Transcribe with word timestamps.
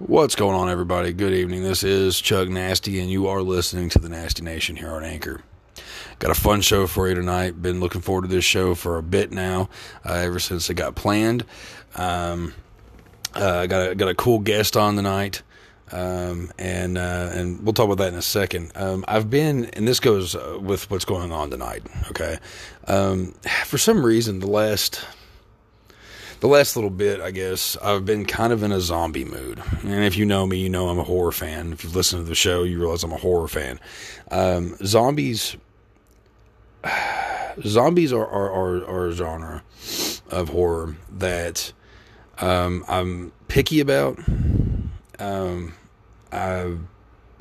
What's 0.00 0.34
going 0.34 0.56
on, 0.56 0.68
everybody? 0.68 1.12
Good 1.12 1.32
evening. 1.32 1.62
This 1.62 1.84
is 1.84 2.20
Chuck 2.20 2.48
Nasty, 2.48 2.98
and 2.98 3.08
you 3.08 3.28
are 3.28 3.42
listening 3.42 3.88
to 3.90 4.00
the 4.00 4.08
Nasty 4.08 4.42
Nation 4.42 4.74
here 4.74 4.90
on 4.90 5.04
Anchor. 5.04 5.42
Got 6.18 6.32
a 6.32 6.34
fun 6.34 6.62
show 6.62 6.88
for 6.88 7.08
you 7.08 7.14
tonight. 7.14 7.62
Been 7.62 7.78
looking 7.78 8.00
forward 8.00 8.22
to 8.22 8.28
this 8.28 8.44
show 8.44 8.74
for 8.74 8.98
a 8.98 9.04
bit 9.04 9.30
now, 9.30 9.68
uh, 10.04 10.14
ever 10.14 10.40
since 10.40 10.68
it 10.68 10.74
got 10.74 10.96
planned. 10.96 11.44
Um, 11.94 12.54
uh, 13.34 13.66
got 13.66 13.90
a 13.90 13.94
got 13.94 14.08
a 14.08 14.16
cool 14.16 14.40
guest 14.40 14.76
on 14.76 14.96
tonight, 14.96 15.42
um, 15.92 16.50
and 16.58 16.98
uh, 16.98 17.30
and 17.32 17.62
we'll 17.62 17.72
talk 17.72 17.86
about 17.86 17.98
that 17.98 18.12
in 18.12 18.18
a 18.18 18.22
second. 18.22 18.72
Um, 18.74 19.04
I've 19.06 19.30
been, 19.30 19.66
and 19.66 19.86
this 19.86 20.00
goes 20.00 20.34
uh, 20.34 20.58
with 20.60 20.90
what's 20.90 21.04
going 21.04 21.30
on 21.30 21.50
tonight. 21.50 21.84
Okay, 22.10 22.38
um, 22.88 23.32
for 23.64 23.78
some 23.78 24.04
reason, 24.04 24.40
the 24.40 24.48
last 24.48 25.06
the 26.40 26.48
last 26.48 26.76
little 26.76 26.90
bit, 26.90 27.20
I 27.20 27.30
guess, 27.30 27.76
I've 27.82 28.04
been 28.04 28.24
kind 28.24 28.52
of 28.52 28.62
in 28.62 28.72
a 28.72 28.80
zombie 28.80 29.24
mood. 29.24 29.62
And 29.82 30.04
if 30.04 30.16
you 30.16 30.24
know 30.24 30.46
me, 30.46 30.58
you 30.58 30.68
know 30.68 30.88
I'm 30.88 30.98
a 30.98 31.04
horror 31.04 31.32
fan. 31.32 31.72
If 31.72 31.84
you've 31.84 31.96
listened 31.96 32.24
to 32.24 32.28
the 32.28 32.34
show, 32.34 32.62
you 32.62 32.78
realize 32.78 33.04
I'm 33.04 33.12
a 33.12 33.16
horror 33.16 33.48
fan. 33.48 33.80
Um, 34.30 34.76
zombies, 34.84 35.56
zombies 37.64 38.12
are, 38.12 38.26
are, 38.26 38.50
are, 38.50 38.84
are, 38.86 39.06
a 39.08 39.12
genre 39.12 39.62
of 40.30 40.48
horror 40.50 40.96
that 41.12 41.72
um, 42.38 42.84
I'm 42.88 43.32
picky 43.48 43.80
about. 43.80 44.18
Um, 45.18 45.74
I 46.32 46.74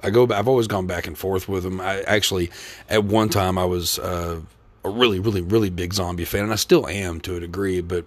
I 0.04 0.10
go. 0.10 0.28
I've 0.30 0.48
always 0.48 0.68
gone 0.68 0.86
back 0.86 1.08
and 1.08 1.18
forth 1.18 1.48
with 1.48 1.64
them. 1.64 1.80
I 1.80 2.02
actually, 2.02 2.52
at 2.90 3.06
one 3.06 3.30
time, 3.30 3.58
I 3.58 3.66
was 3.66 3.98
uh, 4.00 4.42
a 4.84 4.90
really, 4.90 5.20
really, 5.20 5.42
really 5.42 5.70
big 5.70 5.94
zombie 5.94 6.26
fan, 6.26 6.44
and 6.44 6.52
I 6.52 6.58
still 6.58 6.88
am 6.88 7.22
to 7.22 7.38
a 7.38 7.40
degree, 7.40 7.80
but 7.80 8.06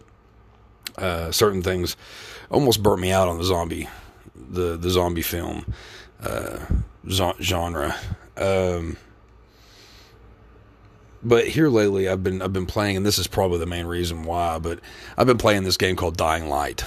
uh, 0.99 1.31
certain 1.31 1.63
things 1.63 1.97
almost 2.51 2.83
burnt 2.83 3.01
me 3.01 3.11
out 3.11 3.29
on 3.29 3.39
the 3.39 3.45
zombie, 3.45 3.89
the 4.35 4.77
the 4.77 4.91
zombie 4.91 5.23
film 5.23 5.73
uh, 6.23 6.59
genre. 7.41 7.97
Um, 8.37 8.97
but 11.23 11.49
here 11.49 11.69
lately, 11.69 12.09
I've 12.09 12.23
been 12.23 12.43
I've 12.43 12.53
been 12.53 12.67
playing, 12.67 12.97
and 12.97 13.07
this 13.07 13.19
is 13.19 13.27
probably 13.27 13.59
the 13.59 13.67
main 13.67 13.87
reason 13.87 14.23
why. 14.23 14.59
But 14.59 14.81
I've 15.17 15.27
been 15.27 15.39
playing 15.39 15.65
this 15.65 15.77
game 15.77 15.97
called 15.97 16.17
Dying 16.17 16.49
Light. 16.49 16.85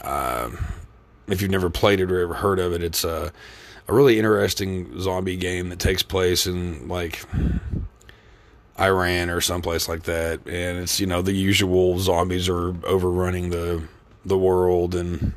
Uh, 0.00 0.50
if 1.28 1.40
you've 1.40 1.50
never 1.50 1.70
played 1.70 2.00
it 2.00 2.10
or 2.10 2.20
ever 2.20 2.34
heard 2.34 2.58
of 2.58 2.72
it, 2.72 2.82
it's 2.82 3.04
a 3.04 3.32
a 3.88 3.94
really 3.94 4.18
interesting 4.18 5.00
zombie 5.00 5.36
game 5.36 5.68
that 5.70 5.78
takes 5.78 6.02
place 6.02 6.46
in 6.46 6.88
like 6.88 7.24
Iran 8.80 9.30
or 9.30 9.40
someplace 9.40 9.88
like 9.88 10.04
that, 10.04 10.40
and 10.46 10.78
it's 10.78 11.00
you 11.00 11.06
know 11.06 11.22
the 11.22 11.32
usual 11.32 11.98
zombies 11.98 12.48
are 12.48 12.74
overrunning 12.84 13.50
the 13.50 13.82
the 14.24 14.38
world, 14.38 14.94
and 14.94 15.34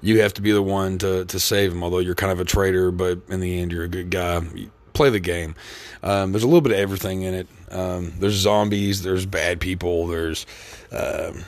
you 0.00 0.20
have 0.20 0.34
to 0.34 0.42
be 0.42 0.52
the 0.52 0.62
one 0.62 0.98
to 0.98 1.24
to 1.24 1.40
save 1.40 1.72
them. 1.72 1.82
Although 1.82 1.98
you're 1.98 2.14
kind 2.14 2.32
of 2.32 2.40
a 2.40 2.44
traitor, 2.44 2.90
but 2.90 3.20
in 3.28 3.40
the 3.40 3.60
end 3.60 3.72
you're 3.72 3.84
a 3.84 3.88
good 3.88 4.10
guy. 4.10 4.40
You 4.54 4.70
play 4.92 5.10
the 5.10 5.20
game. 5.20 5.54
Um, 6.02 6.32
there's 6.32 6.42
a 6.42 6.46
little 6.46 6.60
bit 6.60 6.72
of 6.72 6.78
everything 6.78 7.22
in 7.22 7.34
it. 7.34 7.48
Um, 7.70 8.12
there's 8.18 8.34
zombies. 8.34 9.02
There's 9.02 9.26
bad 9.26 9.60
people. 9.60 10.08
There's 10.08 10.44
um, 10.92 11.44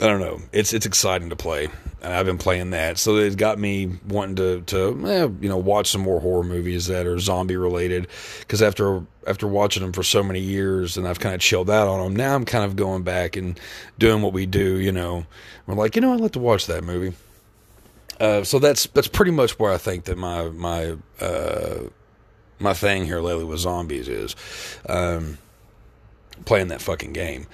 I 0.00 0.06
don't 0.06 0.20
know. 0.20 0.40
It's 0.52 0.72
it's 0.72 0.86
exciting 0.86 1.30
to 1.30 1.36
play, 1.36 1.68
and 2.02 2.12
I've 2.12 2.26
been 2.26 2.38
playing 2.38 2.70
that, 2.70 2.98
so 2.98 3.16
it's 3.16 3.36
got 3.36 3.60
me 3.60 3.92
wanting 4.08 4.36
to 4.36 4.60
to 4.62 5.08
eh, 5.08 5.28
you 5.40 5.48
know 5.48 5.56
watch 5.56 5.88
some 5.88 6.00
more 6.00 6.20
horror 6.20 6.42
movies 6.42 6.86
that 6.88 7.06
are 7.06 7.18
zombie 7.20 7.56
related. 7.56 8.08
Because 8.40 8.60
after 8.60 9.04
after 9.28 9.46
watching 9.46 9.82
them 9.82 9.92
for 9.92 10.02
so 10.02 10.22
many 10.22 10.40
years, 10.40 10.96
and 10.96 11.06
I've 11.06 11.20
kind 11.20 11.34
of 11.34 11.40
chilled 11.40 11.70
out 11.70 11.86
on 11.86 12.02
them, 12.02 12.16
now 12.16 12.34
I'm 12.34 12.44
kind 12.44 12.64
of 12.64 12.74
going 12.74 13.04
back 13.04 13.36
and 13.36 13.58
doing 13.98 14.20
what 14.20 14.32
we 14.32 14.46
do. 14.46 14.78
You 14.80 14.90
know, 14.90 15.26
we're 15.66 15.74
like, 15.74 15.94
you 15.94 16.02
know, 16.02 16.12
I'd 16.12 16.20
like 16.20 16.32
to 16.32 16.40
watch 16.40 16.66
that 16.66 16.82
movie. 16.82 17.16
Uh, 18.18 18.42
so 18.42 18.58
that's 18.58 18.86
that's 18.88 19.08
pretty 19.08 19.30
much 19.30 19.58
where 19.60 19.72
I 19.72 19.78
think 19.78 20.04
that 20.04 20.18
my 20.18 20.48
my 20.48 20.96
uh, 21.20 21.84
my 22.58 22.74
thing 22.74 23.04
here 23.04 23.20
lately 23.20 23.44
with 23.44 23.60
zombies 23.60 24.08
is 24.08 24.34
um, 24.88 25.38
playing 26.44 26.68
that 26.68 26.82
fucking 26.82 27.12
game. 27.12 27.46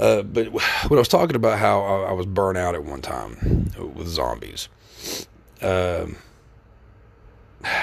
Uh, 0.00 0.22
but 0.22 0.50
when 0.50 0.62
I 0.90 0.96
was 0.96 1.08
talking 1.08 1.36
about 1.36 1.58
how 1.58 1.82
I, 1.82 2.08
I, 2.08 2.12
was 2.12 2.24
burnt 2.24 2.56
out 2.56 2.74
at 2.74 2.84
one 2.84 3.02
time 3.02 3.70
with 3.94 4.08
zombies, 4.08 4.70
uh, 5.60 6.06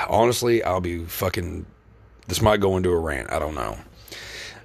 honestly, 0.09 0.63
I'll 0.63 0.81
be 0.81 1.05
fucking. 1.05 1.67
This 2.27 2.41
might 2.41 2.59
go 2.59 2.75
into 2.75 2.89
a 2.89 2.99
rant. 2.99 3.31
I 3.31 3.37
don't 3.37 3.53
know. 3.53 3.77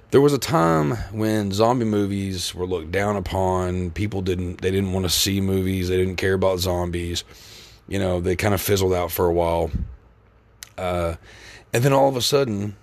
There 0.09 0.19
was 0.19 0.33
a 0.33 0.39
time 0.39 0.91
when 1.11 1.51
zombie 1.51 1.85
movies 1.85 2.53
were 2.55 2.65
looked 2.65 2.91
down 2.91 3.15
upon. 3.15 3.91
People 3.91 4.23
didn't. 4.23 4.61
They 4.61 4.71
didn't 4.71 4.91
want 4.91 5.05
to 5.05 5.11
see 5.11 5.39
movies. 5.39 5.89
They 5.89 5.97
didn't 5.97 6.15
care 6.15 6.33
about 6.33 6.59
zombies. 6.59 7.23
You 7.87 7.99
know, 7.99 8.19
they 8.19 8.35
kind 8.35 8.55
of 8.55 8.61
fizzled 8.61 8.93
out 8.93 9.11
for 9.11 9.27
a 9.27 9.33
while. 9.33 9.69
Uh, 10.75 11.15
and 11.71 11.83
then 11.83 11.93
all 11.93 12.09
of 12.09 12.15
a 12.15 12.21
sudden, 12.21 12.75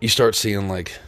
you 0.00 0.08
start 0.08 0.34
seeing 0.34 0.68
like 0.68 0.98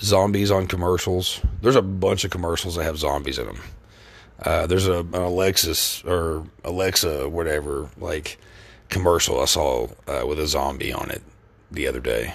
zombies 0.00 0.50
on 0.50 0.66
commercials. 0.66 1.40
There's 1.62 1.76
a 1.76 1.82
bunch 1.82 2.24
of 2.24 2.30
commercials 2.30 2.76
that 2.76 2.84
have 2.84 2.98
zombies 2.98 3.38
in 3.38 3.46
them. 3.46 3.60
Uh, 4.42 4.66
there's 4.66 4.88
a 4.88 5.00
an 5.00 5.14
Alexis 5.14 6.02
or 6.04 6.46
Alexa, 6.64 7.28
whatever, 7.28 7.90
like 7.98 8.38
commercial 8.88 9.40
I 9.40 9.44
saw 9.44 9.88
uh, 10.06 10.24
with 10.26 10.38
a 10.38 10.46
zombie 10.46 10.92
on 10.92 11.10
it 11.10 11.22
the 11.70 11.86
other 11.86 12.00
day. 12.00 12.34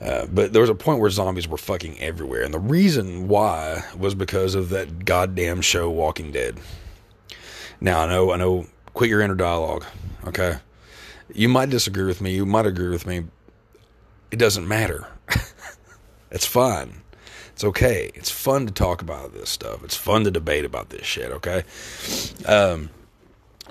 Uh, 0.00 0.26
but 0.26 0.52
there 0.52 0.60
was 0.60 0.70
a 0.70 0.74
point 0.74 1.00
where 1.00 1.08
zombies 1.08 1.48
were 1.48 1.56
fucking 1.56 1.98
everywhere, 2.00 2.42
and 2.42 2.52
the 2.52 2.58
reason 2.58 3.28
why 3.28 3.82
was 3.96 4.14
because 4.14 4.54
of 4.54 4.68
that 4.70 5.04
goddamn 5.04 5.62
show, 5.62 5.88
Walking 5.88 6.32
Dead. 6.32 6.58
Now 7.80 8.00
I 8.00 8.06
know, 8.06 8.32
I 8.32 8.36
know. 8.36 8.66
Quit 8.94 9.10
your 9.10 9.20
inner 9.20 9.34
dialogue, 9.34 9.84
okay? 10.26 10.56
You 11.34 11.50
might 11.50 11.68
disagree 11.68 12.04
with 12.04 12.22
me. 12.22 12.34
You 12.34 12.46
might 12.46 12.64
agree 12.64 12.88
with 12.88 13.06
me. 13.06 13.24
It 14.30 14.38
doesn't 14.38 14.66
matter. 14.66 15.06
It's 16.30 16.46
fun. 16.46 17.02
It's 17.52 17.64
okay. 17.64 18.10
It's 18.14 18.30
fun 18.30 18.66
to 18.66 18.72
talk 18.72 19.00
about 19.00 19.32
this 19.32 19.48
stuff. 19.48 19.82
It's 19.82 19.96
fun 19.96 20.24
to 20.24 20.30
debate 20.30 20.64
about 20.64 20.90
this 20.90 21.06
shit, 21.06 21.30
okay? 21.32 21.64
Um, 22.44 22.90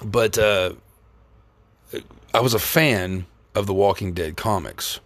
but 0.03 0.37
uh, 0.37 0.73
I 2.33 2.39
was 2.39 2.53
a 2.53 2.59
fan 2.59 3.25
of 3.53 3.67
the 3.67 3.73
Walking 3.73 4.13
Dead 4.13 4.37
comics. 4.37 4.99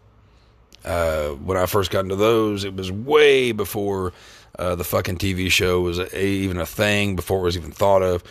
Uh, 0.86 1.30
when 1.32 1.58
I 1.58 1.66
first 1.66 1.92
got 1.92 2.06
into 2.06 2.16
those, 2.16 2.64
it 2.64 2.74
was 2.74 2.92
way 2.92 3.52
before 3.52 4.14
uh, 4.58 4.76
the 4.76 4.84
fucking 4.84 5.18
TV 5.18 5.52
show 5.52 5.82
was 5.82 6.00
a, 6.00 6.18
even 6.18 6.58
a 6.58 6.66
thing, 6.66 7.16
before 7.16 7.40
it 7.40 7.44
was 7.44 7.58
even 7.58 7.72
thought 7.72 8.02
of. 8.02 8.24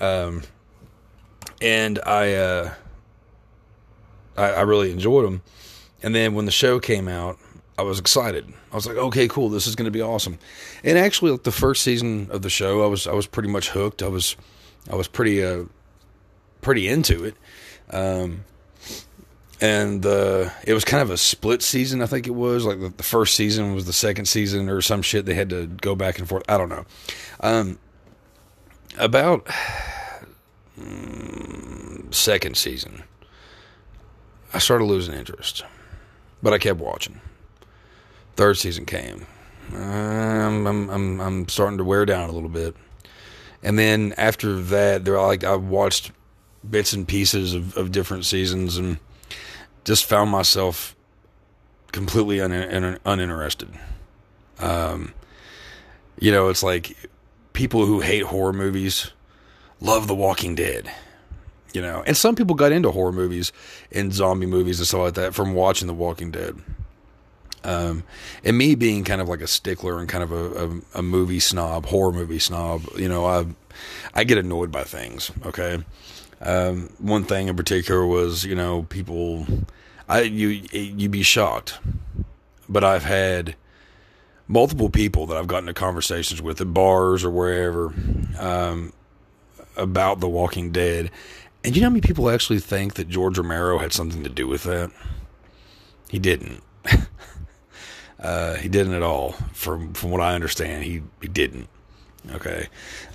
Um, 0.00 0.42
and 1.60 1.98
I, 1.98 2.34
uh, 2.34 2.74
I, 4.36 4.52
I 4.52 4.60
really 4.62 4.90
enjoyed 4.90 5.24
them. 5.24 5.42
And 6.02 6.14
then 6.14 6.34
when 6.34 6.46
the 6.46 6.50
show 6.50 6.80
came 6.80 7.08
out, 7.08 7.38
I 7.78 7.82
was 7.82 7.98
excited. 7.98 8.52
I 8.72 8.74
was 8.74 8.86
like, 8.86 8.96
okay, 8.96 9.28
cool, 9.28 9.50
this 9.50 9.66
is 9.66 9.76
going 9.76 9.84
to 9.84 9.90
be 9.90 10.02
awesome. 10.02 10.38
And 10.82 10.96
actually, 10.96 11.32
like 11.32 11.42
the 11.42 11.52
first 11.52 11.82
season 11.82 12.28
of 12.30 12.42
the 12.42 12.50
show, 12.50 12.82
I 12.82 12.86
was 12.86 13.06
I 13.06 13.12
was 13.12 13.26
pretty 13.26 13.48
much 13.48 13.68
hooked. 13.70 14.02
I 14.02 14.08
was 14.08 14.36
I 14.90 14.94
was 14.94 15.08
pretty 15.08 15.44
uh 15.44 15.64
pretty 16.62 16.88
into 16.88 17.24
it. 17.24 17.36
Um, 17.90 18.44
and 19.60 20.04
uh, 20.04 20.50
it 20.66 20.74
was 20.74 20.84
kind 20.84 21.02
of 21.02 21.10
a 21.10 21.16
split 21.16 21.62
season. 21.62 22.02
I 22.02 22.06
think 22.06 22.26
it 22.26 22.34
was 22.34 22.64
like 22.64 22.80
the, 22.80 22.90
the, 22.90 23.02
first 23.02 23.34
season 23.36 23.74
was 23.74 23.86
the 23.86 23.92
second 23.92 24.26
season 24.26 24.68
or 24.68 24.82
some 24.82 25.00
shit. 25.00 25.24
They 25.24 25.34
had 25.34 25.50
to 25.50 25.66
go 25.66 25.94
back 25.94 26.18
and 26.18 26.28
forth. 26.28 26.42
I 26.48 26.58
don't 26.58 26.68
know. 26.68 26.84
Um, 27.40 27.78
about 28.98 29.46
mm, 30.78 32.12
second 32.12 32.56
season, 32.56 33.04
I 34.52 34.58
started 34.58 34.84
losing 34.84 35.14
interest, 35.14 35.64
but 36.42 36.52
I 36.52 36.58
kept 36.58 36.80
watching. 36.80 37.20
Third 38.36 38.58
season 38.58 38.84
came. 38.84 39.26
I'm, 39.72 40.66
I'm, 40.66 40.90
I'm, 40.90 41.20
I'm 41.20 41.48
starting 41.48 41.78
to 41.78 41.84
wear 41.84 42.06
down 42.06 42.28
a 42.28 42.32
little 42.32 42.48
bit. 42.48 42.76
And 43.62 43.78
then 43.78 44.14
after 44.16 44.60
that, 44.60 45.04
they're 45.04 45.20
like 45.20 45.42
I 45.42 45.56
watched 45.56 46.12
bits 46.68 46.92
and 46.92 47.06
pieces 47.06 47.54
of, 47.54 47.76
of 47.76 47.92
different 47.92 48.24
seasons 48.24 48.76
and 48.76 48.98
just 49.84 50.04
found 50.04 50.30
myself 50.30 50.94
completely 51.92 52.40
un, 52.40 52.52
un, 52.52 52.98
uninterested. 53.04 53.70
Um, 54.58 55.14
you 56.18 56.30
know, 56.32 56.48
it's 56.48 56.62
like 56.62 56.96
people 57.52 57.86
who 57.86 58.00
hate 58.00 58.24
horror 58.24 58.52
movies 58.52 59.12
love 59.80 60.06
The 60.06 60.14
Walking 60.14 60.54
Dead. 60.54 60.90
You 61.72 61.82
know, 61.82 62.02
and 62.06 62.16
some 62.16 62.36
people 62.36 62.54
got 62.54 62.72
into 62.72 62.90
horror 62.90 63.12
movies 63.12 63.52
and 63.92 64.12
zombie 64.12 64.46
movies 64.46 64.78
and 64.78 64.86
stuff 64.86 65.00
like 65.00 65.14
that 65.14 65.34
from 65.34 65.52
watching 65.54 65.88
The 65.88 65.94
Walking 65.94 66.30
Dead. 66.30 66.56
Um, 67.64 68.04
and 68.44 68.56
me 68.56 68.74
being 68.74 69.02
kind 69.02 69.20
of 69.20 69.28
like 69.28 69.40
a 69.40 69.46
stickler 69.46 69.98
and 69.98 70.08
kind 70.08 70.22
of 70.22 70.30
a, 70.30 70.66
a, 70.66 70.80
a, 71.00 71.02
movie 71.02 71.40
snob, 71.40 71.86
horror 71.86 72.12
movie 72.12 72.38
snob, 72.38 72.82
you 72.96 73.08
know, 73.08 73.26
I 73.26 73.46
I 74.14 74.22
get 74.22 74.38
annoyed 74.38 74.70
by 74.70 74.84
things. 74.84 75.32
Okay, 75.44 75.82
um, 76.40 76.90
one 76.98 77.24
thing 77.24 77.48
in 77.48 77.56
particular 77.56 78.06
was 78.06 78.44
you 78.44 78.54
know 78.54 78.84
people, 78.84 79.46
I 80.08 80.22
you 80.22 80.48
you'd 80.70 81.10
be 81.10 81.22
shocked, 81.22 81.78
but 82.68 82.84
I've 82.84 83.04
had 83.04 83.56
multiple 84.48 84.88
people 84.88 85.26
that 85.26 85.36
I've 85.36 85.46
gotten 85.46 85.68
into 85.68 85.78
conversations 85.78 86.40
with 86.40 86.60
at 86.60 86.72
bars 86.72 87.24
or 87.24 87.30
wherever, 87.30 87.92
um, 88.38 88.92
about 89.76 90.20
The 90.20 90.28
Walking 90.28 90.72
Dead. 90.72 91.10
And 91.64 91.74
you 91.74 91.82
know 91.82 91.86
how 91.86 91.90
many 91.90 92.00
people 92.00 92.30
actually 92.30 92.60
think 92.60 92.94
that 92.94 93.08
George 93.08 93.38
Romero 93.38 93.78
had 93.78 93.92
something 93.92 94.22
to 94.22 94.30
do 94.30 94.46
with 94.46 94.62
that? 94.64 94.92
He 96.08 96.18
didn't. 96.18 96.62
uh, 98.20 98.54
he 98.54 98.68
didn't 98.68 98.94
at 98.94 99.02
all. 99.02 99.32
From 99.52 99.92
from 99.94 100.10
what 100.10 100.20
I 100.20 100.34
understand, 100.34 100.84
he 100.84 101.02
he 101.20 101.28
didn't. 101.28 101.68
Okay, 102.32 102.68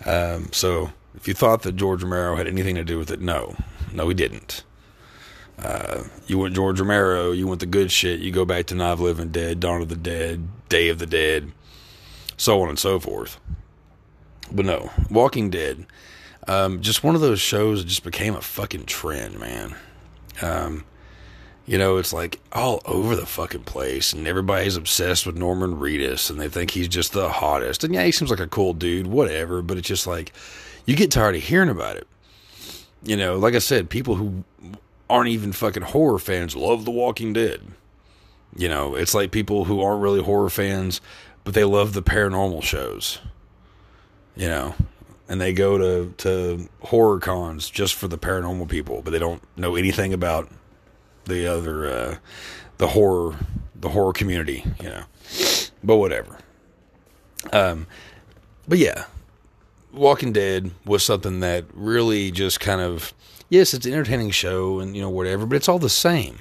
um, 0.06 0.50
so 0.52 0.92
if 1.16 1.28
you 1.28 1.34
thought 1.34 1.64
that 1.64 1.76
George 1.76 2.04
Romero 2.04 2.36
had 2.36 2.48
anything 2.48 2.76
to 2.76 2.84
do 2.84 2.98
with 2.98 3.12
it, 3.12 3.20
no, 3.20 3.56
no, 3.92 4.08
he 4.08 4.14
didn't. 4.14 4.64
Uh, 5.60 6.04
you 6.28 6.38
want 6.38 6.56
George 6.56 6.80
Romero, 6.80 7.32
you 7.32 7.46
want 7.46 7.60
the 7.60 7.66
good 7.66 7.92
shit, 7.92 8.20
you 8.20 8.32
go 8.32 8.46
back 8.46 8.66
to 8.68 8.76
Night 8.76 8.94
of 8.94 9.02
Living 9.02 9.30
Dead, 9.30 9.60
Dawn 9.60 9.82
of 9.82 9.90
the 9.90 9.96
Dead, 9.96 10.48
Day 10.70 10.90
of 10.90 10.98
the 10.98 11.06
Dead, 11.06 11.52
so 12.38 12.62
on 12.62 12.70
and 12.70 12.80
so 12.80 13.00
forth. 13.00 13.40
But 14.52 14.66
no, 14.66 14.90
Walking 15.10 15.50
Dead, 15.50 15.86
um, 16.48 16.82
just 16.82 17.04
one 17.04 17.16
of 17.16 17.22
those 17.22 17.40
shows 17.40 17.84
that 17.84 17.90
just 17.90 18.04
became 18.04 18.36
a 18.36 18.42
fucking 18.42 18.86
trend, 18.86 19.40
man. 19.40 19.76
Um, 20.42 20.84
you 21.72 21.78
know, 21.78 21.96
it's 21.96 22.12
like 22.12 22.38
all 22.52 22.82
over 22.84 23.16
the 23.16 23.26
fucking 23.26 23.64
place, 23.64 24.12
and 24.12 24.28
everybody's 24.28 24.76
obsessed 24.76 25.26
with 25.26 25.38
Norman 25.38 25.78
Reedus, 25.78 26.30
and 26.30 26.38
they 26.38 26.50
think 26.50 26.72
he's 26.72 26.90
just 26.90 27.14
the 27.14 27.30
hottest. 27.30 27.86
And 27.86 27.94
yeah, 27.94 28.04
he 28.04 28.12
seems 28.12 28.30
like 28.30 28.42
a 28.42 28.48
cool 28.48 28.74
dude, 28.74 29.08
whatever. 29.08 29.62
But 29.62 29.78
it's 29.78 29.88
just 29.88 30.06
like 30.06 30.34
you 30.86 30.98
get 30.98 31.12
tired 31.12 31.38
of 31.38 31.44
hearing 31.44 31.70
about 31.70 31.96
it. 31.96 32.08
You 33.04 33.16
know, 33.16 33.38
like 33.38 33.56
I 33.56 33.60
said, 33.60 33.90
people 33.90 34.16
who 34.16 34.44
aren't 35.10 35.30
even 35.30 35.54
fucking 35.54 35.84
horror 35.84 36.20
fans 36.20 36.58
love 36.58 36.84
The 36.84 36.92
Walking 36.92 37.32
Dead. 37.32 37.62
You 38.54 38.68
know, 38.68 38.96
it's 38.96 39.14
like 39.14 39.32
people 39.32 39.64
who 39.64 39.80
aren't 39.80 40.02
really 40.02 40.22
horror 40.22 40.50
fans, 40.50 41.00
but 41.46 41.54
they 41.54 41.64
love 41.64 41.94
the 41.94 42.04
paranormal 42.04 42.64
shows. 42.64 43.20
You 44.36 44.50
know, 44.50 44.76
and 45.30 45.40
they 45.40 45.54
go 45.54 45.78
to 45.78 46.14
to 46.18 46.68
horror 46.82 47.22
cons 47.22 47.70
just 47.70 47.96
for 47.96 48.10
the 48.10 48.18
paranormal 48.18 48.68
people, 48.68 49.02
but 49.02 49.12
they 49.12 49.20
don't 49.20 49.42
know 49.56 49.78
anything 49.78 50.12
about 50.12 50.52
the 51.26 51.48
other 51.48 51.88
uh, 51.88 52.18
the 52.78 52.88
horror 52.88 53.38
the 53.76 53.90
horror 53.90 54.14
community, 54.14 54.64
you 54.82 54.90
know. 54.90 55.04
But 55.84 55.98
whatever. 55.98 56.38
Um, 57.52 57.88
but 58.68 58.78
yeah, 58.78 59.06
Walking 59.92 60.32
Dead 60.32 60.72
was 60.86 61.04
something 61.04 61.40
that 61.40 61.66
really 61.74 62.32
just 62.32 62.60
kind 62.60 62.82
of 62.82 63.14
yes, 63.50 63.74
it's 63.74 63.86
an 63.86 63.94
entertaining 63.94 64.32
show 64.32 64.80
and 64.80 64.96
you 64.96 65.02
know 65.02 65.10
whatever, 65.10 65.46
but 65.46 65.56
it's 65.56 65.70
all 65.70 65.80
the 65.80 65.90
same 65.90 66.40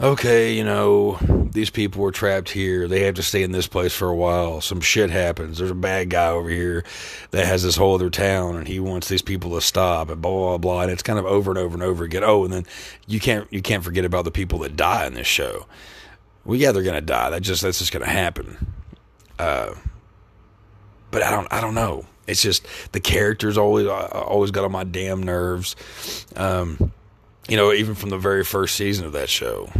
okay, 0.00 0.54
you 0.54 0.64
know, 0.64 1.18
these 1.52 1.70
people 1.70 2.02
were 2.02 2.12
trapped 2.12 2.50
here. 2.50 2.88
They 2.88 3.00
have 3.00 3.14
to 3.16 3.22
stay 3.22 3.42
in 3.42 3.52
this 3.52 3.66
place 3.66 3.94
for 3.94 4.08
a 4.08 4.16
while. 4.16 4.60
Some 4.60 4.80
shit 4.80 5.10
happens. 5.10 5.58
There's 5.58 5.70
a 5.70 5.74
bad 5.74 6.10
guy 6.10 6.28
over 6.28 6.48
here 6.48 6.84
that 7.30 7.46
has 7.46 7.62
this 7.62 7.76
whole 7.76 7.94
other 7.94 8.10
town 8.10 8.56
and 8.56 8.66
he 8.66 8.80
wants 8.80 9.08
these 9.08 9.22
people 9.22 9.52
to 9.52 9.60
stop 9.60 10.08
and 10.08 10.20
blah 10.22 10.30
blah 10.30 10.58
blah. 10.58 10.80
And 10.82 10.90
it's 10.90 11.02
kind 11.02 11.18
of 11.18 11.26
over 11.26 11.50
and 11.50 11.58
over 11.58 11.74
and 11.74 11.82
over 11.82 12.04
again. 12.04 12.24
Oh, 12.24 12.44
and 12.44 12.52
then 12.52 12.66
you 13.06 13.20
can't 13.20 13.46
you 13.52 13.62
can't 13.62 13.84
forget 13.84 14.04
about 14.04 14.24
the 14.24 14.30
people 14.30 14.60
that 14.60 14.76
die 14.76 15.06
in 15.06 15.14
this 15.14 15.26
show. 15.26 15.66
Well, 16.44 16.58
yeah, 16.58 16.72
they're 16.72 16.82
gonna 16.82 17.00
die. 17.00 17.30
That 17.30 17.42
just 17.42 17.62
that's 17.62 17.78
just 17.78 17.92
gonna 17.92 18.06
happen. 18.06 18.74
Uh, 19.38 19.74
but 21.10 21.22
I 21.22 21.30
don't 21.30 21.52
I 21.52 21.60
don't 21.60 21.74
know. 21.74 22.06
It's 22.26 22.40
just 22.40 22.66
the 22.92 23.00
characters 23.00 23.58
always 23.58 23.86
always 23.86 24.50
got 24.50 24.64
on 24.64 24.72
my 24.72 24.84
damn 24.84 25.22
nerves. 25.22 25.76
Um, 26.36 26.92
you 27.48 27.56
know, 27.56 27.72
even 27.72 27.94
from 27.94 28.10
the 28.10 28.18
very 28.18 28.44
first 28.44 28.76
season 28.76 29.06
of 29.06 29.12
that 29.12 29.28
show, 29.28 29.70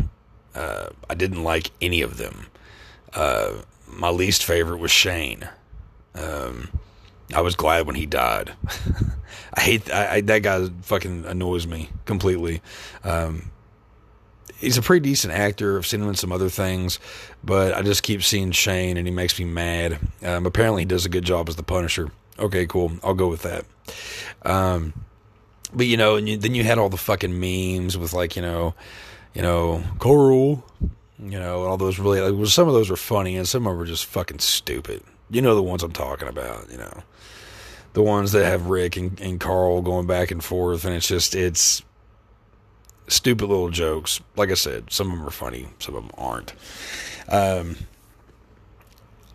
uh, 0.54 0.88
I 1.08 1.14
didn't 1.14 1.44
like 1.44 1.70
any 1.80 2.02
of 2.02 2.16
them. 2.18 2.46
Uh, 3.14 3.52
my 3.86 4.10
least 4.10 4.44
favorite 4.44 4.78
was 4.78 4.90
Shane. 4.90 5.48
Um, 6.14 6.68
I 7.34 7.40
was 7.40 7.54
glad 7.54 7.86
when 7.86 7.96
he 7.96 8.06
died. 8.06 8.52
I 9.54 9.60
hate 9.60 9.92
I, 9.92 10.14
I, 10.14 10.20
that 10.22 10.40
guy. 10.40 10.68
Fucking 10.82 11.24
annoys 11.26 11.66
me 11.66 11.90
completely. 12.04 12.62
Um, 13.04 13.50
he's 14.56 14.78
a 14.78 14.82
pretty 14.82 15.08
decent 15.08 15.32
actor. 15.32 15.76
I've 15.76 15.86
seen 15.86 16.02
him 16.02 16.08
in 16.08 16.14
some 16.14 16.32
other 16.32 16.48
things, 16.48 16.98
but 17.44 17.74
I 17.74 17.82
just 17.82 18.02
keep 18.02 18.22
seeing 18.22 18.52
Shane, 18.52 18.96
and 18.96 19.06
he 19.06 19.12
makes 19.12 19.38
me 19.38 19.44
mad. 19.44 19.98
Um, 20.22 20.46
apparently, 20.46 20.82
he 20.82 20.86
does 20.86 21.06
a 21.06 21.10
good 21.10 21.24
job 21.24 21.48
as 21.48 21.56
the 21.56 21.62
Punisher. 21.62 22.10
Okay, 22.38 22.66
cool. 22.66 22.92
I'll 23.02 23.14
go 23.14 23.28
with 23.28 23.42
that. 23.42 23.64
Um, 24.44 24.94
but 25.74 25.86
you 25.86 25.96
know, 25.96 26.16
and 26.16 26.28
you, 26.28 26.36
then 26.36 26.54
you 26.54 26.64
had 26.64 26.78
all 26.78 26.88
the 26.88 26.96
fucking 26.96 27.38
memes 27.38 27.96
with 27.96 28.12
like 28.12 28.36
you 28.36 28.42
know, 28.42 28.74
you 29.34 29.42
know, 29.42 29.82
Carl, 29.98 30.64
you 31.18 31.38
know, 31.38 31.64
all 31.64 31.76
those 31.76 31.98
really 31.98 32.20
like, 32.20 32.34
well, 32.34 32.46
some 32.46 32.68
of 32.68 32.74
those 32.74 32.90
were 32.90 32.96
funny 32.96 33.36
and 33.36 33.48
some 33.48 33.66
of 33.66 33.72
them 33.72 33.78
were 33.78 33.86
just 33.86 34.06
fucking 34.06 34.40
stupid. 34.40 35.02
You 35.30 35.40
know 35.40 35.54
the 35.54 35.62
ones 35.62 35.82
I'm 35.82 35.92
talking 35.92 36.28
about. 36.28 36.70
You 36.70 36.78
know, 36.78 37.02
the 37.94 38.02
ones 38.02 38.32
that 38.32 38.44
have 38.44 38.66
Rick 38.66 38.96
and, 38.96 39.20
and 39.20 39.40
Carl 39.40 39.82
going 39.82 40.06
back 40.06 40.30
and 40.30 40.42
forth, 40.42 40.84
and 40.84 40.94
it's 40.94 41.08
just 41.08 41.34
it's 41.34 41.82
stupid 43.08 43.46
little 43.46 43.70
jokes. 43.70 44.20
Like 44.36 44.50
I 44.50 44.54
said, 44.54 44.90
some 44.92 45.10
of 45.10 45.18
them 45.18 45.26
are 45.26 45.30
funny, 45.30 45.68
some 45.78 45.94
of 45.94 46.02
them 46.02 46.12
aren't. 46.16 46.52
Um, 47.28 47.76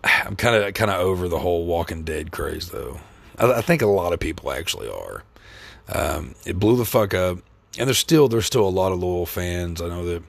I'm 0.04 0.36
kind 0.36 0.64
of 0.64 0.74
kind 0.74 0.92
of 0.92 1.00
over 1.00 1.28
the 1.28 1.40
whole 1.40 1.66
Walking 1.66 2.04
Dead 2.04 2.32
craze, 2.32 2.70
though. 2.70 3.00
I, 3.38 3.54
I 3.54 3.62
think 3.62 3.82
a 3.82 3.88
lot 3.88 4.14
of 4.14 4.20
people 4.20 4.52
actually 4.52 4.90
are. 4.90 5.24
Um, 5.90 6.36
it 6.46 6.60
blew 6.60 6.76
the 6.76 6.86
fuck 6.86 7.14
up, 7.14 7.40
and 7.78 7.88
there's 7.88 7.98
still 7.98 8.28
there's 8.28 8.46
still 8.46 8.68
a 8.68 8.70
lot 8.70 8.92
of 8.92 9.00
loyal 9.00 9.26
fans. 9.26 9.82
I 9.82 9.88
know 9.88 10.06
that 10.06 10.24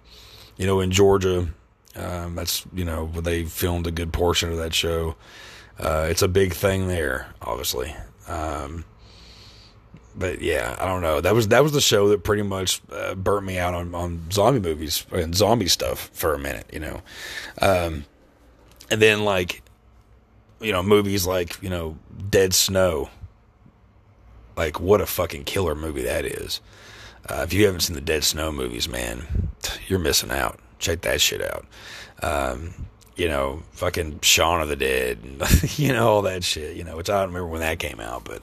you 0.56 0.66
know 0.66 0.80
in 0.80 0.90
Georgia, 0.90 1.48
um, 1.96 2.34
that's 2.34 2.64
you 2.72 2.84
know 2.84 3.06
where 3.06 3.22
they 3.22 3.44
filmed 3.44 3.86
a 3.86 3.90
good 3.90 4.12
portion 4.12 4.50
of 4.50 4.58
that 4.58 4.74
show. 4.74 5.16
Uh, 5.78 6.06
it's 6.10 6.22
a 6.22 6.28
big 6.28 6.52
thing 6.52 6.88
there, 6.88 7.28
obviously. 7.40 7.94
Um, 8.26 8.84
but 10.14 10.42
yeah, 10.42 10.76
I 10.78 10.86
don't 10.86 11.02
know. 11.02 11.20
That 11.20 11.34
was 11.34 11.48
that 11.48 11.62
was 11.62 11.72
the 11.72 11.80
show 11.80 12.08
that 12.08 12.24
pretty 12.24 12.42
much 12.42 12.82
uh, 12.90 13.14
burnt 13.14 13.46
me 13.46 13.58
out 13.58 13.74
on, 13.74 13.94
on 13.94 14.30
zombie 14.32 14.60
movies 14.60 15.06
and 15.12 15.34
zombie 15.34 15.68
stuff 15.68 16.10
for 16.12 16.34
a 16.34 16.38
minute, 16.38 16.68
you 16.72 16.80
know. 16.80 17.00
Um, 17.62 18.04
and 18.90 19.00
then 19.00 19.24
like, 19.24 19.62
you 20.60 20.72
know, 20.72 20.82
movies 20.82 21.26
like 21.26 21.62
you 21.62 21.70
know 21.70 21.98
Dead 22.30 22.52
Snow 22.52 23.10
like, 24.58 24.80
what 24.80 25.00
a 25.00 25.06
fucking 25.06 25.44
killer 25.44 25.76
movie 25.76 26.02
that 26.02 26.24
is. 26.26 26.60
Uh, 27.28 27.42
if 27.44 27.52
you 27.52 27.64
haven't 27.64 27.80
seen 27.80 27.94
the 27.94 28.00
Dead 28.00 28.24
Snow 28.24 28.50
movies, 28.50 28.88
man, 28.88 29.50
you're 29.88 30.00
missing 30.00 30.32
out. 30.32 30.58
Check 30.80 31.02
that 31.02 31.20
shit 31.20 31.40
out. 31.40 31.64
Um, 32.22 32.74
you 33.14 33.28
know, 33.28 33.62
fucking 33.72 34.20
Shaun 34.22 34.60
of 34.60 34.68
the 34.68 34.76
Dead, 34.76 35.18
you 35.76 35.92
know, 35.92 36.08
all 36.08 36.22
that 36.22 36.42
shit, 36.42 36.76
you 36.76 36.82
know, 36.82 36.96
which 36.96 37.08
I 37.08 37.20
don't 37.20 37.28
remember 37.28 37.48
when 37.48 37.60
that 37.60 37.78
came 37.78 38.00
out, 38.00 38.24
but 38.24 38.42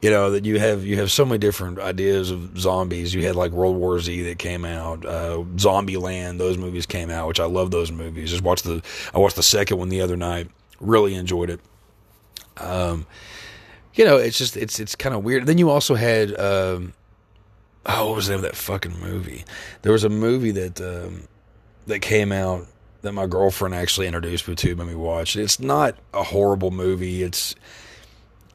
you 0.00 0.10
know, 0.10 0.30
that 0.30 0.44
you 0.44 0.60
have, 0.60 0.84
you 0.84 0.96
have 0.98 1.10
so 1.10 1.24
many 1.24 1.38
different 1.38 1.80
ideas 1.80 2.30
of 2.30 2.58
zombies. 2.58 3.12
You 3.12 3.24
had 3.26 3.34
like 3.34 3.50
World 3.50 3.76
War 3.76 3.98
Z 4.00 4.22
that 4.22 4.38
came 4.38 4.64
out, 4.64 5.04
uh, 5.04 5.44
Zombieland, 5.56 6.38
those 6.38 6.56
movies 6.56 6.86
came 6.86 7.10
out, 7.10 7.26
which 7.26 7.40
I 7.40 7.46
love 7.46 7.72
those 7.72 7.90
movies. 7.90 8.30
Just 8.30 8.42
watched 8.42 8.64
the, 8.64 8.82
I 9.12 9.18
watched 9.18 9.36
the 9.36 9.42
second 9.42 9.78
one 9.78 9.88
the 9.88 10.00
other 10.00 10.16
night, 10.16 10.48
really 10.80 11.14
enjoyed 11.14 11.50
it. 11.50 11.60
Um, 12.56 13.06
you 13.98 14.04
know, 14.04 14.16
it's 14.16 14.38
just 14.38 14.56
it's 14.56 14.78
it's 14.78 14.94
kind 14.94 15.14
of 15.14 15.24
weird. 15.24 15.46
Then 15.46 15.58
you 15.58 15.70
also 15.70 15.96
had 15.96 16.30
um, 16.38 16.94
oh, 17.84 18.06
what 18.06 18.16
was 18.16 18.28
the 18.28 18.34
name 18.34 18.44
of 18.44 18.50
that 18.50 18.56
fucking 18.56 18.98
movie? 19.00 19.44
There 19.82 19.92
was 19.92 20.04
a 20.04 20.08
movie 20.08 20.52
that 20.52 20.80
um, 20.80 21.24
that 21.88 21.98
came 21.98 22.30
out 22.30 22.66
that 23.02 23.12
my 23.12 23.26
girlfriend 23.26 23.74
actually 23.74 24.06
introduced 24.06 24.46
me 24.46 24.54
to, 24.54 24.76
made 24.76 24.86
me 24.86 24.94
watch. 24.94 25.36
It's 25.36 25.58
not 25.58 25.96
a 26.14 26.22
horrible 26.22 26.70
movie. 26.70 27.24
It's 27.24 27.56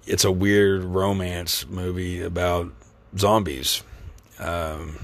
it's 0.08 0.24
a 0.24 0.32
weird 0.32 0.86
romance 0.86 1.68
movie 1.68 2.22
about 2.22 2.72
zombies. 3.18 3.84
Um, 4.40 4.98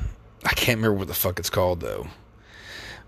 I 0.45 0.53
can't 0.53 0.77
remember 0.77 0.99
what 0.99 1.09
the 1.09 1.13
fuck 1.13 1.37
it's 1.37 1.49
called 1.49 1.81
though, 1.81 2.07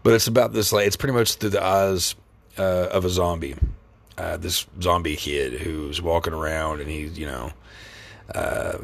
but 0.03 0.13
it's 0.13 0.27
about 0.27 0.51
this 0.51 0.73
like 0.73 0.85
it's 0.85 0.97
pretty 0.97 1.13
much 1.13 1.35
through 1.35 1.51
the 1.51 1.63
eyes 1.63 2.13
uh, 2.57 2.89
of 2.91 3.05
a 3.05 3.09
zombie 3.09 3.55
uh, 4.17 4.37
this 4.37 4.65
zombie 4.81 5.15
kid 5.15 5.61
who's 5.61 6.01
walking 6.01 6.33
around 6.33 6.81
and 6.81 6.89
he's, 6.89 7.17
you 7.17 7.25
know, 7.25 7.51
uh, 8.33 8.77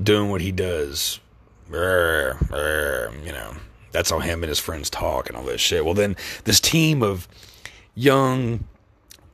doing 0.00 0.30
what 0.30 0.40
he 0.40 0.52
does. 0.52 1.20
you 1.70 3.32
know, 3.32 3.54
that's 3.92 4.10
how 4.10 4.18
him 4.18 4.42
and 4.42 4.48
his 4.48 4.58
friends 4.58 4.90
talk 4.90 5.28
and 5.28 5.36
all 5.36 5.44
this 5.44 5.60
shit. 5.60 5.84
Well, 5.84 5.94
then 5.94 6.16
this 6.44 6.60
team 6.60 7.02
of 7.02 7.28
young, 7.94 8.64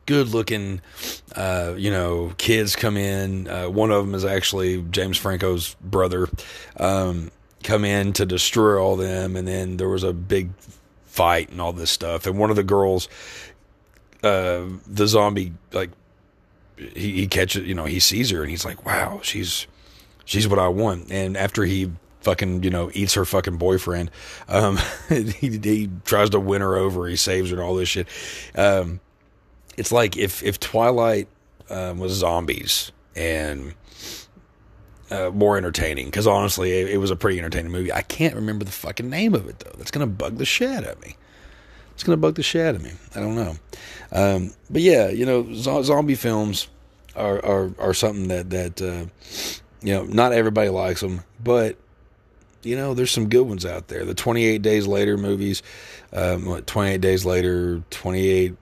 good 0.07 0.29
looking, 0.29 0.81
uh, 1.37 1.75
you 1.77 1.91
know, 1.91 2.33
kids 2.39 2.77
come 2.77 2.97
in. 2.97 3.49
Uh, 3.49 3.69
one 3.69 3.91
of 3.91 4.05
them 4.05 4.15
is 4.15 4.25
actually 4.25 4.83
James 4.83 5.19
Franco's 5.19 5.77
brother. 5.81 6.29
Um, 6.79 7.31
come 7.63 7.85
in 7.85 8.13
to 8.15 8.27
destroy 8.27 8.81
all 8.81 8.97
them, 8.97 9.37
and 9.37 9.49
then 9.49 9.77
there 9.77 9.89
was 9.89 10.03
a 10.03 10.13
big 10.13 10.51
fight 11.07 11.51
and 11.51 11.61
all 11.61 11.73
this 11.73 11.91
stuff. 11.91 12.27
And 12.27 12.39
one 12.39 12.51
of 12.51 12.57
the 12.57 12.65
girls 12.65 13.09
uh, 14.25 14.65
the 14.87 15.07
zombie 15.07 15.53
like 15.73 15.91
he, 16.77 17.13
he 17.13 17.27
catches 17.27 17.67
you 17.67 17.75
know 17.75 17.85
he 17.85 18.01
sees 18.01 18.31
her 18.31 18.43
and 18.43 18.51
he's 18.51 18.65
like 18.65 18.85
wow 18.85 19.21
she's 19.23 19.67
she's 20.25 20.49
what 20.49 20.59
I 20.59 20.69
want 20.69 21.11
and 21.13 21.37
after 21.37 21.65
he 21.65 21.91
fucking 22.21 22.63
you 22.63 22.71
know 22.71 22.91
eats 22.95 23.15
her 23.15 23.25
fucking 23.25 23.59
boyfriend 23.59 24.11
um, 24.49 24.79
he, 25.09 25.59
he 25.63 25.91
tries 26.05 26.31
to 26.31 26.41
win 26.41 26.63
her 26.63 26.77
over 26.77 27.07
he 27.07 27.17
saves 27.17 27.51
her 27.51 27.57
and 27.57 27.65
all 27.65 27.75
this 27.75 27.89
shit 27.89 28.09
um, 28.55 29.01
it's 29.77 29.93
like 29.93 30.17
if 30.17 30.43
if 30.43 30.59
Twilight 30.59 31.29
um, 31.71 31.99
was 31.99 32.13
zombies 32.13 32.93
and 33.15 33.75
uh, 35.11 35.31
more 35.31 35.57
entertaining 35.57 36.07
because 36.07 36.27
honestly, 36.27 36.73
it, 36.73 36.91
it, 36.91 36.97
was 36.99 37.11
a 37.11 37.17
pretty 37.17 37.39
entertaining 37.39 37.71
movie. 37.71 37.93
I 37.93 38.03
can't 38.03 38.35
remember 38.35 38.65
the 38.65 38.73
fucking 38.73 39.09
name 39.09 39.35
of 39.35 39.49
it 39.49 39.59
though. 39.61 39.75
That's 39.77 39.91
gonna 39.91 40.07
bug 40.07 40.39
the 40.39 40.45
shit 40.45 40.71
out 40.71 40.85
of 40.85 41.03
me. 41.03 41.17
It's 41.95 42.03
gonna 42.03 42.17
bug 42.17 42.35
the 42.35 42.43
shit 42.43 42.67
out 42.67 42.75
of 42.75 42.83
me. 42.83 42.91
I 43.15 43.21
don't 43.21 43.37
know, 43.37 43.57
um, 44.13 44.53
but 44.69 44.83
yeah, 44.83 45.09
you 45.09 45.25
know, 45.27 45.53
zo- 45.55 45.83
zombie 45.83 46.17
films 46.17 46.69
are, 47.17 47.45
are 47.45 47.71
are 47.79 47.95
something 47.95 48.29
that 48.29 48.51
that 48.51 48.83
uh, 48.83 49.07
you 49.83 49.95
know 49.95 50.05
not 50.05 50.33
everybody 50.33 50.69
likes 50.69 51.01
them, 51.01 51.23
but 51.43 51.77
you 52.63 52.77
know 52.77 52.95
there's 52.95 53.11
some 53.11 53.29
good 53.29 53.47
ones 53.47 53.65
out 53.65 53.89
there. 53.89 54.05
The 54.05 54.15
28 54.15 54.63
Days 54.63 54.87
Later 54.87 55.17
movies, 55.17 55.63
um, 56.13 56.47
what, 56.47 56.67
28 56.67 57.01
Days 57.01 57.25
Later, 57.25 57.83
28 57.91 58.57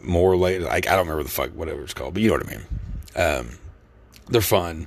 more 0.00 0.36
later. 0.36 0.64
Like 0.64 0.86
I 0.88 0.92
don't 0.92 1.06
remember 1.06 1.22
the 1.22 1.30
fuck 1.30 1.50
whatever 1.50 1.82
it's 1.82 1.94
called, 1.94 2.14
but 2.14 2.22
you 2.22 2.30
know 2.30 2.36
what 2.36 2.46
I 2.46 2.50
mean. 2.50 2.64
Um, 3.16 3.58
they're 4.28 4.40
fun. 4.40 4.86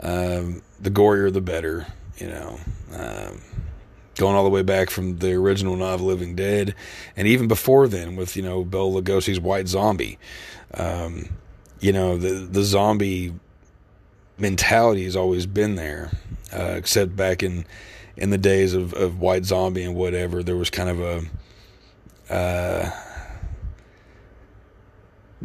Um, 0.00 0.62
the 0.80 0.90
gorier, 0.90 1.32
the 1.32 1.40
better. 1.40 1.86
You 2.18 2.28
know, 2.28 2.60
um, 2.94 3.40
going 4.18 4.36
all 4.36 4.44
the 4.44 4.50
way 4.50 4.62
back 4.62 4.90
from 4.90 5.18
the 5.18 5.32
original 5.32 5.76
novel 5.76 6.06
Living 6.06 6.34
Dead, 6.34 6.74
and 7.16 7.26
even 7.26 7.48
before 7.48 7.88
then 7.88 8.16
with 8.16 8.36
you 8.36 8.42
know 8.42 8.64
Bela 8.64 9.00
Lugosi's 9.00 9.40
White 9.40 9.68
Zombie. 9.68 10.18
Um, 10.74 11.30
you 11.80 11.92
know 11.92 12.16
the 12.18 12.30
the 12.30 12.62
zombie 12.62 13.32
mentality 14.36 15.04
has 15.04 15.16
always 15.16 15.46
been 15.46 15.76
there, 15.76 16.10
uh, 16.52 16.74
except 16.76 17.16
back 17.16 17.42
in 17.42 17.64
in 18.16 18.30
the 18.30 18.38
days 18.38 18.74
of, 18.74 18.92
of 18.94 19.20
White 19.20 19.44
Zombie 19.44 19.84
and 19.84 19.94
whatever. 19.94 20.42
There 20.42 20.56
was 20.56 20.70
kind 20.70 20.88
of 20.90 21.00
a 22.30 22.34
uh, 22.34 22.90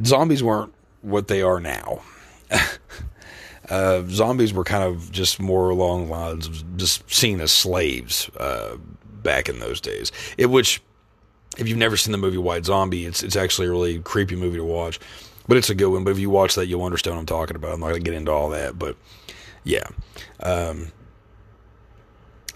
zombies 0.03 0.43
weren't 0.43 0.73
what 1.01 1.27
they 1.27 1.41
are 1.41 1.59
now. 1.59 2.01
uh, 3.69 4.03
zombies 4.07 4.53
were 4.53 4.63
kind 4.63 4.83
of 4.83 5.11
just 5.11 5.39
more 5.39 5.69
along 5.69 6.05
the 6.05 6.11
lines 6.11 6.47
of 6.47 6.77
just 6.77 7.09
seen 7.11 7.39
as 7.41 7.51
slaves 7.51 8.29
uh, 8.37 8.75
back 9.21 9.47
in 9.47 9.59
those 9.59 9.79
days. 9.79 10.11
It 10.37 10.47
which, 10.47 10.81
if 11.57 11.67
you've 11.67 11.77
never 11.77 11.95
seen 11.95 12.11
the 12.11 12.17
movie 12.17 12.37
White 12.37 12.65
Zombie, 12.65 13.05
it's 13.05 13.23
it's 13.23 13.35
actually 13.35 13.67
a 13.67 13.71
really 13.71 13.99
creepy 13.99 14.35
movie 14.35 14.57
to 14.57 14.65
watch, 14.65 14.99
but 15.47 15.57
it's 15.57 15.69
a 15.69 15.75
good 15.75 15.89
one. 15.89 16.03
But 16.03 16.11
if 16.11 16.19
you 16.19 16.29
watch 16.29 16.55
that, 16.55 16.67
you'll 16.67 16.83
understand 16.83 17.15
what 17.15 17.21
I'm 17.21 17.25
talking 17.25 17.55
about. 17.55 17.73
I'm 17.73 17.79
not 17.79 17.89
gonna 17.89 17.99
get 17.99 18.13
into 18.13 18.31
all 18.31 18.49
that, 18.49 18.77
but 18.77 18.97
yeah. 19.63 19.87
Um, 20.41 20.91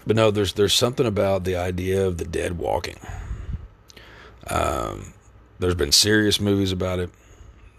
but 0.06 0.16
no, 0.16 0.30
there's 0.30 0.52
there's 0.54 0.74
something 0.74 1.06
about 1.06 1.44
the 1.44 1.56
idea 1.56 2.06
of 2.06 2.18
the 2.18 2.24
dead 2.24 2.58
walking. 2.58 2.96
Um, 4.46 5.12
there's 5.58 5.74
been 5.74 5.92
serious 5.92 6.40
movies 6.40 6.72
about 6.72 6.98
it. 6.98 7.10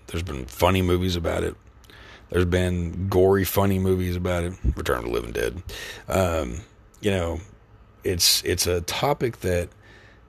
There's 0.07 0.23
been 0.23 0.45
funny 0.45 0.81
movies 0.81 1.15
about 1.15 1.43
it. 1.43 1.55
There's 2.29 2.45
been 2.45 3.07
gory, 3.09 3.43
funny 3.43 3.79
movies 3.79 4.15
about 4.15 4.43
it. 4.43 4.53
Return 4.75 4.99
of 4.99 5.05
the 5.05 5.09
Living 5.09 5.31
Dead. 5.31 5.61
Um, 6.07 6.61
you 7.01 7.11
know, 7.11 7.39
it's 8.03 8.43
it's 8.43 8.67
a 8.67 8.81
topic 8.81 9.39
that 9.41 9.69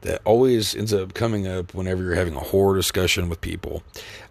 that 0.03 0.23
always 0.25 0.75
ends 0.75 0.95
up 0.95 1.15
coming 1.15 1.47
up 1.47 1.75
whenever 1.75 2.03
you're 2.03 2.15
having 2.15 2.35
a 2.35 2.41
horror 2.41 2.77
discussion 2.77 3.29
with 3.29 3.41
people, 3.41 3.83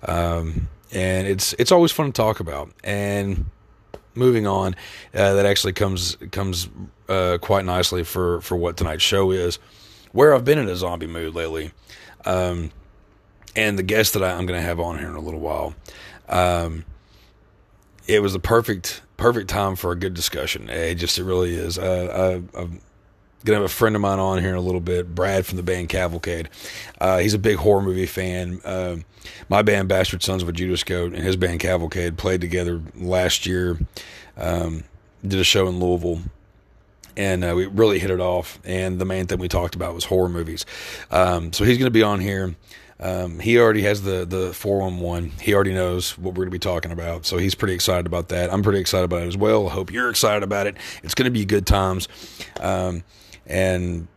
um, 0.07 0.67
and 0.91 1.27
it's 1.27 1.53
it's 1.59 1.71
always 1.71 1.91
fun 1.91 2.07
to 2.07 2.11
talk 2.11 2.39
about. 2.39 2.71
And 2.83 3.45
moving 4.15 4.47
on, 4.47 4.75
uh, 5.13 5.33
that 5.35 5.45
actually 5.45 5.73
comes 5.73 6.17
comes 6.31 6.69
uh, 7.07 7.37
quite 7.41 7.65
nicely 7.65 8.03
for 8.03 8.41
for 8.41 8.55
what 8.57 8.77
tonight's 8.77 9.03
show 9.03 9.31
is. 9.31 9.59
Where 10.11 10.33
I've 10.33 10.45
been 10.45 10.57
in 10.57 10.67
a 10.67 10.75
zombie 10.75 11.05
mood 11.05 11.35
lately, 11.35 11.71
um, 12.25 12.71
and 13.55 13.77
the 13.77 13.83
guest 13.83 14.13
that 14.13 14.23
I, 14.23 14.31
am 14.31 14.47
going 14.47 14.59
to 14.59 14.65
have 14.65 14.79
on 14.79 14.97
here 14.97 15.07
in 15.07 15.15
a 15.15 15.21
little 15.21 15.39
while. 15.39 15.75
Um, 16.27 16.85
it 18.09 18.23
was 18.23 18.33
the 18.33 18.39
perfect 18.39 19.03
perfect 19.17 19.49
time 19.49 19.75
for 19.75 19.91
a 19.91 19.95
good 19.95 20.15
discussion. 20.15 20.67
It 20.69 20.95
just 20.95 21.19
it 21.19 21.23
really 21.23 21.53
is. 21.53 21.77
Uh, 21.77 22.41
I, 22.55 22.59
am 22.59 22.81
gonna 23.45 23.59
have 23.59 23.65
a 23.65 23.69
friend 23.69 23.95
of 23.95 24.01
mine 24.01 24.17
on 24.17 24.39
here 24.39 24.49
in 24.49 24.55
a 24.55 24.61
little 24.61 24.81
bit, 24.81 25.13
Brad 25.13 25.45
from 25.45 25.57
the 25.57 25.63
band 25.63 25.89
Cavalcade. 25.89 26.49
Uh, 26.99 27.19
he's 27.19 27.35
a 27.35 27.39
big 27.39 27.57
horror 27.57 27.83
movie 27.83 28.07
fan. 28.07 28.61
Uh, 28.65 28.97
my 29.47 29.61
band 29.61 29.89
Bastard 29.89 30.23
Sons 30.23 30.41
of 30.41 30.49
a 30.49 30.51
Judas 30.51 30.83
Goat 30.83 31.13
and 31.13 31.23
his 31.23 31.35
band 31.35 31.59
Cavalcade 31.59 32.17
played 32.17 32.41
together 32.41 32.81
last 32.95 33.45
year. 33.45 33.77
Um, 34.35 34.85
did 35.25 35.39
a 35.39 35.43
show 35.43 35.67
in 35.67 35.79
Louisville. 35.79 36.21
And 37.17 37.43
uh, 37.43 37.53
we 37.53 37.65
really 37.65 37.99
hit 37.99 38.11
it 38.11 38.21
off. 38.21 38.59
And 38.63 38.99
the 38.99 39.03
main 39.05 39.27
thing 39.27 39.39
we 39.39 39.49
talked 39.49 39.75
about 39.75 39.93
was 39.93 40.05
horror 40.05 40.29
movies. 40.29 40.65
Um, 41.11 41.51
so 41.51 41.65
he's 41.65 41.77
going 41.77 41.87
to 41.87 41.91
be 41.91 42.03
on 42.03 42.21
here. 42.21 42.55
Um, 43.01 43.39
he 43.39 43.57
already 43.57 43.83
has 43.83 44.01
the 44.01 44.25
the 44.25 44.53
411. 44.53 45.31
He 45.41 45.53
already 45.53 45.73
knows 45.73 46.17
what 46.17 46.31
we're 46.31 46.45
going 46.45 46.47
to 46.47 46.51
be 46.51 46.59
talking 46.59 46.91
about, 46.91 47.25
so 47.25 47.37
he's 47.37 47.55
pretty 47.55 47.73
excited 47.73 48.05
about 48.05 48.27
that. 48.29 48.51
I'm 48.51 48.61
pretty 48.61 48.79
excited 48.79 49.05
about 49.05 49.23
it 49.23 49.27
as 49.27 49.37
well. 49.37 49.67
I 49.67 49.71
hope 49.71 49.91
you're 49.91 50.09
excited 50.09 50.43
about 50.43 50.67
it. 50.67 50.75
It's 51.01 51.13
going 51.13 51.25
to 51.25 51.31
be 51.31 51.45
good 51.45 51.65
times, 51.65 52.09
um, 52.59 53.03
and 53.45 54.07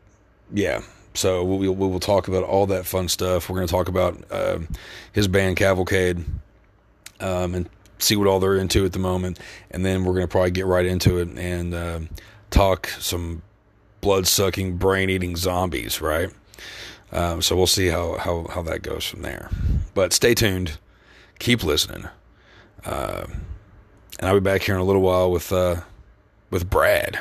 yeah. 0.53 0.83
So 1.15 1.45
we, 1.45 1.69
will 1.69 2.01
talk 2.01 2.27
about 2.27 2.43
all 2.43 2.67
that 2.69 2.87
fun 2.87 3.07
stuff. 3.07 3.49
We're 3.49 3.57
going 3.57 3.69
to 3.69 3.73
talk 3.73 3.89
about 3.89 4.25
uh, 4.31 4.61
his 5.13 5.29
band 5.29 5.59
Cavalcade 5.59 6.25
um, 7.21 7.55
and 7.55 7.69
see 7.99 8.17
what 8.17 8.27
all 8.27 8.41
they're 8.41 8.57
into 8.57 8.85
at 8.85 8.93
the 8.93 8.99
moment, 8.99 9.39
and 9.71 9.85
then 9.85 10.05
we're 10.05 10.15
going 10.15 10.27
to 10.27 10.31
probably 10.31 10.51
get 10.51 10.67
right 10.67 10.87
into 10.87 11.19
it 11.19 11.29
and 11.37 11.75
uh, 11.75 12.01
talk 12.51 12.89
some 12.99 13.43
blood 14.01 14.27
sucking, 14.27 14.77
brain 14.77 15.09
eating 15.09 15.37
zombies, 15.37 16.01
right? 16.01 16.31
Um, 17.13 17.43
so 17.43 17.57
we'll 17.57 17.67
see 17.67 17.89
how, 17.89 18.17
how, 18.19 18.47
how 18.51 18.63
that 18.63 18.83
goes 18.83 19.05
from 19.05 19.23
there. 19.23 19.51
But 19.95 20.13
stay 20.13 20.35
tuned. 20.35 20.79
Keep 21.39 21.63
listening. 21.63 22.09
Uh, 22.85 23.27
and 24.19 24.29
I'll 24.29 24.35
be 24.35 24.41
back 24.41 24.63
here 24.63 24.75
in 24.75 24.81
a 24.81 24.85
little 24.85 25.03
while 25.03 25.31
with 25.31 25.53
uh, 25.53 25.83
with 26.51 26.69
Brad. 26.69 27.19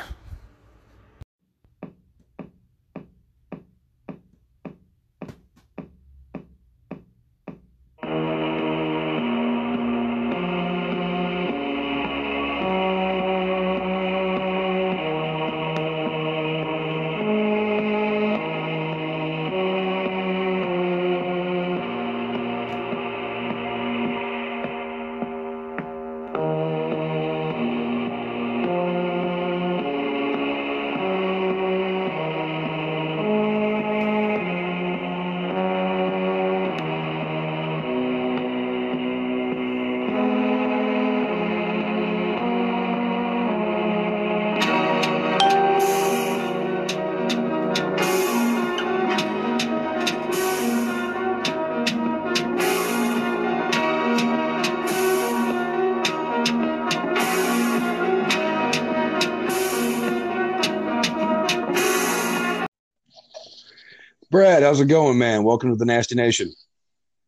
Brad, 64.32 64.62
how's 64.62 64.80
it 64.80 64.86
going, 64.86 65.18
man? 65.18 65.44
Welcome 65.44 65.68
to 65.72 65.76
the 65.76 65.84
Nasty 65.84 66.14
Nation. 66.14 66.54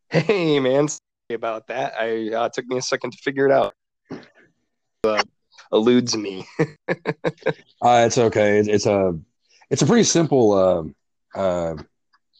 Hey, 0.09 0.59
man. 0.59 0.87
Sorry 0.87 1.35
about 1.35 1.67
that. 1.67 1.93
I 1.99 2.33
uh, 2.33 2.49
took 2.49 2.65
me 2.65 2.79
a 2.79 2.81
second 2.81 3.11
to 3.11 3.19
figure 3.19 3.45
it 3.45 3.51
out. 3.51 3.75
Uh, 5.03 5.21
eludes 5.71 6.17
me. 6.17 6.47
uh, 6.59 6.65
it's 8.07 8.17
okay. 8.17 8.57
It's, 8.57 8.67
it's, 8.67 8.85
a 8.87 9.13
it's 9.69 9.83
a 9.83 9.85
pretty 9.85 10.03
simple 10.03 10.95
uh, 11.35 11.39
uh, 11.39 11.75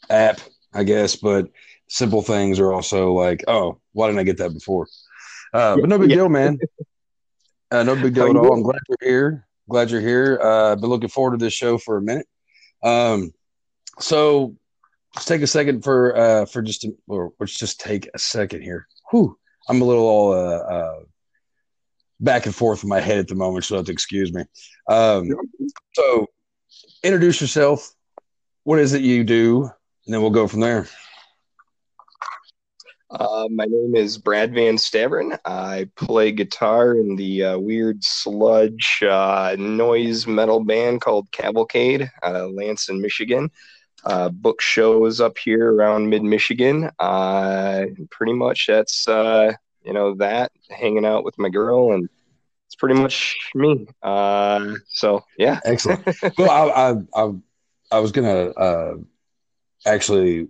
app, 0.10 0.42
I 0.74 0.84
guess, 0.84 1.16
but 1.16 1.48
simple 1.88 2.24
things 2.24 2.60
are 2.60 2.74
also 2.74 3.14
like, 3.14 3.44
oh, 3.48 3.80
why 3.92 4.08
didn't 4.08 4.22
I 4.22 4.24
get 4.24 4.40
that 4.40 4.56
before? 4.56 4.88
Uh, 5.54 5.76
but 5.76 5.90
no 5.90 6.00
big 6.00 6.10
yeah. 6.10 6.16
deal, 6.16 6.30
man. 6.30 6.58
Uh, 7.72 7.82
no 7.82 7.96
big 7.96 8.14
deal 8.14 8.30
at 8.30 8.36
all. 8.36 8.54
I'm 8.54 8.62
glad 8.62 8.80
you're 8.88 9.10
here. 9.10 9.48
Glad 9.68 9.90
you're 9.90 10.00
here. 10.00 10.40
Uh, 10.42 10.72
I've 10.72 10.82
been 10.82 10.90
looking 10.90 11.10
forward 11.10 11.32
to 11.38 11.44
this 11.44 11.52
show 11.52 11.80
for 11.80 11.98
a 11.98 12.02
minute. 12.02 12.28
Um, 12.84 13.34
so 14.00 14.56
let's 15.16 15.25
take 15.25 15.42
a 15.42 15.48
second 15.48 15.84
for 15.84 16.16
uh 16.18 16.46
for 16.46 16.62
just 16.62 16.86
a, 16.86 16.94
or 17.08 17.34
let's 17.40 17.58
just 17.58 17.80
take 17.80 18.10
a 18.14 18.20
second 18.20 18.62
here. 18.62 18.88
Whew, 19.12 19.38
I'm 19.68 19.82
a 19.82 19.86
little 19.86 20.08
all 20.08 20.34
uh, 20.34 20.58
uh 20.58 21.00
back 22.20 22.46
and 22.46 22.56
forth 22.56 22.84
in 22.84 22.90
my 22.90 23.00
head 23.00 23.20
at 23.20 23.28
the 23.28 23.36
moment, 23.36 23.66
so 23.66 23.75
have 23.75 23.86
to 23.86 23.92
excuse 23.92 24.34
me. 24.34 24.44
Um, 24.88 25.30
so 25.94 26.28
introduce 27.04 27.42
yourself. 27.42 27.94
What 28.64 28.80
is 28.80 28.94
it 28.94 29.02
you 29.02 29.24
do? 29.24 29.64
And 30.06 30.14
then 30.14 30.22
we'll 30.22 30.32
go 30.32 30.48
from 30.48 30.62
there. 30.62 30.88
Uh, 33.12 33.48
my 33.50 33.66
name 33.66 33.96
is 33.96 34.18
Brad 34.18 34.54
Van 34.54 34.75
Staveren. 34.75 35.38
I 35.46 35.88
play 35.96 36.32
guitar 36.32 36.96
in 36.96 37.16
the 37.16 37.44
uh, 37.44 37.58
weird 37.60 38.04
sludge 38.04 39.02
uh, 39.04 39.56
noise 39.58 40.28
metal 40.28 40.64
band 40.64 41.02
called 41.02 41.32
Cavalcade 41.32 42.12
out 42.24 42.36
of 42.36 42.52
Lansing, 42.52 43.02
Michigan. 43.02 43.52
Uh, 44.06 44.30
book 44.30 44.62
shows 44.62 45.20
up 45.20 45.38
here 45.38 45.74
around 45.74 46.10
mid 46.10 46.24
Michigan. 46.24 46.92
Uh, 47.00 47.86
pretty 48.12 48.34
much 48.34 48.68
that's 48.68 49.08
uh, 49.08 49.54
you 49.84 49.94
know 49.94 50.16
that 50.16 50.52
hanging 50.70 51.06
out 51.06 51.24
with 51.24 51.38
my 51.38 51.50
girl 51.50 51.92
and 51.94 52.08
it's 52.68 52.76
pretty 52.76 53.00
much 53.00 53.38
me. 53.56 53.88
Uh, 54.04 54.76
so 54.90 55.24
yeah, 55.38 55.60
excellent. 55.66 56.06
well, 56.38 56.50
I, 56.50 56.92
I, 56.92 57.24
I, 57.24 57.32
I 57.92 58.00
was 58.00 58.12
gonna 58.12 58.50
uh, 58.50 58.96
actually. 59.86 60.48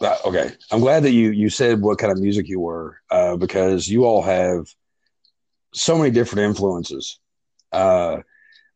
Uh, 0.00 0.16
okay, 0.24 0.52
I'm 0.70 0.80
glad 0.80 1.02
that 1.02 1.10
you 1.10 1.30
you 1.32 1.50
said 1.50 1.80
what 1.80 1.98
kind 1.98 2.12
of 2.12 2.18
music 2.18 2.48
you 2.48 2.60
were 2.60 3.00
uh, 3.10 3.36
because 3.36 3.88
you 3.88 4.04
all 4.04 4.22
have 4.22 4.66
so 5.74 5.98
many 5.98 6.10
different 6.10 6.48
influences. 6.48 7.18
Uh, 7.72 8.18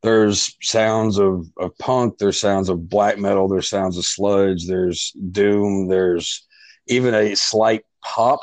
there's 0.02 0.56
sounds 0.62 1.18
of, 1.18 1.46
of 1.56 1.76
punk, 1.78 2.18
there's 2.18 2.40
sounds 2.40 2.68
of 2.68 2.88
black 2.88 3.18
metal, 3.18 3.48
there's 3.48 3.68
sounds 3.68 3.96
of 3.96 4.04
sludge, 4.04 4.66
there's 4.66 5.12
doom, 5.30 5.88
there's 5.88 6.46
even 6.88 7.14
a 7.14 7.34
slight 7.36 7.84
pop 8.04 8.40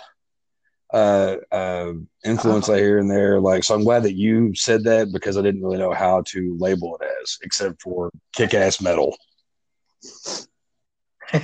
uh, 0.93 1.35
uh, 1.51 1.93
influence 2.25 2.69
I 2.69 2.77
hear 2.77 2.97
in 2.97 3.07
there. 3.07 3.39
Like, 3.39 3.63
so 3.63 3.75
I'm 3.75 3.83
glad 3.83 4.03
that 4.03 4.15
you 4.15 4.55
said 4.55 4.83
that 4.85 5.11
because 5.11 5.37
I 5.37 5.41
didn't 5.41 5.61
really 5.61 5.77
know 5.77 5.93
how 5.93 6.23
to 6.27 6.55
label 6.59 6.97
it 6.99 7.07
as, 7.21 7.37
except 7.43 7.81
for 7.81 8.09
kick 8.33 8.53
ass 8.53 8.81
metal. 8.81 9.15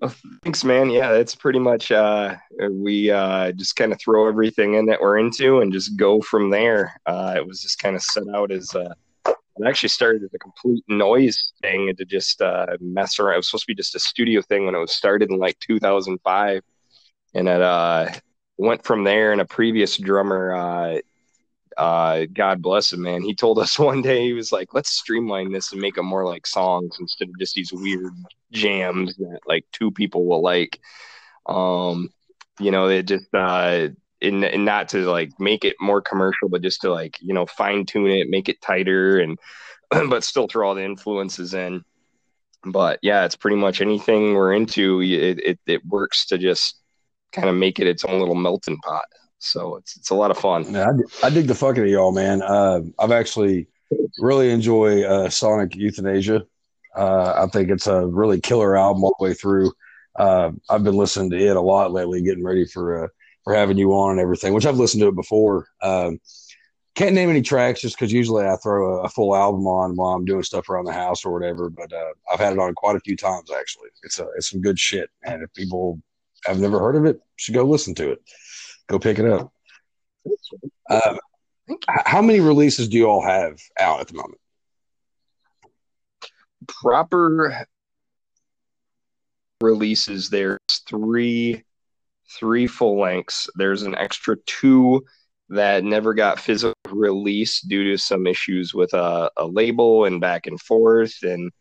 well, 0.00 0.14
thanks, 0.42 0.64
man. 0.64 0.90
Yeah, 0.90 1.12
that's 1.12 1.34
pretty 1.34 1.58
much 1.58 1.92
uh, 1.92 2.36
we 2.70 3.10
uh, 3.10 3.52
just 3.52 3.76
kind 3.76 3.92
of 3.92 4.00
throw 4.00 4.28
everything 4.28 4.74
in 4.74 4.86
that 4.86 5.00
we're 5.00 5.18
into 5.18 5.60
and 5.60 5.72
just 5.72 5.96
go 5.96 6.20
from 6.20 6.50
there. 6.50 6.98
Uh, 7.06 7.34
it 7.36 7.46
was 7.46 7.60
just 7.60 7.78
kind 7.78 7.96
of 7.96 8.02
set 8.02 8.24
out 8.34 8.50
as 8.50 8.74
uh, 8.74 8.94
it 9.26 9.66
actually 9.66 9.90
started 9.90 10.22
as 10.22 10.32
a 10.32 10.38
complete 10.38 10.82
noise 10.88 11.52
thing 11.60 11.92
to 11.96 12.04
just 12.04 12.40
uh, 12.40 12.66
mess 12.80 13.18
around. 13.18 13.34
It 13.34 13.38
was 13.38 13.50
supposed 13.50 13.64
to 13.64 13.72
be 13.72 13.74
just 13.74 13.94
a 13.94 14.00
studio 14.00 14.40
thing 14.40 14.64
when 14.64 14.74
it 14.74 14.78
was 14.78 14.92
started 14.92 15.30
in 15.30 15.38
like 15.38 15.58
2005, 15.60 16.62
and 17.34 17.48
it 17.48 17.60
uh, 17.60 18.10
went 18.56 18.84
from 18.84 19.04
there. 19.04 19.32
And 19.32 19.40
a 19.42 19.44
previous 19.44 19.98
drummer, 19.98 21.02
uh, 21.76 22.26
God 22.32 22.62
bless 22.62 22.92
him, 22.92 23.02
man, 23.02 23.22
he 23.22 23.34
told 23.34 23.58
us 23.58 23.78
one 23.78 24.02
day 24.02 24.24
he 24.24 24.32
was 24.32 24.52
like, 24.52 24.74
"Let's 24.74 24.90
streamline 24.90 25.52
this 25.52 25.72
and 25.72 25.80
make 25.80 25.94
them 25.94 26.06
more 26.06 26.26
like 26.26 26.46
songs 26.46 26.96
instead 27.00 27.28
of 27.28 27.38
just 27.38 27.54
these 27.54 27.72
weird 27.72 28.12
jams 28.52 29.16
that 29.16 29.40
like 29.46 29.64
two 29.72 29.90
people 29.90 30.26
will 30.26 30.42
like." 30.42 30.80
Um, 31.46 32.10
you 32.58 32.70
know, 32.70 32.88
it 32.88 33.04
just 33.04 33.26
uh, 33.34 33.88
and, 34.22 34.44
and 34.44 34.64
not 34.64 34.88
to 34.90 34.98
like 35.10 35.32
make 35.38 35.64
it 35.64 35.76
more 35.80 36.00
commercial, 36.02 36.48
but 36.48 36.62
just 36.62 36.82
to 36.82 36.92
like 36.92 37.18
you 37.20 37.34
know 37.34 37.46
fine 37.46 37.86
tune 37.86 38.10
it, 38.10 38.28
make 38.28 38.48
it 38.48 38.60
tighter, 38.60 39.18
and 39.18 39.38
but 40.10 40.24
still 40.24 40.46
throw 40.46 40.68
all 40.68 40.74
the 40.74 40.84
influences 40.84 41.54
in. 41.54 41.84
But 42.64 42.98
yeah, 43.02 43.24
it's 43.24 43.36
pretty 43.36 43.56
much 43.56 43.80
anything 43.80 44.34
we're 44.34 44.52
into. 44.54 45.00
It 45.02 45.40
it, 45.40 45.58
it 45.66 45.86
works 45.86 46.26
to 46.26 46.38
just 46.38 46.76
kind 47.32 47.48
of 47.48 47.54
make 47.54 47.78
it 47.78 47.86
its 47.86 48.04
own 48.04 48.18
little 48.18 48.34
melting 48.34 48.78
pot. 48.78 49.04
So 49.40 49.76
it's 49.76 49.96
it's 49.96 50.10
a 50.10 50.14
lot 50.14 50.30
of 50.30 50.38
fun. 50.38 50.72
Yeah, 50.72 50.90
I, 51.22 51.26
I 51.26 51.30
dig 51.30 51.46
the 51.46 51.54
fuck 51.54 51.78
out 51.78 51.84
of 51.84 51.90
y'all, 51.90 52.12
man. 52.12 52.42
Uh, 52.42 52.82
I've 52.98 53.10
actually 53.10 53.66
really 54.18 54.50
enjoy 54.50 55.02
uh, 55.02 55.30
Sonic 55.30 55.74
Euthanasia. 55.74 56.44
Uh, 56.96 57.32
I 57.36 57.46
think 57.46 57.70
it's 57.70 57.86
a 57.86 58.06
really 58.06 58.40
killer 58.40 58.76
album 58.76 59.02
all 59.02 59.16
the 59.18 59.24
way 59.24 59.34
through. 59.34 59.72
Uh, 60.16 60.52
I've 60.68 60.84
been 60.84 60.96
listening 60.96 61.30
to 61.30 61.38
it 61.38 61.56
a 61.56 61.60
lot 61.60 61.92
lately, 61.92 62.22
getting 62.22 62.44
ready 62.44 62.66
for 62.66 63.04
uh, 63.04 63.08
for 63.44 63.54
having 63.54 63.78
you 63.78 63.92
on 63.92 64.12
and 64.12 64.20
everything, 64.20 64.52
which 64.52 64.66
I've 64.66 64.76
listened 64.76 65.00
to 65.02 65.08
it 65.08 65.16
before. 65.16 65.68
Um, 65.82 66.20
can't 66.94 67.14
name 67.14 67.30
any 67.30 67.40
tracks 67.40 67.80
just 67.80 67.96
because 67.96 68.12
usually 68.12 68.44
I 68.44 68.56
throw 68.56 68.98
a, 68.98 69.04
a, 69.04 69.08
full 69.08 69.34
album 69.34 69.66
on 69.66 69.94
while 69.94 70.10
I'm 70.10 70.24
doing 70.24 70.42
stuff 70.42 70.68
around 70.68 70.84
the 70.84 70.92
house 70.92 71.24
or 71.24 71.32
whatever. 71.32 71.70
But 71.70 71.92
uh, 71.92 72.12
I've 72.30 72.40
had 72.40 72.52
it 72.52 72.58
on 72.58 72.74
quite 72.74 72.96
a 72.96 73.00
few 73.00 73.16
times 73.16 73.50
actually. 73.50 73.88
It's 74.02 74.18
a, 74.18 74.26
it's 74.36 74.50
some 74.50 74.60
good 74.60 74.78
shit, 74.78 75.08
and 75.24 75.42
if 75.42 75.52
people 75.54 76.02
have 76.44 76.58
never 76.58 76.78
heard 76.78 76.96
of 76.96 77.06
it, 77.06 77.20
should 77.36 77.54
go 77.54 77.64
listen 77.64 77.94
to 77.94 78.12
it. 78.12 78.18
Go 78.90 78.98
pick 78.98 79.20
it 79.20 79.24
up. 79.24 79.52
Uh, 80.90 81.16
how 81.86 82.20
many 82.20 82.40
releases 82.40 82.88
do 82.88 82.96
you 82.96 83.08
all 83.08 83.22
have 83.22 83.60
out 83.78 84.00
at 84.00 84.08
the 84.08 84.14
moment? 84.14 84.40
Proper 86.66 87.66
releases. 89.60 90.28
There's 90.28 90.58
three 90.88 91.62
three 92.36 92.66
full 92.66 92.98
lengths. 92.98 93.48
There's 93.54 93.82
an 93.82 93.94
extra 93.94 94.36
two 94.46 95.04
that 95.50 95.84
never 95.84 96.12
got 96.12 96.40
physical 96.40 96.74
release 96.88 97.60
due 97.60 97.92
to 97.92 97.96
some 97.96 98.26
issues 98.26 98.74
with 98.74 98.92
a, 98.92 99.30
a, 99.36 99.46
label 99.46 100.04
and 100.04 100.20
back 100.20 100.48
and 100.48 100.60
forth. 100.60 101.14
And 101.22 101.52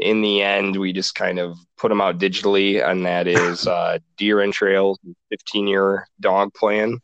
in 0.00 0.22
the 0.22 0.42
end, 0.42 0.76
we 0.76 0.92
just 0.92 1.14
kind 1.14 1.38
of 1.38 1.56
put 1.76 1.88
them 1.88 2.00
out 2.00 2.18
digitally, 2.18 2.86
and 2.86 3.06
that 3.06 3.26
is 3.26 3.66
uh, 3.66 3.98
Deer 4.16 4.40
Entrails, 4.40 4.98
15 5.30 5.66
year 5.66 6.06
dog 6.20 6.52
plan. 6.54 6.98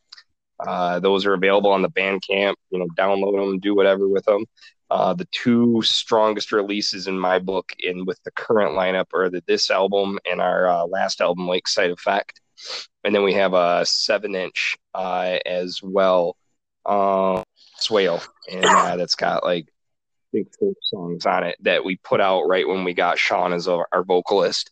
Uh, 0.59 0.99
those 1.01 1.27
are 1.27 1.35
available 1.35 1.71
on 1.71 1.83
the 1.83 1.91
Bandcamp. 1.91 2.55
You 2.71 2.79
know, 2.79 2.89
download 2.97 3.39
them, 3.39 3.61
do 3.61 3.75
whatever 3.75 4.09
with 4.09 4.25
them. 4.25 4.45
Uh, 4.89 5.15
the 5.15 5.29
two 5.33 5.83
strongest 5.83 6.53
releases 6.53 7.09
in 7.09 7.19
my 7.19 7.39
book, 7.39 7.73
in 7.79 8.05
with 8.07 8.23
the 8.25 8.31
current 8.31 8.77
lineup, 8.77 9.07
are 9.13 9.29
the, 9.29 9.43
this 9.47 9.71
album 9.71 10.19
and 10.31 10.41
our 10.41 10.69
uh, 10.69 10.87
last 10.87 11.21
album, 11.21 11.49
Lakeside 11.49 11.91
Effect 11.91 12.41
and 13.05 13.15
then 13.15 13.23
we 13.23 13.35
have 13.35 13.55
a 13.55 13.85
seven 13.87 14.35
inch 14.35 14.77
uh, 14.95 15.39
as 15.47 15.81
well, 15.83 16.37
uh, 16.85 17.43
Swale, 17.79 18.21
and 18.51 18.65
uh, 18.65 18.97
that's 18.97 19.15
got 19.15 19.45
like 19.45 19.69
big 20.37 20.55
four 20.59 20.75
songs 20.83 21.25
on 21.25 21.45
it 21.45 21.57
that 21.63 21.85
we 21.85 21.97
put 21.97 22.21
out 22.21 22.43
right 22.43 22.69
when 22.69 22.85
we 22.85 22.93
got 22.93 23.19
Sean 23.19 23.53
as 23.53 23.69
our, 23.69 23.89
our 23.93 24.05
vocalist. 24.05 24.71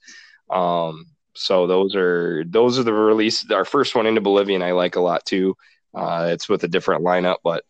Um, 0.51 1.07
so 1.35 1.67
those 1.67 1.95
are 1.97 2.45
those 2.45 2.79
are 2.79 2.83
the 2.83 2.93
release. 2.93 3.51
Our 3.51 3.65
first 3.65 3.95
one 3.95 4.07
into 4.07 4.21
Bolivian, 4.21 4.63
I 4.63 4.73
like 4.73 4.97
a 4.97 5.01
lot 5.01 5.25
too. 5.25 5.57
Uh, 5.95 6.29
it's 6.31 6.49
with 6.49 6.65
a 6.65 6.69
different 6.69 7.05
lineup, 7.05 7.37
but 7.43 7.65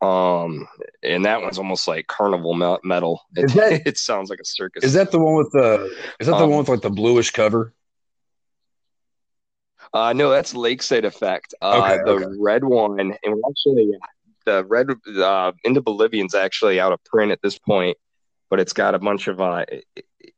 um 0.00 0.68
and 1.02 1.24
that 1.24 1.42
one's 1.42 1.58
almost 1.58 1.88
like 1.88 2.06
carnival 2.06 2.54
metal 2.84 3.20
it, 3.34 3.50
that, 3.54 3.82
it 3.84 3.98
sounds 3.98 4.30
like 4.30 4.38
a 4.38 4.44
circus 4.44 4.84
is 4.84 4.92
that 4.92 5.10
the 5.10 5.18
one 5.18 5.34
with 5.34 5.50
the 5.50 5.92
is 6.20 6.28
that 6.28 6.38
the 6.38 6.44
um, 6.44 6.50
one 6.50 6.60
with 6.60 6.68
like 6.68 6.82
the 6.82 6.88
bluish 6.88 7.32
cover 7.32 7.74
uh, 9.94 10.12
no, 10.12 10.28
that's 10.30 10.54
Lakeside 10.54 11.04
Effect. 11.06 11.54
Uh, 11.62 11.80
okay, 11.82 12.04
the 12.04 12.26
okay. 12.26 12.36
red 12.38 12.62
one, 12.62 13.00
and 13.00 13.16
we're 13.24 13.40
actually 13.48 13.90
the 14.48 14.64
red 14.64 14.88
uh, 15.18 15.52
into 15.64 15.80
Bolivian's 15.80 16.34
actually 16.34 16.80
out 16.80 16.92
of 16.92 17.02
print 17.04 17.32
at 17.32 17.42
this 17.42 17.58
point, 17.58 17.96
but 18.50 18.60
it's 18.60 18.72
got 18.72 18.94
a 18.94 18.98
bunch 18.98 19.28
of. 19.28 19.40
Uh, 19.40 19.64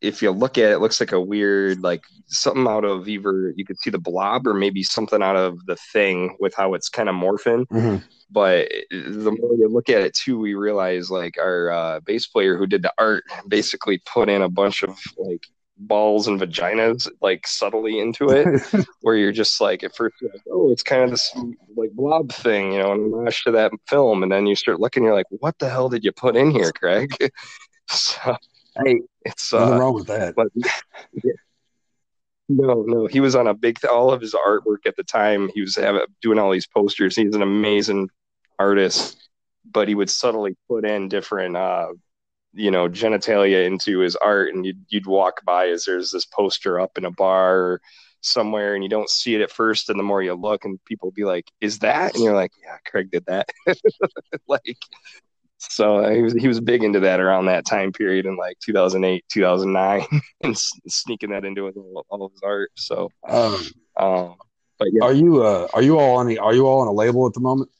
if 0.00 0.22
you 0.22 0.30
look 0.30 0.58
at 0.58 0.70
it, 0.70 0.74
it 0.74 0.78
looks 0.78 1.00
like 1.00 1.12
a 1.12 1.20
weird, 1.20 1.82
like 1.82 2.02
something 2.26 2.66
out 2.66 2.84
of 2.84 3.08
either 3.08 3.52
you 3.56 3.64
could 3.64 3.78
see 3.78 3.90
the 3.90 3.98
blob 3.98 4.46
or 4.46 4.54
maybe 4.54 4.82
something 4.82 5.22
out 5.22 5.36
of 5.36 5.64
the 5.66 5.76
thing 5.92 6.36
with 6.40 6.54
how 6.54 6.74
it's 6.74 6.88
kind 6.88 7.08
of 7.08 7.14
morphing. 7.14 7.66
Mm-hmm. 7.68 7.96
But 8.30 8.70
the 8.90 9.36
more 9.40 9.54
you 9.54 9.68
look 9.68 9.88
at 9.88 10.02
it 10.02 10.14
too, 10.14 10.38
we 10.38 10.54
realize 10.54 11.10
like 11.10 11.36
our 11.38 11.70
uh, 11.70 12.00
bass 12.00 12.26
player 12.26 12.56
who 12.56 12.66
did 12.66 12.82
the 12.82 12.92
art 12.98 13.24
basically 13.48 14.00
put 14.12 14.28
in 14.28 14.42
a 14.42 14.48
bunch 14.48 14.82
of 14.82 14.98
like 15.16 15.46
balls 15.80 16.26
and 16.26 16.38
vaginas 16.38 17.08
like 17.22 17.46
subtly 17.46 17.98
into 18.00 18.28
it 18.28 18.86
where 19.00 19.16
you're 19.16 19.32
just 19.32 19.60
like 19.60 19.82
at 19.82 19.96
first 19.96 20.14
like, 20.20 20.42
oh 20.52 20.70
it's 20.70 20.82
kind 20.82 21.02
of 21.02 21.10
this 21.10 21.34
like 21.74 21.90
blob 21.92 22.30
thing 22.30 22.72
you 22.72 22.78
know 22.78 22.92
and 22.92 23.24
mash 23.24 23.44
to 23.44 23.50
that 23.50 23.72
film 23.88 24.22
and 24.22 24.30
then 24.30 24.46
you 24.46 24.54
start 24.54 24.78
looking 24.78 25.04
you're 25.04 25.14
like 25.14 25.26
what 25.30 25.58
the 25.58 25.68
hell 25.68 25.88
did 25.88 26.04
you 26.04 26.12
put 26.12 26.36
in 26.36 26.50
here 26.50 26.70
craig 26.72 27.10
so 27.88 28.36
hey 28.84 29.00
it's 29.22 29.52
nothing 29.52 29.74
uh, 29.74 29.78
wrong 29.78 29.94
with 29.94 30.06
that 30.06 30.34
but, 30.34 30.48
yeah. 31.24 31.32
no 32.50 32.84
no 32.86 33.06
he 33.06 33.20
was 33.20 33.34
on 33.34 33.46
a 33.46 33.54
big 33.54 33.82
all 33.86 34.12
of 34.12 34.20
his 34.20 34.34
artwork 34.34 34.84
at 34.84 34.96
the 34.96 35.04
time 35.04 35.50
he 35.54 35.62
was 35.62 35.76
having, 35.76 36.02
doing 36.20 36.38
all 36.38 36.52
these 36.52 36.66
posters 36.66 37.16
he's 37.16 37.34
an 37.34 37.42
amazing 37.42 38.06
artist 38.58 39.16
but 39.64 39.88
he 39.88 39.94
would 39.94 40.10
subtly 40.10 40.54
put 40.68 40.84
in 40.84 41.08
different 41.08 41.56
uh 41.56 41.88
you 42.52 42.70
know 42.70 42.88
genitalia 42.88 43.66
into 43.66 44.00
his 44.00 44.16
art 44.16 44.54
and 44.54 44.66
you'd, 44.66 44.84
you'd 44.88 45.06
walk 45.06 45.44
by 45.44 45.68
as 45.68 45.84
there's 45.84 46.10
this 46.10 46.24
poster 46.24 46.80
up 46.80 46.98
in 46.98 47.04
a 47.04 47.10
bar 47.10 47.58
or 47.58 47.80
somewhere 48.22 48.74
and 48.74 48.82
you 48.82 48.90
don't 48.90 49.08
see 49.08 49.34
it 49.34 49.40
at 49.40 49.50
first 49.50 49.88
and 49.88 49.98
the 49.98 50.04
more 50.04 50.22
you 50.22 50.34
look 50.34 50.64
and 50.64 50.84
people 50.84 51.10
be 51.10 51.24
like 51.24 51.50
is 51.60 51.78
that? 51.78 52.14
And 52.14 52.24
you're 52.24 52.34
like 52.34 52.52
yeah 52.62 52.76
craig 52.86 53.10
did 53.10 53.24
that. 53.26 53.48
Like 54.46 54.76
so 55.58 55.98
uh, 55.98 56.10
he 56.10 56.22
was 56.22 56.32
he 56.32 56.48
was 56.48 56.60
big 56.60 56.82
into 56.82 57.00
that 57.00 57.20
around 57.20 57.46
that 57.46 57.66
time 57.66 57.92
period 57.92 58.26
in 58.26 58.36
like 58.36 58.58
2008 58.60 59.24
2009 59.28 60.20
and 60.42 60.58
sneaking 60.58 61.30
that 61.30 61.44
into 61.44 61.68
all, 61.68 62.06
all 62.08 62.24
of 62.24 62.32
his 62.32 62.40
art 62.42 62.70
so 62.76 63.10
um, 63.28 63.66
um 63.96 64.34
but 64.78 64.88
yeah. 64.90 65.04
are 65.04 65.12
you 65.12 65.42
uh 65.42 65.68
are 65.74 65.82
you 65.82 65.98
all 65.98 66.16
on 66.16 66.26
the 66.26 66.38
are 66.38 66.54
you 66.54 66.66
all 66.66 66.80
on 66.80 66.88
a 66.88 66.92
label 66.92 67.26
at 67.26 67.34
the 67.34 67.40
moment? 67.40 67.70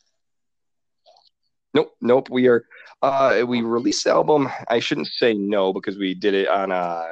Nope 1.73 1.93
nope 2.01 2.29
we 2.29 2.47
are 2.49 2.65
uh, 3.03 3.43
we 3.47 3.63
released 3.63 4.05
the 4.05 4.11
album. 4.11 4.49
I 4.69 4.81
shouldn't 4.81 5.09
say 5.09 5.35
no 5.35 5.73
because 5.73 5.97
we 5.97 6.15
did 6.15 6.35
it 6.35 6.49
on 6.49 6.71
uh, 6.71 7.05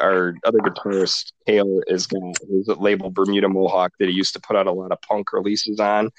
our 0.00 0.34
other 0.44 0.58
guitarist 0.58 1.32
Kale 1.46 1.82
is 1.86 2.06
got 2.06 2.20
his 2.50 2.68
label 2.68 3.10
Bermuda 3.10 3.48
Mohawk 3.48 3.92
that 3.98 4.08
he 4.08 4.14
used 4.14 4.34
to 4.34 4.40
put 4.40 4.56
out 4.56 4.66
a 4.66 4.72
lot 4.72 4.92
of 4.92 5.00
punk 5.02 5.32
releases 5.32 5.80
on, 5.80 6.10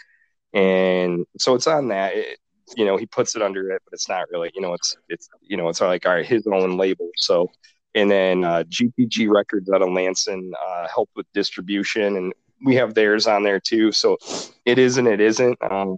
and 0.54 1.26
so 1.38 1.56
it's 1.56 1.68
on 1.68 1.90
that. 1.90 2.16
It, 2.16 2.40
you 2.76 2.86
know, 2.86 2.98
he 2.98 3.06
puts 3.06 3.36
it 3.36 3.42
under 3.42 3.70
it, 3.72 3.82
but 3.86 3.94
it's 3.94 4.10
not 4.10 4.26
really. 4.32 4.52
You 4.56 4.62
know, 4.62 4.74
it's 4.74 4.96
it's 5.10 5.30
you 5.42 5.58
know, 5.58 5.70
it's 5.70 5.82
like 5.82 6.06
all 6.06 6.14
right, 6.14 6.26
his 6.26 6.48
own 6.48 6.78
label. 6.78 7.10
So, 7.18 7.52
and 7.94 8.10
then 8.10 8.44
uh, 8.44 8.64
GPG 8.64 9.30
Records 9.30 9.70
out 9.70 9.82
of 9.82 9.90
Lansing 9.90 10.52
uh, 10.68 10.88
helped 10.88 11.16
with 11.16 11.28
distribution, 11.34 12.16
and 12.18 12.34
we 12.66 12.76
have 12.76 12.94
theirs 12.94 13.28
on 13.28 13.44
there 13.44 13.60
too. 13.60 13.92
So, 13.92 14.18
it 14.66 14.80
is 14.80 14.98
and 14.98 15.08
it 15.08 15.20
isn't. 15.22 15.58
Um, 15.62 15.98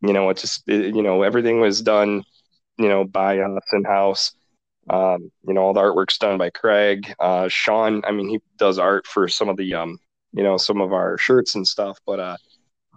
you 0.00 0.12
know, 0.12 0.30
it 0.30 0.36
just 0.38 0.68
it, 0.68 0.94
you 0.94 1.02
know 1.02 1.22
everything 1.22 1.60
was 1.60 1.82
done, 1.82 2.24
you 2.78 2.88
know, 2.88 3.04
by 3.04 3.38
us 3.38 3.62
in 3.72 3.84
house 3.84 4.32
um, 4.90 5.30
you 5.46 5.54
know, 5.54 5.60
all 5.62 5.74
the 5.74 5.80
artwork's 5.80 6.18
done 6.18 6.38
by 6.38 6.50
Craig. 6.50 7.12
Uh, 7.18 7.48
Sean, 7.48 8.02
I 8.06 8.12
mean, 8.12 8.28
he 8.28 8.40
does 8.56 8.78
art 8.78 9.06
for 9.06 9.28
some 9.28 9.48
of 9.48 9.56
the, 9.56 9.74
um, 9.74 9.98
you 10.32 10.42
know, 10.42 10.56
some 10.56 10.80
of 10.80 10.92
our 10.92 11.18
shirts 11.18 11.54
and 11.54 11.66
stuff, 11.66 11.98
but, 12.06 12.20
uh, 12.20 12.36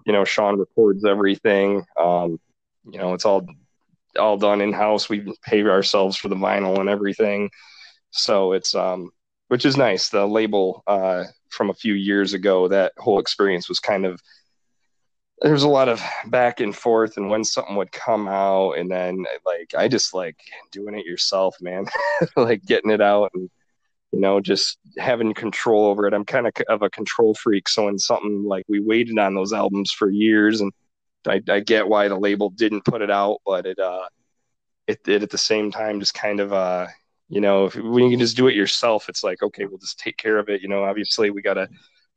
you 0.05 0.13
know, 0.13 0.23
Sean 0.23 0.57
records 0.57 1.05
everything. 1.05 1.85
Um, 1.99 2.39
you 2.85 2.97
know, 2.97 3.13
it's 3.13 3.25
all, 3.25 3.45
all 4.17 4.37
done 4.37 4.61
in 4.61 4.73
house. 4.73 5.09
We 5.09 5.33
pay 5.43 5.63
ourselves 5.63 6.17
for 6.17 6.29
the 6.29 6.35
vinyl 6.35 6.79
and 6.79 6.89
everything. 6.89 7.49
So 8.11 8.53
it's, 8.53 8.73
um, 8.73 9.11
which 9.49 9.65
is 9.65 9.77
nice. 9.77 10.09
The 10.09 10.25
label, 10.25 10.83
uh, 10.87 11.25
from 11.49 11.69
a 11.69 11.73
few 11.75 11.93
years 11.93 12.33
ago, 12.33 12.69
that 12.69 12.93
whole 12.97 13.19
experience 13.19 13.67
was 13.67 13.79
kind 13.79 14.05
of, 14.05 14.21
there's 15.41 15.63
a 15.63 15.69
lot 15.69 15.89
of 15.89 16.01
back 16.27 16.59
and 16.59 16.75
forth 16.75 17.17
and 17.17 17.29
when 17.29 17.43
something 17.43 17.75
would 17.75 17.91
come 17.91 18.27
out 18.27 18.73
and 18.73 18.89
then 18.91 19.25
like 19.45 19.73
i 19.77 19.87
just 19.87 20.13
like 20.13 20.37
doing 20.71 20.97
it 20.97 21.05
yourself 21.05 21.55
man 21.61 21.85
like 22.35 22.63
getting 22.65 22.91
it 22.91 23.01
out 23.01 23.31
and 23.33 23.49
you 24.11 24.19
know 24.19 24.39
just 24.39 24.77
having 24.97 25.33
control 25.33 25.85
over 25.85 26.05
it. 26.05 26.13
I'm 26.13 26.25
kind 26.25 26.47
of 26.47 26.53
of 26.69 26.81
a 26.81 26.89
control 26.89 27.33
freak 27.33 27.67
so 27.67 27.85
when 27.85 27.97
something 27.97 28.43
like 28.45 28.65
we 28.67 28.79
waited 28.79 29.17
on 29.17 29.33
those 29.33 29.53
albums 29.53 29.91
for 29.91 30.09
years 30.09 30.61
and 30.61 30.71
i, 31.27 31.41
I 31.49 31.59
get 31.59 31.87
why 31.87 32.07
the 32.07 32.17
label 32.17 32.49
didn't 32.49 32.85
put 32.85 33.01
it 33.01 33.11
out 33.11 33.37
but 33.45 33.65
it 33.65 33.79
uh 33.79 34.07
it 34.87 35.03
did 35.03 35.23
at 35.23 35.29
the 35.29 35.37
same 35.37 35.71
time 35.71 35.99
just 35.99 36.13
kind 36.13 36.39
of 36.39 36.53
uh 36.53 36.87
you 37.29 37.41
know 37.41 37.65
if, 37.65 37.75
when 37.75 38.03
you 38.03 38.09
can 38.11 38.19
just 38.19 38.37
do 38.37 38.47
it 38.47 38.55
yourself 38.55 39.09
it's 39.09 39.23
like 39.23 39.41
okay 39.41 39.65
we'll 39.65 39.77
just 39.77 39.99
take 39.99 40.17
care 40.17 40.37
of 40.37 40.49
it 40.49 40.61
you 40.61 40.67
know 40.67 40.83
obviously 40.83 41.31
we 41.31 41.41
got 41.41 41.55
to 41.55 41.67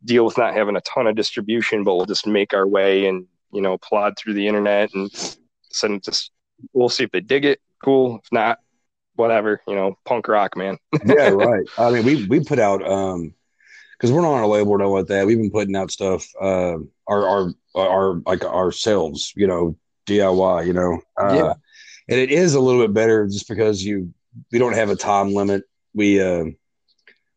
deal 0.05 0.25
with 0.25 0.39
not 0.39 0.55
having 0.55 0.77
a 0.77 0.81
ton 0.83 1.07
of 1.07 1.17
distribution, 1.17 1.85
but 1.85 1.97
we'll 1.97 2.07
just 2.07 2.27
make 2.27 2.55
our 2.55 2.67
way 2.67 3.07
and 3.07 3.27
you 3.53 3.61
know 3.61 3.79
plod 3.79 4.19
through 4.19 4.35
the 4.35 4.47
internet 4.47 4.93
and 4.95 5.11
send 5.71 5.95
it 5.95 6.03
to. 6.05 6.31
We'll 6.73 6.89
see 6.89 7.05
if 7.05 7.11
they 7.11 7.21
dig 7.21 7.45
it. 7.45 7.61
Cool. 7.85 8.21
If 8.23 8.33
not, 8.33 8.59
whatever. 9.17 9.61
You 9.67 9.75
know, 9.75 9.99
punk 10.05 10.29
rock, 10.29 10.57
man. 10.57 10.79
yeah, 11.07 11.31
right. 11.31 11.67
I 11.79 11.91
mean, 11.91 12.05
we 12.05 12.27
we 12.27 12.41
put 12.41 12.59
out 12.59 12.87
um 12.87 13.35
because 13.93 14.13
we're 14.13 14.23
not 14.23 14.35
on 14.35 14.43
a 14.43 14.49
label 14.49 14.73
or 14.73 14.79
nothing 14.79 14.93
like 14.93 15.07
that. 15.07 15.27
We've 15.27 15.39
been 15.39 15.51
putting 15.51 15.77
out 15.77 15.91
stuff 15.91 16.27
uh 16.41 16.77
our 17.07 17.29
our 17.29 17.55
our 17.75 18.15
like 18.27 18.45
ourselves, 18.45 19.33
you 19.37 19.47
know, 19.47 19.77
DIY, 20.07 20.67
you 20.67 20.73
know. 20.73 21.01
Uh, 21.21 21.35
yeah. 21.35 21.55
And 22.09 22.21
it 22.21 22.31
is 22.31 22.55
a 22.55 22.61
little 22.61 22.83
bit 22.83 22.93
better 22.93 23.27
just 23.27 23.49
because 23.49 23.83
you 23.83 24.13
we 24.53 24.59
don't 24.59 24.75
have 24.75 24.91
a 24.91 24.97
time 24.97 25.33
limit. 25.33 25.65
We 25.95 26.21
uh 26.21 26.47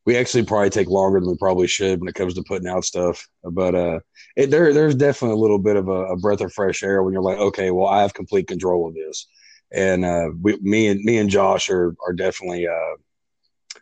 we 0.08 0.16
actually 0.16 0.46
probably 0.46 0.70
take 0.70 0.88
longer 0.88 1.20
than 1.20 1.30
we 1.30 1.36
probably 1.36 1.68
should 1.68 2.00
when 2.00 2.08
it 2.08 2.16
comes 2.16 2.34
to 2.34 2.44
putting 2.44 2.70
out 2.70 2.86
stuff. 2.86 3.28
But 3.44 3.76
uh, 3.76 4.00
it, 4.38 4.50
there 4.50 4.74
there's 4.74 4.96
definitely 4.96 5.38
a 5.38 5.42
little 5.42 5.60
bit 5.60 5.76
of 5.76 5.90
a, 5.90 6.06
a, 6.14 6.18
breath 6.18 6.40
of 6.40 6.54
fresh 6.54 6.82
air 6.82 7.04
when 7.04 7.12
you're 7.12 7.22
like, 7.22 7.38
okay, 7.38 7.72
well, 7.72 7.88
I 7.88 8.04
have 8.04 8.14
complete 8.14 8.48
control 8.48 8.88
of 8.88 8.96
this. 8.96 9.28
And 9.74 10.06
uh, 10.06 10.30
we, 10.42 10.58
me 10.62 10.88
and 10.88 11.04
me 11.04 11.18
and 11.18 11.30
Josh 11.30 11.70
are 11.70 11.94
are 12.06 12.14
definitely 12.14 12.66
uh, 12.70 13.80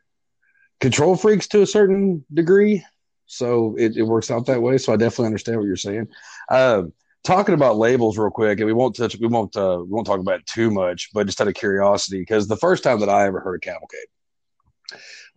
control 0.81 1.15
freaks 1.15 1.47
to 1.49 1.61
a 1.61 1.67
certain 1.67 2.25
degree. 2.33 2.83
So 3.27 3.75
it, 3.77 3.95
it 3.95 4.03
works 4.03 4.31
out 4.31 4.47
that 4.47 4.63
way. 4.63 4.79
So 4.79 4.93
I 4.93 4.97
definitely 4.97 5.27
understand 5.27 5.59
what 5.59 5.67
you're 5.67 5.75
saying. 5.75 6.07
Uh, 6.49 6.83
talking 7.23 7.53
about 7.53 7.77
labels 7.77 8.17
real 8.17 8.31
quick, 8.31 8.59
and 8.59 8.65
we 8.65 8.73
won't 8.73 8.95
touch, 8.95 9.15
we 9.19 9.27
won't, 9.27 9.55
uh, 9.55 9.77
we 9.79 9.91
won't 9.91 10.05
talk 10.05 10.19
about 10.19 10.39
it 10.39 10.45
too 10.47 10.69
much, 10.69 11.09
but 11.11 11.25
just 11.25 11.41
out 11.41 11.47
of 11.47 11.55
curiosity, 11.55 12.19
because 12.19 12.47
the 12.47 12.57
first 12.57 12.83
time 12.83 12.99
that 12.99 13.09
I 13.09 13.25
ever 13.25 13.39
heard 13.39 13.55
of 13.55 13.61
Cavalcade 13.61 14.05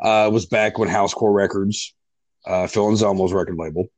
uh, 0.01 0.31
was 0.33 0.47
back 0.47 0.79
when 0.79 0.89
Housecore 0.89 1.35
Records, 1.35 1.95
uh, 2.47 2.67
Phil 2.67 2.87
Anselmo's 2.87 3.33
record 3.33 3.57
label, 3.59 3.89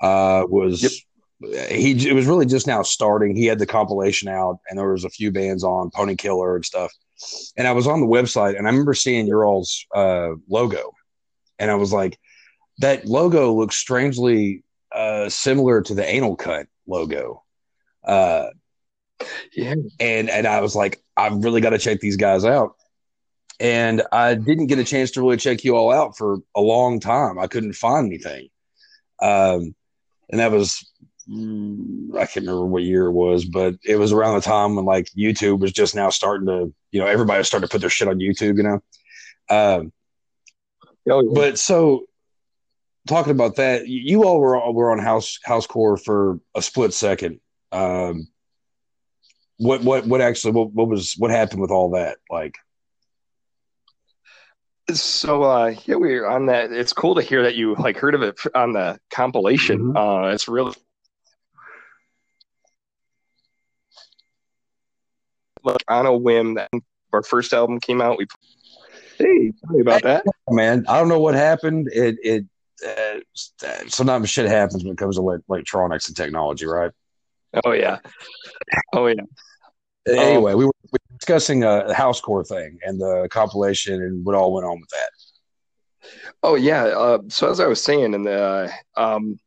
uh, 0.00 0.44
was 0.48 0.82
yep. 0.82 1.70
he? 1.70 2.08
It 2.08 2.14
was 2.14 2.26
really 2.26 2.46
just 2.46 2.66
now 2.66 2.82
starting. 2.82 3.36
He 3.36 3.46
had 3.46 3.58
the 3.58 3.66
compilation 3.66 4.28
out, 4.28 4.58
and 4.68 4.78
there 4.78 4.90
was 4.90 5.04
a 5.04 5.10
few 5.10 5.30
bands 5.30 5.64
on 5.64 5.90
Pony 5.90 6.16
Killer 6.16 6.56
and 6.56 6.64
stuff. 6.64 6.92
And 7.56 7.66
I 7.66 7.72
was 7.72 7.86
on 7.86 8.00
the 8.00 8.06
website, 8.06 8.58
and 8.58 8.66
I 8.66 8.70
remember 8.70 8.94
seeing 8.94 9.26
your 9.26 9.44
all's 9.44 9.86
uh, 9.94 10.30
logo, 10.48 10.92
and 11.58 11.70
I 11.70 11.74
was 11.74 11.92
like, 11.92 12.18
that 12.78 13.06
logo 13.06 13.54
looks 13.54 13.76
strangely 13.76 14.64
uh, 14.92 15.28
similar 15.28 15.82
to 15.82 15.94
the 15.94 16.06
Anal 16.06 16.36
Cunt 16.36 16.66
logo. 16.86 17.42
Uh, 18.04 18.48
yeah, 19.52 19.74
and 19.98 20.28
and 20.30 20.46
I 20.46 20.60
was 20.60 20.76
like, 20.76 21.02
I've 21.16 21.42
really 21.42 21.60
got 21.60 21.70
to 21.70 21.78
check 21.78 22.00
these 22.00 22.16
guys 22.16 22.44
out 22.44 22.76
and 23.60 24.02
I 24.12 24.34
didn't 24.34 24.66
get 24.66 24.78
a 24.78 24.84
chance 24.84 25.12
to 25.12 25.20
really 25.20 25.36
check 25.36 25.64
you 25.64 25.76
all 25.76 25.92
out 25.92 26.16
for 26.16 26.38
a 26.54 26.60
long 26.60 27.00
time. 27.00 27.38
I 27.38 27.46
couldn't 27.46 27.74
find 27.74 28.06
anything, 28.06 28.48
um, 29.20 29.74
and 30.30 30.40
that 30.40 30.52
was 30.52 30.90
mm, 31.28 32.14
I 32.14 32.26
can't 32.26 32.46
remember 32.46 32.66
what 32.66 32.82
year 32.82 33.06
it 33.06 33.12
was, 33.12 33.44
but 33.44 33.76
it 33.84 33.96
was 33.96 34.12
around 34.12 34.34
the 34.34 34.40
time 34.42 34.76
when 34.76 34.84
like 34.84 35.08
YouTube 35.16 35.60
was 35.60 35.72
just 35.72 35.94
now 35.94 36.10
starting 36.10 36.46
to, 36.46 36.72
you 36.92 37.00
know, 37.00 37.06
everybody 37.06 37.42
started 37.44 37.66
to 37.66 37.72
put 37.72 37.80
their 37.80 37.90
shit 37.90 38.08
on 38.08 38.18
YouTube, 38.18 38.56
you 38.56 38.62
know. 38.62 38.82
Um, 39.48 39.92
oh, 41.10 41.22
yeah. 41.22 41.30
But 41.32 41.58
so 41.58 42.06
talking 43.06 43.32
about 43.32 43.56
that, 43.56 43.86
you 43.88 44.24
all 44.24 44.40
were 44.40 44.72
were 44.72 44.92
on 44.92 44.98
House 44.98 45.38
Housecore 45.46 46.02
for 46.02 46.40
a 46.54 46.62
split 46.62 46.92
second. 46.92 47.40
Um, 47.72 48.28
what 49.58 49.82
what 49.82 50.06
what 50.06 50.20
actually 50.20 50.52
what, 50.52 50.72
what 50.72 50.88
was 50.88 51.14
what 51.16 51.30
happened 51.30 51.62
with 51.62 51.70
all 51.70 51.90
that 51.90 52.18
like? 52.30 52.56
So 54.92 55.42
uh 55.42 55.74
yeah, 55.84 55.96
we 55.96 56.14
are 56.14 56.28
on 56.28 56.46
that. 56.46 56.70
It's 56.72 56.92
cool 56.92 57.16
to 57.16 57.22
hear 57.22 57.42
that 57.42 57.56
you 57.56 57.74
like 57.74 57.96
heard 57.96 58.14
of 58.14 58.22
it 58.22 58.38
on 58.54 58.72
the 58.72 58.98
compilation. 59.10 59.92
Mm-hmm. 59.92 59.96
Uh 59.96 60.28
it's 60.28 60.48
really 60.48 60.74
like 65.64 65.82
on 65.88 66.06
a 66.06 66.16
whim 66.16 66.54
that 66.54 66.70
our 67.12 67.22
first 67.22 67.52
album 67.52 67.80
came 67.80 68.00
out. 68.00 68.18
We 68.18 68.26
hey, 69.18 69.52
sorry 69.66 69.80
about 69.80 70.02
that, 70.02 70.24
man. 70.50 70.84
I 70.88 70.98
don't 70.98 71.08
know 71.08 71.20
what 71.20 71.34
happened. 71.34 71.88
It 71.92 72.16
it 72.22 72.44
uh, 72.86 73.20
sometimes 73.88 74.30
shit 74.30 74.46
happens 74.46 74.84
when 74.84 74.92
it 74.92 74.98
comes 74.98 75.16
to 75.16 75.22
like 75.22 75.40
electronics 75.48 76.08
and 76.08 76.16
technology, 76.16 76.66
right? 76.66 76.92
Oh 77.64 77.72
yeah, 77.72 77.98
oh 78.92 79.06
yeah. 79.06 79.22
Anyway, 80.06 80.52
um, 80.52 80.58
we 80.58 80.66
were 80.66 80.72
discussing 81.18 81.64
a 81.64 81.68
uh, 81.68 81.94
housecore 81.94 82.46
thing 82.46 82.78
and 82.82 83.00
the 83.00 83.28
compilation 83.30 84.02
and 84.02 84.24
what 84.24 84.34
all 84.34 84.52
went 84.52 84.66
on 84.66 84.80
with 84.80 84.90
that. 84.90 85.10
Oh 86.42 86.54
yeah. 86.54 86.84
Uh, 86.84 87.18
so 87.28 87.50
as 87.50 87.60
I 87.60 87.66
was 87.66 87.82
saying, 87.82 88.14
in 88.14 88.22
the 88.22 88.70
um, 88.96 89.38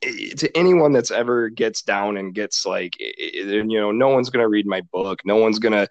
to 0.00 0.56
anyone 0.56 0.92
that's 0.92 1.10
ever 1.10 1.48
gets 1.48 1.82
down 1.82 2.16
and 2.16 2.34
gets 2.34 2.64
like, 2.64 2.98
you 2.98 3.64
know, 3.64 3.90
no 3.90 4.08
one's 4.08 4.30
gonna 4.30 4.48
read 4.48 4.66
my 4.66 4.80
book. 4.92 5.20
No 5.24 5.36
one's 5.36 5.58
gonna, 5.58 5.86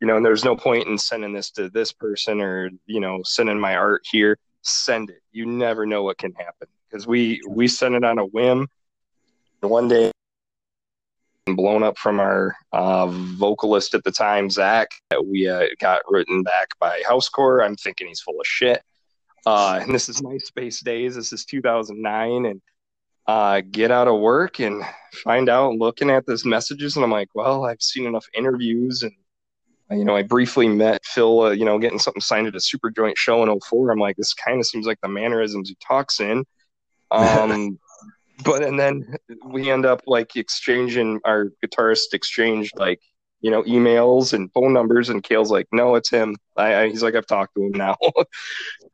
you 0.00 0.06
know, 0.06 0.16
and 0.16 0.26
there's 0.26 0.44
no 0.44 0.56
point 0.56 0.88
in 0.88 0.98
sending 0.98 1.32
this 1.32 1.50
to 1.52 1.70
this 1.70 1.92
person 1.92 2.40
or 2.40 2.70
you 2.86 3.00
know, 3.00 3.20
sending 3.24 3.58
my 3.58 3.76
art 3.76 4.02
here. 4.10 4.38
Send 4.62 5.10
it. 5.10 5.22
You 5.32 5.46
never 5.46 5.86
know 5.86 6.02
what 6.02 6.18
can 6.18 6.32
happen 6.34 6.68
because 6.88 7.06
we 7.06 7.40
we 7.48 7.66
send 7.66 7.94
it 7.94 8.04
on 8.04 8.18
a 8.18 8.24
whim. 8.24 8.68
One 9.60 9.88
day 9.88 10.11
blown 11.46 11.82
up 11.82 11.98
from 11.98 12.20
our 12.20 12.54
uh, 12.72 13.06
vocalist 13.06 13.94
at 13.94 14.04
the 14.04 14.12
time, 14.12 14.48
Zach, 14.48 14.90
that 15.10 15.26
we 15.26 15.48
uh, 15.48 15.66
got 15.80 16.02
written 16.08 16.42
back 16.42 16.68
by 16.78 17.02
Housecore. 17.08 17.64
I'm 17.64 17.76
thinking 17.76 18.06
he's 18.06 18.20
full 18.20 18.40
of 18.40 18.46
shit. 18.46 18.82
Uh, 19.44 19.80
and 19.82 19.92
this 19.92 20.08
is 20.08 20.20
MySpace 20.20 20.82
days. 20.84 21.16
This 21.16 21.32
is 21.32 21.44
2009, 21.44 22.46
and 22.46 22.62
uh, 23.26 23.60
get 23.70 23.90
out 23.90 24.08
of 24.08 24.20
work 24.20 24.60
and 24.60 24.84
find 25.24 25.48
out 25.48 25.74
looking 25.74 26.10
at 26.10 26.26
these 26.26 26.44
messages, 26.44 26.96
and 26.96 27.04
I'm 27.04 27.10
like, 27.10 27.28
well, 27.34 27.64
I've 27.64 27.82
seen 27.82 28.06
enough 28.06 28.26
interviews, 28.34 29.02
and 29.02 29.12
you 29.90 30.04
know, 30.04 30.16
I 30.16 30.22
briefly 30.22 30.68
met 30.68 31.04
Phil, 31.04 31.42
uh, 31.42 31.50
you 31.50 31.64
know, 31.64 31.78
getting 31.78 31.98
something 31.98 32.20
signed 32.20 32.46
at 32.46 32.54
a 32.54 32.58
Superjoint 32.58 33.16
show 33.16 33.42
in 33.42 33.60
04. 33.60 33.90
I'm 33.90 33.98
like, 33.98 34.16
this 34.16 34.32
kind 34.32 34.58
of 34.58 34.66
seems 34.66 34.86
like 34.86 35.00
the 35.02 35.08
mannerisms 35.08 35.68
he 35.68 35.76
talks 35.86 36.20
in. 36.20 36.44
Um, 37.12 37.78
but 38.44 38.62
and 38.62 38.78
then 38.78 39.16
we 39.44 39.70
end 39.70 39.86
up 39.86 40.02
like 40.06 40.36
exchanging 40.36 41.20
our 41.24 41.52
guitarist 41.64 42.12
exchanged 42.12 42.72
like 42.76 43.00
you 43.40 43.50
know 43.50 43.62
emails 43.64 44.32
and 44.32 44.52
phone 44.52 44.72
numbers 44.72 45.08
and 45.08 45.22
Kale's 45.22 45.50
like 45.50 45.66
no 45.72 45.94
it's 45.94 46.10
him. 46.10 46.36
I, 46.56 46.74
I 46.74 46.88
he's 46.88 47.02
like 47.02 47.14
I've 47.14 47.26
talked 47.26 47.54
to 47.56 47.64
him 47.64 47.72
now. 47.72 47.96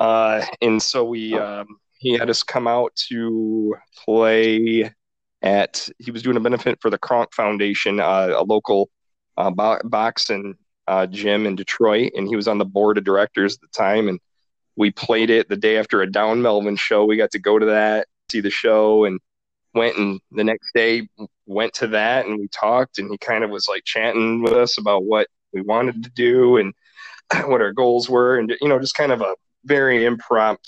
Uh, 0.01 0.47
and 0.63 0.81
so 0.81 1.05
we 1.05 1.37
um, 1.37 1.67
he 1.99 2.13
had 2.13 2.31
us 2.31 2.45
come 2.45 2.69
out 2.69 2.95
to 2.95 3.75
play 4.05 4.89
at 5.43 5.89
he 5.99 6.13
was 6.13 6.23
doing 6.23 6.37
a 6.37 6.41
benefit 6.41 6.79
for 6.81 6.89
the 6.89 6.99
Kronk 6.99 7.35
Foundation 7.35 7.99
uh, 7.99 8.33
a 8.37 8.45
local 8.45 8.91
uh, 9.37 9.51
boxing 9.51 10.55
uh, 10.87 11.07
gym 11.07 11.47
in 11.47 11.57
Detroit 11.57 12.13
and 12.15 12.29
he 12.29 12.37
was 12.37 12.47
on 12.47 12.59
the 12.59 12.65
board 12.65 12.97
of 12.97 13.03
directors 13.03 13.57
at 13.57 13.61
the 13.61 13.77
time 13.77 14.09
and 14.09 14.21
we 14.77 14.93
played 14.93 15.31
it 15.31 15.49
the 15.49 15.57
day 15.57 15.77
after 15.77 16.01
a 16.01 16.11
Down 16.11 16.41
Melvin 16.41 16.77
show. 16.77 17.05
We 17.05 17.17
got 17.17 17.33
to 17.33 17.41
go 17.41 17.59
to 17.59 17.67
that, 17.67 18.07
see 18.31 18.41
the 18.41 18.51
show, 18.51 19.05
and 19.05 19.19
went 19.75 19.97
and 19.97 20.21
the 20.33 20.45
next 20.45 20.73
day 20.75 21.09
went 21.47 21.73
to 21.75 21.87
that 21.89 22.27
and 22.27 22.39
we 22.39 22.49
talked 22.49 22.99
and 22.99 23.11
he 23.11 23.19
kind 23.19 23.45
of 23.45 23.51
was 23.51 23.69
like 23.69 23.85
chatting 23.85 24.43
with 24.43 24.53
us 24.53 24.79
about 24.79 25.05
what 25.05 25.29
we 25.53 25.61
wanted 25.61 26.03
to 26.05 26.11
do 26.11 26.57
and 26.57 26.73
what 27.47 27.61
our 27.61 27.73
goals 27.73 28.09
were 28.09 28.39
and 28.39 28.55
you 28.61 28.69
know 28.69 28.79
just 28.79 28.95
kind 28.95 29.13
of 29.13 29.21
a 29.21 29.35
very 29.65 30.05
impromptu 30.05 30.63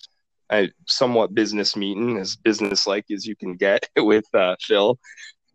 uh, 0.51 0.67
somewhat 0.89 1.33
business 1.33 1.77
meeting 1.77 2.19
as 2.19 2.37
business 2.37 2.87
like 2.87 3.05
as 3.11 3.25
you 3.25 3.37
can 3.37 3.55
get 3.55 3.89
with 3.97 4.25
uh, 4.35 4.57
phil. 4.61 4.99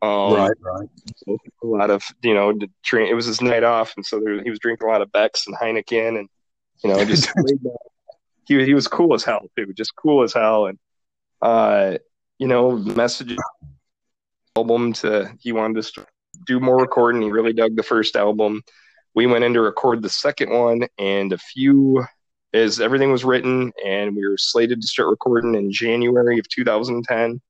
Um, 0.02 0.34
right 0.34 0.52
right. 0.62 0.90
a 1.28 1.66
lot 1.66 1.90
of 1.90 2.04
you 2.22 2.34
know 2.34 2.54
train 2.84 3.08
it 3.08 3.14
was 3.14 3.26
his 3.26 3.42
night 3.42 3.64
off 3.64 3.94
and 3.96 4.06
so 4.06 4.20
there, 4.20 4.44
he 4.44 4.50
was 4.50 4.60
drinking 4.60 4.88
a 4.88 4.92
lot 4.92 5.02
of 5.02 5.12
becks 5.12 5.48
and 5.48 5.56
heineken 5.56 6.20
and 6.20 6.30
you 6.84 6.90
know 6.90 7.04
just 7.06 7.32
he, 8.48 8.64
he 8.66 8.74
was 8.74 8.88
cool 8.88 9.14
as 9.14 9.24
hell 9.24 9.50
too 9.58 9.74
just 9.74 9.96
cool 9.96 10.22
as 10.22 10.34
hell 10.34 10.68
and 10.68 10.78
uh 11.42 11.98
you 12.40 12.48
know 12.48 12.72
message 12.78 13.36
album 14.56 14.94
to 14.94 15.32
he 15.40 15.52
wanted 15.52 15.84
to 15.84 16.06
do 16.46 16.60
more 16.60 16.78
recording. 16.78 17.22
He 17.22 17.32
really 17.32 17.54
dug 17.54 17.76
the 17.76 17.84
first 17.84 18.16
album. 18.16 18.62
We 19.14 19.28
went 19.28 19.44
in 19.46 19.54
to 19.54 19.62
record 19.62 20.02
the 20.02 20.10
second 20.10 20.50
one 20.50 20.88
and 20.98 21.32
a 21.32 21.38
few 21.38 22.06
as 22.54 22.80
everything 22.80 23.12
was 23.12 23.26
written 23.26 23.72
and 23.86 24.16
we 24.16 24.28
were 24.28 24.38
slated 24.38 24.82
to 24.82 24.88
start 24.88 25.10
recording 25.10 25.56
in 25.56 25.70
january 25.70 26.40
of 26.40 26.48
2010 26.48 27.42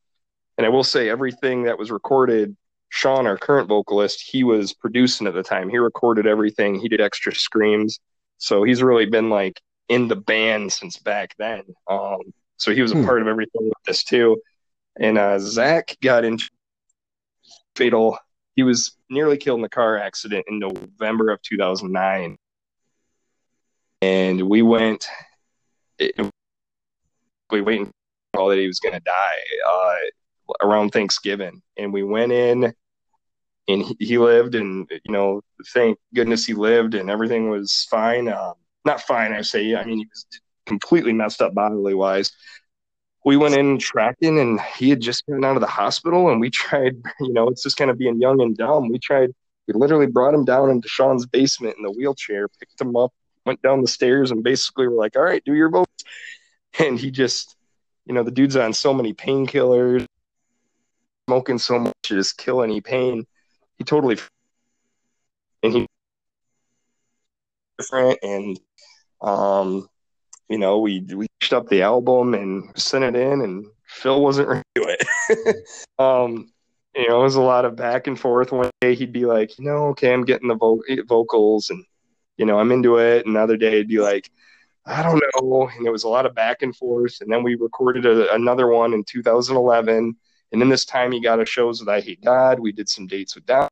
and 0.58 0.66
i 0.66 0.70
will 0.70 0.84
say 0.84 1.10
everything 1.10 1.62
that 1.62 1.78
was 1.78 1.92
recorded 1.92 2.56
sean 2.96 3.28
our 3.28 3.38
current 3.38 3.68
vocalist 3.68 4.22
he 4.22 4.44
was 4.44 4.74
producing 4.74 5.28
at 5.28 5.34
the 5.34 5.44
time. 5.44 5.70
He 5.70 5.78
recorded 5.78 6.26
everything. 6.26 6.80
He 6.80 6.88
did 6.88 7.02
extra 7.02 7.36
screams. 7.36 8.00
So 8.38 8.64
he's 8.64 8.82
really 8.82 9.06
been 9.06 9.30
like 9.30 9.62
in 9.90 10.08
the 10.08 10.16
band 10.16 10.72
since 10.72 10.98
back 10.98 11.36
then. 11.38 11.64
Um, 11.90 12.20
so 12.58 12.74
he 12.74 12.82
was 12.82 12.94
a 12.94 12.96
hmm. 12.96 13.06
part 13.06 13.22
of 13.22 13.28
everything 13.28 13.66
with 13.66 13.84
this 13.86 14.04
too 14.04 14.38
and 15.00 15.18
uh, 15.18 15.40
zach 15.40 15.98
got 16.02 16.26
into 16.26 16.50
fatal 17.76 18.18
he 18.56 18.64
was 18.64 18.96
nearly 19.10 19.38
killed 19.38 19.60
in 19.60 19.66
a 19.66 19.70
car 19.70 19.98
accident 19.98 20.46
in 20.48 20.60
November 20.60 21.30
of 21.30 21.42
2009. 21.42 22.38
And 24.02 24.50
we 24.50 24.62
went, 24.62 25.08
we 26.00 27.62
waiting 27.62 27.92
all 28.34 28.50
that 28.50 28.58
he 28.58 28.68
was 28.68 28.80
going 28.80 28.96
to 28.96 29.02
die 29.02 29.38
uh, 29.70 29.96
around 30.64 30.92
Thanksgiving. 30.92 31.62
And 31.78 31.92
we 31.92 32.04
went 32.04 32.32
in 32.32 32.74
and 33.68 33.82
he, 33.82 33.98
he, 34.00 34.18
lived 34.18 34.56
and, 34.56 34.90
you 34.90 35.12
know, 35.12 35.42
thank 35.74 35.98
goodness 36.14 36.46
he 36.46 36.54
lived 36.54 36.96
and 36.96 37.10
everything 37.10 37.50
was 37.50 37.88
fine. 37.90 38.30
Um, 38.30 38.54
not 38.86 39.02
fine, 39.02 39.34
I 39.34 39.42
say. 39.42 39.76
I 39.76 39.84
mean, 39.84 40.00
he 40.00 40.06
was 40.06 40.26
completely 40.66 41.14
messed 41.14 41.42
up 41.42 41.54
bodily 41.54 41.94
wise 41.94 42.32
we 43.26 43.38
went 43.38 43.56
in 43.56 43.80
tracking 43.80 44.40
and 44.40 44.62
he 44.78 44.92
had 44.92 45.02
just 45.02 45.26
gotten 45.26 45.44
out 45.44 45.58
of 45.58 45.62
the 45.62 45.68
hospital 45.68 46.30
and 46.30 46.40
we 46.40 46.52
tried, 46.52 46.96
you 47.20 47.34
know, 47.34 47.50
it's 47.50 47.64
just 47.64 47.76
kind 47.76 47.92
of 47.92 47.98
being 47.98 48.22
young 48.22 48.40
and 48.40 48.56
dumb. 48.56 48.88
We 48.88 49.00
tried, 49.00 49.32
we 49.68 49.74
literally 49.74 50.06
brought 50.06 50.36
him 50.36 50.46
down 50.46 50.70
into 50.70 50.88
Sean's 50.88 51.26
basement 51.26 51.76
in 51.76 51.84
the 51.84 51.92
wheelchair, 51.92 52.48
picked 52.48 52.80
him 52.80 52.96
up, 52.96 53.12
went 53.46 53.62
down 53.64 53.82
the 53.82 53.88
stairs 53.88 54.30
and 54.30 54.44
basically 54.44 54.88
were 54.88 54.96
like, 54.96 55.16
all 55.18 55.24
right, 55.24 55.44
do 55.44 55.54
your 55.54 55.70
vote. 55.70 55.90
And 56.78 57.00
he 57.00 57.10
just, 57.10 57.56
you 58.06 58.14
know, 58.14 58.24
the 58.24 58.32
dude's 58.32 58.58
on 58.58 58.74
so 58.74 58.94
many 58.94 59.14
painkillers, 59.14 60.06
smoking 61.30 61.58
so 61.58 61.80
much 61.80 61.94
to 62.04 62.16
just 62.16 62.38
kill 62.38 62.62
any 62.62 62.82
pain. 62.82 63.26
He 63.78 63.86
totally, 63.86 64.18
and 65.64 65.72
he 65.72 65.88
different 67.78 68.20
and, 68.24 68.60
um, 69.22 69.88
you 70.50 70.58
know, 70.58 70.80
we 70.80 71.02
we 71.02 71.28
up 71.52 71.70
the 71.70 71.82
album 71.82 72.34
and 72.34 72.72
sent 72.76 73.04
it 73.04 73.16
in, 73.16 73.42
and 73.42 73.66
Phil 73.88 74.22
wasn't 74.22 74.48
ready 74.48 74.64
to 74.76 74.84
it. 74.84 75.56
um, 76.00 76.52
you 76.96 77.08
know, 77.08 77.22
it 77.22 77.24
was 77.24 77.36
a 77.36 77.42
lot 77.42 77.66
of 77.66 77.76
back 77.76 78.08
and 78.08 78.20
forth. 78.20 78.52
One 78.52 78.70
day 78.82 78.96
he'd 78.96 79.12
be 79.12 79.26
like, 79.26 79.58
you 79.60 79.66
know, 79.66 79.88
okay, 79.88 80.14
I'm 80.14 80.26
getting 80.26 80.48
the 80.48 80.56
vo- 80.56 80.82
vocals, 81.08 81.70
and 81.70 81.84
you 82.38 82.46
know, 82.46 82.60
I'm 82.60 82.72
into 82.72 82.98
it. 82.98 83.26
Another 83.26 83.58
day 83.58 83.78
he'd 83.78 83.88
be 83.88 84.00
like, 84.00 84.30
I 84.86 85.04
don't 85.04 85.22
know, 85.42 85.70
and 85.76 85.86
there 85.86 85.92
was 85.92 86.04
a 86.04 86.10
lot 86.10 86.26
of 86.26 86.36
back 86.36 86.62
and 86.62 86.76
forth. 86.76 87.22
And 87.22 87.32
then 87.32 87.44
we 87.44 87.56
recorded 87.56 88.06
a, 88.06 88.34
another 88.34 88.68
one 88.68 88.94
in 88.94 89.04
2011, 89.04 90.16
and 90.52 90.62
then 90.62 90.70
this 90.70 90.86
time 90.86 91.12
he 91.12 91.22
got 91.22 91.42
a 91.42 91.46
shows 91.46 91.80
with 91.80 91.90
Eyehategod. 91.90 92.60
We 92.60 92.72
did 92.72 92.90
some 92.90 93.08
dates 93.08 93.36
with 93.36 93.46
that. 93.48 93.70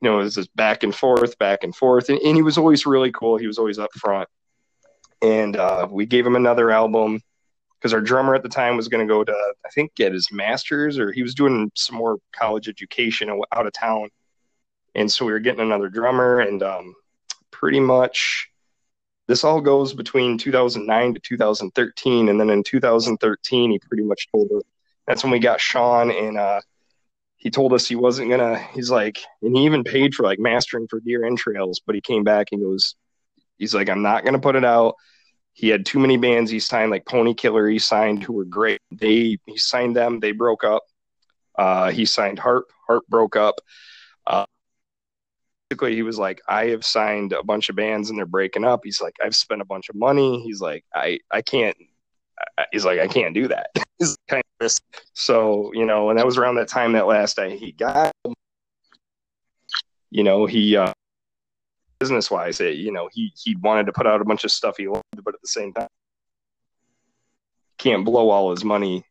You 0.00 0.10
know, 0.10 0.20
it 0.20 0.24
was 0.24 0.36
just 0.36 0.54
back 0.54 0.82
and 0.82 0.94
forth, 0.94 1.36
back 1.38 1.64
and 1.64 1.74
forth, 1.74 2.08
and, 2.08 2.18
and 2.20 2.36
he 2.36 2.42
was 2.42 2.58
always 2.58 2.86
really 2.86 3.12
cool. 3.12 3.36
He 3.36 3.46
was 3.46 3.58
always 3.58 3.78
up 3.78 3.92
front 3.94 4.28
and 5.22 5.56
uh, 5.56 5.88
we 5.90 6.06
gave 6.06 6.26
him 6.26 6.36
another 6.36 6.70
album 6.70 7.20
because 7.78 7.92
our 7.92 8.00
drummer 8.00 8.34
at 8.34 8.42
the 8.42 8.48
time 8.48 8.76
was 8.76 8.88
going 8.88 9.06
to 9.06 9.12
go 9.12 9.24
to 9.24 9.32
I 9.32 9.68
think 9.70 9.94
get 9.94 10.12
his 10.12 10.28
master's 10.32 10.98
or 10.98 11.12
he 11.12 11.22
was 11.22 11.34
doing 11.34 11.70
some 11.74 11.96
more 11.96 12.18
college 12.32 12.68
education 12.68 13.30
out 13.52 13.66
of 13.66 13.72
town, 13.72 14.10
and 14.94 15.10
so 15.10 15.24
we 15.24 15.32
were 15.32 15.38
getting 15.38 15.60
another 15.60 15.88
drummer, 15.88 16.40
and 16.40 16.62
um, 16.62 16.94
pretty 17.50 17.80
much 17.80 18.48
this 19.26 19.44
all 19.44 19.60
goes 19.60 19.92
between 19.92 20.38
2009 20.38 21.14
to 21.14 21.20
2013, 21.20 22.28
and 22.28 22.40
then 22.40 22.50
in 22.50 22.62
2013 22.62 23.70
he 23.70 23.78
pretty 23.78 24.04
much 24.04 24.28
told 24.32 24.50
us 24.52 24.62
that's 25.06 25.22
when 25.22 25.32
we 25.32 25.38
got 25.38 25.60
Sean 25.60 26.10
and. 26.10 26.38
Uh, 26.38 26.60
he 27.40 27.50
told 27.50 27.72
us 27.72 27.86
he 27.86 27.94
wasn't 27.94 28.28
gonna 28.28 28.58
he's 28.74 28.90
like 28.90 29.20
and 29.42 29.56
he 29.56 29.64
even 29.64 29.84
paid 29.84 30.12
for 30.12 30.24
like 30.24 30.40
mastering 30.40 30.88
for 30.88 31.00
deer 31.00 31.24
entrails 31.24 31.80
but 31.80 31.94
he 31.94 32.00
came 32.00 32.24
back 32.24 32.48
and 32.50 32.60
goes 32.60 32.96
He's 33.58 33.74
like, 33.74 33.88
I'm 33.88 34.02
not 34.02 34.24
gonna 34.24 34.38
put 34.38 34.56
it 34.56 34.64
out. 34.64 34.94
He 35.52 35.68
had 35.68 35.84
too 35.84 35.98
many 35.98 36.16
bands 36.16 36.50
he 36.50 36.60
signed, 36.60 36.90
like 36.90 37.04
Pony 37.04 37.34
Killer. 37.34 37.68
He 37.68 37.78
signed 37.80 38.22
who 38.22 38.32
were 38.32 38.44
great. 38.44 38.80
They 38.92 39.38
he 39.46 39.56
signed 39.56 39.96
them. 39.96 40.20
They 40.20 40.32
broke 40.32 40.64
up. 40.64 40.84
Uh, 41.56 41.90
he 41.90 42.04
signed 42.06 42.38
Haarp. 42.38 42.62
Haarp 42.88 43.00
broke 43.08 43.34
up. 43.34 43.56
Uh, 44.26 44.46
basically, 45.68 45.96
he 45.96 46.02
was 46.02 46.18
like, 46.18 46.40
I 46.48 46.66
have 46.66 46.84
signed 46.84 47.32
a 47.32 47.42
bunch 47.42 47.68
of 47.68 47.76
bands 47.76 48.08
and 48.08 48.18
they're 48.18 48.26
breaking 48.26 48.64
up. 48.64 48.82
He's 48.84 49.00
like, 49.00 49.16
I've 49.22 49.34
spent 49.34 49.60
a 49.60 49.64
bunch 49.66 49.88
of 49.88 49.96
money. 49.96 50.40
He's 50.42 50.60
like, 50.60 50.84
I 50.94 51.18
I 51.30 51.42
can't. 51.42 51.76
He's 52.70 52.84
like, 52.84 53.00
I 53.00 53.08
can't 53.08 53.34
do 53.34 53.48
that. 53.48 53.70
kind 54.28 54.44
of 54.60 54.72
so 55.14 55.72
you 55.74 55.84
know, 55.84 56.10
and 56.10 56.18
that 56.18 56.26
was 56.26 56.38
around 56.38 56.54
that 56.56 56.68
time 56.68 56.92
that 56.92 57.06
last 57.06 57.38
I 57.38 57.50
he 57.50 57.72
got. 57.72 58.12
You 60.10 60.24
know, 60.24 60.46
he 60.46 60.76
uh, 60.76 60.92
business 61.98 62.30
wise, 62.30 62.60
you 62.60 62.92
know, 62.92 63.08
he 63.12 63.32
he 63.36 63.56
wanted 63.56 63.86
to 63.86 63.92
put 63.92 64.06
out 64.06 64.20
a 64.20 64.24
bunch 64.24 64.44
of 64.44 64.50
stuff 64.50 64.76
he 64.76 64.88
loved, 64.88 65.04
but 65.24 65.34
at 65.34 65.40
the 65.40 65.48
same 65.48 65.72
time, 65.72 65.88
can't 67.76 68.04
blow 68.04 68.30
all 68.30 68.50
his 68.50 68.64
money 68.64 69.04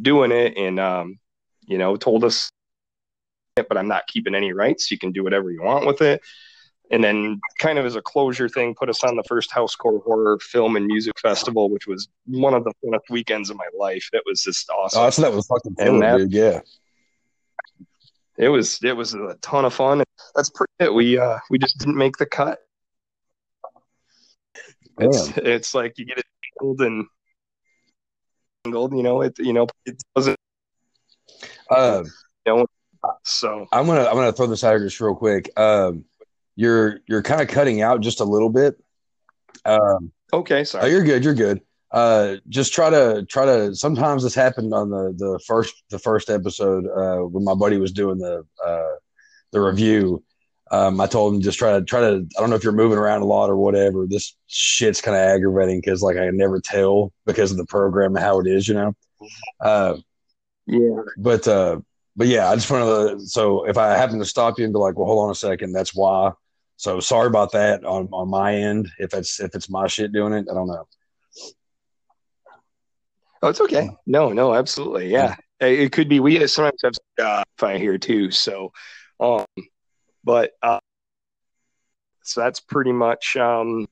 doing 0.00 0.32
it. 0.32 0.56
And 0.56 0.78
um, 0.78 1.18
you 1.66 1.78
know, 1.78 1.96
told 1.96 2.24
us, 2.24 2.50
but 3.56 3.76
I'm 3.76 3.88
not 3.88 4.06
keeping 4.06 4.34
any 4.34 4.52
rights. 4.52 4.90
You 4.90 4.98
can 4.98 5.12
do 5.12 5.24
whatever 5.24 5.50
you 5.50 5.62
want 5.62 5.86
with 5.86 6.00
it. 6.00 6.20
And 6.90 7.02
then, 7.02 7.40
kind 7.58 7.78
of 7.78 7.86
as 7.86 7.96
a 7.96 8.02
closure 8.02 8.50
thing, 8.50 8.74
put 8.74 8.90
us 8.90 9.02
on 9.02 9.16
the 9.16 9.22
first 9.22 9.50
Housecore 9.50 10.02
Horror 10.04 10.38
Film 10.40 10.76
and 10.76 10.86
Music 10.86 11.18
Festival, 11.18 11.70
which 11.70 11.86
was 11.86 12.08
one 12.26 12.52
of 12.52 12.64
the 12.64 12.72
funnest 12.84 13.08
weekends 13.08 13.48
of 13.48 13.56
my 13.56 13.68
life. 13.78 14.10
It 14.12 14.22
was 14.26 14.42
just 14.42 14.68
awesome. 14.68 15.02
Oh, 15.02 15.08
so 15.08 15.22
that 15.22 15.32
was 15.32 15.46
fucking 15.46 15.74
that, 16.00 16.18
dude. 16.18 16.32
Yeah 16.32 16.60
it 18.38 18.48
was 18.48 18.78
it 18.82 18.96
was 18.96 19.14
a 19.14 19.36
ton 19.42 19.64
of 19.64 19.74
fun. 19.74 20.02
That's 20.34 20.50
pretty 20.50 20.72
it. 20.80 20.92
We 20.92 21.18
uh 21.18 21.38
we 21.50 21.58
just 21.58 21.78
didn't 21.78 21.96
make 21.96 22.16
the 22.16 22.26
cut. 22.26 22.58
It's 24.98 25.28
it's 25.36 25.74
like 25.74 25.98
you 25.98 26.04
get 26.04 26.18
it 26.18 26.24
tangled 26.58 26.80
and 26.80 27.06
tangled, 28.64 28.94
you 28.94 29.02
know, 29.02 29.22
it 29.22 29.38
you 29.38 29.52
know, 29.52 29.66
it 29.84 30.02
doesn't 30.14 30.38
uh, 31.70 32.02
you 32.46 32.54
know 32.54 32.66
so 33.24 33.66
I'm 33.72 33.86
gonna 33.86 34.04
I'm 34.06 34.14
gonna 34.14 34.32
throw 34.32 34.46
this 34.46 34.64
out 34.64 34.78
just 34.80 35.00
real 35.00 35.14
quick. 35.14 35.50
Um 35.58 36.04
you're 36.54 37.00
you're 37.06 37.22
kind 37.22 37.40
of 37.40 37.48
cutting 37.48 37.82
out 37.82 38.00
just 38.00 38.20
a 38.20 38.24
little 38.24 38.50
bit. 38.50 38.76
Um 39.64 40.12
okay, 40.32 40.64
sorry. 40.64 40.84
Oh, 40.84 40.88
you're 40.88 41.04
good, 41.04 41.24
you're 41.24 41.34
good 41.34 41.62
uh, 41.92 42.36
just 42.48 42.72
try 42.72 42.88
to 42.90 43.24
try 43.28 43.44
to. 43.44 43.74
Sometimes 43.74 44.22
this 44.22 44.34
happened 44.34 44.72
on 44.72 44.90
the 44.90 45.14
the 45.16 45.40
first 45.46 45.74
the 45.90 45.98
first 45.98 46.30
episode 46.30 46.86
uh, 46.86 47.26
when 47.26 47.44
my 47.44 47.54
buddy 47.54 47.76
was 47.76 47.92
doing 47.92 48.18
the 48.18 48.44
uh, 48.64 48.94
the 49.52 49.60
review. 49.60 50.22
Um, 50.70 50.98
I 51.02 51.06
told 51.06 51.34
him 51.34 51.42
just 51.42 51.58
try 51.58 51.78
to 51.78 51.84
try 51.84 52.00
to. 52.00 52.26
I 52.36 52.40
don't 52.40 52.48
know 52.48 52.56
if 52.56 52.64
you're 52.64 52.72
moving 52.72 52.96
around 52.96 53.20
a 53.20 53.26
lot 53.26 53.50
or 53.50 53.56
whatever. 53.56 54.06
This 54.06 54.34
shit's 54.46 55.02
kind 55.02 55.14
of 55.16 55.22
aggravating 55.22 55.80
because 55.80 56.02
like 56.02 56.16
I 56.16 56.26
can 56.26 56.36
never 56.38 56.60
tell 56.60 57.12
because 57.26 57.50
of 57.50 57.58
the 57.58 57.66
program 57.66 58.16
and 58.16 58.24
how 58.24 58.40
it 58.40 58.46
is, 58.46 58.66
you 58.66 58.74
know. 58.74 58.94
Uh, 59.60 59.98
yeah. 60.66 61.02
But 61.18 61.46
uh, 61.46 61.80
but 62.16 62.26
yeah, 62.26 62.48
I 62.48 62.54
just 62.54 62.70
want 62.70 63.20
to. 63.20 63.26
So 63.26 63.68
if 63.68 63.76
I 63.76 63.94
happen 63.96 64.18
to 64.18 64.24
stop 64.24 64.58
you 64.58 64.64
and 64.64 64.72
be 64.72 64.78
like, 64.78 64.96
well, 64.96 65.06
hold 65.06 65.24
on 65.24 65.30
a 65.30 65.34
second, 65.34 65.72
that's 65.72 65.94
why. 65.94 66.32
So 66.78 67.00
sorry 67.00 67.26
about 67.26 67.52
that 67.52 67.84
on 67.84 68.08
on 68.12 68.30
my 68.30 68.54
end. 68.54 68.88
If 68.98 69.12
it's 69.12 69.40
if 69.40 69.54
it's 69.54 69.68
my 69.68 69.86
shit 69.88 70.12
doing 70.12 70.32
it, 70.32 70.46
I 70.50 70.54
don't 70.54 70.68
know. 70.68 70.86
Oh, 73.42 73.48
it's 73.48 73.60
okay. 73.60 73.90
No, 74.06 74.32
no, 74.32 74.54
absolutely. 74.54 75.08
Yeah. 75.08 75.34
It 75.60 75.92
could 75.92 76.08
be. 76.08 76.20
We 76.20 76.46
sometimes 76.46 76.98
have 77.18 77.26
uh, 77.26 77.44
fire 77.56 77.78
here 77.78 77.98
too. 77.98 78.30
So, 78.30 78.72
um, 79.20 79.44
but, 80.24 80.52
uh, 80.62 80.80
so 82.24 82.40
that's 82.40 82.60
pretty 82.60 82.92
much, 82.92 83.36
um, 83.36 83.86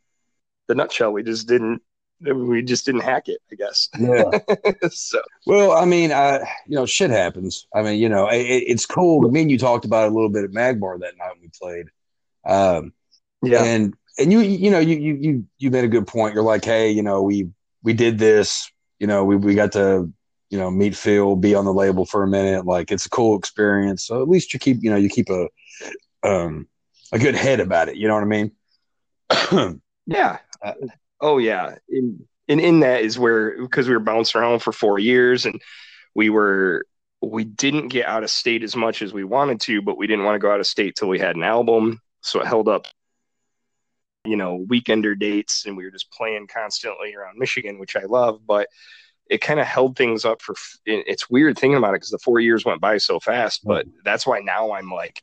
the 0.69 0.75
nutshell. 0.75 1.13
We 1.13 1.23
just 1.23 1.49
didn't 1.49 1.83
we 2.21 2.63
just 2.63 2.85
didn't 2.85 3.01
hack 3.01 3.29
it, 3.29 3.39
I 3.51 3.55
guess. 3.55 3.89
Yeah. 3.99 4.31
so 4.91 5.21
Well, 5.47 5.73
I 5.73 5.85
mean, 5.85 6.13
I 6.13 6.39
you 6.67 6.77
know, 6.77 6.87
shit 6.87 7.11
happens. 7.11 7.67
I 7.75 7.83
mean, 7.83 7.99
you 7.99 8.09
know, 8.09 8.29
it, 8.29 8.43
it's 8.43 8.87
cool. 8.87 9.21
Me 9.31 9.43
and 9.43 9.51
you 9.51 9.59
talked 9.59 9.85
about 9.85 10.07
it 10.07 10.13
a 10.13 10.15
little 10.15 10.29
bit 10.29 10.45
at 10.45 10.51
Magbar 10.51 11.01
that 11.01 11.17
night 11.19 11.37
we 11.41 11.51
played. 11.61 11.87
Um, 12.45 12.93
yeah, 13.43 13.65
and 13.65 13.95
and 14.19 14.33
you 14.33 14.41
you 14.41 14.71
know 14.71 14.79
you 14.79 14.97
you 14.97 15.15
you 15.15 15.47
you 15.59 15.71
made 15.71 15.85
a 15.85 15.89
good 15.89 16.07
point. 16.07 16.35
You're 16.35 16.45
like, 16.45 16.65
hey, 16.65 16.91
you 16.91 17.03
know, 17.03 17.23
we 17.23 17.49
we 17.83 17.93
did 17.93 18.19
this. 18.19 18.71
You 19.01 19.09
know, 19.09 19.25
we 19.25 19.37
we 19.37 19.55
got 19.55 19.73
to 19.73 20.13
you 20.51 20.59
know 20.59 20.71
meet 20.71 20.95
Phil, 20.95 21.35
be 21.35 21.55
on 21.55 21.65
the 21.65 21.73
label 21.73 22.05
for 22.05 22.23
a 22.23 22.29
minute. 22.29 22.65
Like, 22.67 22.93
it's 22.93 23.07
a 23.07 23.11
cool 23.11 23.37
experience. 23.37 24.05
So 24.07 24.23
at 24.23 24.29
least 24.29 24.55
you 24.55 24.61
keep 24.61 24.79
you 24.83 24.91
know 24.91 24.97
you 24.97 25.09
keep 25.09 25.29
a 25.31 25.49
um 26.23 26.69
a 27.13 27.19
good 27.19 27.35
head 27.35 27.61
about 27.61 27.89
it. 27.89 27.97
You 27.97 28.07
know 28.07 28.15
what 28.15 28.23
I 28.23 28.27
mean? 28.27 28.53
yeah. 30.07 30.39
oh 31.21 31.39
yeah. 31.39 31.77
In, 31.89 32.27
and 32.49 32.61
in 32.61 32.81
that 32.81 33.03
is 33.03 33.19
where 33.19 33.61
because 33.61 33.89
we 33.89 33.95
were 33.95 34.01
bouncing 34.01 34.41
around 34.41 34.61
for 34.61 34.73
four 34.73 34.99
years 34.99 35.47
and 35.47 35.61
we 36.15 36.31
were 36.31 36.85
we 37.23 37.45
didn't 37.45 37.89
get 37.89 38.07
out 38.07 38.25
of 38.25 38.31
state 38.31 38.63
as 38.63 38.75
much 38.75 39.03
as 39.03 39.13
we 39.13 39.25
wanted 39.25 39.61
to, 39.61 39.83
but 39.83 39.99
we 39.99 40.07
didn't 40.07 40.25
want 40.25 40.35
to 40.35 40.39
go 40.39 40.51
out 40.51 40.61
of 40.61 40.67
state 40.67 40.97
till 40.97 41.09
we 41.09 41.19
had 41.19 41.37
an 41.37 41.43
album. 41.43 42.01
So 42.23 42.41
it 42.41 42.47
held 42.47 42.69
up, 42.69 42.87
you 44.25 44.37
know, 44.37 44.65
weekender 44.69 45.19
dates, 45.19 45.67
and 45.67 45.77
we 45.77 45.85
were 45.85 45.91
just 45.91 46.11
playing 46.11 46.47
constantly 46.47 47.15
around 47.15 47.39
Michigan, 47.39 47.79
which 47.79 47.97
I 47.97 48.05
love. 48.05 48.41
But 48.47 48.69
it 49.29 49.41
kind 49.41 49.61
of 49.61 49.67
held 49.67 49.97
things 49.97 50.25
up 50.25 50.43
for. 50.43 50.55
It's 50.85 51.31
weird 51.31 51.59
thinking 51.59 51.77
about 51.77 51.91
it 51.91 52.01
because 52.01 52.11
the 52.11 52.19
four 52.19 52.41
years 52.41 52.65
went 52.65 52.81
by 52.81 52.99
so 52.99 53.21
fast. 53.21 53.65
But 53.65 53.87
that's 54.05 54.27
why 54.27 54.41
now 54.41 54.73
I'm 54.73 54.91
like, 54.91 55.23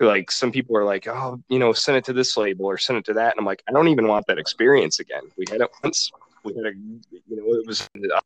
like 0.00 0.30
some 0.30 0.52
people 0.52 0.76
are 0.76 0.84
like, 0.84 1.06
oh, 1.06 1.40
you 1.48 1.58
know, 1.58 1.72
send 1.72 1.96
it 1.96 2.04
to 2.06 2.12
this 2.12 2.36
label 2.36 2.66
or 2.66 2.78
send 2.78 2.98
it 2.98 3.04
to 3.06 3.14
that, 3.14 3.32
and 3.32 3.40
I'm 3.40 3.46
like, 3.46 3.62
I 3.68 3.72
don't 3.72 3.88
even 3.88 4.08
want 4.08 4.26
that 4.26 4.38
experience 4.38 5.00
again. 5.00 5.22
We 5.36 5.44
had 5.50 5.60
it 5.60 5.70
once. 5.82 6.10
We 6.44 6.54
had 6.54 6.66
a, 6.66 6.72
you 6.76 7.36
know, 7.36 7.54
it 7.54 7.66
was. 7.66 7.88
Uh, 7.94 8.20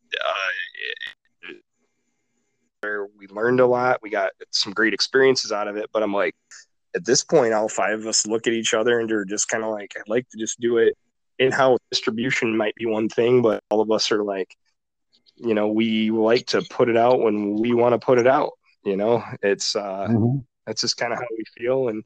where 2.81 3.07
we 3.19 3.27
learned 3.29 3.61
a 3.61 3.67
lot. 3.67 4.01
We 4.03 4.11
got 4.11 4.33
some 4.51 4.73
great 4.73 4.95
experiences 4.95 5.53
out 5.53 5.69
of 5.69 5.77
it. 5.77 5.91
But 5.93 6.03
I'm 6.03 6.15
like, 6.15 6.35
at 6.95 7.05
this 7.05 7.23
point, 7.23 7.53
all 7.53 7.69
five 7.69 8.01
of 8.01 8.07
us 8.07 8.27
look 8.27 8.47
at 8.47 8.53
each 8.53 8.75
other 8.75 8.99
and 8.99 9.11
are 9.13 9.25
just 9.25 9.49
kind 9.49 9.65
of 9.65 9.71
like, 9.71 9.95
I'd 9.97 10.09
like 10.09 10.29
to 10.31 10.39
just 10.39 10.61
do 10.61 10.79
it 10.79 10.97
in 11.39 11.53
house. 11.53 11.79
Distribution 11.91 12.57
might 12.57 12.75
be 12.75 12.87
one 12.87 13.09
thing, 13.09 13.43
but 13.43 13.63
all 13.71 13.81
of 13.81 13.91
us 13.91 14.11
are 14.11 14.25
like, 14.25 14.55
you 15.37 15.55
know, 15.55 15.69
we 15.69 16.11
like 16.11 16.47
to 16.47 16.63
put 16.63 16.89
it 16.89 16.97
out 16.97 17.21
when 17.21 17.55
we 17.55 17.73
want 17.73 17.93
to 17.93 18.05
put 18.05 18.19
it 18.19 18.27
out. 18.27 18.53
You 18.85 18.97
know, 18.97 19.23
it's 19.43 19.77
uh, 19.77 20.07
mm-hmm. 20.09 20.39
that's 20.67 20.81
just 20.81 20.97
kind 20.97 21.13
of 21.13 21.19
how 21.19 21.27
we 21.37 21.45
feel, 21.57 21.89
and 21.89 22.03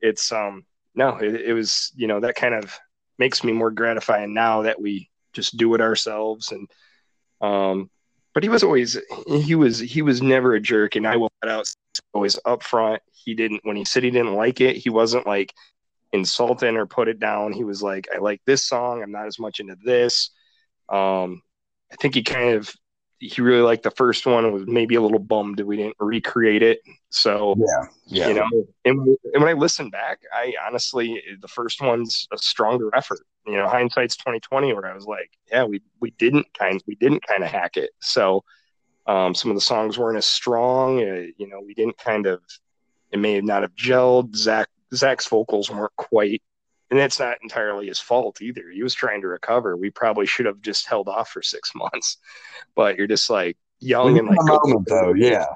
it's 0.00 0.30
um, 0.30 0.64
no, 0.94 1.16
it, 1.16 1.34
it 1.34 1.52
was 1.54 1.90
you 1.96 2.06
know 2.06 2.20
that 2.20 2.34
kind 2.34 2.54
of 2.54 2.78
makes 3.18 3.42
me 3.42 3.52
more 3.52 3.70
gratifying 3.70 4.34
now 4.34 4.62
that 4.62 4.80
we 4.80 5.10
just 5.32 5.56
do 5.56 5.74
it 5.74 5.80
ourselves 5.80 6.52
and 6.52 6.68
um 7.40 7.90
but 8.38 8.44
he 8.44 8.48
was 8.48 8.62
always 8.62 8.96
he 9.26 9.56
was 9.56 9.80
he 9.80 10.00
was 10.00 10.22
never 10.22 10.54
a 10.54 10.60
jerk 10.60 10.94
and 10.94 11.08
i 11.08 11.16
will 11.16 11.32
out 11.44 11.66
always 12.14 12.38
up 12.44 12.62
front 12.62 13.02
he 13.12 13.34
didn't 13.34 13.60
when 13.64 13.74
he 13.74 13.84
said 13.84 14.04
he 14.04 14.12
didn't 14.12 14.34
like 14.34 14.60
it 14.60 14.76
he 14.76 14.90
wasn't 14.90 15.26
like 15.26 15.52
insulting 16.12 16.76
or 16.76 16.86
put 16.86 17.08
it 17.08 17.18
down. 17.18 17.52
He 17.52 17.64
was 17.64 17.82
like 17.82 18.06
i 18.14 18.18
like 18.18 18.40
this 18.46 18.64
song 18.64 19.02
i'm 19.02 19.10
not 19.10 19.26
as 19.26 19.40
much 19.40 19.58
into 19.58 19.74
this. 19.84 20.30
Um 20.88 21.42
i 21.92 21.96
think 21.96 22.14
he 22.14 22.22
kind 22.22 22.54
of 22.54 22.72
he 23.20 23.42
really 23.42 23.62
liked 23.62 23.82
the 23.82 23.90
first 23.90 24.26
one 24.26 24.44
and 24.44 24.54
was 24.54 24.66
maybe 24.66 24.94
a 24.94 25.00
little 25.00 25.18
bummed 25.18 25.56
that 25.58 25.66
we 25.66 25.76
didn't 25.76 25.96
recreate 25.98 26.62
it. 26.62 26.80
So 27.10 27.56
yeah. 27.58 27.88
Yeah. 28.06 28.28
you 28.28 28.34
know 28.34 28.66
and, 28.84 29.18
and 29.34 29.42
when 29.42 29.48
i 29.48 29.52
listen 29.52 29.90
back 29.90 30.20
i 30.32 30.54
honestly 30.66 31.22
the 31.40 31.48
first 31.48 31.80
one's 31.80 32.26
a 32.32 32.38
stronger 32.38 32.90
effort. 32.94 33.20
You 33.46 33.56
know 33.56 33.68
hindsight's 33.68 34.16
2020 34.16 34.72
where 34.74 34.86
i 34.86 34.94
was 34.94 35.06
like 35.06 35.30
yeah 35.50 35.64
we 35.64 35.80
we 36.00 36.10
didn't 36.12 36.46
kind 36.58 36.82
we 36.86 36.94
didn't 36.96 37.26
kind 37.26 37.42
of 37.42 37.50
hack 37.50 37.76
it. 37.76 37.90
So 38.00 38.44
um, 39.06 39.34
some 39.34 39.50
of 39.50 39.56
the 39.56 39.62
songs 39.62 39.96
weren't 39.96 40.18
as 40.18 40.26
strong. 40.26 41.00
Uh, 41.00 41.26
you 41.38 41.48
know 41.48 41.60
we 41.64 41.74
didn't 41.74 41.98
kind 41.98 42.26
of 42.26 42.40
it 43.10 43.18
may 43.18 43.40
not 43.40 43.62
have 43.62 43.74
gelled. 43.74 44.36
Zach 44.36 44.68
zach's 44.94 45.26
vocals 45.26 45.70
weren't 45.70 45.96
quite 45.96 46.42
and 46.90 46.98
that's 46.98 47.18
not 47.18 47.38
entirely 47.42 47.88
his 47.88 47.98
fault 47.98 48.40
either. 48.40 48.70
He 48.72 48.82
was 48.82 48.94
trying 48.94 49.20
to 49.20 49.28
recover. 49.28 49.76
We 49.76 49.90
probably 49.90 50.26
should 50.26 50.46
have 50.46 50.60
just 50.60 50.86
held 50.86 51.08
off 51.08 51.30
for 51.30 51.42
six 51.42 51.72
months. 51.74 52.18
But 52.74 52.96
you're 52.96 53.06
just 53.06 53.30
like 53.30 53.56
young 53.80 54.18
and 54.18 54.28
like 54.28 54.38
moment, 54.40 54.86
though 54.88 55.14
yeah. 55.14 55.46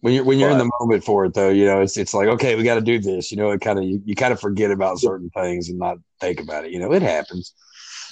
When 0.00 0.14
you're 0.14 0.24
when 0.24 0.38
you're 0.38 0.48
but, 0.48 0.60
in 0.60 0.66
the 0.66 0.70
moment 0.80 1.04
for 1.04 1.26
it 1.26 1.34
though 1.34 1.50
you 1.50 1.64
know 1.64 1.80
it's 1.80 1.96
it's 1.96 2.12
like 2.12 2.28
okay 2.28 2.56
we 2.56 2.64
got 2.64 2.76
to 2.76 2.80
do 2.80 2.98
this. 2.98 3.30
You 3.30 3.36
know 3.36 3.50
it 3.50 3.60
kind 3.60 3.78
of 3.78 3.84
you, 3.84 4.02
you 4.04 4.14
kind 4.14 4.32
of 4.32 4.40
forget 4.40 4.70
about 4.70 4.98
certain 4.98 5.30
things 5.30 5.68
and 5.68 5.78
not 5.78 5.98
think 6.20 6.40
about 6.40 6.64
it. 6.64 6.72
You 6.72 6.80
know 6.80 6.92
it 6.92 7.02
happens. 7.02 7.54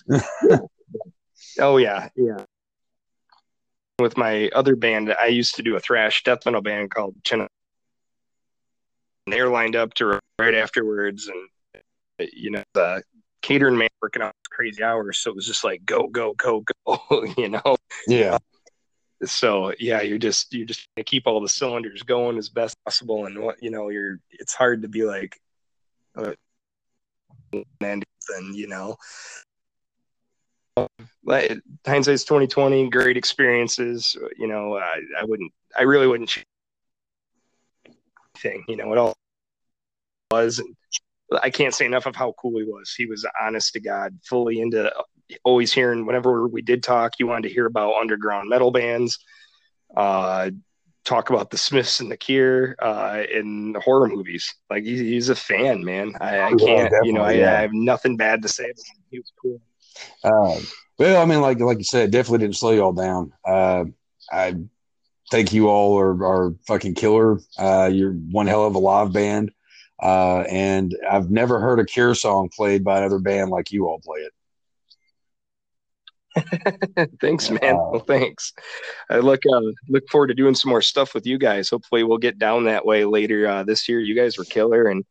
Oh 1.61 1.77
yeah. 1.77 2.09
Yeah. 2.16 2.44
With 4.01 4.16
my 4.16 4.49
other 4.49 4.75
band 4.75 5.14
i 5.20 5.27
used 5.27 5.55
to 5.55 5.62
do 5.62 5.77
a 5.77 5.81
thrash 5.81 6.25
death 6.25 6.44
metal 6.44 6.62
band 6.62 6.90
called 6.90 7.14
China. 7.23 7.49
They're 9.27 9.49
lined 9.49 9.77
up 9.77 9.94
to 9.94 10.18
right 10.38 10.55
afterwards 10.55 11.29
and 11.29 12.31
you 12.33 12.51
know 12.51 12.62
the 12.75 13.03
catering 13.42 13.77
man 13.77 13.88
working 14.01 14.23
out 14.23 14.35
crazy 14.51 14.83
hours. 14.83 15.18
So 15.18 15.31
it 15.31 15.37
was 15.37 15.47
just 15.47 15.64
like 15.64 15.85
go 15.85 16.07
go 16.09 16.35
go 16.35 16.64
go 16.87 17.25
you 17.37 17.49
know? 17.51 17.77
Yeah. 18.07 18.38
So 19.25 19.73
yeah 19.79 20.01
you're 20.01 20.18
just 20.18 20.53
you're 20.53 20.66
just 20.66 20.88
gonna 20.97 21.05
keep 21.05 21.27
all 21.27 21.40
the 21.40 21.49
cylinders 21.49 22.03
going 22.03 22.38
as 22.38 22.49
best 22.49 22.77
possible. 22.85 23.27
And 23.27 23.38
what 23.40 23.62
you 23.62 23.70
know 23.70 23.90
you're 23.90 24.18
it's 24.31 24.55
hard 24.55 24.83
to 24.83 24.88
be 24.88 25.05
like 25.05 25.38
uh, 26.16 26.33
and 27.81 28.05
you 28.55 28.66
know? 28.66 28.97
Hindsight's 31.87 32.25
2020 32.25 32.90
great 32.90 33.16
experiences 33.16 34.16
you 34.37 34.49
know 34.49 34.77
I, 34.77 35.01
I 35.20 35.25
wouldn't 35.25 35.53
i 35.79 35.83
really 35.83 36.09
wouldn't 36.09 36.29
change 36.29 36.47
thing 38.38 38.64
you 38.66 38.77
know 38.77 38.92
it 38.92 38.99
all 38.99 39.14
was 40.35 40.59
and 40.59 40.75
i 41.42 41.51
can't 41.51 41.75
say 41.75 41.87
enough 41.87 42.07
of 42.07 42.14
how 42.14 42.33
cool 42.38 42.59
he 42.59 42.64
was 42.64 42.94
he 42.97 43.07
was 43.07 43.27
honest 43.40 43.73
to 43.73 43.81
god 43.81 44.16
fully 44.29 44.61
into 44.61 44.90
always 45.44 45.73
hearing 45.73 46.07
whenever 46.07 46.47
we 46.49 46.62
did 46.62 46.83
talk, 46.83 47.12
you 47.18 47.27
wanted 47.27 47.49
to 47.49 47.55
hear 47.55 47.66
about 47.66 47.94
underground 47.94 48.49
metal 48.49 48.70
bands, 48.70 49.18
uh, 49.97 50.51
talk 51.05 51.31
about 51.31 51.51
the 51.51 51.59
Smiths 51.59 52.01
and 52.01 52.11
the 52.11 52.16
Cure 52.16 52.77
uh, 52.81 53.23
in 53.33 53.77
horror 53.83 54.09
movies. 54.09 54.55
Like 54.70 54.85
he's, 54.85 55.01
he's 55.01 55.29
a 55.29 55.35
fan, 55.35 55.85
man. 55.85 56.12
I, 56.20 56.40
I 56.40 56.49
can't, 56.51 56.92
yeah, 56.92 57.01
you 57.03 57.12
know, 57.12 57.23
I, 57.23 57.33
yeah. 57.33 57.59
I, 57.59 57.62
have 57.62 57.73
nothing 57.73 58.16
bad 58.16 58.42
to 58.42 58.49
say. 58.49 58.64
About 58.64 58.79
him. 58.79 59.03
He 59.11 59.18
was 59.18 59.33
cool. 59.40 59.61
Uh, 60.23 60.61
well, 60.99 61.23
I 61.23 61.25
mean, 61.25 61.40
like 61.40 61.61
like 61.61 61.79
you 61.79 61.85
said, 61.85 62.11
definitely 62.11 62.38
didn't 62.38 62.57
slow 62.57 62.73
y'all 62.73 62.92
down. 62.92 63.33
Uh, 63.44 63.85
I 64.31 64.57
think 65.31 65.53
you 65.53 65.68
all 65.68 65.99
are, 65.99 66.25
are 66.25 66.55
fucking 66.66 66.94
killer. 66.94 67.40
Uh, 67.59 67.90
you're 67.92 68.12
one 68.12 68.47
hell 68.47 68.66
of 68.66 68.75
a 68.75 68.79
live 68.79 69.12
band. 69.12 69.53
Uh, 70.03 70.41
and 70.51 70.95
I've 71.09 71.31
never 71.31 71.61
heard 71.61 71.79
a 71.79 71.85
Cure 71.85 72.15
song 72.15 72.49
played 72.49 72.85
by 72.85 72.99
another 72.99 73.19
band 73.19 73.51
like 73.51 73.73
you 73.73 73.87
all 73.87 74.01
play 74.01 74.21
it. 74.21 74.33
thanks, 77.21 77.49
man. 77.51 77.77
Well, 77.77 78.05
thanks. 78.07 78.53
I 79.09 79.19
look 79.19 79.41
uh, 79.47 79.61
look 79.89 80.09
forward 80.11 80.29
to 80.29 80.35
doing 80.35 80.55
some 80.55 80.71
more 80.71 80.83
stuff 80.83 81.15
with 81.15 81.27
you 81.27 81.39
guys. 81.39 81.69
Hopefully, 81.69 82.03
we'll 82.03 82.19
get 82.19 82.39
down 82.39 82.65
that 82.65 82.85
way 82.85 83.05
later 83.05 83.47
uh, 83.47 83.63
this 83.63 83.89
year. 83.89 84.01
You 84.01 84.17
guys 84.17 84.37
were 84.37 84.45
killer, 84.45 84.89
and 84.89 85.05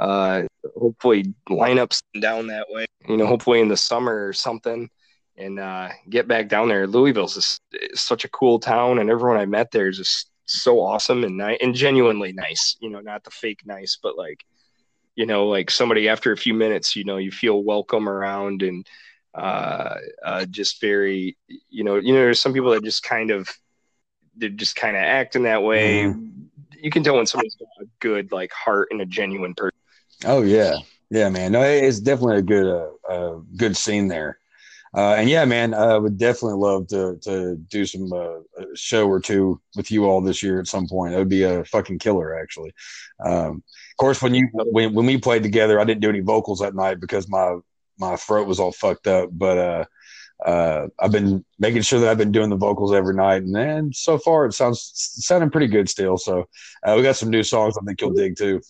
uh, 0.00 0.42
hopefully 0.76 1.32
lineups 1.48 2.02
down 2.20 2.48
that 2.48 2.66
way. 2.70 2.86
You 3.08 3.16
know, 3.16 3.26
hopefully 3.26 3.60
in 3.60 3.68
the 3.68 3.76
summer 3.76 4.26
or 4.26 4.32
something, 4.32 4.90
and 5.36 5.60
uh, 5.60 5.90
get 6.08 6.26
back 6.26 6.48
down 6.48 6.68
there. 6.68 6.86
Louisville's 6.86 7.36
is, 7.36 7.60
is 7.72 8.00
such 8.00 8.24
a 8.24 8.30
cool 8.30 8.58
town, 8.58 8.98
and 8.98 9.10
everyone 9.10 9.38
I 9.38 9.46
met 9.46 9.70
there 9.70 9.88
is 9.88 9.98
just 9.98 10.30
so 10.46 10.80
awesome 10.80 11.24
and 11.24 11.36
nice 11.36 11.58
and 11.60 11.74
genuinely 11.74 12.32
nice. 12.32 12.76
You 12.80 12.90
know, 12.90 13.00
not 13.00 13.24
the 13.24 13.30
fake 13.30 13.60
nice, 13.64 13.98
but 14.02 14.16
like 14.16 14.44
you 15.16 15.26
know, 15.26 15.46
like 15.46 15.70
somebody 15.70 16.08
after 16.08 16.32
a 16.32 16.36
few 16.36 16.54
minutes, 16.54 16.96
you 16.96 17.04
know, 17.04 17.18
you 17.18 17.30
feel 17.30 17.62
welcome 17.62 18.08
around 18.08 18.62
and 18.62 18.86
uh, 19.34 19.96
uh, 20.24 20.44
just 20.46 20.80
very, 20.80 21.36
you 21.70 21.84
know, 21.84 21.96
you 21.96 22.12
know, 22.12 22.20
there's 22.20 22.40
some 22.40 22.52
people 22.52 22.70
that 22.70 22.84
just 22.84 23.02
kind 23.02 23.30
of, 23.30 23.48
they're 24.36 24.48
just 24.48 24.76
kind 24.76 24.96
of 24.96 25.02
acting 25.02 25.44
that 25.44 25.62
way. 25.62 26.04
Mm. 26.04 26.46
You 26.80 26.90
can 26.90 27.02
tell 27.02 27.16
when 27.16 27.26
somebody's 27.26 27.54
got 27.54 27.68
a 27.80 27.88
good 28.00 28.32
like 28.32 28.52
heart 28.52 28.88
and 28.90 29.00
a 29.00 29.06
genuine 29.06 29.54
person. 29.54 29.78
Oh 30.24 30.42
yeah, 30.42 30.76
yeah, 31.10 31.28
man. 31.28 31.52
No, 31.52 31.62
it's 31.62 32.00
definitely 32.00 32.38
a 32.38 32.42
good, 32.42 32.66
uh, 32.66 33.12
uh 33.12 33.40
good 33.56 33.76
scene 33.76 34.08
there. 34.08 34.38
Uh, 34.96 35.14
and 35.14 35.28
yeah, 35.28 35.44
man, 35.44 35.74
I 35.74 35.96
would 35.96 36.18
definitely 36.18 36.58
love 36.58 36.86
to 36.88 37.18
to 37.22 37.56
do 37.56 37.84
some 37.84 38.12
uh, 38.12 38.64
show 38.74 39.08
or 39.08 39.20
two 39.20 39.60
with 39.76 39.90
you 39.90 40.04
all 40.04 40.20
this 40.20 40.42
year 40.42 40.60
at 40.60 40.68
some 40.68 40.86
point. 40.86 41.12
That 41.12 41.18
would 41.18 41.28
be 41.28 41.42
a 41.42 41.64
fucking 41.64 41.98
killer, 41.98 42.38
actually. 42.38 42.72
Um, 43.24 43.62
of 43.66 43.96
course, 43.98 44.22
when 44.22 44.34
you 44.34 44.48
when 44.52 44.94
when 44.94 45.06
we 45.06 45.18
played 45.18 45.42
together, 45.42 45.80
I 45.80 45.84
didn't 45.84 46.00
do 46.00 46.10
any 46.10 46.20
vocals 46.20 46.60
that 46.60 46.76
night 46.76 47.00
because 47.00 47.28
my 47.28 47.56
my 47.98 48.16
throat 48.16 48.46
was 48.46 48.60
all 48.60 48.72
fucked 48.72 49.08
up. 49.08 49.30
But 49.32 49.58
uh, 49.58 49.84
uh, 50.44 50.88
I've 51.00 51.12
been 51.12 51.44
making 51.58 51.82
sure 51.82 51.98
that 52.00 52.08
I've 52.10 52.18
been 52.18 52.32
doing 52.32 52.50
the 52.50 52.56
vocals 52.56 52.92
every 52.92 53.14
night, 53.14 53.42
and 53.42 53.54
then 53.54 53.92
so 53.92 54.18
far 54.18 54.46
it 54.46 54.52
sounds 54.52 54.90
sounding 54.94 55.50
pretty 55.50 55.68
good 55.68 55.88
still. 55.88 56.18
So 56.18 56.48
uh, 56.84 56.94
we 56.96 57.02
got 57.02 57.16
some 57.16 57.30
new 57.30 57.42
songs 57.42 57.76
I 57.76 57.84
think 57.84 58.00
you'll 58.00 58.12
dig 58.12 58.36
too. 58.36 58.60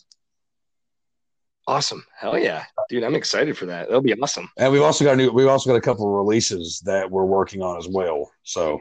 Awesome. 1.67 2.05
Hell 2.19 2.39
yeah. 2.39 2.65
Dude, 2.91 3.05
I'm 3.05 3.15
excited 3.15 3.57
for 3.57 3.67
that. 3.67 3.89
That'll 3.89 4.03
be 4.03 4.13
awesome. 4.15 4.51
And 4.59 4.73
we've 4.73 4.83
also 4.83 5.05
got 5.05 5.15
a 5.15 5.17
new 5.17 5.31
we've 5.31 5.49
also 5.49 5.71
got 5.71 5.77
a 5.77 5.81
couple 5.81 6.07
of 6.07 6.13
releases 6.13 6.81
that 6.81 7.11
we're 7.11 7.25
working 7.25 7.63
on 7.63 7.79
as 7.79 7.89
well. 7.89 8.31
So 8.43 8.81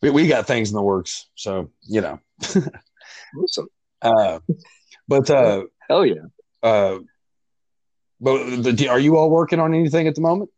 we, 0.00 0.10
we 0.10 0.28
got 0.28 0.46
things 0.46 0.70
in 0.70 0.76
the 0.76 0.82
works. 0.82 1.26
So, 1.34 1.70
you 1.82 2.00
know. 2.00 2.20
awesome. 2.42 3.68
Uh, 4.04 4.40
but 5.06 5.30
uh 5.30 5.62
hell 5.88 6.04
yeah. 6.04 6.22
Uh 6.60 6.98
but 8.20 8.62
the, 8.62 8.88
are 8.88 8.98
you 8.98 9.16
all 9.16 9.30
working 9.30 9.60
on 9.60 9.74
anything 9.74 10.08
at 10.08 10.16
the 10.16 10.20
moment? 10.20 10.50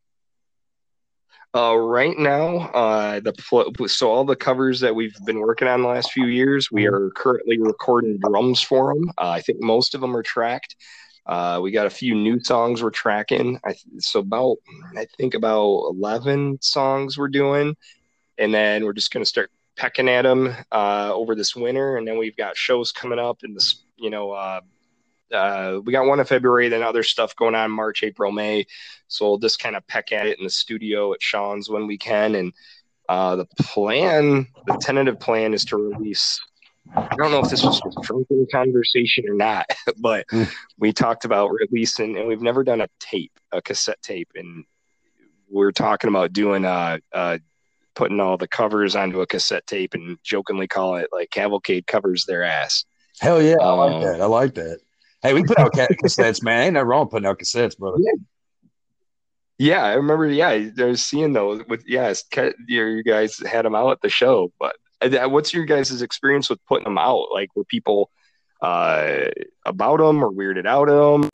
Uh, 1.55 1.77
right 1.77 2.19
now, 2.19 2.57
uh, 2.75 3.21
the 3.21 3.87
so 3.87 4.11
all 4.11 4.25
the 4.25 4.35
covers 4.35 4.81
that 4.81 4.95
we've 4.95 5.17
been 5.25 5.39
working 5.39 5.69
on 5.69 5.83
the 5.83 5.89
last 5.89 6.11
few 6.11 6.27
years, 6.27 6.73
we 6.73 6.87
are 6.87 7.11
currently 7.11 7.59
recording 7.59 8.19
drums 8.19 8.61
for 8.61 8.93
them. 8.93 9.09
Uh, 9.19 9.29
I 9.29 9.41
think 9.41 9.63
most 9.63 9.95
of 9.95 10.01
them 10.01 10.17
are 10.17 10.23
tracked. 10.23 10.75
Uh, 11.27 11.61
we 11.63 11.71
got 11.71 11.87
a 11.87 11.91
few 11.91 12.15
new 12.15 12.43
songs 12.43 12.83
we're 12.83 12.91
tracking. 12.91 13.59
I 13.65 13.75
so 13.99 14.21
about 14.21 14.59
I 14.97 15.07
think 15.17 15.35
about 15.35 15.87
eleven 15.89 16.59
songs 16.61 17.17
we're 17.17 17.29
doing, 17.29 17.77
and 18.39 18.53
then 18.53 18.85
we're 18.85 18.93
just 18.93 19.13
gonna 19.13 19.25
start 19.25 19.51
pecking 19.77 20.09
at 20.09 20.23
them 20.23 20.55
uh, 20.71 21.11
over 21.13 21.35
this 21.35 21.57
winter, 21.57 21.97
and 21.97 22.07
then 22.07 22.19
we've 22.19 22.37
got 22.37 22.57
shows 22.57 22.93
coming 22.93 23.19
up 23.19 23.43
in 23.43 23.55
this 23.55 23.85
you 23.97 24.11
know 24.11 24.33
uh, 24.33 24.61
uh, 25.33 25.81
we 25.85 25.93
got 25.93 26.07
one 26.07 26.21
in 26.21 26.27
February, 26.27 26.69
then 26.69 26.83
other 26.83 27.03
stuff 27.03 27.35
going 27.37 27.55
on 27.55 27.71
March, 27.71 28.03
April, 28.03 28.33
May. 28.33 28.67
So 29.09 29.29
we'll 29.29 29.39
just 29.39 29.59
kind 29.59 29.77
of 29.77 29.87
peck 29.87 30.13
at 30.13 30.27
it 30.27 30.39
in 30.39 30.45
the 30.45 30.51
studio 30.51 31.13
at 31.13 31.23
Sean's 31.23 31.69
when 31.69 31.87
we 31.87 31.99
can. 31.99 32.35
And 32.35 32.53
uh, 33.09 33.37
the 33.37 33.47
plan, 33.59 34.47
the 34.67 34.79
tentative 34.81 35.21
plan 35.21 35.55
is 35.55 35.65
to 35.67 35.77
release. 35.77 36.41
I 36.95 37.17
don't 37.17 37.31
know 37.31 37.41
if 37.41 37.51
this 37.51 37.65
was 37.65 37.81
a 37.81 38.03
drinking 38.03 38.47
conversation 38.53 39.25
or 39.29 39.35
not, 39.35 39.67
but 39.99 40.27
mm. 40.29 40.51
we 40.79 40.93
talked 40.93 41.25
about 41.25 41.51
releasing, 41.51 42.19
and 42.19 42.29
we've 42.29 42.43
never 42.43 42.65
done 42.65 42.81
a 42.81 42.89
tape, 43.01 43.33
a 43.53 43.63
cassette 43.63 44.03
tape, 44.03 44.31
and 44.35 44.65
we're 45.49 45.73
talking 45.73 46.09
about 46.09 46.33
doing 46.33 46.65
uh, 46.65 46.99
uh 47.13 47.39
putting 47.95 48.21
all 48.21 48.37
the 48.37 48.49
covers 48.49 48.97
onto 48.97 49.21
a 49.21 49.27
cassette 49.27 49.67
tape 49.67 49.95
and 49.95 50.19
jokingly 50.23 50.67
call 50.67 50.97
it 50.97 51.09
like 51.13 51.31
Cavalcade 51.31 51.87
covers 51.87 52.25
their 52.25 52.43
ass. 52.43 52.85
Hell 53.21 53.41
yeah, 53.41 53.57
I 53.61 53.71
like 53.71 53.93
um, 53.93 54.03
that. 54.03 54.21
I 54.21 54.27
like 54.27 54.55
that. 54.55 54.81
Hey, 55.23 55.33
we 55.33 55.45
put 55.45 55.59
out 55.59 55.73
cassettes, 55.73 56.43
man. 56.43 56.65
Ain't 56.65 56.75
no 56.75 56.83
wrong 56.83 57.09
putting 57.09 57.27
out 57.27 57.39
cassettes, 57.39 57.79
brother. 57.79 57.99
Yeah. 58.01 58.13
yeah, 59.59 59.85
I 59.85 59.95
remember. 59.95 60.27
Yeah, 60.27 60.49
I 60.49 60.85
was 60.85 61.03
seeing 61.03 61.33
those 61.33 61.63
with 61.69 61.85
yes, 61.87 62.25
you 62.69 63.03
guys 63.05 63.39
had 63.39 63.65
them 63.65 63.75
out 63.75 63.93
at 63.93 64.01
the 64.03 64.09
show. 64.09 64.53
But 64.59 64.77
what's 65.27 65.53
your 65.53 65.65
guys' 65.65 66.03
experience 66.03 66.51
with 66.51 66.65
putting 66.67 66.85
them 66.85 66.99
out? 66.99 67.27
Like, 67.33 67.55
were 67.55 67.65
people 67.65 68.11
uh, 68.61 69.27
about 69.65 69.99
them 69.99 70.23
or 70.23 70.33
weirded 70.33 70.67
out 70.67 70.89
of 70.89 71.23
them? 71.23 71.31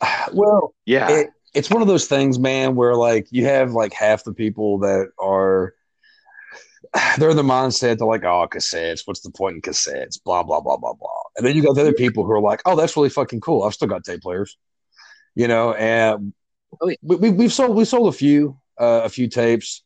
Well, 0.32 0.74
yeah, 0.86 1.10
it, 1.10 1.30
it's 1.54 1.70
one 1.70 1.82
of 1.82 1.88
those 1.88 2.06
things, 2.06 2.38
man, 2.38 2.76
where 2.76 2.94
like 2.94 3.26
you 3.30 3.46
have 3.46 3.72
like 3.72 3.92
half 3.92 4.22
the 4.22 4.32
people 4.32 4.78
that 4.80 5.08
are 5.18 5.74
they're 7.18 7.30
in 7.30 7.36
the 7.36 7.42
mindset 7.42 7.98
they're 7.98 8.06
like, 8.06 8.24
oh, 8.24 8.46
cassettes. 8.50 9.02
What's 9.06 9.20
the 9.20 9.30
point 9.30 9.56
in 9.56 9.62
cassettes? 9.62 10.22
Blah 10.22 10.42
blah 10.42 10.60
blah 10.60 10.76
blah 10.76 10.94
blah. 10.94 11.22
And 11.36 11.46
then 11.46 11.56
you 11.56 11.62
got 11.62 11.74
the 11.74 11.82
other 11.82 11.92
people 11.92 12.24
who 12.24 12.32
are 12.32 12.40
like, 12.40 12.60
oh, 12.64 12.76
that's 12.76 12.96
really 12.96 13.10
fucking 13.10 13.40
cool. 13.40 13.62
I've 13.62 13.74
still 13.74 13.88
got 13.88 14.04
tape 14.04 14.22
players, 14.22 14.56
you 15.34 15.48
know. 15.48 15.72
And 15.72 16.32
oh, 16.80 16.92
we, 17.02 17.30
we 17.30 17.44
have 17.44 17.52
sold 17.52 17.76
we 17.76 17.84
sold 17.84 18.12
a 18.12 18.16
few 18.16 18.58
uh, 18.78 19.02
a 19.04 19.08
few 19.08 19.28
tapes. 19.28 19.82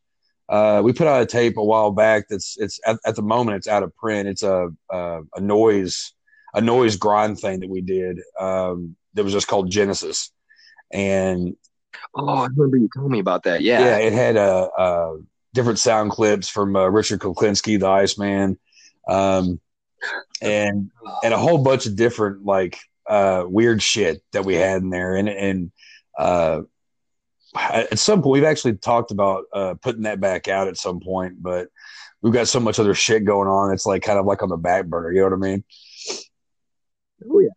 Uh, 0.48 0.82
we 0.84 0.92
put 0.92 1.06
out 1.06 1.22
a 1.22 1.26
tape 1.26 1.56
a 1.56 1.64
while 1.64 1.90
back. 1.90 2.26
That's 2.28 2.56
it's 2.58 2.80
at, 2.86 2.98
at 3.06 3.16
the 3.16 3.22
moment 3.22 3.56
it's 3.56 3.68
out 3.68 3.82
of 3.82 3.96
print. 3.96 4.28
It's 4.28 4.42
a, 4.42 4.68
a, 4.90 5.20
a 5.34 5.40
noise 5.40 6.12
a 6.54 6.60
noise 6.60 6.96
grind 6.96 7.38
thing 7.38 7.60
that 7.60 7.70
we 7.70 7.80
did. 7.80 8.20
Um, 8.38 8.96
that 9.14 9.24
was 9.24 9.32
just 9.32 9.48
called 9.48 9.70
Genesis, 9.70 10.30
and 10.90 11.56
oh, 12.14 12.28
I 12.28 12.46
remember 12.46 12.76
you 12.76 12.88
told 12.96 13.10
me 13.10 13.18
about 13.18 13.44
that. 13.44 13.62
Yeah, 13.62 13.80
yeah, 13.80 13.96
it 13.98 14.12
had 14.12 14.36
a, 14.36 14.68
a 14.76 15.18
different 15.54 15.78
sound 15.78 16.10
clips 16.10 16.48
from 16.48 16.74
uh, 16.76 16.88
Richard 16.88 17.20
Kuklinski, 17.20 17.78
the 17.78 17.88
Iceman, 17.88 18.58
um, 19.08 19.60
and 20.40 20.90
and 21.22 21.34
a 21.34 21.38
whole 21.38 21.58
bunch 21.58 21.86
of 21.86 21.96
different 21.96 22.44
like 22.44 22.78
uh, 23.08 23.44
weird 23.46 23.82
shit 23.82 24.22
that 24.32 24.44
we 24.44 24.54
had 24.54 24.82
in 24.82 24.90
there. 24.90 25.16
And 25.16 25.28
and 25.28 25.72
uh, 26.18 26.62
at 27.56 27.98
some 27.98 28.22
point, 28.22 28.32
we've 28.32 28.44
actually 28.44 28.74
talked 28.74 29.10
about 29.10 29.44
uh, 29.52 29.74
putting 29.80 30.02
that 30.02 30.20
back 30.20 30.48
out 30.48 30.68
at 30.68 30.76
some 30.76 31.00
point, 31.00 31.42
but 31.42 31.68
we've 32.22 32.32
got 32.32 32.48
so 32.48 32.60
much 32.60 32.78
other 32.78 32.94
shit 32.94 33.24
going 33.24 33.48
on. 33.48 33.72
It's 33.72 33.86
like 33.86 34.02
kind 34.02 34.18
of 34.18 34.26
like 34.26 34.42
on 34.42 34.48
the 34.48 34.56
back 34.56 34.86
burner. 34.86 35.12
You 35.12 35.20
know 35.20 35.36
what 35.36 35.46
I 35.46 35.50
mean? 35.50 35.64
Oh 37.30 37.40
yeah. 37.40 37.48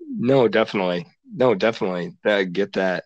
No, 0.00 0.48
definitely. 0.48 1.06
No, 1.34 1.54
definitely. 1.54 2.16
I 2.24 2.44
get 2.44 2.74
that. 2.74 3.04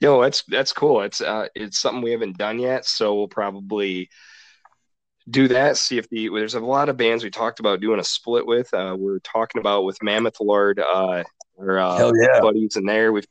Yo, 0.00 0.20
that's 0.22 0.44
that's 0.44 0.72
cool. 0.72 1.02
It's 1.02 1.20
uh, 1.20 1.48
it's 1.54 1.80
something 1.80 2.02
we 2.02 2.12
haven't 2.12 2.38
done 2.38 2.58
yet, 2.58 2.84
so 2.84 3.14
we'll 3.14 3.28
probably 3.28 4.10
do 5.28 5.48
that. 5.48 5.76
See 5.76 5.98
if 5.98 6.08
the 6.08 6.28
there's 6.28 6.54
a 6.54 6.60
lot 6.60 6.88
of 6.88 6.96
bands 6.96 7.24
we 7.24 7.30
talked 7.30 7.60
about 7.60 7.80
doing 7.80 7.98
a 7.98 8.04
split 8.04 8.46
with. 8.46 8.72
Uh, 8.72 8.96
we're 8.98 9.18
talking 9.20 9.60
about 9.60 9.84
with 9.84 10.02
Mammoth 10.02 10.40
Lord, 10.40 10.78
uh, 10.78 11.24
our 11.58 11.78
uh, 11.78 12.12
yeah. 12.20 12.40
buddies 12.40 12.76
in 12.76 12.84
there. 12.84 13.12
We've 13.12 13.26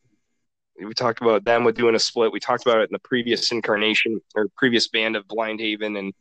we 0.86 0.94
talked 0.94 1.22
about 1.22 1.44
them 1.44 1.64
with 1.64 1.76
doing 1.76 1.96
a 1.96 2.00
split. 2.00 2.32
We 2.32 2.40
talked 2.40 2.66
about 2.66 2.80
it 2.80 2.90
in 2.90 2.94
the 2.94 3.00
previous 3.00 3.52
incarnation 3.52 4.22
or 4.36 4.48
previous 4.56 4.88
band 4.88 5.16
of 5.16 5.28
Blind 5.28 5.60
Haven, 5.60 5.96
and 5.96 6.14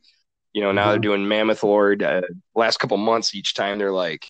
you 0.53 0.61
know 0.61 0.71
now 0.71 0.83
mm-hmm. 0.83 0.91
they're 0.91 0.99
doing 0.99 1.27
Mammoth 1.27 1.63
Lord. 1.63 2.03
Uh, 2.03 2.21
last 2.55 2.77
couple 2.77 2.97
months, 2.97 3.35
each 3.35 3.53
time 3.53 3.77
they're 3.77 3.91
like, 3.91 4.29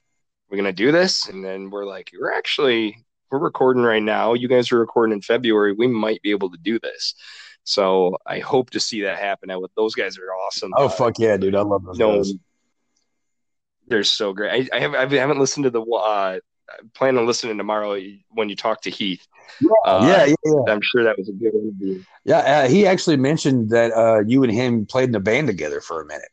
"We're 0.50 0.58
gonna 0.58 0.74
do 0.74 0.92
this," 0.92 1.28
and 1.28 1.44
then 1.44 1.70
we're 1.70 1.86
like, 1.86 2.12
"We're 2.20 2.34
actually 2.34 3.06
we're 3.32 3.40
recording 3.40 3.84
right 3.84 4.04
now. 4.04 4.34
You 4.34 4.48
guys 4.48 4.72
are 4.72 4.80
recording 4.80 5.14
in 5.14 5.22
February. 5.22 5.74
We 5.74 5.88
might 5.88 6.22
be 6.22 6.32
able 6.32 6.50
to 6.52 6.58
do 6.58 6.80
this. 6.80 7.14
So 7.64 8.18
I 8.26 8.40
hope 8.40 8.70
to 8.72 8.80
see 8.80 9.02
that 9.02 9.20
happen. 9.20 9.52
I, 9.52 9.60
those 9.76 9.94
guys 9.94 10.18
are 10.18 10.34
awesome. 10.34 10.72
Oh 10.78 10.90
fuck 10.90 11.20
yeah, 11.20 11.38
dude! 11.38 11.56
I 11.56 11.62
love 11.62 11.84
those 11.86 11.98
no, 11.98 12.18
guys. 12.18 12.34
They're 13.88 14.04
so 14.04 14.34
great. 14.34 14.70
I, 14.72 14.78
I, 14.78 14.80
have, 14.82 14.96
I 14.96 15.16
haven't 15.16 15.40
listened 15.40 15.66
to 15.66 15.70
the. 15.70 15.82
Uh, 15.82 16.40
plan 16.94 17.18
on 17.18 17.26
listening 17.26 17.58
tomorrow 17.58 18.00
when 18.30 18.50
you 18.50 18.56
talk 18.56 18.82
to 18.82 18.90
Heath. 18.90 19.28
Yeah, 19.62 19.70
uh, 19.86 20.08
yeah, 20.08 20.26
yeah, 20.26 20.36
yeah, 20.46 20.74
I'm 20.74 20.82
sure 20.82 21.04
that 21.04 21.18
was 21.18 21.30
a 21.30 21.34
good 21.34 21.54
interview. 21.54 22.04
Yeah, 22.26 22.38
uh, 22.40 22.68
he 22.68 22.86
actually 22.86 23.18
mentioned 23.18 23.70
that 23.70 23.92
uh, 23.94 24.24
you 24.26 24.44
and 24.44 24.52
him 24.52 24.86
played 24.86 25.10
in 25.10 25.16
a 25.16 25.20
band 25.20 25.48
together 25.48 25.82
for 25.82 26.02
a 26.02 26.06
minute. 26.06 26.30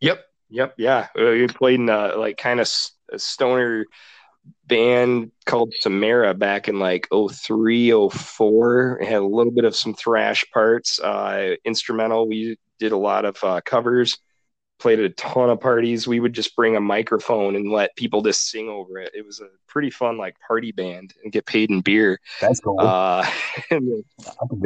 Yep, 0.00 0.24
yep, 0.50 0.74
yeah. 0.76 1.08
Uh, 1.18 1.30
we 1.30 1.46
played 1.48 1.80
in 1.80 1.88
uh, 1.88 2.12
like 2.16 2.36
kind 2.36 2.60
of 2.60 2.70
a 3.10 3.18
stoner 3.18 3.86
band 4.66 5.32
called 5.44 5.72
Samara 5.80 6.34
back 6.34 6.68
in 6.68 6.78
like 6.78 7.08
03, 7.10 8.08
04. 8.10 8.98
It 9.00 9.08
had 9.08 9.22
a 9.22 9.26
little 9.26 9.52
bit 9.52 9.64
of 9.64 9.74
some 9.74 9.94
thrash 9.94 10.44
parts, 10.52 11.00
uh, 11.00 11.54
instrumental. 11.64 12.28
We 12.28 12.58
did 12.78 12.92
a 12.92 12.96
lot 12.96 13.24
of 13.24 13.42
uh, 13.42 13.60
covers, 13.64 14.18
played 14.78 14.98
at 14.98 15.04
a 15.04 15.10
ton 15.10 15.50
of 15.50 15.60
parties. 15.60 16.06
We 16.06 16.20
would 16.20 16.32
just 16.32 16.54
bring 16.54 16.76
a 16.76 16.80
microphone 16.80 17.56
and 17.56 17.70
let 17.70 17.96
people 17.96 18.22
just 18.22 18.50
sing 18.50 18.68
over 18.68 18.98
it. 18.98 19.12
It 19.14 19.24
was 19.24 19.40
a 19.40 19.48
pretty 19.66 19.90
fun 19.90 20.18
like 20.18 20.36
party 20.40 20.72
band 20.72 21.14
and 21.22 21.32
get 21.32 21.46
paid 21.46 21.70
in 21.70 21.80
beer. 21.80 22.20
That's 22.40 22.60
cool. 22.60 22.80
Uh, 22.80 23.28
then, 23.70 24.04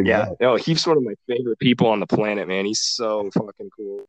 yeah, 0.04 0.30
no, 0.40 0.56
he's 0.56 0.86
one 0.86 0.96
of 0.96 1.02
my 1.02 1.14
favorite 1.28 1.58
people 1.58 1.88
on 1.88 2.00
the 2.00 2.06
planet, 2.06 2.48
man. 2.48 2.64
He's 2.64 2.80
so 2.80 3.30
fucking 3.32 3.70
cool. 3.76 4.06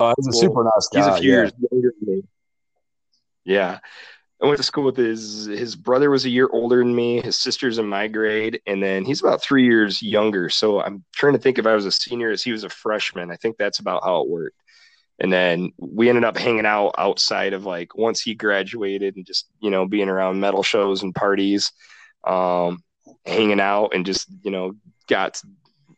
Oh, 0.00 0.14
he's 0.16 0.28
a 0.28 0.32
super 0.32 0.64
nice 0.64 0.88
guy. 0.92 0.98
He's 0.98 1.18
a 1.18 1.20
few 1.20 1.30
yeah. 1.30 1.36
years 1.36 1.52
younger 1.70 1.94
than 2.00 2.14
me. 2.14 2.22
Yeah. 3.44 3.78
I 4.42 4.46
went 4.46 4.56
to 4.56 4.64
school 4.64 4.82
with 4.82 4.96
his 4.96 5.46
his 5.46 5.76
brother 5.76 6.10
was 6.10 6.24
a 6.24 6.30
year 6.30 6.48
older 6.52 6.78
than 6.78 6.92
me. 6.92 7.20
His 7.20 7.38
sister's 7.38 7.78
in 7.78 7.86
my 7.86 8.08
grade, 8.08 8.60
and 8.66 8.82
then 8.82 9.04
he's 9.04 9.20
about 9.20 9.40
three 9.40 9.64
years 9.64 10.02
younger. 10.02 10.48
So 10.48 10.82
I'm 10.82 11.04
trying 11.12 11.34
to 11.34 11.38
think 11.38 11.60
if 11.60 11.66
I 11.66 11.74
was 11.74 11.86
a 11.86 11.92
senior 11.92 12.30
as 12.30 12.42
he 12.42 12.50
was 12.50 12.64
a 12.64 12.68
freshman. 12.68 13.30
I 13.30 13.36
think 13.36 13.56
that's 13.56 13.78
about 13.78 14.02
how 14.02 14.20
it 14.22 14.28
worked. 14.28 14.56
And 15.22 15.32
then 15.32 15.72
we 15.78 16.08
ended 16.08 16.24
up 16.24 16.36
hanging 16.36 16.66
out 16.66 16.96
outside 16.98 17.52
of 17.52 17.64
like 17.64 17.96
once 17.96 18.20
he 18.20 18.34
graduated 18.34 19.16
and 19.16 19.24
just 19.24 19.46
you 19.60 19.70
know 19.70 19.86
being 19.86 20.08
around 20.08 20.40
metal 20.40 20.64
shows 20.64 21.02
and 21.02 21.14
parties, 21.14 21.72
um, 22.26 22.82
hanging 23.24 23.60
out 23.60 23.90
and 23.94 24.04
just 24.04 24.26
you 24.42 24.50
know 24.50 24.72
got 25.08 25.34
to, 25.34 25.46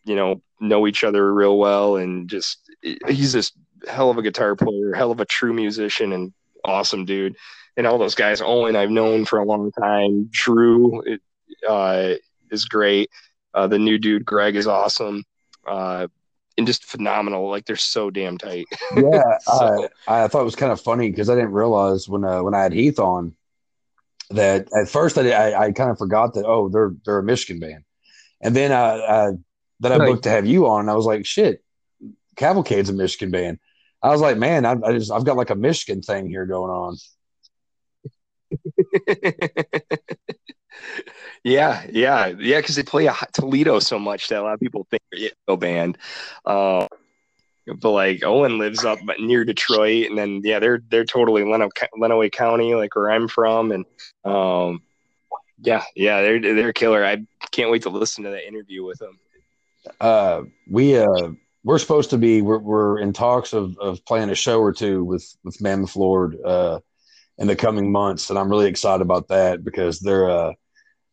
you 0.04 0.14
know 0.14 0.42
know 0.60 0.86
each 0.86 1.04
other 1.04 1.32
real 1.32 1.58
well 1.58 1.96
and 1.96 2.28
just 2.28 2.70
he's 2.82 3.32
this 3.32 3.50
hell 3.88 4.10
of 4.10 4.18
a 4.18 4.22
guitar 4.22 4.54
player, 4.54 4.92
hell 4.94 5.10
of 5.10 5.20
a 5.20 5.24
true 5.24 5.54
musician, 5.54 6.12
and 6.12 6.32
awesome 6.62 7.06
dude 7.06 7.34
and 7.76 7.86
all 7.86 7.98
those 7.98 8.14
guys. 8.14 8.42
Owen 8.42 8.76
I've 8.76 8.90
known 8.90 9.24
for 9.24 9.38
a 9.38 9.44
long 9.44 9.72
time. 9.72 10.28
Drew 10.30 11.02
uh, 11.66 12.14
is 12.50 12.66
great. 12.66 13.10
Uh, 13.54 13.66
the 13.68 13.78
new 13.78 13.98
dude 13.98 14.24
Greg 14.24 14.54
is 14.54 14.66
awesome. 14.66 15.24
Uh, 15.66 16.08
and 16.56 16.66
just 16.66 16.84
phenomenal. 16.84 17.48
Like 17.48 17.64
they're 17.64 17.76
so 17.76 18.10
damn 18.10 18.38
tight. 18.38 18.66
yeah, 18.96 19.38
so. 19.40 19.88
I, 20.06 20.24
I 20.24 20.28
thought 20.28 20.42
it 20.42 20.44
was 20.44 20.56
kind 20.56 20.72
of 20.72 20.80
funny 20.80 21.10
because 21.10 21.28
I 21.28 21.34
didn't 21.34 21.52
realize 21.52 22.08
when 22.08 22.24
uh, 22.24 22.42
when 22.42 22.54
I 22.54 22.62
had 22.62 22.72
Heath 22.72 22.98
on 22.98 23.34
that 24.30 24.68
at 24.72 24.88
first 24.88 25.18
I, 25.18 25.30
I, 25.30 25.66
I 25.66 25.72
kind 25.72 25.90
of 25.90 25.98
forgot 25.98 26.34
that 26.34 26.46
oh 26.46 26.68
they're 26.68 26.92
they're 27.04 27.18
a 27.18 27.22
Michigan 27.22 27.60
band, 27.60 27.84
and 28.40 28.54
then 28.54 28.72
I, 28.72 28.98
I 28.98 29.30
then 29.80 29.92
I 29.92 29.98
right. 29.98 30.06
booked 30.06 30.24
to 30.24 30.30
have 30.30 30.46
you 30.46 30.66
on. 30.66 30.80
and 30.80 30.90
I 30.90 30.94
was 30.94 31.06
like 31.06 31.26
shit, 31.26 31.62
Cavalcade's 32.36 32.90
a 32.90 32.94
Michigan 32.94 33.30
band. 33.30 33.58
I 34.02 34.10
was 34.10 34.20
like 34.20 34.36
man 34.36 34.64
I, 34.64 34.76
I 34.84 34.92
just 34.92 35.10
I've 35.12 35.24
got 35.24 35.36
like 35.36 35.50
a 35.50 35.56
Michigan 35.56 36.02
thing 36.02 36.28
here 36.28 36.46
going 36.46 36.70
on. 36.70 36.96
yeah, 41.42 41.86
yeah, 41.90 42.28
yeah. 42.38 42.58
Because 42.58 42.76
they 42.76 42.82
play 42.82 43.08
Toledo 43.32 43.78
so 43.78 43.98
much 43.98 44.28
that 44.28 44.40
a 44.40 44.42
lot 44.42 44.54
of 44.54 44.60
people 44.60 44.86
think 44.90 45.02
they're 45.12 45.30
a 45.48 45.56
band. 45.56 45.98
Uh, 46.44 46.86
but 47.80 47.90
like 47.90 48.22
Owen 48.24 48.58
lives 48.58 48.84
up 48.84 48.98
near 49.18 49.44
Detroit, 49.44 50.08
and 50.08 50.18
then 50.18 50.40
yeah, 50.44 50.58
they're 50.58 50.80
they're 50.90 51.04
totally 51.04 51.44
Leno, 51.44 51.70
Lenawee 51.98 52.30
County, 52.30 52.74
like 52.74 52.94
where 52.94 53.10
I'm 53.10 53.28
from, 53.28 53.72
and 53.72 53.84
um, 54.24 54.82
yeah, 55.58 55.82
yeah, 55.96 56.20
they're 56.20 56.40
they're 56.40 56.72
killer. 56.72 57.04
I 57.04 57.24
can't 57.52 57.70
wait 57.70 57.82
to 57.82 57.90
listen 57.90 58.24
to 58.24 58.30
that 58.30 58.46
interview 58.46 58.84
with 58.84 58.98
them. 58.98 59.18
Uh, 60.00 60.42
we 60.70 60.98
uh, 60.98 61.30
we're 61.64 61.78
supposed 61.78 62.10
to 62.10 62.18
be 62.18 62.42
we're 62.42 62.58
we're 62.58 62.98
in 62.98 63.12
talks 63.12 63.52
of 63.52 63.76
of 63.78 64.04
playing 64.04 64.30
a 64.30 64.34
show 64.34 64.60
or 64.60 64.72
two 64.72 65.04
with 65.04 65.24
with 65.44 65.60
Mammoth 65.60 65.96
Lord 65.96 66.36
uh 66.44 66.80
in 67.38 67.48
the 67.48 67.56
coming 67.56 67.90
months, 67.90 68.30
and 68.30 68.38
I'm 68.38 68.50
really 68.50 68.68
excited 68.68 69.02
about 69.02 69.28
that 69.28 69.64
because 69.64 70.00
they're 70.00 70.30
uh 70.30 70.52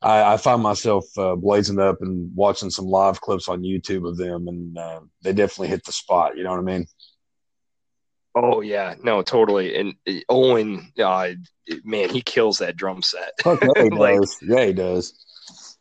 I, 0.01 0.33
I 0.33 0.37
find 0.37 0.61
myself 0.61 1.05
uh, 1.17 1.35
blazing 1.35 1.79
up 1.79 2.01
and 2.01 2.35
watching 2.35 2.69
some 2.69 2.85
live 2.85 3.21
clips 3.21 3.47
on 3.47 3.61
YouTube 3.61 4.07
of 4.07 4.17
them, 4.17 4.47
and 4.47 4.77
uh, 4.77 5.01
they 5.21 5.33
definitely 5.33 5.67
hit 5.67 5.85
the 5.85 5.91
spot. 5.91 6.37
You 6.37 6.43
know 6.43 6.51
what 6.51 6.59
I 6.59 6.63
mean? 6.63 6.87
Oh 8.33 8.61
yeah, 8.61 8.95
no, 9.03 9.21
totally. 9.21 9.75
And 9.75 9.95
uh, 10.07 10.21
Owen, 10.29 10.91
uh, 10.97 11.31
man, 11.83 12.09
he 12.09 12.21
kills 12.21 12.59
that 12.59 12.77
drum 12.77 13.01
set. 13.01 13.33
Okay, 13.45 13.67
he 13.75 13.89
like, 13.91 14.19
does. 14.19 14.37
Yeah, 14.41 14.65
he 14.65 14.73
does. 14.73 15.77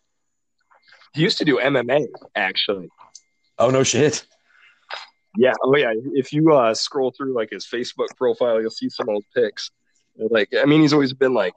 He 1.15 1.23
used 1.23 1.39
to 1.39 1.45
do 1.45 1.59
MMA, 1.59 2.07
actually. 2.35 2.89
Oh 3.59 3.71
no, 3.71 3.83
shit. 3.83 4.27
Yeah. 5.37 5.55
Oh 5.63 5.77
yeah. 5.77 5.93
If 6.13 6.33
you 6.33 6.53
uh, 6.53 6.75
scroll 6.75 7.13
through 7.17 7.35
like 7.35 7.51
his 7.51 7.67
Facebook 7.67 8.09
profile, 8.17 8.61
you'll 8.61 8.71
see 8.71 8.89
some 8.89 9.09
old 9.09 9.25
pics. 9.35 9.71
Like, 10.17 10.51
I 10.57 10.65
mean, 10.65 10.81
he's 10.81 10.93
always 10.93 11.13
been 11.13 11.35
like, 11.35 11.55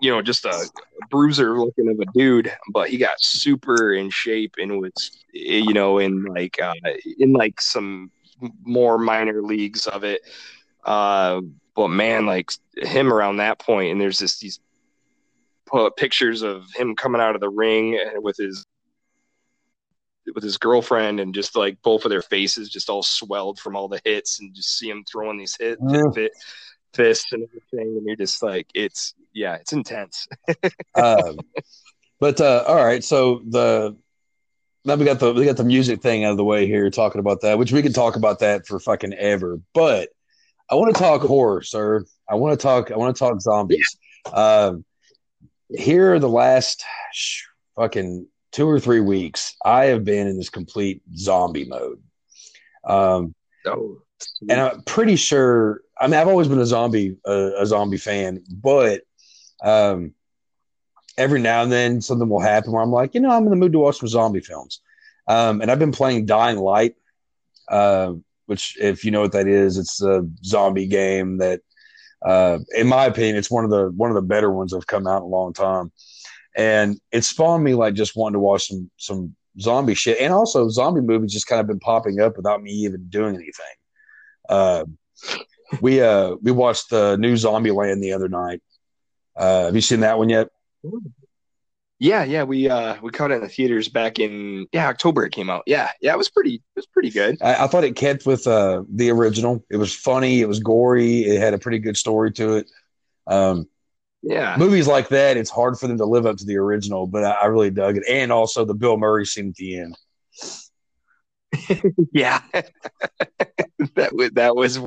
you 0.00 0.10
know, 0.10 0.22
just 0.22 0.44
a 0.44 0.68
bruiser 1.10 1.58
looking 1.58 1.88
of 1.88 1.98
a 2.00 2.06
dude, 2.12 2.52
but 2.72 2.88
he 2.88 2.98
got 2.98 3.20
super 3.20 3.94
in 3.94 4.10
shape 4.10 4.54
and 4.58 4.80
was, 4.80 5.24
you 5.32 5.72
know, 5.72 5.98
in 5.98 6.24
like, 6.24 6.60
uh, 6.60 6.74
in 7.18 7.32
like 7.32 7.60
some 7.60 8.10
more 8.62 8.98
minor 8.98 9.42
leagues 9.42 9.86
of 9.86 10.04
it. 10.04 10.22
Uh, 10.84 11.40
but 11.74 11.88
man, 11.88 12.26
like 12.26 12.50
him 12.76 13.12
around 13.12 13.38
that 13.38 13.58
point, 13.58 13.92
and 13.92 14.00
there's 14.00 14.18
just 14.18 14.40
these 14.40 14.60
pictures 15.96 16.42
of 16.42 16.64
him 16.74 16.94
coming 16.94 17.20
out 17.20 17.34
of 17.34 17.40
the 17.40 17.48
ring 17.48 17.98
with 18.16 18.36
his 18.36 18.64
with 20.34 20.42
his 20.42 20.58
girlfriend 20.58 21.20
and 21.20 21.34
just 21.34 21.56
like 21.56 21.80
both 21.82 22.04
of 22.04 22.10
their 22.10 22.22
faces 22.22 22.68
just 22.68 22.90
all 22.90 23.02
swelled 23.02 23.58
from 23.60 23.76
all 23.76 23.88
the 23.88 24.00
hits 24.04 24.40
and 24.40 24.54
just 24.54 24.76
see 24.76 24.90
him 24.90 25.04
throwing 25.04 25.38
these 25.38 25.56
hit, 25.56 25.80
mm. 25.80 26.14
fit, 26.14 26.32
fists 26.96 27.32
and 27.32 27.42
everything 27.44 27.96
and 27.96 28.06
you're 28.06 28.16
just 28.16 28.42
like 28.42 28.66
it's 28.74 29.14
yeah 29.32 29.54
it's 29.56 29.72
intense 29.72 30.26
um, 30.94 31.36
but 32.20 32.40
uh, 32.40 32.64
all 32.66 32.84
right 32.84 33.04
so 33.04 33.42
the 33.48 33.96
now 34.84 34.94
we 34.94 35.04
got 35.04 35.20
the 35.20 35.32
we 35.32 35.44
got 35.44 35.56
the 35.56 35.64
music 35.64 36.00
thing 36.00 36.24
out 36.24 36.32
of 36.32 36.36
the 36.36 36.44
way 36.44 36.66
here 36.66 36.88
talking 36.90 37.20
about 37.20 37.40
that 37.42 37.58
which 37.58 37.72
we 37.72 37.82
can 37.82 37.92
talk 37.92 38.16
about 38.16 38.38
that 38.38 38.66
for 38.66 38.80
fucking 38.80 39.14
ever 39.14 39.60
but 39.74 40.08
i 40.70 40.74
want 40.74 40.94
to 40.94 41.00
talk 41.00 41.22
horror 41.22 41.62
sir 41.62 42.04
i 42.28 42.34
want 42.34 42.58
to 42.58 42.62
talk 42.62 42.90
i 42.90 42.96
want 42.96 43.14
to 43.14 43.18
talk 43.18 43.40
zombies 43.40 43.96
yeah. 44.26 44.32
um, 44.32 44.84
here 45.70 46.14
are 46.14 46.18
the 46.18 46.28
last 46.28 46.84
fucking 47.76 48.26
two 48.56 48.66
or 48.66 48.80
three 48.80 49.00
weeks, 49.00 49.54
I 49.64 49.86
have 49.86 50.02
been 50.02 50.26
in 50.26 50.38
this 50.38 50.48
complete 50.48 51.02
zombie 51.14 51.66
mode. 51.66 52.02
Um, 52.84 53.34
oh, 53.66 53.98
and 54.48 54.60
I'm 54.60 54.82
pretty 54.82 55.16
sure. 55.16 55.80
I 55.98 56.06
mean, 56.06 56.14
I've 56.14 56.28
always 56.28 56.48
been 56.48 56.58
a 56.58 56.66
zombie 56.66 57.16
uh, 57.26 57.52
a 57.58 57.66
zombie 57.66 57.96
fan, 57.96 58.42
but 58.50 59.02
um, 59.62 60.14
every 61.16 61.40
now 61.40 61.62
and 61.62 61.72
then 61.72 62.00
something 62.00 62.28
will 62.28 62.40
happen 62.40 62.72
where 62.72 62.82
I'm 62.82 62.92
like, 62.92 63.14
you 63.14 63.20
know, 63.20 63.30
I'm 63.30 63.44
in 63.44 63.50
the 63.50 63.56
mood 63.56 63.72
to 63.72 63.78
watch 63.78 63.98
some 63.98 64.08
zombie 64.08 64.40
films. 64.40 64.80
Um, 65.28 65.60
and 65.60 65.70
I've 65.70 65.78
been 65.78 65.92
playing 65.92 66.26
Dying 66.26 66.58
Light, 66.58 66.94
uh, 67.68 68.12
which, 68.46 68.76
if 68.80 69.04
you 69.04 69.10
know 69.10 69.22
what 69.22 69.32
that 69.32 69.48
is, 69.48 69.76
it's 69.76 70.00
a 70.02 70.28
zombie 70.44 70.86
game 70.86 71.38
that, 71.38 71.62
uh, 72.24 72.58
in 72.76 72.86
my 72.86 73.06
opinion, 73.06 73.36
it's 73.36 73.50
one 73.50 73.64
of 73.64 73.70
the 73.70 73.90
one 73.96 74.10
of 74.10 74.14
the 74.14 74.22
better 74.22 74.52
ones 74.52 74.70
that 74.70 74.78
have 74.78 74.86
come 74.86 75.06
out 75.06 75.18
in 75.18 75.22
a 75.24 75.26
long 75.26 75.52
time 75.52 75.90
and 76.56 76.98
it 77.12 77.22
spawned 77.22 77.62
me 77.62 77.74
like 77.74 77.94
just 77.94 78.16
wanting 78.16 78.32
to 78.32 78.40
watch 78.40 78.68
some 78.68 78.90
some 78.96 79.36
zombie 79.60 79.94
shit, 79.94 80.20
and 80.20 80.32
also 80.32 80.68
zombie 80.68 81.00
movies 81.00 81.32
just 81.32 81.46
kind 81.46 81.60
of 81.60 81.66
been 81.66 81.78
popping 81.78 82.20
up 82.20 82.36
without 82.36 82.62
me 82.62 82.70
even 82.70 83.06
doing 83.08 83.34
anything. 83.34 83.64
Uh, 84.48 84.84
we 85.80 86.00
uh 86.00 86.36
we 86.42 86.52
watched 86.52 86.90
the 86.90 87.16
new 87.16 87.34
Zombieland 87.34 88.00
the 88.00 88.12
other 88.12 88.28
night. 88.28 88.62
Uh, 89.36 89.66
have 89.66 89.74
you 89.74 89.80
seen 89.80 90.00
that 90.00 90.18
one 90.18 90.28
yet? 90.28 90.48
Yeah, 91.98 92.24
yeah, 92.24 92.44
we 92.44 92.68
uh 92.68 92.96
we 93.02 93.10
caught 93.10 93.30
it 93.30 93.36
in 93.36 93.40
the 93.40 93.48
theaters 93.48 93.88
back 93.88 94.18
in 94.18 94.66
yeah 94.72 94.88
October. 94.88 95.24
It 95.24 95.32
came 95.32 95.50
out. 95.50 95.62
Yeah, 95.66 95.90
yeah, 96.00 96.12
it 96.12 96.18
was 96.18 96.30
pretty 96.30 96.54
it 96.54 96.76
was 96.76 96.86
pretty 96.86 97.10
good. 97.10 97.38
I, 97.42 97.64
I 97.64 97.66
thought 97.66 97.84
it 97.84 97.96
kept 97.96 98.26
with 98.26 98.46
uh 98.46 98.84
the 98.88 99.10
original. 99.10 99.64
It 99.70 99.76
was 99.76 99.94
funny. 99.94 100.40
It 100.40 100.48
was 100.48 100.60
gory. 100.60 101.20
It 101.24 101.40
had 101.40 101.54
a 101.54 101.58
pretty 101.58 101.78
good 101.78 101.96
story 101.96 102.32
to 102.32 102.56
it. 102.56 102.70
Um, 103.26 103.68
yeah 104.26 104.56
movies 104.58 104.88
like 104.88 105.08
that 105.08 105.36
it's 105.36 105.50
hard 105.50 105.78
for 105.78 105.86
them 105.86 105.98
to 105.98 106.04
live 106.04 106.26
up 106.26 106.36
to 106.36 106.44
the 106.44 106.56
original 106.56 107.06
but 107.06 107.22
i, 107.22 107.30
I 107.30 107.46
really 107.46 107.70
dug 107.70 107.96
it 107.96 108.02
and 108.08 108.32
also 108.32 108.64
the 108.64 108.74
bill 108.74 108.96
murray 108.96 109.24
scene 109.24 109.48
at 109.50 109.54
the 109.54 109.78
end 109.78 109.96
yeah 112.12 112.40
that 113.94 114.14
was 114.14 114.30
that 114.32 114.56
was 114.56 114.80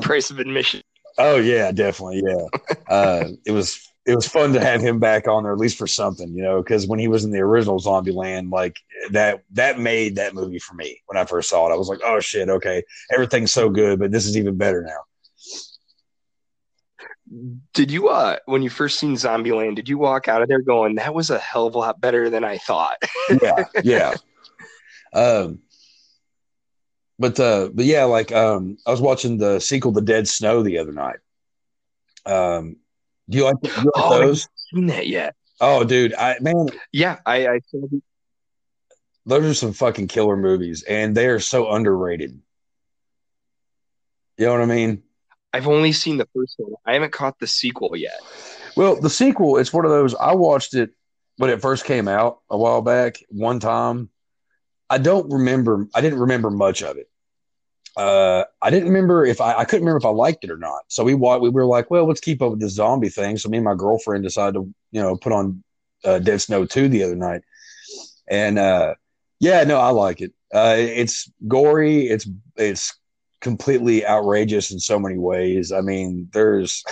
price 0.00 0.30
of 0.30 0.38
admission 0.38 0.82
oh 1.18 1.36
yeah 1.36 1.72
definitely 1.72 2.22
yeah 2.24 2.46
uh, 2.88 3.28
it 3.46 3.52
was 3.52 3.90
it 4.06 4.14
was 4.14 4.28
fun 4.28 4.52
to 4.52 4.60
have 4.60 4.82
him 4.82 4.98
back 4.98 5.26
on 5.26 5.44
there 5.44 5.52
at 5.52 5.58
least 5.58 5.78
for 5.78 5.86
something 5.86 6.34
you 6.34 6.42
know 6.42 6.62
because 6.62 6.86
when 6.86 6.98
he 6.98 7.08
was 7.08 7.24
in 7.24 7.30
the 7.30 7.40
original 7.40 7.80
Zombieland 7.80 8.52
like 8.52 8.78
that 9.12 9.42
that 9.52 9.78
made 9.78 10.16
that 10.16 10.34
movie 10.34 10.58
for 10.58 10.74
me 10.74 11.00
when 11.06 11.16
i 11.16 11.24
first 11.24 11.48
saw 11.48 11.68
it 11.68 11.72
i 11.72 11.76
was 11.76 11.88
like 11.88 12.00
oh 12.04 12.20
shit 12.20 12.48
okay 12.48 12.82
everything's 13.12 13.52
so 13.52 13.70
good 13.70 13.98
but 13.98 14.10
this 14.10 14.26
is 14.26 14.36
even 14.36 14.56
better 14.56 14.82
now 14.82 15.00
did 17.72 17.90
you 17.90 18.08
uh 18.08 18.36
when 18.46 18.62
you 18.62 18.70
first 18.70 18.98
seen 18.98 19.14
Zombieland, 19.14 19.76
did 19.76 19.88
you 19.88 19.98
walk 19.98 20.28
out 20.28 20.42
of 20.42 20.48
there 20.48 20.60
going, 20.60 20.96
that 20.96 21.14
was 21.14 21.30
a 21.30 21.38
hell 21.38 21.66
of 21.66 21.74
a 21.74 21.78
lot 21.78 22.00
better 22.00 22.30
than 22.30 22.44
I 22.44 22.58
thought? 22.58 22.96
yeah, 23.42 23.64
yeah. 23.82 24.14
Um 25.14 25.60
but 27.18 27.38
uh 27.38 27.70
but 27.72 27.84
yeah, 27.84 28.04
like 28.04 28.32
um 28.32 28.76
I 28.86 28.90
was 28.90 29.00
watching 29.00 29.38
the 29.38 29.60
sequel 29.60 29.92
The 29.92 30.02
Dead 30.02 30.28
Snow 30.28 30.62
the 30.62 30.78
other 30.78 30.92
night. 30.92 31.18
Um 32.26 32.76
do 33.28 33.38
you 33.38 33.44
like, 33.44 33.60
do 33.62 33.70
you 33.70 33.92
like 33.94 34.04
oh, 34.04 34.18
those? 34.18 34.48
seen 34.72 34.86
that 34.86 35.06
yet. 35.06 35.34
Oh 35.60 35.84
dude, 35.84 36.14
I 36.14 36.36
man 36.40 36.68
Yeah, 36.92 37.18
I, 37.24 37.46
I 37.48 37.60
those 39.26 39.44
are 39.44 39.54
some 39.54 39.72
fucking 39.72 40.08
killer 40.08 40.36
movies 40.36 40.82
and 40.82 41.16
they 41.16 41.26
are 41.28 41.40
so 41.40 41.70
underrated. 41.72 42.40
You 44.36 44.46
know 44.46 44.52
what 44.52 44.62
I 44.62 44.66
mean? 44.66 45.02
I've 45.52 45.68
only 45.68 45.92
seen 45.92 46.16
the 46.16 46.28
first 46.34 46.54
one. 46.58 46.74
I 46.84 46.94
haven't 46.94 47.12
caught 47.12 47.38
the 47.38 47.46
sequel 47.46 47.96
yet. 47.96 48.18
Well, 48.76 49.00
the 49.00 49.08
sequel, 49.08 49.58
it's 49.58 49.72
one 49.72 49.84
of 49.84 49.92
those. 49.92 50.14
I 50.16 50.34
watched 50.34 50.74
it 50.74 50.90
when 51.36 51.50
it 51.50 51.62
first 51.62 51.84
came 51.84 52.08
out 52.08 52.40
a 52.50 52.58
while 52.58 52.82
back. 52.82 53.22
One 53.28 53.60
time, 53.60 54.10
I 54.90 54.98
don't 54.98 55.30
remember. 55.32 55.86
I 55.94 56.00
didn't 56.00 56.20
remember 56.20 56.50
much 56.50 56.82
of 56.82 56.96
it. 56.96 57.08
Uh, 57.96 58.44
I 58.60 58.70
didn't 58.70 58.88
remember 58.88 59.24
if 59.24 59.40
I, 59.40 59.54
I 59.58 59.64
couldn't 59.64 59.84
remember 59.84 59.98
if 59.98 60.04
I 60.04 60.10
liked 60.10 60.44
it 60.44 60.50
or 60.50 60.56
not. 60.56 60.82
So 60.88 61.04
we 61.04 61.14
we 61.14 61.50
were 61.50 61.66
like, 61.66 61.90
well, 61.90 62.06
let's 62.06 62.20
keep 62.20 62.42
up 62.42 62.50
with 62.50 62.60
this 62.60 62.74
zombie 62.74 63.08
thing. 63.08 63.36
So 63.36 63.48
me 63.48 63.58
and 63.58 63.64
my 63.64 63.74
girlfriend 63.74 64.24
decided 64.24 64.54
to 64.54 64.74
you 64.90 65.00
know 65.00 65.16
put 65.16 65.32
on 65.32 65.62
uh, 66.04 66.18
Dead 66.18 66.40
Snow 66.40 66.64
two 66.64 66.88
the 66.88 67.04
other 67.04 67.16
night, 67.16 67.42
and 68.28 68.58
uh, 68.58 68.94
yeah, 69.40 69.62
no, 69.64 69.78
I 69.78 69.90
like 69.90 70.20
it. 70.20 70.32
Uh, 70.52 70.74
it's 70.76 71.30
gory. 71.46 72.08
It's 72.08 72.28
it's 72.56 72.98
completely 73.40 74.06
outrageous 74.06 74.72
in 74.72 74.80
so 74.80 74.98
many 74.98 75.18
ways. 75.18 75.70
I 75.70 75.80
mean, 75.80 76.28
there's 76.32 76.82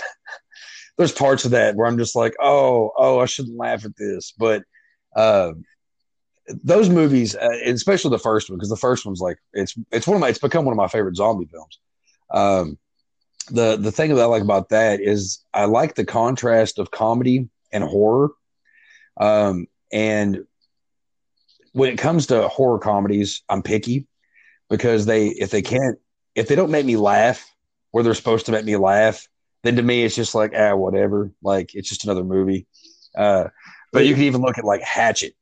there's 0.97 1.11
parts 1.11 1.45
of 1.45 1.51
that 1.51 1.75
where 1.75 1.87
I'm 1.87 1.97
just 1.97 2.15
like, 2.15 2.33
oh, 2.41 2.91
oh, 2.97 3.19
I 3.19 3.25
shouldn't 3.25 3.57
laugh 3.57 3.83
at 3.83 3.97
this, 3.97 4.33
but 4.37 4.63
uh, 5.15 5.53
those 6.47 6.89
movies, 6.89 7.35
uh, 7.35 7.57
especially 7.65 8.11
the 8.11 8.19
first 8.19 8.49
one, 8.49 8.57
because 8.57 8.69
the 8.69 8.75
first 8.75 9.05
one's 9.05 9.21
like 9.21 9.37
it's 9.53 9.75
it's 9.91 10.07
one 10.07 10.15
of 10.15 10.21
my 10.21 10.29
it's 10.29 10.39
become 10.39 10.65
one 10.65 10.73
of 10.73 10.77
my 10.77 10.87
favorite 10.87 11.15
zombie 11.15 11.45
films. 11.45 11.79
Um, 12.31 12.77
the 13.49 13.77
the 13.77 13.91
thing 13.91 14.13
that 14.13 14.21
I 14.21 14.25
like 14.25 14.43
about 14.43 14.69
that 14.69 15.01
is 15.01 15.39
I 15.53 15.65
like 15.65 15.95
the 15.95 16.05
contrast 16.05 16.79
of 16.79 16.91
comedy 16.91 17.49
and 17.71 17.83
horror. 17.83 18.31
Um, 19.17 19.67
and 19.91 20.45
when 21.73 21.91
it 21.91 21.97
comes 21.97 22.27
to 22.27 22.47
horror 22.47 22.79
comedies, 22.79 23.43
I'm 23.49 23.61
picky 23.61 24.07
because 24.69 25.05
they 25.05 25.27
if 25.27 25.49
they 25.51 25.61
can't 25.61 25.99
if 26.35 26.47
they 26.47 26.55
don't 26.55 26.71
make 26.71 26.85
me 26.85 26.97
laugh 26.97 27.49
where 27.91 28.03
they're 28.03 28.13
supposed 28.13 28.47
to 28.47 28.51
make 28.51 28.65
me 28.65 28.75
laugh, 28.75 29.27
then 29.63 29.75
to 29.75 29.83
me 29.83 30.03
it's 30.03 30.15
just 30.15 30.35
like 30.35 30.53
ah 30.57 30.75
whatever. 30.75 31.31
Like 31.41 31.75
it's 31.75 31.89
just 31.89 32.03
another 32.03 32.23
movie. 32.23 32.67
Uh, 33.15 33.49
but 33.91 34.05
you 34.07 34.15
can 34.15 34.23
even 34.23 34.41
look 34.41 34.57
at 34.57 34.65
like 34.65 34.81
Hatchet. 34.81 35.35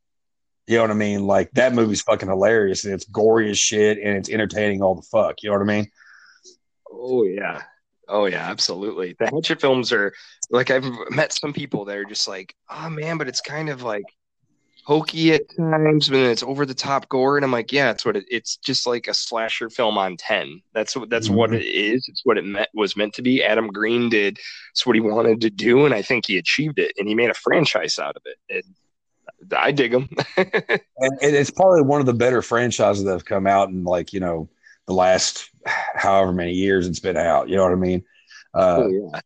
You 0.71 0.77
know 0.77 0.83
what 0.83 0.91
I 0.91 0.93
mean? 0.93 1.27
Like 1.27 1.51
that 1.51 1.73
movie's 1.73 2.01
fucking 2.01 2.29
hilarious 2.29 2.85
and 2.85 2.93
it's 2.93 3.03
gory 3.03 3.51
as 3.51 3.59
shit 3.59 3.97
and 3.97 4.15
it's 4.15 4.29
entertaining 4.29 4.81
all 4.81 4.95
the 4.95 5.01
fuck. 5.01 5.43
You 5.43 5.49
know 5.49 5.57
what 5.57 5.69
I 5.69 5.75
mean? 5.75 5.91
Oh 6.89 7.25
yeah. 7.25 7.61
Oh 8.07 8.25
yeah, 8.25 8.49
absolutely. 8.49 9.17
The 9.19 9.25
Hatchet 9.25 9.59
films 9.59 9.91
are 9.91 10.13
like 10.49 10.71
I've 10.71 10.85
met 11.09 11.33
some 11.33 11.51
people 11.51 11.83
that 11.85 11.97
are 11.97 12.05
just 12.05 12.25
like, 12.25 12.55
oh 12.69 12.89
man, 12.89 13.17
but 13.17 13.27
it's 13.27 13.41
kind 13.41 13.67
of 13.67 13.83
like 13.83 14.05
hokey 14.85 15.33
at 15.33 15.41
times, 15.57 16.07
but 16.07 16.15
then 16.15 16.31
it's 16.31 16.41
over 16.41 16.65
the 16.65 16.73
top 16.73 17.09
gore, 17.09 17.37
and 17.37 17.43
I'm 17.43 17.51
like, 17.51 17.73
yeah, 17.73 17.91
it's 17.91 18.05
what 18.05 18.15
it, 18.15 18.23
it's 18.29 18.55
just 18.55 18.87
like 18.87 19.07
a 19.09 19.13
slasher 19.13 19.69
film 19.69 19.97
on 19.97 20.15
ten. 20.15 20.61
That's 20.73 20.95
what 20.95 21.09
that's 21.09 21.29
what 21.29 21.49
Mhm. 21.49 21.59
it 21.59 21.65
is. 21.65 22.05
It's 22.07 22.21
what 22.23 22.37
it 22.37 22.45
meant 22.45 22.69
was 22.73 22.95
meant 22.95 23.13
to 23.15 23.21
be. 23.21 23.43
Adam 23.43 23.67
Green 23.67 24.07
did. 24.09 24.39
It's 24.71 24.85
what 24.85 24.95
he 24.95 25.01
wanted 25.01 25.41
to 25.41 25.49
do, 25.49 25.85
and 25.85 25.93
I 25.93 26.01
think 26.01 26.27
he 26.27 26.37
achieved 26.37 26.79
it, 26.79 26.93
and 26.97 27.09
he 27.09 27.15
made 27.15 27.29
a 27.29 27.33
franchise 27.35 27.99
out 27.99 28.15
of 28.15 28.23
it. 28.25 28.37
And 28.49 28.63
I 29.55 29.71
dig 29.71 29.91
them. 29.91 30.09
and, 30.37 30.47
and 30.97 31.19
it's 31.21 31.51
probably 31.51 31.81
one 31.81 31.99
of 31.99 32.05
the 32.05 32.13
better 32.13 32.41
franchises 32.41 33.03
that 33.03 33.11
have 33.11 33.25
come 33.25 33.47
out 33.47 33.69
in 33.69 33.83
like 33.83 34.13
you 34.13 34.19
know 34.19 34.49
the 34.87 34.93
last 34.93 35.49
however 35.65 36.31
many 36.31 36.53
years 36.53 36.87
it's 36.87 36.99
been 36.99 37.17
out. 37.17 37.49
You 37.49 37.55
know 37.57 37.63
what 37.63 37.71
I 37.71 37.75
mean? 37.75 38.03
Uh, 38.53 38.83
oh, 38.83 38.87
yeah. 38.89 39.19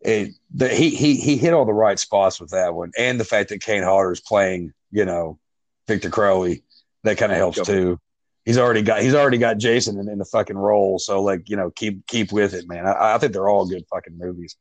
it, 0.00 0.34
the, 0.54 0.68
he 0.68 0.90
he 0.90 1.16
he 1.16 1.36
hit 1.36 1.54
all 1.54 1.64
the 1.64 1.72
right 1.72 1.98
spots 1.98 2.40
with 2.40 2.50
that 2.50 2.74
one, 2.74 2.92
and 2.98 3.18
the 3.20 3.24
fact 3.24 3.50
that 3.50 3.60
Kane 3.60 3.82
Hodder 3.82 4.12
is 4.12 4.20
playing, 4.20 4.72
you 4.90 5.04
know, 5.04 5.38
Victor 5.86 6.10
Crowley, 6.10 6.62
that 7.04 7.18
kind 7.18 7.32
of 7.32 7.38
helps 7.38 7.58
Yep. 7.58 7.66
too. 7.66 8.00
He's 8.44 8.58
already 8.58 8.82
got 8.82 9.02
he's 9.02 9.14
already 9.14 9.38
got 9.38 9.58
Jason 9.58 9.98
in, 9.98 10.08
in 10.08 10.18
the 10.18 10.24
fucking 10.24 10.56
role, 10.56 10.98
so 10.98 11.22
like 11.22 11.48
you 11.48 11.56
know 11.56 11.70
keep 11.70 12.06
keep 12.06 12.32
with 12.32 12.54
it, 12.54 12.66
man. 12.66 12.86
I, 12.86 13.14
I 13.14 13.18
think 13.18 13.32
they're 13.32 13.48
all 13.48 13.66
good 13.66 13.84
fucking 13.90 14.16
movies. 14.18 14.56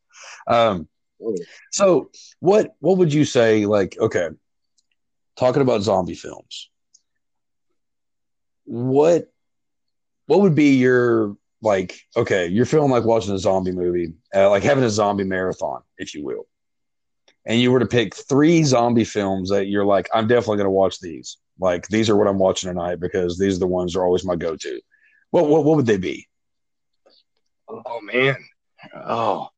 Um, 0.47 0.87
Oh, 1.21 1.35
so 1.71 2.11
what 2.39 2.75
what 2.79 2.97
would 2.97 3.13
you 3.13 3.25
say? 3.25 3.65
Like, 3.65 3.97
okay, 3.99 4.29
talking 5.39 5.61
about 5.61 5.81
zombie 5.81 6.15
films, 6.15 6.69
what 8.65 9.31
what 10.27 10.41
would 10.41 10.53
be 10.53 10.75
your 10.75 11.37
like? 11.61 11.99
Okay, 12.15 12.47
you're 12.47 12.65
feeling 12.65 12.91
like 12.91 13.05
watching 13.05 13.33
a 13.33 13.39
zombie 13.39 13.71
movie, 13.71 14.13
uh, 14.35 14.49
like 14.49 14.63
having 14.63 14.83
a 14.83 14.89
zombie 14.89 15.23
marathon, 15.23 15.81
if 15.97 16.13
you 16.13 16.23
will, 16.25 16.45
and 17.45 17.59
you 17.59 17.71
were 17.71 17.79
to 17.79 17.87
pick 17.87 18.15
three 18.15 18.63
zombie 18.63 19.05
films 19.05 19.49
that 19.49 19.67
you're 19.67 19.85
like, 19.85 20.09
I'm 20.13 20.27
definitely 20.27 20.57
going 20.57 20.65
to 20.65 20.71
watch 20.71 20.99
these. 20.99 21.37
Like 21.59 21.87
these 21.87 22.09
are 22.09 22.17
what 22.17 22.27
I'm 22.27 22.39
watching 22.39 22.69
tonight 22.69 22.99
because 22.99 23.37
these 23.37 23.55
are 23.55 23.59
the 23.59 23.67
ones 23.67 23.93
that 23.93 23.99
are 23.99 24.05
always 24.05 24.25
my 24.25 24.35
go 24.35 24.55
to. 24.55 24.81
What 25.31 25.47
what 25.47 25.63
what 25.63 25.77
would 25.77 25.85
they 25.85 25.97
be? 25.97 26.27
Oh 27.69 28.01
man. 28.01 28.35
Oh. 28.93 29.49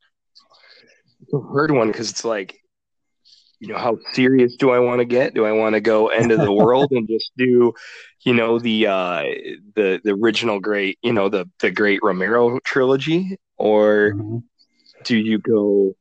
Hard 1.31 1.71
one 1.71 1.87
because 1.87 2.09
it's 2.09 2.25
like, 2.25 2.60
you 3.61 3.67
know, 3.67 3.77
how 3.77 3.99
serious 4.13 4.55
do 4.55 4.71
I 4.71 4.79
want 4.79 4.99
to 4.99 5.05
get? 5.05 5.35
Do 5.35 5.45
I 5.45 5.51
want 5.51 5.75
to 5.75 5.81
go 5.81 6.07
end 6.07 6.31
of 6.31 6.39
the 6.39 6.51
world 6.63 6.91
and 6.91 7.07
just 7.07 7.31
do, 7.37 7.73
you 8.21 8.33
know, 8.33 8.57
the 8.57 8.87
uh 8.87 9.21
the 9.75 10.01
the 10.03 10.17
original 10.19 10.59
great, 10.59 10.97
you 11.03 11.13
know, 11.13 11.29
the 11.29 11.47
the 11.59 11.69
great 11.69 11.99
Romero 12.01 12.59
trilogy? 12.65 13.37
Or 13.57 14.15
do 15.03 15.15
you 15.15 15.37
go, 15.37 15.95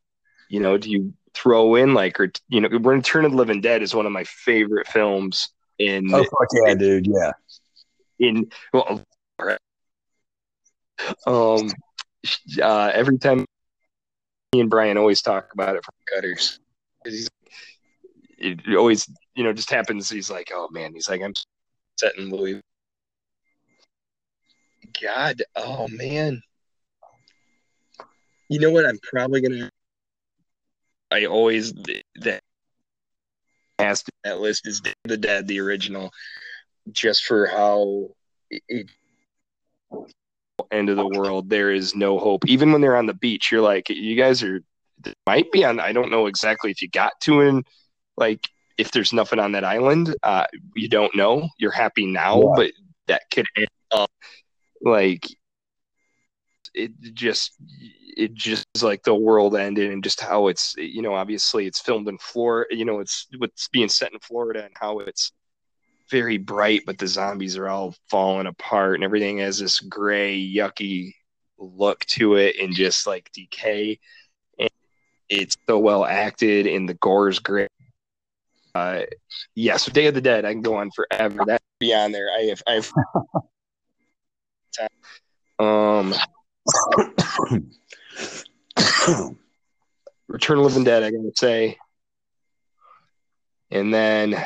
you 0.48 0.58
know, 0.58 0.78
do 0.78 0.90
you 0.90 1.12
throw 1.34 1.74
in 1.74 1.92
like 1.92 2.18
or 2.18 2.32
you 2.48 2.62
know, 2.62 2.68
Return 2.70 3.26
of 3.26 3.32
the 3.32 3.36
Living 3.36 3.60
Dead 3.60 3.82
is 3.82 3.94
one 3.94 4.06
of 4.06 4.12
my 4.12 4.24
favorite 4.24 4.88
films 4.88 5.50
in 5.78 6.06
Oh 6.14 6.24
fuck 6.24 6.48
yeah, 6.66 6.74
dude! 6.74 7.06
Yeah, 7.06 7.32
in 8.18 8.50
well 8.72 9.02
um 11.26 11.70
uh 12.62 12.90
every 12.94 13.18
time 13.18 13.44
me 14.54 14.60
and 14.60 14.70
Brian 14.70 14.96
always 14.96 15.20
talk 15.20 15.52
about 15.52 15.76
it 15.76 15.84
from 15.84 15.94
gutters 16.14 16.58
'Cause 17.04 17.12
he's 17.14 17.28
it 18.40 18.76
always 18.76 19.08
you 19.34 19.44
know 19.44 19.52
just 19.52 19.70
happens. 19.70 20.08
He's 20.08 20.30
like 20.30 20.50
oh 20.52 20.68
man. 20.70 20.92
He's 20.94 21.08
like 21.08 21.22
I'm 21.22 21.34
setting 21.98 22.30
Louis. 22.30 22.60
God. 25.02 25.42
Oh 25.56 25.88
man. 25.88 26.42
You 28.48 28.58
know 28.58 28.70
what 28.70 28.86
I'm 28.86 28.98
probably 29.12 29.40
gonna 29.40 29.70
I 31.10 31.26
always 31.26 31.72
that 32.16 32.40
has 33.78 34.02
to 34.02 34.12
that 34.24 34.40
list 34.40 34.66
is 34.66 34.82
the 35.04 35.16
Dead 35.16 35.46
the 35.46 35.60
original 35.60 36.10
just 36.92 37.24
for 37.24 37.46
how 37.46 38.10
it, 38.50 38.90
end 40.70 40.88
of 40.88 40.96
the 40.96 41.06
world 41.06 41.48
there 41.48 41.72
is 41.72 41.94
no 41.94 42.18
hope. 42.18 42.46
Even 42.46 42.72
when 42.72 42.80
they're 42.80 42.96
on 42.96 43.06
the 43.06 43.14
beach 43.14 43.50
you're 43.50 43.60
like 43.60 43.88
you 43.88 44.16
guys 44.16 44.42
are 44.42 44.60
might 45.26 45.50
be 45.50 45.64
on 45.64 45.80
i 45.80 45.92
don't 45.92 46.10
know 46.10 46.26
exactly 46.26 46.70
if 46.70 46.82
you 46.82 46.88
got 46.88 47.18
to 47.20 47.40
and 47.40 47.66
like 48.20 48.48
if 48.78 48.92
there's 48.92 49.12
nothing 49.12 49.38
on 49.38 49.52
that 49.52 49.64
island 49.64 50.14
uh 50.22 50.46
you 50.76 50.88
don't 50.88 51.14
know. 51.16 51.48
You're 51.58 51.70
happy 51.72 52.06
now 52.06 52.40
Yeah. 52.40 52.52
but 52.56 52.72
that 53.08 53.22
could 53.32 53.46
end 53.56 53.68
up 53.90 54.10
like 54.82 55.26
it 56.74 56.92
just 57.14 57.54
it 58.16 58.34
just 58.34 58.66
is 58.74 58.82
like 58.82 59.02
the 59.02 59.14
world 59.14 59.56
ended 59.56 59.90
and 59.90 60.04
just 60.04 60.20
how 60.20 60.46
it's 60.46 60.74
you 60.76 61.02
know 61.02 61.14
obviously 61.14 61.66
it's 61.66 61.80
filmed 61.80 62.08
in 62.08 62.18
Florida 62.18 62.76
you 62.76 62.84
know 62.84 63.00
it's 63.00 63.26
what's 63.38 63.68
being 63.68 63.88
set 63.88 64.12
in 64.12 64.18
Florida 64.20 64.64
and 64.64 64.74
how 64.78 65.00
it's 65.00 65.32
very 66.10 66.38
bright 66.38 66.82
but 66.86 66.98
the 66.98 67.06
zombies 67.06 67.56
are 67.56 67.68
all 67.68 67.94
falling 68.08 68.46
apart 68.46 68.94
and 68.94 69.04
everything 69.04 69.38
has 69.38 69.58
this 69.58 69.80
gray 69.80 70.36
yucky 70.38 71.12
look 71.58 72.04
to 72.06 72.36
it 72.36 72.56
and 72.60 72.74
just 72.74 73.06
like 73.06 73.30
decay. 73.32 73.98
And 74.58 74.70
it's 75.28 75.56
so 75.68 75.78
well 75.78 76.04
acted 76.04 76.66
and 76.66 76.88
the 76.88 76.94
gore 76.94 77.28
is 77.28 77.38
great 77.38 77.68
uh 78.74 79.00
yeah 79.54 79.76
so 79.76 79.90
Day 79.92 80.06
of 80.06 80.14
the 80.14 80.20
Dead 80.20 80.44
I 80.44 80.52
can 80.52 80.62
go 80.62 80.76
on 80.76 80.90
forever 80.94 81.42
that 81.46 81.60
be 81.78 81.92
on 81.94 82.12
there 82.12 82.28
I 82.36 82.42
have 82.44 82.62
I've 82.66 82.92
um 85.58 86.14
Return 90.28 90.58
of 90.58 90.62
the 90.62 90.68
Living 90.68 90.84
Dead, 90.84 91.02
I 91.02 91.10
gotta 91.10 91.32
say. 91.36 91.76
And 93.72 93.92
then, 93.92 94.40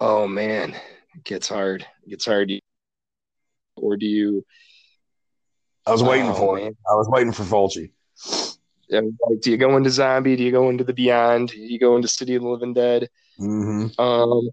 oh 0.00 0.26
man, 0.26 0.70
it 1.14 1.24
gets 1.24 1.48
hard. 1.48 1.86
It 2.04 2.10
gets 2.10 2.24
hard. 2.24 2.50
Or 3.76 3.96
do 3.96 4.06
you? 4.06 4.44
I 5.86 5.92
was 5.92 6.02
waiting 6.02 6.30
Oh, 6.30 6.34
for 6.34 6.58
it. 6.58 6.64
man. 6.64 6.76
I 6.90 6.94
was 6.94 7.08
waiting 7.08 7.32
for 7.32 7.44
Fulci. 7.44 7.92
Like, 8.88 9.40
do 9.40 9.50
you 9.50 9.56
go 9.56 9.76
into 9.76 9.90
Zombie? 9.90 10.36
Do 10.36 10.42
you 10.44 10.52
go 10.52 10.68
into 10.70 10.84
the 10.84 10.92
Beyond? 10.92 11.50
Do 11.50 11.58
you 11.58 11.78
go 11.78 11.96
into 11.96 12.08
City 12.08 12.34
of 12.36 12.42
the 12.42 12.48
Living 12.48 12.74
Dead? 12.74 13.08
Mm-hmm. 13.40 14.00
Um, 14.00 14.50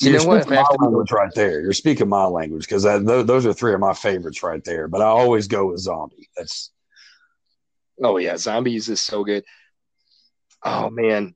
You 0.00 0.10
you're 0.12 0.20
know 0.20 0.26
what? 0.28 0.42
speaking 0.42 0.58
If 0.58 0.58
I 0.58 0.70
have 0.70 0.78
my 0.78 0.86
language 0.86 1.10
right 1.10 1.34
there. 1.34 1.60
You're 1.60 1.72
speaking 1.72 2.08
my 2.08 2.24
language 2.26 2.62
because 2.62 2.84
those, 2.84 3.26
those 3.26 3.46
are 3.46 3.52
three 3.52 3.74
of 3.74 3.80
my 3.80 3.94
favorites 3.94 4.42
right 4.42 4.62
there. 4.62 4.86
But 4.86 5.00
I 5.00 5.06
always 5.06 5.48
go 5.48 5.66
with 5.66 5.80
zombie. 5.80 6.28
That's 6.36 6.70
oh 8.02 8.16
yeah, 8.18 8.36
Zombies 8.36 8.88
is 8.88 9.02
so 9.02 9.24
good. 9.24 9.44
Oh 10.62 10.90
man. 10.90 11.34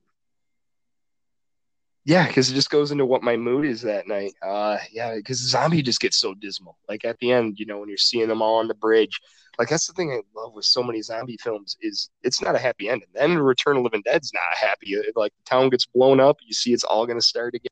Yeah, 2.05 2.27
because 2.27 2.51
it 2.51 2.55
just 2.55 2.71
goes 2.71 2.91
into 2.91 3.07
what 3.07 3.23
my 3.23 3.37
mood 3.37 3.65
is 3.65 3.83
that 3.83 4.09
night. 4.09 4.33
Uh, 4.43 4.79
yeah, 4.91 5.15
because 5.15 5.39
zombie 5.39 5.83
just 5.83 6.01
gets 6.01 6.17
so 6.19 6.35
dismal. 6.35 6.77
Like 6.89 7.05
at 7.05 7.19
the 7.21 7.31
end, 7.31 7.59
you 7.61 7.67
know, 7.67 7.79
when 7.79 7.89
you're 7.89 7.97
seeing 7.99 8.29
them 8.29 8.43
all 8.43 8.57
on 8.59 8.67
the 8.67 8.75
bridge, 8.75 9.21
like 9.59 9.69
that's 9.69 9.87
the 9.87 9.93
thing 9.93 10.11
I 10.11 10.21
love 10.39 10.53
with 10.55 10.65
so 10.65 10.83
many 10.83 11.01
zombie 11.03 11.39
films 11.41 11.77
is 11.81 12.11
it's 12.25 12.43
not 12.43 12.57
a 12.57 12.59
happy 12.59 12.89
ending. 12.89 13.09
Then 13.15 13.39
Return 13.39 13.77
of 13.77 13.83
the 13.83 13.85
Living 13.85 14.03
Dead's 14.05 14.33
not 14.35 14.57
happy. 14.59 14.97
Like 15.15 15.33
the 15.37 15.45
town 15.49 15.71
gets 15.71 15.87
blown 15.87 16.19
up, 16.19 16.39
you 16.45 16.53
see 16.55 16.73
it's 16.73 16.85
all 16.85 17.07
gonna 17.07 17.21
start 17.23 17.55
again. 17.55 17.69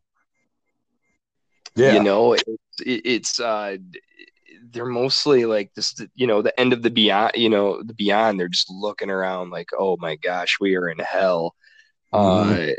yeah. 1.77 1.93
You 1.93 2.01
know, 2.01 2.35
it, 2.35 2.45
it, 2.85 3.03
it's 3.05 3.41
uh, 3.41 3.77
they're 4.71 4.85
mostly 4.87 5.45
like 5.47 5.73
this. 5.75 5.95
You 6.15 6.27
know, 6.27 6.43
the 6.43 6.59
end 6.59 6.73
of 6.73 6.83
the 6.83 6.91
beyond. 6.91 7.33
You 7.37 7.49
know, 7.49 7.83
the 7.83 7.95
beyond. 7.95 8.39
They're 8.39 8.49
just 8.49 8.71
looking 8.71 9.11
around 9.11 9.51
like, 9.51 9.69
oh 9.79 9.97
my 9.99 10.17
gosh, 10.17 10.59
we 10.61 10.77
are 10.77 10.89
in 10.89 10.99
hell. 10.99 11.55
Mhm. 12.13 12.61
Uh, 12.73 12.75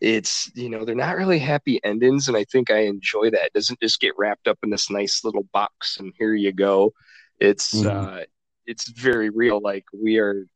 it's 0.00 0.50
you 0.54 0.68
know 0.68 0.84
they're 0.84 0.94
not 0.94 1.16
really 1.16 1.38
happy 1.38 1.80
endings, 1.84 2.28
and 2.28 2.36
I 2.36 2.44
think 2.44 2.70
I 2.70 2.80
enjoy 2.80 3.30
that. 3.30 3.46
It 3.46 3.52
doesn't 3.54 3.80
just 3.80 4.00
get 4.00 4.14
wrapped 4.18 4.46
up 4.48 4.58
in 4.62 4.70
this 4.70 4.90
nice 4.90 5.24
little 5.24 5.44
box 5.52 5.98
and 5.98 6.12
here 6.18 6.34
you 6.34 6.52
go. 6.52 6.92
It's 7.40 7.74
Mhm. 7.74 7.86
uh, 7.86 8.24
it's 8.66 8.88
very 8.90 9.30
real. 9.30 9.60
Like 9.60 9.84
we 9.92 10.18
are. 10.18 10.46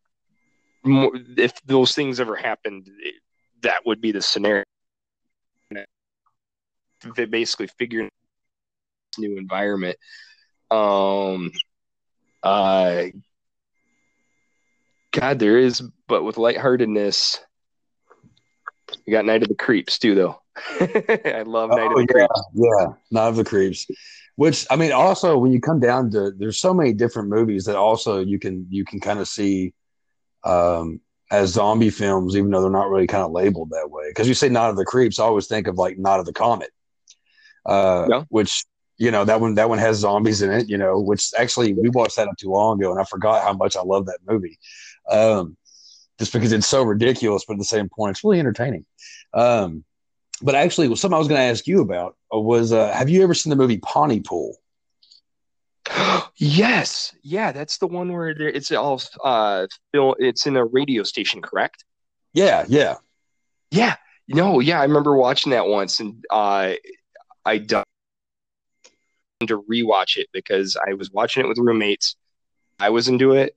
More, 0.83 1.13
if 1.37 1.61
those 1.67 1.95
things 1.95 2.21
ever 2.21 2.35
happened, 2.35 2.89
it, 3.01 3.15
that 3.61 3.85
would 3.85 4.01
be 4.01 4.13
the 4.13 4.23
scenario. 4.23 4.65
They 7.15 7.27
basically 7.27 7.67
this 7.67 9.19
new 9.19 9.37
environment. 9.37 9.99
Um, 10.71 11.51
uh, 12.43 13.05
God, 15.13 15.39
there 15.39 15.59
is, 15.59 15.83
but 16.07 16.23
with 16.23 16.39
lightheartedness, 16.39 17.41
you 19.07 19.13
got 19.13 19.25
Night 19.25 19.43
of 19.43 19.49
the 19.49 19.55
Creeps 19.55 19.99
too, 19.99 20.15
though. 20.15 20.41
I 20.81 21.43
love 21.47 21.71
Night 21.71 21.87
of 21.87 21.93
Oh, 21.93 21.97
the 21.97 22.07
yeah, 22.09 22.27
Creeps. 22.27 22.43
yeah, 22.55 22.87
Night 23.11 23.29
of 23.29 23.37
the 23.37 23.45
Creeps. 23.45 23.87
Which 24.37 24.67
I 24.71 24.77
mean, 24.77 24.93
also 24.93 25.37
when 25.37 25.53
you 25.53 25.61
come 25.61 25.81
down 25.81 26.11
to, 26.13 26.31
there's 26.37 26.59
so 26.61 26.73
many 26.73 26.93
different 26.93 27.29
movies 27.29 27.65
that 27.67 27.77
also 27.77 28.21
you 28.21 28.39
can 28.39 28.67
you 28.71 28.85
can 28.85 29.01
kind 29.01 29.19
of 29.19 29.29
see 29.29 29.75
um, 30.45 31.01
as 31.31 31.51
zombie 31.51 31.91
films, 31.91 32.37
even 32.37 32.51
though 32.51 32.63
they're 32.63 32.71
not 32.71 32.89
really 32.91 33.07
kind 33.07 33.23
of 33.25 33.33
labeled 33.33 33.71
that 33.71 33.91
way. 33.91 34.05
Because 34.09 34.29
you 34.29 34.35
say 34.35 34.49
Night 34.49 34.71
of 34.71 34.77
the 34.77 34.85
Creeps, 34.85 35.19
I 35.19 35.25
always 35.25 35.47
think 35.47 35.67
of 35.67 35.77
like 35.77 35.99
Night 35.99 36.21
of 36.21 36.27
the 36.27 36.33
Comet, 36.33 36.71
uh, 37.67 38.07
Yeah. 38.09 38.25
which 38.29 38.65
you 38.99 39.11
know 39.11 39.25
that 39.25 39.41
one 39.41 39.55
that 39.57 39.69
one 39.69 39.79
has 39.79 39.99
zombies 39.99 40.43
in 40.43 40.51
it. 40.51 40.69
You 40.69 40.79
know, 40.79 40.99
which 41.01 41.31
actually 41.39 41.75
we 41.75 41.91
watched 41.91 42.17
that 42.17 42.27
not 42.27 42.39
too 42.39 42.51
long 42.51 42.79
ago, 42.81 42.91
and 42.93 43.01
I 43.01 43.05
forgot 43.05 43.43
how 43.43 43.53
much 43.53 43.77
I 43.77 43.83
love 43.83 44.07
that 44.07 44.19
movie. 44.27 44.59
Um, 45.11 45.57
just 46.21 46.35
because 46.35 46.53
it's 46.53 46.69
so 46.69 46.83
ridiculous, 46.83 47.45
but 47.47 47.55
at 47.55 47.59
the 47.59 47.65
same 47.65 47.89
point, 47.89 48.11
it's 48.11 48.23
really 48.23 48.39
entertaining. 48.39 48.85
Um, 49.33 49.85
but 50.43 50.55
actually, 50.55 50.95
something 50.95 51.15
I 51.15 51.19
was 51.19 51.29
going 51.29 51.41
to 51.41 51.45
ask 51.45 51.67
you 51.67 51.81
about 51.81 52.17
was: 52.31 52.73
uh, 52.73 52.93
Have 52.93 53.09
you 53.09 53.23
ever 53.23 53.35
seen 53.35 53.51
the 53.51 53.57
movie 53.57 53.79
Pontypool? 53.79 54.57
yes, 56.37 57.15
yeah, 57.23 57.53
that's 57.53 57.79
the 57.79 57.87
one 57.87 58.13
where 58.13 58.29
it's 58.29 58.71
all 58.71 59.01
uh, 59.25 59.67
it's 59.93 60.47
in 60.47 60.57
a 60.57 60.65
radio 60.65 61.03
station, 61.03 61.41
correct? 61.41 61.85
Yeah, 62.35 62.67
yeah, 62.69 62.97
yeah. 63.71 63.97
No, 64.29 64.61
yeah, 64.61 64.79
I 64.79 64.85
remember 64.85 65.17
watching 65.17 65.51
that 65.53 65.67
once, 65.67 66.01
and 66.01 66.23
uh, 66.31 66.75
I 67.45 67.59
done 67.59 67.85
to 69.47 69.63
rewatch 69.63 70.19
it 70.19 70.29
because 70.35 70.77
I 70.87 70.93
was 70.93 71.11
watching 71.11 71.45
it 71.45 71.49
with 71.49 71.59
roommates. 71.59 72.15
I 72.79 72.91
was 72.91 73.09
into 73.09 73.33
it. 73.33 73.57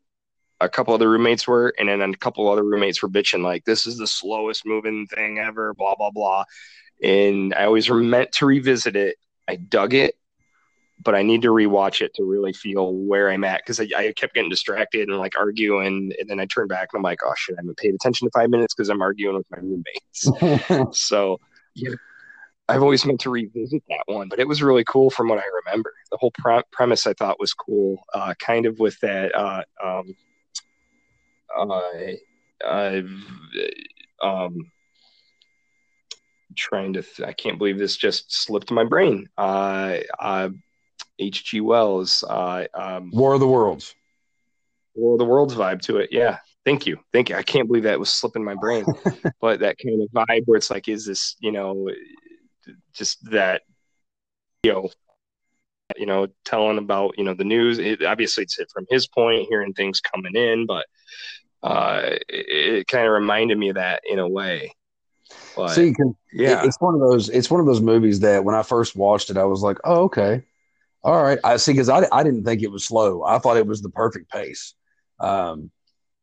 A 0.64 0.70
couple 0.70 0.94
other 0.94 1.10
roommates 1.10 1.48
were, 1.48 1.74
and 1.78 1.90
then 1.90 2.02
a 2.02 2.18
couple 2.18 2.50
other 2.50 2.64
roommates 2.64 3.02
were 3.02 3.10
bitching 3.10 3.44
like, 3.44 3.66
"This 3.66 3.86
is 3.86 3.98
the 3.98 4.08
slowest 4.08 4.66
moving 4.66 5.08
thing 5.08 5.40
ever." 5.40 5.74
Blah 5.74 5.96
blah 5.96 6.12
blah. 6.12 6.46
And 7.02 7.54
I 7.54 7.66
always 7.66 7.90
meant 7.90 8.32
to 8.34 8.46
revisit 8.46 8.96
it. 8.96 9.18
I 9.48 9.58
dug 9.58 9.94
it, 9.94 10.16
but 11.04 11.16
I 11.16 11.22
need 11.22 11.42
to 11.42 11.50
rewatch 11.50 12.02
it 12.02 12.14
to 12.16 12.24
really 12.24 12.54
feel 12.54 12.94
where 12.94 13.30
I'm 13.30 13.44
at 13.44 13.62
because 13.62 13.80
I, 13.80 13.88
I, 13.96 14.14
kept 14.14 14.36
getting 14.36 14.50
distracted 14.50 15.10
and 15.10 15.18
like 15.18 15.38
arguing, 15.38 16.14
and 16.20 16.30
then 16.30 16.40
I 16.40 16.46
turned 16.46 16.70
back 16.70 16.90
and 16.94 17.00
I'm 17.00 17.04
like, 17.04 17.20
"Oh 17.26 17.34
shit, 17.36 17.56
I 17.58 17.62
haven't 17.62 17.78
paid 17.78 17.94
attention 17.94 18.28
to 18.28 18.32
five 18.32 18.50
minutes 18.50 18.74
because 18.74 18.90
I'm 18.90 19.02
arguing 19.02 19.36
with 19.36 19.48
my 19.52 19.58
roommates." 19.58 20.98
so 20.98 21.40
yeah, 21.76 21.96
I've 22.70 22.82
always 22.82 23.06
meant 23.06 23.20
to 23.22 23.30
revisit 23.30 23.84
that 23.90 24.04
one, 24.06 24.30
but 24.30 24.40
it 24.40 24.48
was 24.48 24.64
really 24.64 24.84
cool 24.86 25.10
from 25.10 25.28
what 25.28 25.40
I 25.40 25.44
remember. 25.66 25.94
The 26.12 26.18
whole 26.18 26.32
pre- 26.32 26.64
premise 26.72 27.06
I 27.06 27.14
thought 27.14 27.40
was 27.40 27.54
cool, 27.54 28.04
uh, 28.14 28.34
kind 28.40 28.66
of 28.66 28.80
with 28.80 29.00
that. 29.02 29.36
Uh, 29.36 29.64
um, 29.84 30.16
uh, 31.58 33.02
um, 34.22 34.72
trying 36.56 36.94
to, 36.94 37.02
th- 37.02 37.28
I 37.28 37.34
can't 37.34 37.58
believe 37.58 37.78
this 37.78 37.98
just 37.98 38.32
slipped 38.32 38.72
my 38.72 38.84
brain. 38.84 39.30
Uh, 39.38 39.98
uh, 40.20 40.50
H.G. 41.20 41.62
Wells, 41.62 42.24
uh, 42.28 42.66
um, 42.74 43.12
War 43.12 43.34
of 43.34 43.40
the 43.40 43.48
Worlds. 43.48 43.94
War 44.96 45.14
of 45.14 45.20
the 45.20 45.26
Worlds 45.26 45.56
vibe 45.56 45.82
to 45.84 45.98
it. 45.98 46.10
Yeah. 46.12 46.40
Thank 46.66 46.86
you. 46.86 46.98
Thank 47.12 47.30
you. 47.30 47.36
I 47.36 47.44
can't 47.44 47.68
believe 47.68 47.84
that 47.84 48.00
was 48.00 48.10
slipping 48.10 48.44
my 48.44 48.56
brain, 48.56 48.86
but 49.42 49.60
that 49.60 49.78
kind 49.84 50.02
of 50.02 50.10
vibe 50.10 50.44
where 50.46 50.58
it's 50.58 50.72
like, 50.72 50.88
is 50.88 51.06
this, 51.06 51.36
you 51.42 51.52
know, 51.52 51.90
just 52.94 53.30
that 53.32 53.64
you 54.64 54.72
know 54.72 54.90
you 55.98 56.06
know 56.06 56.28
telling 56.46 56.78
about 56.78 57.18
you 57.18 57.24
know 57.24 57.34
the 57.34 57.44
news 57.44 57.78
it, 57.80 58.04
obviously 58.04 58.44
it's 58.44 58.56
from 58.74 58.86
his 58.90 59.08
point 59.08 59.48
hearing 59.50 59.74
things 59.74 60.00
coming 60.00 60.36
in 60.36 60.66
but 60.66 60.86
uh 61.64 62.02
it, 62.04 62.20
it 62.30 62.88
kind 62.88 63.08
of 63.08 63.14
reminded 63.14 63.58
me 63.58 63.70
of 63.70 63.76
that 63.76 64.02
in 64.06 64.20
a 64.20 64.28
way. 64.28 64.74
But, 65.56 65.70
see 65.70 65.94
yeah. 66.32 66.64
it's 66.64 66.78
one 66.80 66.94
of 66.94 67.00
those 67.00 67.30
it's 67.30 67.50
one 67.50 67.60
of 67.60 67.66
those 67.66 67.82
movies 67.82 68.20
that 68.20 68.44
when 68.44 68.56
i 68.56 68.62
first 68.62 68.96
watched 68.96 69.30
it 69.30 69.38
i 69.38 69.46
was 69.46 69.62
like 69.62 69.78
oh 69.84 70.04
okay. 70.04 70.44
All 71.04 71.22
right. 71.22 71.38
I 71.44 71.58
see 71.58 71.74
because 71.74 71.90
I, 71.90 72.08
I 72.14 72.24
didn't 72.24 72.46
think 72.46 72.62
it 72.62 72.72
was 72.72 72.86
slow. 72.86 73.24
I 73.24 73.38
thought 73.38 73.58
it 73.58 73.68
was 73.68 73.82
the 73.82 73.90
perfect 73.90 74.32
pace. 74.32 74.74
Um 75.20 75.72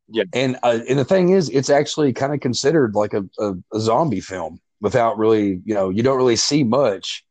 yeah. 0.07 0.23
and 0.33 0.57
uh, 0.63 0.79
and 0.89 0.99
the 0.99 1.05
thing 1.05 1.29
is 1.29 1.49
it's 1.49 1.69
actually 1.69 2.13
kind 2.13 2.33
of 2.33 2.39
considered 2.39 2.95
like 2.95 3.13
a, 3.13 3.23
a, 3.39 3.53
a 3.73 3.79
zombie 3.79 4.21
film 4.21 4.59
without 4.81 5.17
really, 5.17 5.61
you 5.63 5.73
know, 5.73 5.89
you 5.89 6.03
don't 6.03 6.17
really 6.17 6.35
see 6.35 6.63
much 6.63 7.23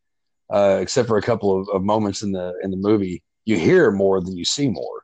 uh, 0.51 0.79
except 0.81 1.09
for 1.09 1.17
a 1.17 1.23
couple 1.23 1.61
of, 1.61 1.69
of, 1.69 1.83
moments 1.83 2.23
in 2.23 2.33
the 2.33 2.55
in 2.63 2.71
the 2.71 2.77
movie. 2.77 3.23
You 3.45 3.57
hear 3.57 3.91
more 3.91 4.21
than 4.21 4.37
you 4.37 4.45
see 4.45 4.69
more. 4.69 5.03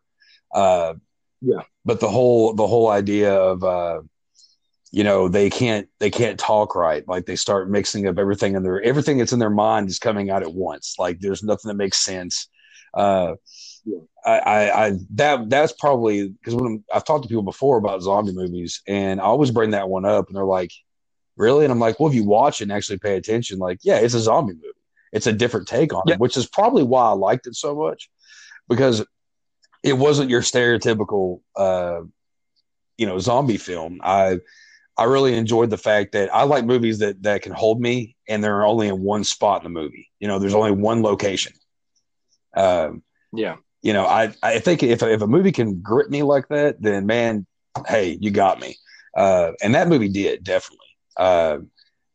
Uh, 0.55 0.95
yeah, 1.41 1.63
but 1.87 2.01
the 2.01 2.11
whole 2.11 2.53
the 2.53 2.67
whole 2.67 2.91
idea 2.91 3.33
of 3.35 3.65
uh, 3.65 4.03
you 4.93 5.05
know 5.05 5.29
they 5.29 5.49
can't 5.49 5.89
they 5.99 6.11
can't 6.11 6.39
talk 6.39 6.75
right 6.75 7.07
like 7.09 7.25
they 7.25 7.37
start 7.37 7.71
mixing 7.71 8.07
up 8.07 8.19
everything 8.19 8.55
in 8.55 8.63
their 8.63 8.83
everything 8.83 9.17
that's 9.17 9.33
in 9.33 9.39
their 9.39 9.49
mind 9.49 9.89
is 9.89 9.99
coming 9.99 10.29
out 10.29 10.43
at 10.43 10.53
once 10.53 10.97
like 10.99 11.19
there's 11.21 11.43
nothing 11.43 11.69
that 11.69 11.75
makes 11.75 11.99
sense 11.99 12.49
uh 12.95 13.35
yeah. 13.85 13.99
I, 14.25 14.39
I, 14.39 14.87
I 14.87 14.93
that 15.15 15.49
that's 15.49 15.73
probably 15.73 16.29
because 16.29 16.57
when 16.57 16.83
I've 16.93 17.05
talked 17.05 17.23
to 17.23 17.29
people 17.29 17.45
before 17.45 17.79
about 17.79 18.03
zombie 18.03 18.33
movies 18.33 18.83
and 18.89 19.21
I 19.21 19.25
always 19.25 19.53
bring 19.53 19.71
that 19.71 19.89
one 19.89 20.05
up 20.05 20.27
and 20.27 20.37
they're 20.37 20.45
like 20.45 20.73
really? 21.37 21.65
And 21.65 21.73
I'm 21.73 21.79
like, 21.79 22.01
well, 22.01 22.09
if 22.09 22.15
you 22.15 22.25
watch 22.25 22.61
it 22.61 22.65
and 22.65 22.73
actually 22.73 22.99
pay 22.99 23.17
attention, 23.17 23.59
like, 23.59 23.79
yeah, 23.83 23.99
it's 23.99 24.15
a 24.15 24.21
zombie 24.21 24.55
movie. 24.55 24.69
It's 25.13 25.27
a 25.27 25.33
different 25.33 25.69
take 25.69 25.95
on 25.95 26.03
yeah. 26.07 26.15
it, 26.15 26.21
which 26.21 26.37
is 26.37 26.47
probably 26.47 26.83
why 26.83 27.05
I 27.07 27.13
liked 27.13 27.47
it 27.47 27.55
so 27.55 27.75
much 27.75 28.11
because 28.69 29.05
it 29.87 29.95
wasn't 29.95 30.31
your 30.31 30.43
stereotypical, 30.43 31.41
uh, 31.57 32.01
you 32.99 33.07
know, 33.07 33.19
zombie 33.19 33.57
film. 33.57 34.01
I, 34.03 34.39
I 34.99 35.05
really 35.05 35.37
enjoyed 35.37 35.71
the 35.71 35.79
fact 35.79 36.13
that 36.13 36.35
I 36.35 36.45
like 36.45 36.65
movies 36.65 36.99
that 36.99 37.23
that 37.23 37.43
can 37.43 37.53
hold 37.53 37.81
me, 37.81 38.17
and 38.29 38.43
they're 38.43 38.65
only 38.65 38.89
in 38.89 39.03
one 39.03 39.25
spot 39.25 39.65
in 39.65 39.65
the 39.65 39.81
movie. 39.81 40.09
You 40.21 40.29
know, 40.29 40.39
there's 40.39 40.55
only 40.55 40.71
one 40.73 41.03
location. 41.03 41.53
Um, 42.57 43.03
yeah. 43.33 43.57
You 43.83 43.93
know, 43.93 44.07
I 44.07 44.33
I 44.43 44.59
think 44.59 44.83
if 44.83 45.03
if 45.03 45.23
a 45.23 45.27
movie 45.27 45.53
can 45.53 45.81
grip 45.81 46.11
me 46.11 46.23
like 46.23 46.49
that, 46.49 46.81
then 46.81 47.07
man, 47.07 47.47
hey, 47.87 48.19
you 48.21 48.31
got 48.31 48.59
me. 48.59 48.77
Uh, 49.17 49.53
and 49.63 49.75
that 49.75 49.89
movie 49.89 50.09
did 50.09 50.45
definitely 50.45 50.87
uh, 51.17 51.59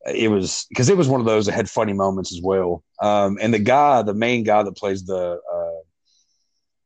it 0.05 0.29
was 0.29 0.65
because 0.69 0.89
it 0.89 0.97
was 0.97 1.07
one 1.07 1.19
of 1.19 1.25
those 1.25 1.45
that 1.45 1.53
had 1.53 1.69
funny 1.69 1.93
moments 1.93 2.33
as 2.33 2.41
well. 2.43 2.83
Um, 3.01 3.37
and 3.41 3.53
the 3.53 3.59
guy, 3.59 4.01
the 4.01 4.13
main 4.13 4.43
guy 4.43 4.63
that 4.63 4.75
plays 4.77 5.05
the 5.05 5.39
uh, 5.53 5.70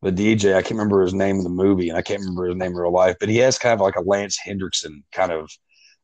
the 0.06 0.36
DJ, 0.36 0.54
I 0.54 0.62
can't 0.62 0.72
remember 0.76 1.02
his 1.02 1.16
name 1.16 1.38
in 1.38 1.44
the 1.44 1.50
movie, 1.50 1.90
and 1.90 1.98
I 1.98 2.04
can't 2.04 2.20
remember 2.20 2.46
his 2.46 2.56
name 2.56 2.72
in 2.72 2.78
real 2.78 2.92
life, 2.92 3.16
but 3.20 3.28
he 3.28 3.38
has 3.38 3.58
kind 3.58 3.74
of 3.74 3.82
like 3.82 3.96
a 3.96 4.02
Lance 4.02 4.38
Henriksen 4.38 5.04
kind 5.12 5.32
of 5.32 5.50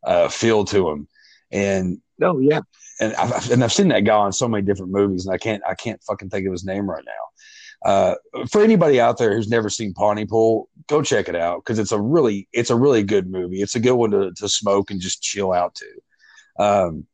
uh, 0.03 0.27
feel 0.27 0.65
to 0.65 0.89
him. 0.89 1.07
And 1.51 1.99
oh 2.21 2.39
yeah, 2.39 2.61
and 2.99 3.13
I've, 3.13 3.51
and 3.51 3.63
I've 3.63 3.71
seen 3.71 3.89
that 3.89 3.99
guy 4.01 4.25
in 4.25 4.31
so 4.31 4.47
many 4.47 4.65
different 4.65 4.91
movies, 4.91 5.25
and 5.25 5.35
I 5.35 5.37
can't 5.37 5.61
I 5.67 5.75
can't 5.75 6.01
fucking 6.03 6.31
think 6.31 6.47
of 6.47 6.51
his 6.51 6.65
name 6.65 6.89
right 6.89 7.03
now. 7.05 7.91
Uh, 7.91 8.15
for 8.49 8.63
anybody 8.63 8.99
out 8.99 9.17
there 9.19 9.35
who's 9.35 9.49
never 9.49 9.69
seen 9.69 9.93
Pontypool, 9.93 10.67
go 10.87 11.03
check 11.03 11.29
it 11.29 11.35
out 11.35 11.63
because 11.63 11.77
it's 11.77 11.91
a 11.91 12.01
really 12.01 12.47
it's 12.53 12.71
a 12.71 12.75
really 12.75 13.03
good 13.03 13.29
movie. 13.29 13.61
It's 13.61 13.75
a 13.75 13.79
good 13.79 13.93
one 13.93 14.11
to, 14.11 14.31
to 14.33 14.49
smoke 14.49 14.89
and 14.89 14.99
just 14.99 15.21
chill 15.21 15.53
out 15.53 15.75
to. 15.75 16.63
Um, 16.63 17.05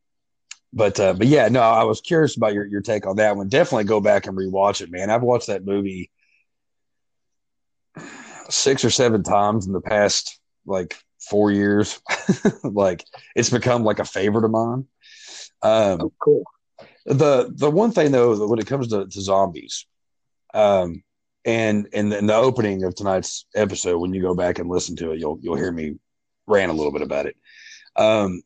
but 0.72 0.98
uh, 1.02 1.14
but 1.14 1.28
yeah, 1.28 1.50
no, 1.50 1.62
I 1.62 1.84
was 1.84 2.00
curious 2.00 2.38
about 2.38 2.54
your 2.54 2.66
your 2.66 2.82
take 2.82 3.06
on 3.06 3.18
that 3.18 3.36
one. 3.36 3.50
Definitely 3.50 3.86
go 3.86 4.00
back 4.00 4.26
and 4.26 4.38
rewatch 4.38 4.80
it, 4.80 4.90
man. 4.90 5.10
I've 5.10 5.24
watched 5.24 5.48
that 5.48 5.66
movie 5.66 6.12
six 8.50 8.84
or 8.84 8.90
seven 8.90 9.24
times 9.24 9.68
in 9.68 9.74
the 9.74 9.82
past 9.82 10.40
like 10.66 10.96
four 11.30 11.52
years. 11.52 12.00
like 12.64 13.04
it's 13.36 13.50
become 13.50 13.84
like 13.84 14.00
a 14.00 14.06
favorite 14.06 14.46
of 14.46 14.52
mine. 14.52 14.86
Um, 15.62 16.02
oh, 16.02 16.14
cool. 16.20 16.44
The 17.06 17.52
the 17.54 17.72
one 17.72 17.92
thing 17.92 18.12
though, 18.12 18.48
when 18.48 18.60
it 18.60 18.68
comes 18.68 18.90
to, 18.90 19.08
to 19.08 19.22
zombies, 19.22 19.86
um, 20.54 21.04
and 21.46 21.88
in 21.94 22.10
the, 22.10 22.18
in 22.18 22.26
the 22.28 22.36
opening 22.36 22.84
of 22.84 22.96
tonight's 22.96 23.46
episode, 23.56 24.00
when 24.00 24.14
you 24.14 24.22
go 24.22 24.36
back 24.36 24.60
and 24.60 24.70
listen 24.70 24.96
to 24.98 25.12
it, 25.12 25.20
you'll 25.20 25.40
you'll 25.42 25.56
hear 25.56 25.72
me 25.72 25.96
rant 26.46 26.72
a 26.72 26.76
little 26.76 26.92
bit 26.92 27.02
about 27.02 27.26
it. 27.26 27.36
Um, 27.96 28.42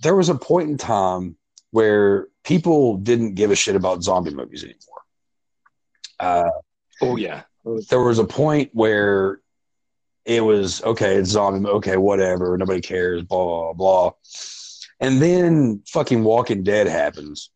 there 0.00 0.16
was 0.16 0.28
a 0.28 0.34
point 0.34 0.70
in 0.70 0.76
time 0.76 1.36
where 1.70 2.26
people 2.42 2.96
didn't 2.96 3.34
give 3.34 3.50
a 3.50 3.56
shit 3.56 3.76
about 3.76 4.02
zombie 4.02 4.34
movies 4.34 4.64
anymore. 4.64 4.80
Uh, 6.18 6.50
oh 7.02 7.16
yeah, 7.16 7.42
there 7.64 8.00
was 8.00 8.18
a 8.18 8.24
point 8.24 8.70
where 8.72 9.40
it 10.24 10.44
was 10.44 10.82
okay, 10.82 11.16
it's 11.16 11.30
zombie, 11.30 11.68
okay, 11.68 11.96
whatever, 11.96 12.56
nobody 12.56 12.80
cares, 12.80 13.22
blah 13.22 13.72
blah 13.72 13.72
blah. 13.72 14.12
And 15.00 15.20
then 15.20 15.82
fucking 15.86 16.22
Walking 16.22 16.62
Dead 16.62 16.86
happens, 16.86 17.50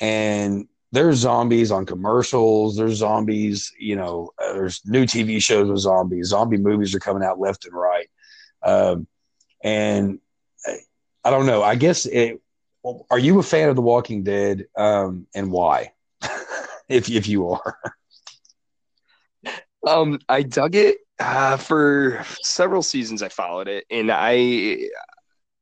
and 0.00 0.68
there's 0.92 1.18
zombies 1.18 1.70
on 1.70 1.86
commercials. 1.86 2.76
There's 2.76 2.96
zombies, 2.96 3.72
you 3.78 3.96
know, 3.96 4.30
uh, 4.42 4.52
there's 4.52 4.82
new 4.84 5.04
TV 5.04 5.40
shows 5.40 5.68
with 5.68 5.78
zombies. 5.78 6.28
Zombie 6.28 6.58
movies 6.58 6.94
are 6.94 7.00
coming 7.00 7.22
out 7.22 7.38
left 7.38 7.64
and 7.64 7.74
right. 7.74 8.08
Um, 8.62 9.06
and 9.62 10.18
I, 10.66 10.78
I, 11.24 11.30
don't 11.30 11.46
know. 11.46 11.62
I 11.62 11.76
guess 11.76 12.06
it, 12.06 12.40
are 13.10 13.18
you 13.18 13.38
a 13.38 13.42
fan 13.42 13.68
of 13.68 13.76
The 13.76 13.82
Walking 13.82 14.24
Dead? 14.24 14.66
Um, 14.76 15.26
and 15.34 15.52
why? 15.52 15.92
if, 16.88 17.08
if 17.08 17.28
you 17.28 17.50
are. 17.50 17.78
Um, 19.86 20.18
I 20.28 20.42
dug 20.42 20.74
it 20.74 20.98
uh, 21.18 21.56
for 21.56 22.24
several 22.42 22.82
seasons. 22.82 23.22
I 23.22 23.28
followed 23.28 23.68
it, 23.68 23.84
and 23.90 24.10
I, 24.12 24.88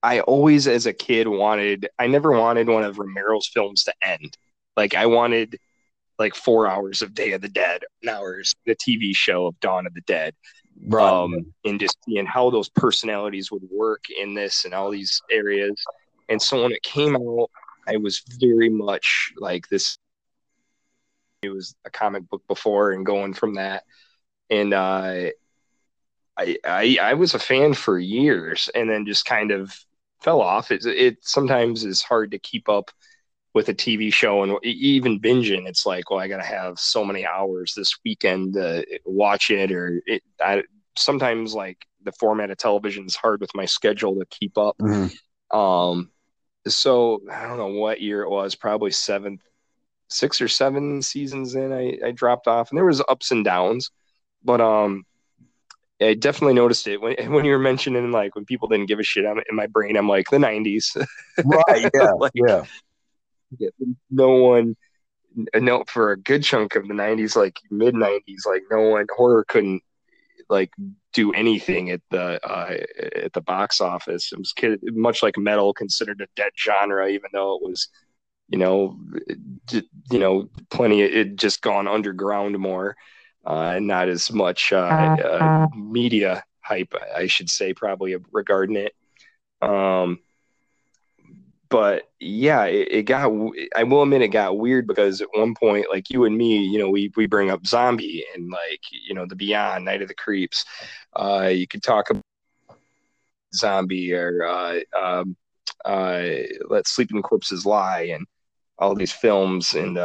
I 0.02 0.20
always, 0.20 0.66
as 0.66 0.86
a 0.86 0.92
kid, 0.92 1.28
wanted. 1.28 1.88
I 1.98 2.06
never 2.06 2.32
wanted 2.32 2.68
one 2.68 2.84
of 2.84 2.98
Romero's 2.98 3.46
films 3.46 3.84
to 3.84 3.94
end 4.02 4.36
like 4.78 4.94
I 4.94 5.06
wanted 5.06 5.58
like 6.20 6.36
four 6.36 6.68
hours 6.68 7.02
of 7.02 7.14
Day 7.14 7.32
of 7.32 7.42
the 7.42 7.48
Dead, 7.48 7.82
hours 8.08 8.54
the 8.64 8.76
TV 8.76 9.14
show 9.14 9.46
of 9.46 9.58
Dawn 9.58 9.88
of 9.88 9.94
the 9.94 10.00
Dead, 10.02 10.34
right. 10.86 11.04
um, 11.04 11.52
and 11.64 11.80
just 11.80 11.98
seeing 12.04 12.26
how 12.26 12.48
those 12.48 12.68
personalities 12.68 13.50
would 13.50 13.64
work 13.70 14.04
in 14.08 14.34
this 14.34 14.64
and 14.64 14.72
all 14.72 14.90
these 14.90 15.20
areas. 15.32 15.74
And 16.28 16.40
so 16.40 16.62
when 16.62 16.70
it 16.70 16.82
came 16.82 17.16
out, 17.16 17.50
I 17.88 17.96
was 17.96 18.22
very 18.40 18.68
much 18.68 19.32
like 19.36 19.68
this 19.68 19.98
it 21.42 21.50
was 21.50 21.74
a 21.84 21.90
comic 21.90 22.28
book 22.28 22.42
before 22.48 22.92
and 22.92 23.06
going 23.06 23.32
from 23.32 23.54
that. 23.54 23.84
And 24.50 24.72
uh, 24.74 25.30
I, 26.36 26.56
I 26.64 26.98
I 27.00 27.14
was 27.14 27.34
a 27.34 27.38
fan 27.38 27.74
for 27.74 27.98
years, 27.98 28.68
and 28.74 28.88
then 28.88 29.06
just 29.06 29.24
kind 29.24 29.50
of 29.50 29.74
fell 30.22 30.40
off. 30.40 30.70
It 30.70 30.84
it 30.86 31.18
sometimes 31.22 31.84
is 31.84 32.02
hard 32.02 32.30
to 32.32 32.38
keep 32.38 32.68
up 32.68 32.90
with 33.54 33.68
a 33.68 33.74
TV 33.74 34.10
show 34.10 34.42
and 34.44 34.58
even 34.64 35.20
binging. 35.20 35.68
It's 35.68 35.86
like, 35.86 36.10
well, 36.10 36.20
I 36.20 36.28
got 36.28 36.38
to 36.38 36.44
have 36.44 36.78
so 36.78 37.04
many 37.04 37.26
hours 37.26 37.74
this 37.76 37.96
weekend 38.04 38.54
to 38.54 38.84
watch 39.04 39.50
it, 39.50 39.72
or 39.72 40.02
it. 40.06 40.22
I, 40.40 40.64
sometimes 40.96 41.54
like 41.54 41.78
the 42.04 42.12
format 42.12 42.50
of 42.50 42.58
television 42.58 43.06
is 43.06 43.16
hard 43.16 43.40
with 43.40 43.54
my 43.54 43.64
schedule 43.66 44.18
to 44.18 44.26
keep 44.26 44.58
up. 44.58 44.76
Mhm. 44.80 45.12
Um, 45.52 46.10
so 46.66 47.22
I 47.30 47.46
don't 47.46 47.58
know 47.58 47.68
what 47.80 48.00
year 48.00 48.22
it 48.22 48.30
was, 48.30 48.54
probably 48.54 48.90
seventh, 48.90 49.42
six 50.08 50.40
or 50.40 50.48
seven 50.48 51.02
seasons 51.02 51.54
in, 51.54 51.72
I, 51.72 51.98
I 52.06 52.10
dropped 52.12 52.48
off, 52.48 52.70
and 52.70 52.78
there 52.78 52.84
was 52.84 53.02
ups 53.08 53.30
and 53.30 53.44
downs, 53.44 53.90
but 54.44 54.60
um, 54.60 55.04
I 56.00 56.14
definitely 56.14 56.54
noticed 56.54 56.86
it 56.86 57.00
when 57.00 57.14
when 57.32 57.44
you 57.44 57.52
were 57.52 57.58
mentioning 57.58 58.10
like 58.12 58.34
when 58.34 58.44
people 58.44 58.68
didn't 58.68 58.86
give 58.86 58.98
a 59.00 59.02
shit. 59.04 59.26
I'm 59.26 59.38
in 59.48 59.56
my 59.56 59.66
brain. 59.66 59.96
I'm 59.96 60.08
like 60.08 60.30
the 60.30 60.38
'90s. 60.38 60.96
Right. 61.44 61.90
Yeah. 61.94 62.12
Like- 62.18 62.32
yeah. 62.34 62.64
no 64.10 64.28
one, 64.30 64.76
no 65.54 65.84
for 65.86 66.12
a 66.12 66.16
good 66.18 66.42
chunk 66.42 66.74
of 66.74 66.86
the 66.88 66.94
'90s, 66.94 67.36
like 67.36 67.58
mid 67.70 67.94
'90s, 67.94 68.46
like 68.46 68.62
no 68.70 68.80
one 68.90 69.06
horror 69.16 69.44
couldn't 69.48 69.82
like 70.48 70.70
do 71.12 71.32
anything 71.32 71.90
at 71.90 72.00
the 72.10 72.44
uh, 72.48 72.76
at 73.16 73.32
the 73.32 73.40
box 73.40 73.80
office. 73.80 74.32
It 74.32 74.38
was 74.38 74.52
kid- 74.52 74.80
much 74.82 75.22
like 75.22 75.36
metal, 75.38 75.72
considered 75.74 76.20
a 76.20 76.26
dead 76.36 76.52
genre, 76.58 77.08
even 77.08 77.30
though 77.32 77.56
it 77.56 77.62
was, 77.62 77.88
you 78.48 78.58
know, 78.58 78.98
you 80.10 80.18
know, 80.18 80.48
plenty. 80.70 81.02
It 81.02 81.36
just 81.36 81.62
gone 81.62 81.88
underground 81.88 82.58
more, 82.58 82.96
and 83.48 83.86
not 83.86 84.08
as 84.08 84.30
much 84.30 84.72
uh, 84.72 84.76
uh, 84.76 85.66
media 85.74 86.44
hype, 86.60 86.94
I 87.16 87.26
should 87.26 87.48
say, 87.48 87.72
probably 87.72 88.14
regarding 88.30 88.76
it. 88.76 88.94
Um, 89.62 90.20
but 91.70 92.10
yeah, 92.20 92.64
it, 92.64 92.88
it 92.90 93.02
got. 93.04 93.30
I 93.74 93.84
will 93.84 94.02
admit 94.02 94.22
it 94.22 94.28
got 94.28 94.58
weird 94.58 94.86
because 94.86 95.20
at 95.20 95.28
one 95.32 95.54
point, 95.54 95.86
like 95.90 96.10
you 96.10 96.24
and 96.24 96.36
me, 96.36 96.58
you 96.58 96.78
know, 96.78 96.90
we 96.90 97.10
we 97.16 97.26
bring 97.26 97.50
up 97.50 97.66
zombie 97.66 98.24
and 98.34 98.50
like 98.50 98.80
you 98.90 99.14
know 99.14 99.26
the 99.26 99.36
Beyond, 99.36 99.84
Night 99.84 100.02
of 100.02 100.08
the 100.08 100.14
Creeps. 100.14 100.64
Uh, 101.14 101.50
you 101.52 101.66
could 101.66 101.82
talk 101.82 102.10
about 102.10 102.22
zombie 103.54 104.12
or 104.14 104.44
uh, 104.44 104.80
um, 104.98 105.36
uh, 105.84 106.22
Let 106.68 106.86
Sleeping 106.86 107.22
Corpses 107.22 107.66
Lie 107.66 108.10
and 108.14 108.26
all 108.78 108.94
these 108.94 109.12
films 109.12 109.74
and. 109.74 109.98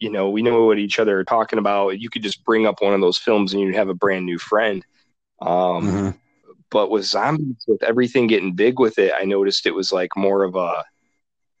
You 0.00 0.10
know, 0.10 0.30
we 0.30 0.42
know 0.42 0.66
what 0.66 0.78
each 0.78 0.98
other 0.98 1.18
are 1.18 1.24
talking 1.24 1.58
about. 1.58 2.00
You 2.00 2.10
could 2.10 2.22
just 2.22 2.44
bring 2.44 2.66
up 2.66 2.82
one 2.82 2.94
of 2.94 3.00
those 3.00 3.18
films 3.18 3.52
and 3.52 3.62
you'd 3.62 3.74
have 3.76 3.88
a 3.90 3.94
brand 3.94 4.26
new 4.26 4.38
friend. 4.38 4.84
Um, 5.40 5.84
Mhm. 5.84 6.20
but 6.70 6.90
with 6.90 7.04
zombies 7.04 7.64
with 7.66 7.82
everything 7.82 8.26
getting 8.26 8.54
big 8.54 8.78
with 8.78 8.98
it 8.98 9.12
i 9.18 9.24
noticed 9.24 9.66
it 9.66 9.74
was 9.74 9.92
like 9.92 10.10
more 10.16 10.44
of 10.44 10.54
a 10.54 10.84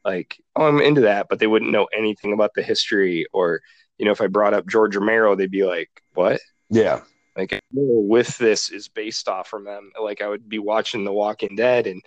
like 0.04 0.40
oh 0.56 0.66
i'm 0.66 0.80
into 0.80 1.02
that 1.02 1.26
but 1.28 1.38
they 1.40 1.46
wouldn't 1.46 1.72
know 1.72 1.88
anything 1.96 2.32
about 2.32 2.52
the 2.54 2.62
history 2.62 3.26
or 3.32 3.60
you 3.98 4.04
know 4.04 4.12
if 4.12 4.20
i 4.20 4.26
brought 4.28 4.54
up 4.54 4.66
george 4.68 4.96
romero 4.96 5.34
they'd 5.34 5.50
be 5.50 5.64
like 5.64 5.90
what 6.14 6.40
Yeah. 6.70 7.00
like 7.36 7.60
with 7.72 8.38
this 8.38 8.70
is 8.70 8.88
based 8.88 9.28
off 9.28 9.48
from 9.48 9.64
them 9.64 9.90
like 10.00 10.20
i 10.22 10.28
would 10.28 10.48
be 10.48 10.58
watching 10.58 11.04
the 11.04 11.12
walking 11.12 11.56
dead 11.56 11.86
and 11.86 12.02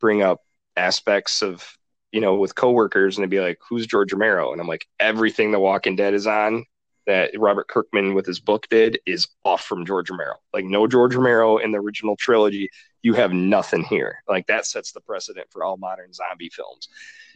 bring 0.00 0.22
up 0.22 0.40
aspects 0.76 1.42
of 1.42 1.77
you 2.12 2.20
know 2.20 2.36
with 2.36 2.54
coworkers 2.54 3.16
and 3.16 3.22
they'd 3.22 3.30
be 3.30 3.40
like 3.40 3.58
who's 3.68 3.86
george 3.86 4.12
romero 4.12 4.52
and 4.52 4.60
i'm 4.60 4.66
like 4.66 4.86
everything 5.00 5.50
the 5.50 5.60
walking 5.60 5.96
dead 5.96 6.14
is 6.14 6.26
on 6.26 6.64
that 7.08 7.30
Robert 7.38 7.68
Kirkman 7.68 8.12
with 8.12 8.26
his 8.26 8.38
book 8.38 8.68
did 8.68 9.00
is 9.06 9.28
off 9.42 9.64
from 9.64 9.86
George 9.86 10.10
Romero. 10.10 10.34
Like 10.52 10.66
no 10.66 10.86
George 10.86 11.14
Romero 11.14 11.56
in 11.56 11.72
the 11.72 11.78
original 11.78 12.16
trilogy, 12.16 12.68
you 13.00 13.14
have 13.14 13.32
nothing 13.32 13.82
here. 13.82 14.22
Like 14.28 14.46
that 14.48 14.66
sets 14.66 14.92
the 14.92 15.00
precedent 15.00 15.46
for 15.50 15.64
all 15.64 15.78
modern 15.78 16.12
zombie 16.12 16.50
films. 16.50 16.90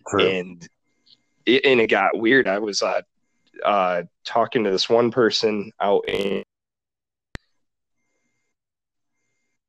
True. 0.06 0.28
And 0.28 0.68
it, 1.46 1.64
and 1.64 1.80
it 1.80 1.86
got 1.86 2.18
weird. 2.18 2.46
I 2.46 2.58
was 2.58 2.82
uh, 2.82 3.00
uh, 3.64 4.02
talking 4.24 4.64
to 4.64 4.70
this 4.70 4.90
one 4.90 5.10
person 5.10 5.72
out 5.80 6.06
in 6.06 6.42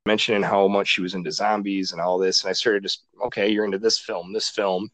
mentioning 0.06 0.44
how 0.44 0.68
much 0.68 0.88
she 0.88 1.02
was 1.02 1.14
into 1.14 1.32
zombies 1.32 1.92
and 1.92 2.02
all 2.02 2.18
this, 2.18 2.44
and 2.44 2.50
I 2.50 2.54
started 2.54 2.84
just 2.84 3.06
okay, 3.26 3.50
you're 3.50 3.66
into 3.66 3.80
this 3.80 4.00
film, 4.00 4.34
this 4.34 4.50
film. 4.50 4.90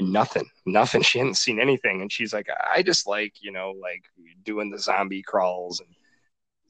Nothing, 0.00 0.48
nothing. 0.66 1.02
She 1.04 1.18
hadn't 1.18 1.36
seen 1.36 1.60
anything, 1.60 2.02
and 2.02 2.12
she's 2.12 2.32
like, 2.32 2.48
I 2.74 2.82
just 2.82 3.06
like 3.06 3.34
you 3.40 3.52
know 3.52 3.74
like 3.80 4.04
doing 4.44 4.70
the 4.70 4.78
zombie 4.78 5.22
crawls 5.22 5.80
and 5.80 5.88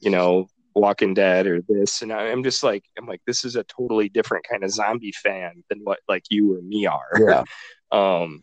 you 0.01 0.11
know 0.11 0.49
Walking 0.75 1.15
Dead 1.15 1.47
or 1.47 1.63
this, 1.69 2.03
and 2.03 2.13
I'm 2.13 2.45
just 2.45 2.63
like, 2.63 2.85
I'm 2.99 3.07
like, 3.07 3.23
this 3.27 3.45
is 3.45 3.57
a 3.57 3.65
totally 3.65 4.09
different 4.09 4.47
kind 4.49 4.63
of 4.63 4.71
zombie 4.71 5.13
fan 5.13 5.65
than 5.71 5.81
what 5.81 6.01
like 6.09 6.25
you 6.31 6.55
or 6.55 6.63
me 6.63 6.87
are. 6.87 7.11
Yeah. 7.19 7.45
Um, 7.93 8.43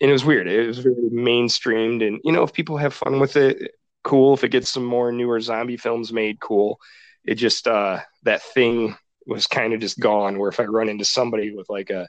and 0.00 0.10
it 0.10 0.12
was 0.12 0.24
weird. 0.24 0.48
It 0.48 0.66
was 0.66 0.78
very 0.78 0.96
mainstreamed, 1.12 2.06
and 2.06 2.20
you 2.24 2.32
know, 2.32 2.42
if 2.42 2.52
people 2.52 2.76
have 2.76 2.92
fun 2.92 3.20
with 3.20 3.36
it, 3.36 3.72
cool. 4.02 4.34
If 4.34 4.44
it 4.44 4.50
gets 4.50 4.70
some 4.70 4.84
more 4.84 5.12
newer 5.12 5.40
zombie 5.40 5.76
films 5.76 6.12
made, 6.12 6.40
cool. 6.40 6.80
It 7.24 7.36
just 7.36 7.66
uh, 7.66 8.00
that 8.24 8.42
thing 8.42 8.96
was 9.26 9.46
kind 9.46 9.72
of 9.72 9.80
just 9.80 9.98
gone. 9.98 10.38
Where 10.38 10.50
if 10.50 10.60
I 10.60 10.64
run 10.64 10.88
into 10.88 11.04
somebody 11.04 11.54
with 11.54 11.68
like 11.70 11.90
a 11.90 12.08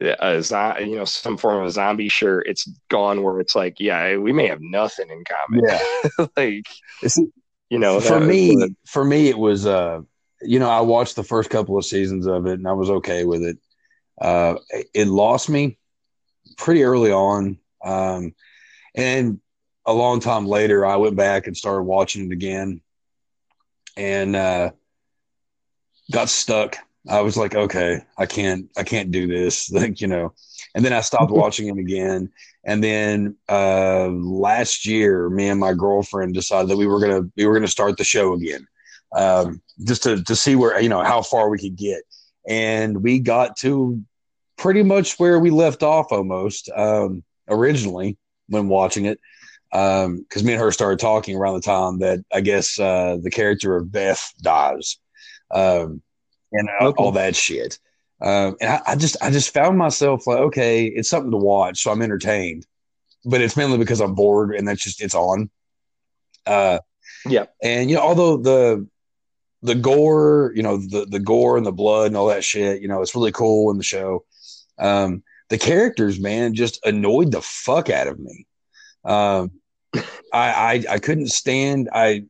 a 0.00 0.80
you 0.80 0.96
know 0.96 1.04
some 1.04 1.38
form 1.38 1.60
of 1.62 1.66
a 1.66 1.70
zombie 1.70 2.08
shirt, 2.08 2.46
it's 2.46 2.68
gone. 2.88 3.22
Where 3.22 3.40
it's 3.40 3.54
like, 3.54 3.80
yeah, 3.80 4.16
we 4.16 4.32
may 4.32 4.48
have 4.48 4.60
nothing 4.60 5.10
in 5.10 5.24
common. 5.24 5.64
Yeah. 5.66 6.26
like 6.36 6.66
It's- 7.02 7.20
you 7.68 7.80
know, 7.80 7.98
for 7.98 8.20
was 8.20 8.28
me, 8.28 8.76
for 8.86 9.04
me, 9.04 9.28
it 9.28 9.36
was 9.36 9.66
uh, 9.66 10.00
you 10.40 10.60
know, 10.60 10.70
I 10.70 10.82
watched 10.82 11.16
the 11.16 11.24
first 11.24 11.50
couple 11.50 11.76
of 11.76 11.84
seasons 11.84 12.26
of 12.26 12.46
it 12.46 12.54
and 12.60 12.68
I 12.68 12.72
was 12.72 12.90
okay 12.90 13.24
with 13.24 13.42
it. 13.42 13.58
Uh, 14.20 14.54
it 14.94 15.08
lost 15.08 15.48
me 15.50 15.76
pretty 16.56 16.84
early 16.84 17.10
on, 17.10 17.58
um, 17.84 18.34
and 18.94 19.40
a 19.84 19.92
long 19.92 20.20
time 20.20 20.46
later, 20.46 20.86
I 20.86 20.96
went 20.96 21.16
back 21.16 21.46
and 21.46 21.56
started 21.56 21.82
watching 21.82 22.26
it 22.26 22.32
again, 22.32 22.80
and 23.96 24.36
uh, 24.36 24.70
got 26.10 26.28
stuck. 26.28 26.76
I 27.08 27.20
was 27.20 27.36
like, 27.36 27.54
okay, 27.54 28.00
I 28.18 28.26
can't, 28.26 28.68
I 28.76 28.82
can't 28.82 29.10
do 29.10 29.26
this, 29.26 29.70
like 29.72 30.00
you 30.00 30.06
know. 30.06 30.32
And 30.74 30.84
then 30.84 30.92
I 30.92 31.00
stopped 31.00 31.30
watching 31.32 31.68
it 31.68 31.78
again, 31.78 32.30
and 32.64 32.82
then 32.82 33.36
uh, 33.48 34.08
last 34.08 34.86
year, 34.86 35.30
me 35.30 35.48
and 35.48 35.60
my 35.60 35.72
girlfriend 35.72 36.34
decided 36.34 36.68
that 36.68 36.76
we 36.76 36.86
were 36.86 37.00
gonna 37.00 37.22
we 37.36 37.46
were 37.46 37.54
gonna 37.54 37.68
start 37.68 37.96
the 37.96 38.04
show 38.04 38.34
again, 38.34 38.66
um, 39.14 39.62
just 39.84 40.02
to 40.04 40.22
to 40.24 40.36
see 40.36 40.56
where 40.56 40.80
you 40.80 40.88
know 40.88 41.02
how 41.02 41.22
far 41.22 41.48
we 41.48 41.58
could 41.58 41.76
get, 41.76 42.02
and 42.48 43.02
we 43.02 43.18
got 43.18 43.56
to 43.58 44.02
pretty 44.56 44.82
much 44.82 45.18
where 45.18 45.38
we 45.38 45.50
left 45.50 45.82
off 45.82 46.06
almost 46.10 46.70
um, 46.74 47.22
originally 47.48 48.16
when 48.48 48.68
watching 48.68 49.04
it, 49.04 49.20
because 49.70 50.44
me 50.44 50.52
and 50.52 50.60
her 50.62 50.70
started 50.72 50.98
talking 50.98 51.36
around 51.36 51.54
the 51.54 51.60
time 51.60 51.98
that 51.98 52.20
I 52.32 52.40
guess 52.40 52.78
uh, 52.78 53.18
the 53.22 53.30
character 53.30 53.76
of 53.76 53.90
Beth 53.92 54.32
dies, 54.40 54.98
um, 55.50 56.02
and 56.52 56.68
all- 56.80 56.88
Okay. 56.88 57.02
all 57.02 57.12
that 57.12 57.36
shit. 57.36 57.78
Um, 58.22 58.56
and 58.60 58.70
I, 58.70 58.80
I 58.86 58.96
just 58.96 59.16
I 59.22 59.30
just 59.30 59.52
found 59.52 59.76
myself 59.76 60.26
like, 60.26 60.38
okay, 60.38 60.86
it's 60.86 61.10
something 61.10 61.30
to 61.32 61.36
watch, 61.36 61.82
so 61.82 61.90
I'm 61.90 62.00
entertained, 62.00 62.66
but 63.26 63.42
it's 63.42 63.56
mainly 63.56 63.76
because 63.76 64.00
I'm 64.00 64.14
bored 64.14 64.54
and 64.54 64.66
that's 64.66 64.82
just 64.82 65.02
it's 65.02 65.14
on. 65.14 65.50
Uh, 66.46 66.78
Yeah. 67.26 67.46
and 67.62 67.90
you 67.90 67.96
know, 67.96 68.02
although 68.02 68.36
the 68.38 68.86
the 69.62 69.74
gore, 69.74 70.52
you 70.54 70.62
know, 70.62 70.78
the 70.78 71.06
the 71.10 71.18
gore 71.18 71.56
and 71.58 71.66
the 71.66 71.72
blood 71.72 72.06
and 72.06 72.16
all 72.16 72.28
that 72.28 72.44
shit, 72.44 72.80
you 72.80 72.88
know, 72.88 73.02
it's 73.02 73.14
really 73.14 73.32
cool 73.32 73.70
in 73.70 73.76
the 73.76 73.82
show. 73.84 74.24
Um, 74.78 75.22
the 75.50 75.58
characters, 75.58 76.18
man, 76.18 76.54
just 76.54 76.84
annoyed 76.86 77.32
the 77.32 77.42
fuck 77.42 77.90
out 77.90 78.06
of 78.08 78.18
me. 78.18 78.46
Um, 79.06 79.52
I, 79.94 80.02
I 80.32 80.84
I 80.90 80.98
couldn't 80.98 81.28
stand 81.28 81.88
I 81.92 82.24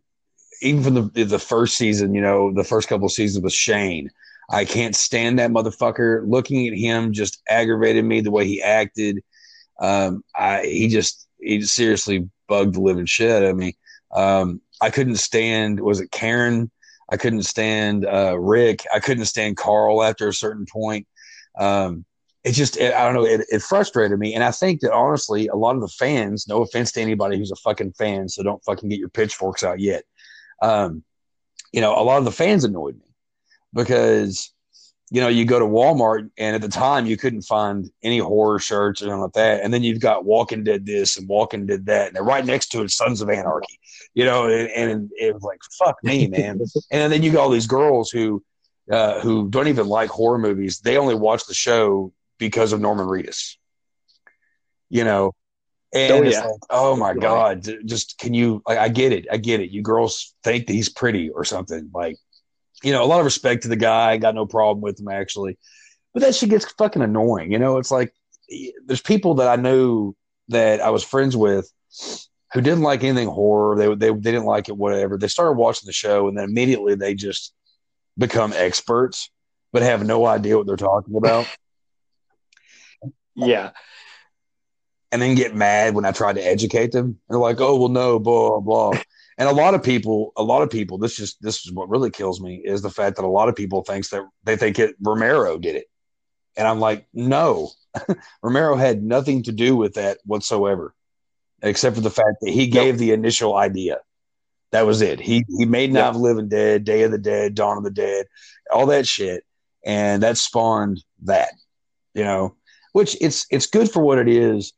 even 0.62 0.82
from 0.82 0.94
the 0.94 1.24
the 1.24 1.38
first 1.38 1.76
season, 1.76 2.14
you 2.14 2.20
know, 2.20 2.52
the 2.52 2.64
first 2.64 2.88
couple 2.88 3.08
seasons 3.08 3.42
with 3.42 3.52
Shane. 3.52 4.10
I 4.50 4.64
can't 4.64 4.94
stand 4.94 5.38
that 5.38 5.50
motherfucker. 5.50 6.22
Looking 6.26 6.68
at 6.68 6.78
him 6.78 7.12
just 7.12 7.42
aggravated 7.48 8.04
me 8.04 8.20
the 8.20 8.30
way 8.30 8.46
he 8.46 8.62
acted. 8.62 9.22
Um, 9.80 10.22
I 10.34 10.64
he 10.64 10.88
just 10.88 11.26
he 11.40 11.60
seriously 11.62 12.28
bugged 12.48 12.74
the 12.74 12.80
living 12.80 13.06
shit 13.06 13.30
out 13.30 13.42
of 13.42 13.56
me. 13.56 13.76
Um, 14.14 14.60
I 14.80 14.90
couldn't 14.90 15.16
stand 15.16 15.80
was 15.80 16.00
it 16.00 16.10
Karen? 16.10 16.70
I 17.10 17.16
couldn't 17.16 17.44
stand 17.44 18.04
uh, 18.06 18.38
Rick. 18.38 18.84
I 18.92 19.00
couldn't 19.00 19.26
stand 19.26 19.56
Carl 19.56 20.02
after 20.02 20.28
a 20.28 20.34
certain 20.34 20.66
point. 20.70 21.06
Um, 21.58 22.04
it 22.46 22.52
just 22.52 22.76
it, 22.76 22.94
I 22.94 23.04
don't 23.04 23.14
know. 23.14 23.26
It, 23.26 23.44
it 23.50 23.60
frustrated 23.60 24.18
me, 24.18 24.34
and 24.34 24.44
I 24.44 24.52
think 24.52 24.80
that 24.80 24.92
honestly, 24.92 25.48
a 25.48 25.56
lot 25.56 25.74
of 25.74 25.80
the 25.80 25.88
fans. 25.88 26.46
No 26.46 26.62
offense 26.62 26.92
to 26.92 27.00
anybody 27.00 27.36
who's 27.36 27.50
a 27.50 27.56
fucking 27.56 27.92
fan, 27.94 28.28
so 28.28 28.44
don't 28.44 28.64
fucking 28.64 28.88
get 28.88 29.00
your 29.00 29.08
pitchforks 29.08 29.64
out 29.64 29.80
yet. 29.80 30.04
Um, 30.62 31.02
you 31.72 31.80
know, 31.80 31.98
a 31.98 32.04
lot 32.04 32.18
of 32.18 32.24
the 32.24 32.30
fans 32.30 32.62
annoyed 32.62 32.94
me 32.94 33.06
because 33.74 34.52
you 35.10 35.20
know, 35.20 35.28
you 35.28 35.44
go 35.44 35.58
to 35.58 35.64
Walmart 35.64 36.30
and 36.36 36.56
at 36.56 36.62
the 36.62 36.68
time 36.68 37.06
you 37.06 37.16
couldn't 37.16 37.42
find 37.42 37.88
any 38.02 38.18
horror 38.18 38.58
shirts 38.58 39.00
or 39.00 39.06
anything 39.06 39.20
like 39.20 39.32
that. 39.34 39.62
And 39.62 39.72
then 39.72 39.84
you've 39.84 40.00
got 40.00 40.24
Walking 40.24 40.64
Dead 40.64 40.84
this 40.84 41.16
and 41.16 41.28
Walking 41.28 41.66
Dead 41.66 41.86
that. 41.86 42.08
And 42.08 42.16
they're 42.16 42.24
right 42.24 42.44
next 42.44 42.68
to 42.68 42.82
it, 42.82 42.90
Sons 42.90 43.20
of 43.20 43.30
Anarchy, 43.30 43.78
you 44.14 44.24
know, 44.24 44.46
and, 44.48 44.68
and 44.70 45.10
it 45.16 45.32
was 45.32 45.44
like, 45.44 45.60
fuck 45.78 45.96
me, 46.02 46.26
man. 46.26 46.60
and 46.90 47.12
then 47.12 47.22
you 47.22 47.30
got 47.30 47.42
all 47.42 47.50
these 47.50 47.68
girls 47.68 48.10
who, 48.10 48.42
uh, 48.90 49.20
who 49.20 49.48
don't 49.48 49.68
even 49.68 49.86
like 49.86 50.10
horror 50.10 50.38
movies. 50.38 50.80
They 50.80 50.96
only 50.96 51.14
watch 51.14 51.46
the 51.46 51.54
show 51.54 52.12
because 52.38 52.72
of 52.72 52.80
Norman 52.80 53.06
Reedus, 53.06 53.56
you 54.88 55.04
know, 55.04 55.32
and 55.94 56.12
Oh, 56.12 56.22
it's 56.22 56.36
yeah. 56.36 56.46
like, 56.46 56.60
oh 56.70 56.96
my. 56.96 57.14
God, 57.14 57.68
just 57.86 58.18
can 58.18 58.34
you, 58.34 58.62
like, 58.66 58.78
I 58.78 58.88
get 58.88 59.12
it. 59.12 59.26
I 59.30 59.36
get 59.36 59.60
it. 59.60 59.70
You 59.70 59.82
girls 59.82 60.34
think 60.44 60.66
that 60.66 60.72
he's 60.72 60.88
pretty 60.88 61.30
or 61.30 61.44
something. 61.44 61.90
Like, 61.94 62.16
you 62.82 62.92
know, 62.92 63.02
a 63.02 63.06
lot 63.06 63.20
of 63.20 63.24
respect 63.24 63.62
to 63.62 63.68
the 63.68 63.76
guy. 63.76 64.12
I 64.12 64.16
Got 64.18 64.34
no 64.34 64.46
problem 64.46 64.82
with 64.82 65.00
him 65.00 65.08
actually, 65.08 65.58
but 66.12 66.20
that 66.22 66.34
shit 66.34 66.50
gets 66.50 66.70
fucking 66.72 67.02
annoying. 67.02 67.52
You 67.52 67.58
know, 67.58 67.78
it's 67.78 67.90
like 67.90 68.12
there's 68.86 69.00
people 69.00 69.34
that 69.36 69.48
I 69.48 69.60
knew 69.60 70.14
that 70.48 70.80
I 70.80 70.90
was 70.90 71.02
friends 71.02 71.36
with 71.36 71.72
who 72.52 72.60
didn't 72.60 72.82
like 72.82 73.02
anything 73.02 73.28
horror. 73.28 73.76
They 73.76 73.88
they 73.94 74.10
they 74.10 74.30
didn't 74.32 74.44
like 74.44 74.68
it. 74.68 74.76
Whatever. 74.76 75.16
They 75.16 75.28
started 75.28 75.52
watching 75.52 75.86
the 75.86 75.92
show 75.92 76.28
and 76.28 76.36
then 76.36 76.44
immediately 76.44 76.94
they 76.94 77.14
just 77.14 77.54
become 78.18 78.52
experts, 78.54 79.30
but 79.72 79.82
have 79.82 80.04
no 80.04 80.26
idea 80.26 80.56
what 80.56 80.66
they're 80.66 80.76
talking 80.76 81.16
about, 81.16 81.46
Yeah. 83.36 83.70
and 85.12 85.22
then 85.22 85.34
get 85.34 85.54
mad 85.54 85.94
when 85.94 86.04
I 86.04 86.12
try 86.12 86.32
to 86.32 86.40
educate 86.40 86.92
them. 86.92 87.18
They're 87.28 87.38
like, 87.38 87.60
"Oh 87.60 87.76
well, 87.78 87.88
no, 87.88 88.18
blah 88.18 88.60
blah." 88.60 88.92
And 89.38 89.48
a 89.48 89.52
lot 89.52 89.74
of 89.74 89.82
people, 89.82 90.32
a 90.36 90.42
lot 90.42 90.62
of 90.62 90.70
people, 90.70 90.98
this 90.98 91.16
just 91.16 91.40
this 91.42 91.64
is 91.66 91.72
what 91.72 91.88
really 91.90 92.10
kills 92.10 92.40
me 92.40 92.56
is 92.64 92.82
the 92.82 92.90
fact 92.90 93.16
that 93.16 93.24
a 93.24 93.28
lot 93.28 93.48
of 93.48 93.54
people 93.56 93.82
thinks 93.82 94.08
that 94.10 94.22
they 94.44 94.56
think 94.56 94.78
it 94.78 94.96
Romero 95.00 95.58
did 95.58 95.76
it, 95.76 95.86
and 96.56 96.66
I'm 96.66 96.80
like, 96.80 97.06
no, 97.12 97.70
Romero 98.42 98.76
had 98.76 99.02
nothing 99.02 99.42
to 99.44 99.52
do 99.52 99.76
with 99.76 99.94
that 99.94 100.18
whatsoever, 100.24 100.94
except 101.62 101.96
for 101.96 102.02
the 102.02 102.10
fact 102.10 102.38
that 102.42 102.50
he 102.50 102.66
gave 102.68 102.98
the 102.98 103.12
initial 103.12 103.54
idea. 103.56 103.98
That 104.72 104.86
was 104.86 105.02
it. 105.02 105.20
He 105.20 105.44
he 105.58 105.64
made 105.66 105.92
Night 105.92 106.08
of 106.08 106.16
Living 106.16 106.48
Dead, 106.48 106.84
Day 106.84 107.02
of 107.02 107.12
the 107.12 107.18
Dead, 107.18 107.54
Dawn 107.54 107.76
of 107.78 107.84
the 107.84 107.90
Dead, 107.90 108.26
all 108.72 108.86
that 108.86 109.06
shit, 109.06 109.44
and 109.84 110.22
that 110.22 110.36
spawned 110.38 111.02
that, 111.24 111.50
you 112.14 112.24
know, 112.24 112.56
which 112.96 113.14
it's 113.20 113.46
it's 113.50 113.66
good 113.66 113.90
for 113.90 114.02
what 114.02 114.16
it 114.16 114.26
is, 114.26 114.72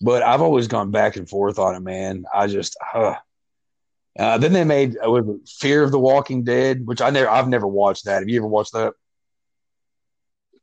but 0.00 0.22
I've 0.22 0.40
always 0.40 0.68
gone 0.68 0.90
back 0.90 1.16
and 1.16 1.28
forth 1.28 1.58
on 1.58 1.74
it, 1.74 1.80
man. 1.80 2.24
I 2.34 2.46
just. 2.46 2.74
Uh, 2.94 3.16
uh, 4.18 4.38
then 4.38 4.54
they 4.54 4.64
made 4.64 4.96
uh, 4.96 5.10
what 5.10 5.26
was 5.26 5.36
it, 5.36 5.48
Fear 5.60 5.82
of 5.82 5.90
the 5.90 5.98
Walking 5.98 6.44
Dead, 6.44 6.86
which 6.86 7.02
I 7.02 7.10
never, 7.10 7.28
I've 7.28 7.46
never 7.46 7.66
watched 7.66 8.06
that. 8.06 8.20
Have 8.20 8.28
you 8.30 8.38
ever 8.40 8.46
watched 8.46 8.72
that? 8.72 8.94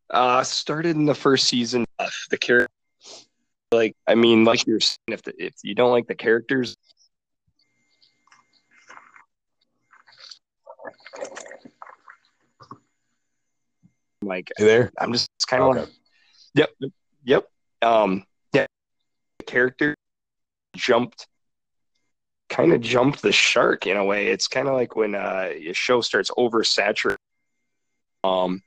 Uh, 0.09 0.43
started 0.43 0.95
in 0.95 1.05
the 1.05 1.13
first 1.13 1.47
season. 1.47 1.85
The 2.31 2.39
character, 2.39 2.73
like, 3.71 3.95
I 4.07 4.15
mean, 4.15 4.43
like 4.43 4.65
you're 4.65 4.79
saying, 4.79 4.97
if 5.09 5.21
the, 5.21 5.33
if 5.37 5.53
you 5.63 5.75
don't 5.75 5.91
like 5.91 6.07
the 6.07 6.15
characters, 6.15 6.75
like, 14.23 14.51
You 14.57 14.65
there? 14.65 14.91
I'm 14.97 15.13
just 15.13 15.29
kind 15.47 15.61
of 15.61 15.69
Okay. 15.69 15.79
like, 15.81 15.89
yep, 16.55 16.69
yep. 17.23 17.47
Um, 17.81 18.23
yeah, 18.53 18.65
the 19.39 19.45
character 19.45 19.95
jumped, 20.75 21.27
kind 22.49 22.73
of 22.73 22.81
jumped 22.81 23.21
the 23.21 23.31
shark 23.31 23.85
in 23.85 23.97
a 23.97 24.03
way. 24.03 24.27
It's 24.27 24.47
kind 24.47 24.67
of 24.67 24.73
like 24.73 24.95
when 24.95 25.13
uh, 25.13 25.49
a 25.51 25.73
show 25.73 26.01
starts 26.01 26.31
oversaturating. 26.31 27.17
Um, 28.23 28.63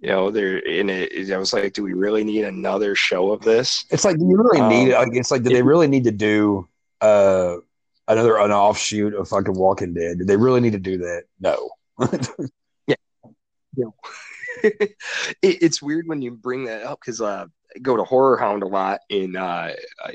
you 0.00 0.08
know, 0.08 0.30
there 0.30 0.58
in 0.58 0.90
it, 0.90 1.30
I 1.30 1.36
was 1.38 1.52
like, 1.52 1.72
do 1.72 1.82
we 1.82 1.92
really 1.92 2.24
need 2.24 2.44
another 2.44 2.94
show 2.94 3.30
of 3.32 3.42
this? 3.42 3.84
It's 3.90 4.04
like, 4.04 4.18
do 4.18 4.24
you 4.24 4.36
really 4.36 4.60
Um, 4.60 4.68
need? 4.68 4.92
Like, 4.92 5.08
it's 5.12 5.30
like, 5.30 5.42
do 5.42 5.50
they 5.50 5.62
really 5.62 5.88
need 5.88 6.04
to 6.04 6.12
do 6.12 6.68
uh 7.00 7.56
another 8.08 8.38
an 8.38 8.50
offshoot 8.50 9.14
of 9.14 9.28
fucking 9.28 9.54
Walking 9.56 9.94
Dead? 9.94 10.18
Do 10.18 10.24
they 10.24 10.36
really 10.36 10.60
need 10.60 10.72
to 10.72 10.78
do 10.78 10.98
that? 10.98 11.24
No. 11.40 11.70
Yeah. 12.86 12.94
No. 13.76 13.94
It, 14.62 14.96
it's 15.42 15.82
weird 15.82 16.06
when 16.06 16.22
you 16.22 16.32
bring 16.32 16.64
that 16.64 16.82
up 16.82 17.00
because 17.00 17.20
uh, 17.20 17.46
I 17.74 17.78
go 17.80 17.96
to 17.96 18.04
Horror 18.04 18.36
Hound 18.36 18.62
a 18.62 18.66
lot 18.66 19.00
in 19.08 19.36
uh, 19.36 19.72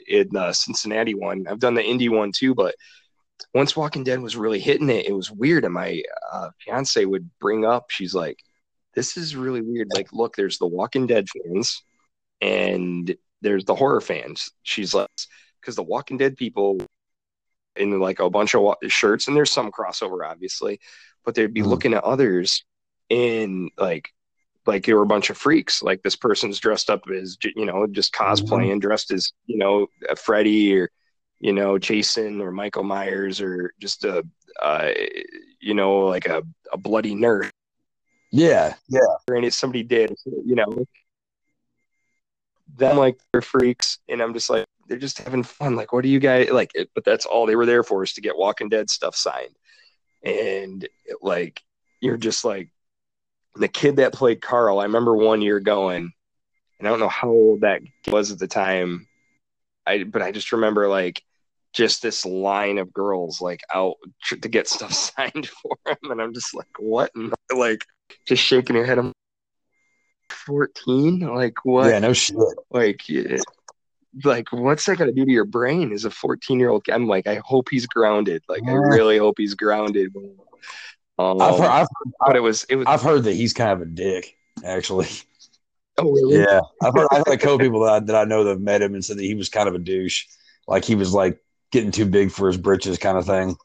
in 0.07 0.29
the 0.31 0.53
Cincinnati 0.53 1.13
one. 1.13 1.45
I've 1.47 1.59
done 1.59 1.75
the 1.75 1.84
indie 1.84 2.09
one 2.09 2.31
too, 2.31 2.55
but 2.55 2.75
once 3.53 3.75
Walking 3.75 4.03
Dead 4.03 4.21
was 4.21 4.36
really 4.36 4.59
hitting 4.59 4.89
it, 4.89 5.05
it 5.05 5.13
was 5.13 5.31
weird. 5.31 5.65
And 5.65 5.73
my 5.73 6.01
uh, 6.31 6.49
fiance 6.63 7.03
would 7.03 7.29
bring 7.39 7.65
up, 7.65 7.89
she's 7.89 8.13
like, 8.15 8.39
"This 8.93 9.17
is 9.17 9.36
really 9.36 9.61
weird. 9.61 9.88
Like, 9.93 10.13
look, 10.13 10.36
there's 10.36 10.57
the 10.57 10.67
Walking 10.67 11.07
Dead 11.07 11.27
fans, 11.29 11.84
and 12.41 13.15
there's 13.41 13.65
the 13.65 13.75
horror 13.75 14.01
fans." 14.01 14.51
She's 14.63 14.93
like, 14.93 15.09
"Because 15.61 15.75
the 15.75 15.84
Walking 15.84 16.17
Dead 16.17 16.38
people." 16.38 16.79
In 17.75 17.99
like 17.99 18.19
a 18.19 18.29
bunch 18.29 18.53
of 18.53 18.75
shirts, 18.88 19.27
and 19.27 19.36
there's 19.36 19.49
some 19.49 19.71
crossover, 19.71 20.19
obviously, 20.23 20.79
but 21.25 21.34
they'd 21.34 21.55
be 21.55 21.63
Mhm. 21.63 21.65
looking 21.65 21.93
at 21.95 22.03
others 22.03 22.63
in 23.09 23.71
like 23.79 24.13
like 24.66 24.86
they 24.86 24.93
were 24.93 25.03
a 25.03 25.07
bunch 25.07 25.30
of 25.30 25.38
freaks. 25.38 25.84
Like 25.84 26.01
this 26.03 26.16
person's 26.16 26.59
dressed 26.59 26.89
up 26.89 27.03
as 27.09 27.38
you 27.43 27.66
know 27.66 27.88
just 27.88 28.14
cosplaying, 28.14 28.82
dressed 28.82 29.11
as 29.11 29.32
you 29.45 29.57
know 29.57 29.88
a 30.09 30.16
Freddy 30.16 30.76
or 30.78 30.89
you 31.39 31.53
know 31.53 31.78
Jason 31.78 32.41
or 32.41 32.51
Michael 32.51 32.84
Myers 32.84 33.41
or 33.41 33.74
just 33.80 34.05
a 34.05 34.24
uh, 34.61 34.91
you 35.59 35.74
know 35.74 36.05
like 36.05 36.28
a, 36.28 36.43
a 36.72 36.78
bloody 36.78 37.16
nurse. 37.16 37.49
Yeah. 38.32 38.74
Yeah. 38.89 38.99
And 39.28 39.45
if 39.45 39.53
somebody 39.53 39.84
did, 39.84 40.16
you 40.26 40.55
know, 40.55 40.86
them 42.76 42.97
like 42.97 43.20
they're 43.32 43.41
freaks, 43.41 43.99
and 44.09 44.22
I'm 44.22 44.34
just 44.34 44.49
like 44.49 44.66
they're 44.88 44.97
just 44.97 45.20
having 45.20 45.43
fun. 45.43 45.76
Like, 45.76 45.93
what 45.93 46.01
do 46.01 46.09
you 46.09 46.20
guys 46.20 46.49
like? 46.49 46.72
It, 46.74 46.89
but 46.95 47.05
that's 47.05 47.28
all 47.28 47.45
they 47.45 47.55
were 47.55 47.68
there 47.68 47.84
for 47.84 48.03
is 48.03 48.14
to 48.14 48.22
get 48.22 48.36
Walking 48.36 48.70
Dead 48.70 48.89
stuff 48.89 49.16
signed, 49.16 49.55
and 50.24 50.88
like 51.22 51.61
you're 52.01 52.18
just 52.18 52.43
like 52.43 52.72
the 53.55 53.67
kid 53.67 53.97
that 53.97 54.13
played 54.13 54.41
Carl. 54.41 54.79
I 54.79 54.83
remember 54.83 55.15
one 55.15 55.41
year 55.41 55.59
going, 55.59 56.11
and 56.79 56.87
I 56.87 56.91
don't 56.91 56.99
know 56.99 57.07
how 57.07 57.29
old 57.29 57.61
that 57.61 57.81
was 58.07 58.31
at 58.31 58.39
the 58.39 58.47
time. 58.47 59.07
I 59.85 60.03
but 60.03 60.21
I 60.21 60.31
just 60.31 60.51
remember 60.51 60.87
like 60.87 61.23
just 61.73 62.01
this 62.01 62.25
line 62.25 62.77
of 62.77 62.93
girls 62.93 63.41
like 63.41 63.61
out 63.73 63.95
to 64.29 64.37
get 64.37 64.67
stuff 64.67 64.93
signed 64.93 65.47
for 65.47 65.77
him, 65.85 66.11
and 66.11 66.21
I'm 66.21 66.33
just 66.33 66.53
like, 66.53 66.67
what? 66.79 67.11
And 67.15 67.33
like 67.55 67.85
just 68.27 68.43
shaking 68.43 68.75
your 68.75 68.85
head. 68.85 68.99
I'm 68.99 69.13
14. 70.29 71.19
Like 71.19 71.63
what? 71.63 71.89
Yeah. 71.89 71.99
No 71.99 72.13
shit. 72.13 72.37
Like 72.71 73.07
yeah. 73.07 73.37
like 74.23 74.51
what's 74.51 74.85
that 74.85 74.97
gonna 74.97 75.11
do 75.11 75.25
to 75.25 75.31
your 75.31 75.45
brain 75.45 75.91
as 75.91 76.05
a 76.05 76.09
14 76.09 76.59
year 76.59 76.69
old? 76.69 76.83
I'm 76.91 77.07
like, 77.07 77.27
I 77.27 77.41
hope 77.45 77.69
he's 77.69 77.85
grounded. 77.85 78.43
Like 78.49 78.63
I 78.67 78.71
really 78.71 79.17
hope 79.17 79.35
he's 79.37 79.53
grounded. 79.53 80.13
Um, 81.20 81.41
I've 81.41 81.57
heard, 81.57 81.68
I've, 81.68 81.88
but 82.26 82.36
it 82.36 82.39
was 82.39 82.64
it 82.66 82.76
was. 82.76 82.88
I've 82.88 83.01
heard 83.01 83.24
that 83.26 83.34
he's 83.34 83.53
kind 83.53 83.72
of 83.72 83.82
a 83.82 83.86
dick. 83.86 84.36
Actually. 84.64 85.07
oh 85.97 86.11
really? 86.11 86.39
Yeah, 86.39 86.61
I've 86.82 86.93
heard, 86.93 87.07
I've 87.11 87.26
had 87.26 87.36
a 87.36 87.38
couple 87.38 87.59
people 87.59 87.82
that 87.82 87.91
I, 87.93 87.99
that 87.99 88.16
I 88.16 88.24
know 88.24 88.43
that 88.43 88.51
have 88.51 88.61
met 88.61 88.82
him 88.82 88.93
and 88.93 89.05
said 89.05 89.18
that 89.18 89.24
he 89.24 89.36
was 89.36 89.49
kind 89.49 89.68
of 89.68 89.76
a 89.76 89.80
douche, 89.80 90.26
like 90.68 90.86
he 90.86 90.95
was 90.95 91.14
like 91.14 91.39
getting 91.72 91.91
too 91.91 92.05
big 92.05 92.32
for 92.32 92.47
his 92.47 92.57
britches, 92.57 92.97
kind 92.97 93.18
of 93.18 93.26
thing. 93.26 93.55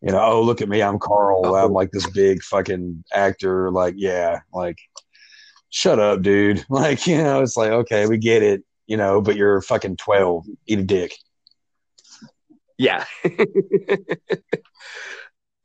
You 0.00 0.12
know, 0.12 0.20
oh 0.20 0.42
look 0.42 0.60
at 0.60 0.68
me, 0.68 0.82
I'm 0.82 0.98
Carl, 0.98 1.54
I'm 1.54 1.72
like 1.72 1.90
this 1.90 2.08
big 2.10 2.42
fucking 2.42 3.04
actor. 3.12 3.70
Like, 3.70 3.94
yeah, 3.96 4.40
like, 4.52 4.78
shut 5.70 5.98
up, 5.98 6.22
dude. 6.22 6.64
Like, 6.70 7.06
you 7.06 7.18
know, 7.18 7.42
it's 7.42 7.56
like 7.56 7.70
okay, 7.70 8.06
we 8.06 8.18
get 8.18 8.42
it, 8.42 8.62
you 8.86 8.96
know, 8.96 9.20
but 9.20 9.34
you're 9.36 9.62
fucking 9.62 9.96
twelve, 9.96 10.46
eat 10.66 10.78
a 10.78 10.84
dick. 10.84 11.14
Yeah. 12.78 13.04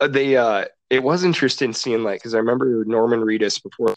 Uh, 0.01 0.07
they 0.07 0.37
uh 0.37 0.63
it 0.89 1.03
was 1.03 1.23
interesting 1.23 1.73
seeing 1.73 2.03
like 2.03 2.19
because 2.19 2.33
I 2.33 2.39
remember 2.39 2.83
Norman 2.85 3.21
Reedus 3.21 3.61
before 3.61 3.95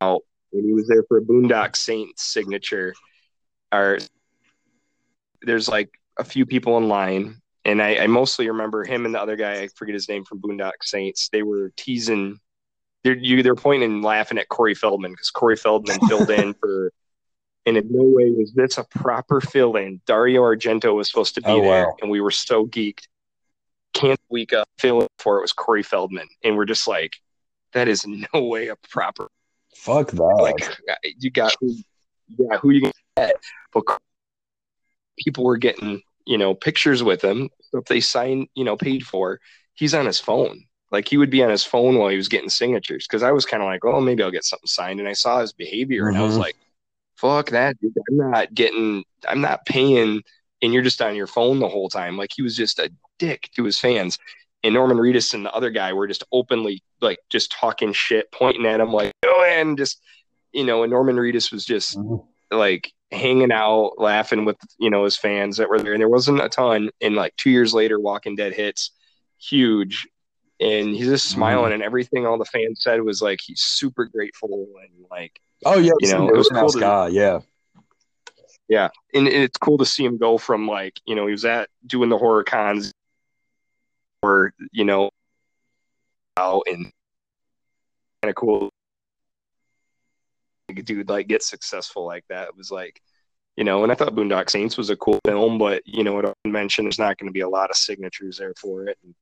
out 0.00 0.22
when 0.50 0.64
he 0.64 0.72
was 0.72 0.88
there 0.88 1.02
for 1.08 1.18
a 1.18 1.22
Boondock 1.22 1.76
Saints 1.76 2.22
signature. 2.22 2.94
Or 3.72 3.98
there's 5.42 5.68
like 5.68 5.90
a 6.18 6.24
few 6.24 6.46
people 6.46 6.78
in 6.78 6.88
line, 6.88 7.40
and 7.64 7.82
I, 7.82 7.96
I 7.98 8.06
mostly 8.06 8.48
remember 8.48 8.84
him 8.84 9.04
and 9.04 9.14
the 9.14 9.20
other 9.20 9.36
guy. 9.36 9.62
I 9.62 9.68
forget 9.76 9.94
his 9.94 10.08
name 10.08 10.24
from 10.24 10.40
Boondock 10.40 10.82
Saints. 10.82 11.28
They 11.30 11.42
were 11.42 11.72
teasing. 11.76 12.38
They're 13.04 13.16
you. 13.16 13.42
They're 13.42 13.54
pointing 13.54 13.92
and 13.92 14.04
laughing 14.04 14.38
at 14.38 14.48
Corey 14.48 14.74
Feldman 14.74 15.12
because 15.12 15.30
Corey 15.30 15.56
Feldman 15.56 16.00
filled 16.08 16.30
in 16.30 16.54
for. 16.60 16.92
And 17.66 17.76
in 17.76 17.88
no 17.90 18.04
way 18.04 18.30
was 18.30 18.52
this 18.54 18.78
a 18.78 18.84
proper 18.84 19.40
fill 19.40 19.74
in. 19.74 20.00
Dario 20.06 20.42
Argento 20.42 20.94
was 20.94 21.10
supposed 21.10 21.34
to 21.34 21.40
be 21.40 21.48
Oh, 21.50 21.60
there, 21.62 21.86
wow. 21.88 21.96
and 22.00 22.08
we 22.08 22.20
were 22.20 22.30
so 22.30 22.64
geeked. 22.64 23.08
Can't 23.96 24.20
week 24.28 24.52
up 24.52 24.68
fill 24.78 25.00
in 25.02 25.08
for 25.18 25.38
it 25.38 25.42
was 25.42 25.52
Corey 25.52 25.82
Feldman, 25.82 26.28
and 26.44 26.56
we're 26.56 26.64
just 26.66 26.86
like, 26.86 27.16
that 27.72 27.88
is 27.88 28.06
no 28.06 28.44
way 28.44 28.68
a 28.68 28.76
proper 28.90 29.28
Fuck 29.74 30.10
that. 30.12 30.36
like 30.38 30.68
you 31.18 31.30
got 31.30 31.52
who, 31.60 31.76
yeah, 32.38 32.56
who 32.58 32.70
you 32.70 32.80
gonna 32.82 32.92
get? 33.16 33.36
But 33.72 33.84
people 35.18 35.44
were 35.44 35.56
getting 35.56 36.02
you 36.26 36.38
know 36.38 36.54
pictures 36.54 37.02
with 37.02 37.22
him. 37.22 37.48
So 37.70 37.78
if 37.78 37.86
they 37.86 38.00
sign, 38.00 38.46
you 38.54 38.64
know, 38.64 38.76
paid 38.76 39.04
for, 39.06 39.40
he's 39.74 39.94
on 39.94 40.06
his 40.06 40.20
phone. 40.20 40.64
Like 40.90 41.08
he 41.08 41.16
would 41.16 41.30
be 41.30 41.42
on 41.42 41.50
his 41.50 41.64
phone 41.64 41.98
while 41.98 42.08
he 42.10 42.16
was 42.16 42.28
getting 42.28 42.48
signatures 42.48 43.06
because 43.08 43.22
I 43.22 43.32
was 43.32 43.44
kind 43.44 43.62
of 43.62 43.66
like, 43.66 43.84
oh, 43.84 44.00
maybe 44.00 44.22
I'll 44.22 44.30
get 44.30 44.44
something 44.44 44.66
signed, 44.66 45.00
and 45.00 45.08
I 45.08 45.14
saw 45.14 45.40
his 45.40 45.52
behavior, 45.52 46.08
and 46.08 46.16
I 46.16 46.22
was 46.22 46.36
Mhm. 46.36 46.40
like, 46.40 46.56
fuck 47.16 47.50
that, 47.50 47.78
dude. 47.80 47.92
I'm 48.10 48.16
not 48.16 48.54
getting, 48.54 49.04
I'm 49.28 49.40
not 49.40 49.66
paying, 49.66 50.22
and 50.62 50.72
you're 50.72 50.82
just 50.82 51.02
on 51.02 51.14
your 51.16 51.26
phone 51.26 51.58
the 51.58 51.68
whole 51.68 51.88
time. 51.88 52.16
Like 52.16 52.30
he 52.34 52.42
was 52.42 52.56
just 52.56 52.78
a 52.78 52.90
dick 53.18 53.50
to 53.56 53.64
his 53.64 53.78
fans. 53.78 54.18
And 54.64 54.74
Norman 54.74 54.96
Reedus 54.96 55.32
and 55.34 55.44
the 55.44 55.52
other 55.52 55.70
guy 55.70 55.92
were 55.92 56.06
just 56.08 56.24
openly 56.32 56.82
like 57.00 57.18
just 57.30 57.52
talking 57.52 57.92
shit, 57.92 58.30
pointing 58.32 58.66
at 58.66 58.80
him 58.80 58.92
like, 58.92 59.12
oh, 59.24 59.44
and 59.48 59.76
just 59.78 60.00
you 60.52 60.64
know, 60.64 60.82
and 60.82 60.90
Norman 60.90 61.16
Reedus 61.16 61.52
was 61.52 61.64
just 61.64 61.96
Mhm. 61.98 62.24
like 62.50 62.90
hanging 63.12 63.52
out, 63.52 63.92
laughing 63.98 64.44
with 64.44 64.56
you 64.78 64.90
know 64.90 65.04
his 65.04 65.16
fans 65.16 65.58
that 65.58 65.68
were 65.68 65.78
there, 65.78 65.92
and 65.92 66.00
there 66.00 66.08
wasn't 66.08 66.40
a 66.42 66.48
ton. 66.48 66.90
And 67.00 67.14
like 67.14 67.36
two 67.36 67.50
years 67.50 67.74
later, 67.74 68.00
Walking 68.00 68.34
Dead 68.34 68.54
hits 68.54 68.90
huge, 69.38 70.08
and 70.58 70.88
he's 70.96 71.06
just 71.06 71.28
smiling, 71.30 71.72
and 71.72 71.82
everything 71.82 72.26
all 72.26 72.38
the 72.38 72.44
fans 72.46 72.82
said 72.82 73.02
was 73.02 73.20
like 73.22 73.40
he's 73.44 73.60
super 73.60 74.06
grateful 74.06 74.66
and 74.82 75.06
like 75.10 75.38
Oh 75.64 75.78
yeah, 75.78 75.92
You 76.00 76.12
know, 76.12 76.28
it 76.28 76.36
was 76.36 76.48
cool 76.48 76.68
to- 76.70 76.80
guy. 76.80 77.08
Yeah, 77.08 77.40
yeah, 78.68 78.88
and 79.14 79.28
it's 79.28 79.58
cool 79.58 79.78
to 79.78 79.86
see 79.86 80.04
him 80.04 80.18
go 80.18 80.38
from 80.38 80.66
like 80.66 81.00
you 81.06 81.14
know 81.14 81.26
he 81.26 81.32
was 81.32 81.44
at 81.44 81.68
doing 81.86 82.08
the 82.10 82.18
horror 82.18 82.44
cons, 82.44 82.92
or 84.22 84.52
you 84.72 84.84
know, 84.84 85.10
out 86.36 86.62
and 86.66 86.90
kind 88.22 88.30
of 88.30 88.34
cool. 88.34 88.70
Dude, 90.74 91.08
like 91.08 91.28
get 91.28 91.42
successful 91.42 92.04
like 92.04 92.24
that. 92.28 92.48
It 92.48 92.56
was 92.56 92.70
like, 92.72 93.00
you 93.56 93.62
know, 93.64 93.84
and 93.84 93.92
I 93.92 93.94
thought 93.94 94.14
Boondock 94.16 94.50
Saints 94.50 94.76
was 94.76 94.90
a 94.90 94.96
cool 94.96 95.20
film, 95.24 95.58
but 95.58 95.82
you 95.86 96.02
know, 96.02 96.18
it 96.18 96.34
mentioned 96.44 96.86
there's 96.86 96.98
not 96.98 97.18
going 97.18 97.28
to 97.28 97.32
be 97.32 97.40
a 97.40 97.48
lot 97.48 97.70
of 97.70 97.76
signatures 97.76 98.38
there 98.38 98.52
for 98.60 98.88
it. 98.88 98.98
And, 99.04 99.14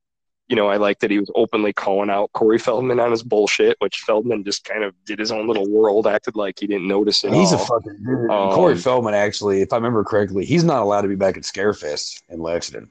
you 0.49 0.57
know, 0.57 0.69
I 0.69 0.77
like 0.77 0.99
that 1.01 1.11
he 1.11 1.19
was 1.19 1.31
openly 1.35 1.73
calling 1.73 2.11
out 2.11 2.31
Corey 2.33 2.59
Feldman 2.59 3.01
on 3.01 3.11
his 3.11 3.23
bullshit, 3.23 3.77
which 3.81 3.99
Feldman 3.99 4.45
just 4.45 4.65
kind 4.65 4.85
of 4.85 4.95
did 5.07 5.19
his 5.19 5.33
own 5.33 5.47
little 5.47 5.69
world, 5.69 6.07
acted 6.07 6.37
like 6.37 6.59
he 6.61 6.67
didn't 6.67 6.87
notice 6.87 7.25
it. 7.25 7.33
he's 7.33 7.53
a 7.53 7.59
fucking 7.59 7.97
dude. 8.05 8.31
Um, 8.31 8.53
Corey 8.53 8.77
Feldman. 8.77 9.15
Actually, 9.15 9.63
if 9.63 9.73
I 9.73 9.77
remember 9.77 10.05
correctly, 10.05 10.45
he's 10.45 10.65
not 10.65 10.83
allowed 10.83 11.03
to 11.03 11.09
be 11.09 11.15
back 11.17 11.37
at 11.37 11.45
Scarefest 11.45 12.21
in 12.29 12.41
Lexington. 12.41 12.91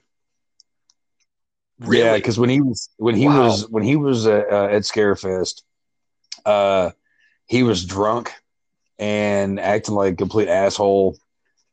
Yeah, 1.90 2.16
because 2.16 2.40
when 2.40 2.50
he 2.50 2.62
was 2.62 2.90
when 2.98 3.16
he 3.16 3.28
Wow. 3.28 3.44
was 3.44 3.70
when 3.70 3.84
he 3.84 3.96
was 3.96 4.26
uh, 4.26 4.44
uh, 4.50 4.68
at 4.72 4.84
Scarefest, 4.84 5.64
uh, 6.46 6.92
he 7.46 7.64
was 7.64 7.86
drunk 7.86 8.32
and 9.00 9.60
acting 9.60 9.96
like 9.96 10.14
a 10.14 10.16
complete 10.16 10.48
asshole. 10.48 11.18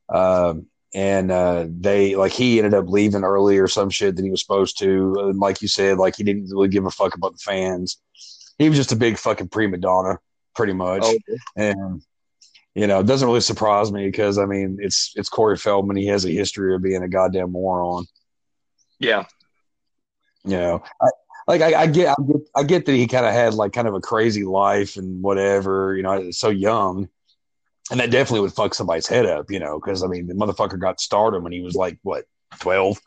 Um, 0.09 0.67
and 0.95 1.31
uh, 1.31 1.67
they 1.69 2.17
like 2.17 2.33
he 2.33 2.59
ended 2.59 2.75
up 2.75 2.89
leaving 2.89 3.23
early 3.25 3.59
or 3.59 3.69
some 3.69 3.91
shit 3.91 4.17
than 4.17 4.25
he 4.25 4.31
was 4.31 4.41
supposed 4.41 4.79
to. 4.81 5.15
And 5.19 5.39
like 5.39 5.63
you 5.63 5.69
said, 5.69 5.99
like 5.99 6.17
he 6.17 6.25
didn't 6.25 6.51
really 6.51 6.69
give 6.69 6.87
a 6.87 6.91
fuck 6.91 7.15
about 7.15 7.33
the 7.33 7.39
fans. 7.39 7.99
He 8.59 8.69
was 8.69 8.79
just 8.79 8.93
a 8.93 8.97
big 8.97 9.17
fucking 9.17 9.49
prima 9.49 9.79
donna, 9.79 10.19
pretty 10.55 10.73
much. 10.73 11.03
Oh, 11.05 11.19
And 11.57 12.03
you 12.75 12.87
know, 12.87 13.01
it 13.01 13.07
doesn't 13.07 13.27
really 13.27 13.41
surprise 13.41 13.91
me 13.93 14.07
because 14.07 14.39
I 14.39 14.47
mean, 14.47 14.79
it's 14.81 15.13
it's 15.17 15.29
Corey 15.29 15.57
Feldman. 15.57 15.97
He 15.97 16.07
has 16.07 16.25
a 16.25 16.31
history 16.31 16.75
of 16.75 16.83
being 16.83 17.03
a 17.03 17.09
goddamn 17.09 17.53
moron. 17.53 18.07
yeah. 18.99 19.25
You 20.45 20.57
know, 20.57 20.83
I, 21.03 21.09
like 21.47 21.61
I, 21.61 21.83
I 21.83 21.87
get, 21.87 22.09
I 22.09 22.23
get, 22.23 22.41
I 22.57 22.63
get 22.63 22.87
that 22.87 22.93
he 22.93 23.07
kind 23.07 23.27
of 23.27 23.33
had 23.33 23.55
like 23.55 23.73
kind 23.73 23.87
of 23.87 23.95
a 23.95 24.01
crazy 24.01 24.45
life 24.45 24.97
and 24.97 25.23
whatever. 25.23 25.95
You 25.97 26.03
know, 26.03 26.31
so 26.31 26.49
young, 26.49 27.09
and 27.91 28.01
that 28.01 28.11
definitely 28.11 28.41
would 28.41 28.53
fuck 28.53 28.75
somebody's 28.75 29.07
head 29.07 29.27
up. 29.27 29.51
You 29.51 29.59
know, 29.59 29.79
because 29.79 30.03
I 30.03 30.07
mean, 30.07 30.27
the 30.27 30.35
motherfucker 30.35 30.81
got 30.81 31.01
stardom 31.01 31.43
when 31.43 31.53
he 31.53 31.61
was 31.61 31.75
like 31.75 31.99
what 32.03 32.25
twelve, 32.61 32.99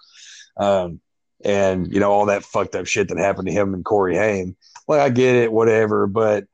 um, 0.58 1.00
and 1.44 1.92
you 1.92 2.00
know 2.00 2.12
all 2.12 2.28
that 2.28 2.44
fucked 2.44 2.76
up 2.76 2.88
shit 2.88 3.10
that 3.10 3.18
happened 3.18 3.48
to 3.48 3.54
him 3.54 3.74
and 3.74 3.86
Corey 3.86 4.16
Haim. 4.16 4.56
Like 4.88 5.02
I 5.02 5.10
get 5.10 5.36
it, 5.36 5.52
whatever, 5.52 6.08
but 6.08 6.46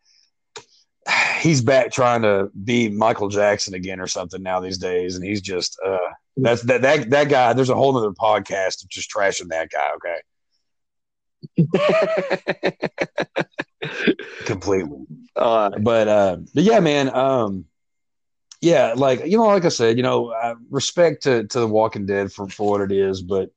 he's 1.40 1.62
back 1.62 1.92
trying 1.92 2.22
to 2.24 2.50
be 2.64 2.90
Michael 2.90 3.30
Jackson 3.30 3.74
again 3.74 4.00
or 4.00 4.08
something 4.08 4.42
now 4.42 4.60
these 4.60 4.78
days, 4.78 5.16
and 5.16 5.26
he's 5.26 5.42
just 5.42 5.80
uh, 5.86 5.98
that's 6.38 6.62
that 6.64 6.82
that 6.84 7.10
that 7.10 7.30
guy. 7.30 7.54
There's 7.54 7.70
a 7.70 7.76
whole 7.76 7.96
other 7.98 8.12
podcast 8.12 8.84
of 8.84 8.90
just 8.90 9.12
trashing 9.12 9.50
that 9.50 9.70
guy. 9.70 9.90
Okay. 9.96 10.20
completely. 14.46 15.06
uh, 15.36 15.72
But 15.80 16.08
uh, 16.08 16.38
but 16.54 16.64
yeah, 16.64 16.80
man. 16.80 17.14
Um, 17.14 17.66
yeah, 18.62 18.93
like 18.95 19.26
you 19.26 19.38
know, 19.38 19.47
like 19.47 19.66
I 19.66 19.70
said, 19.70 19.97
you 19.97 20.03
know, 20.03 20.32
uh, 20.32 20.55
respect 20.70 21.24
to 21.24 21.45
to 21.47 21.60
The 21.60 21.68
Walking 21.68 22.05
Dead 22.05 22.32
for 22.32 22.47
for 22.49 22.70
what 22.70 22.82
it 22.82 22.91
is, 22.91 23.22
but 23.22 23.49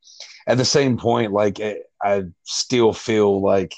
at 0.46 0.58
the 0.58 0.64
same 0.64 0.96
point, 0.98 1.32
like 1.32 1.60
I, 1.60 1.78
I 2.02 2.24
still 2.44 2.92
feel 2.92 3.40
like 3.40 3.74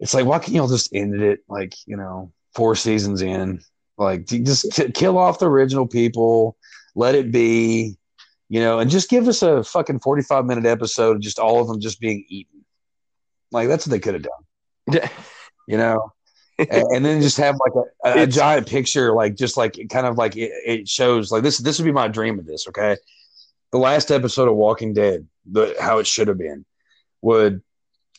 it's 0.00 0.14
like 0.14 0.26
why 0.26 0.38
can't 0.38 0.52
you 0.52 0.60
all 0.60 0.68
just 0.68 0.94
ended 0.94 1.22
it 1.22 1.40
like 1.48 1.74
you 1.86 1.96
know 1.96 2.32
four 2.54 2.74
seasons 2.76 3.22
in, 3.22 3.60
like 3.96 4.26
just 4.26 4.72
t- 4.72 4.90
kill 4.92 5.18
off 5.18 5.38
the 5.38 5.50
original 5.50 5.86
people, 5.86 6.56
let 6.94 7.14
it 7.14 7.32
be. 7.32 7.96
You 8.50 8.60
know, 8.60 8.78
and 8.78 8.90
just 8.90 9.10
give 9.10 9.28
us 9.28 9.42
a 9.42 9.62
fucking 9.62 10.00
forty-five 10.00 10.46
minute 10.46 10.64
episode 10.64 11.16
of 11.16 11.22
just 11.22 11.38
all 11.38 11.60
of 11.60 11.68
them 11.68 11.80
just 11.80 12.00
being 12.00 12.24
eaten. 12.28 12.64
Like 13.52 13.68
that's 13.68 13.86
what 13.86 13.90
they 13.90 14.00
could 14.00 14.14
have 14.14 14.22
done 14.22 15.10
you 15.68 15.76
know 15.76 16.12
and, 16.58 17.04
then 17.04 17.22
just 17.22 17.36
have 17.36 17.56
like 17.64 17.84
a, 18.04 18.22
a 18.22 18.26
giant 18.26 18.66
picture 18.66 19.12
like 19.12 19.36
just 19.36 19.56
like 19.56 19.78
kind 19.90 20.06
of 20.06 20.16
like 20.16 20.36
it, 20.36 20.50
it 20.66 20.88
shows 20.88 21.30
like 21.30 21.42
this 21.42 21.58
this 21.58 21.78
would 21.78 21.84
be 21.84 21.92
my 21.92 22.08
dream 22.08 22.38
of 22.38 22.46
this 22.46 22.66
okay? 22.68 22.96
The 23.70 23.78
last 23.78 24.10
episode 24.10 24.48
of 24.48 24.56
walking 24.56 24.92
dead 24.92 25.26
the 25.50 25.76
how 25.80 25.98
it 25.98 26.06
should 26.06 26.28
have 26.28 26.38
been 26.38 26.64
would 27.22 27.62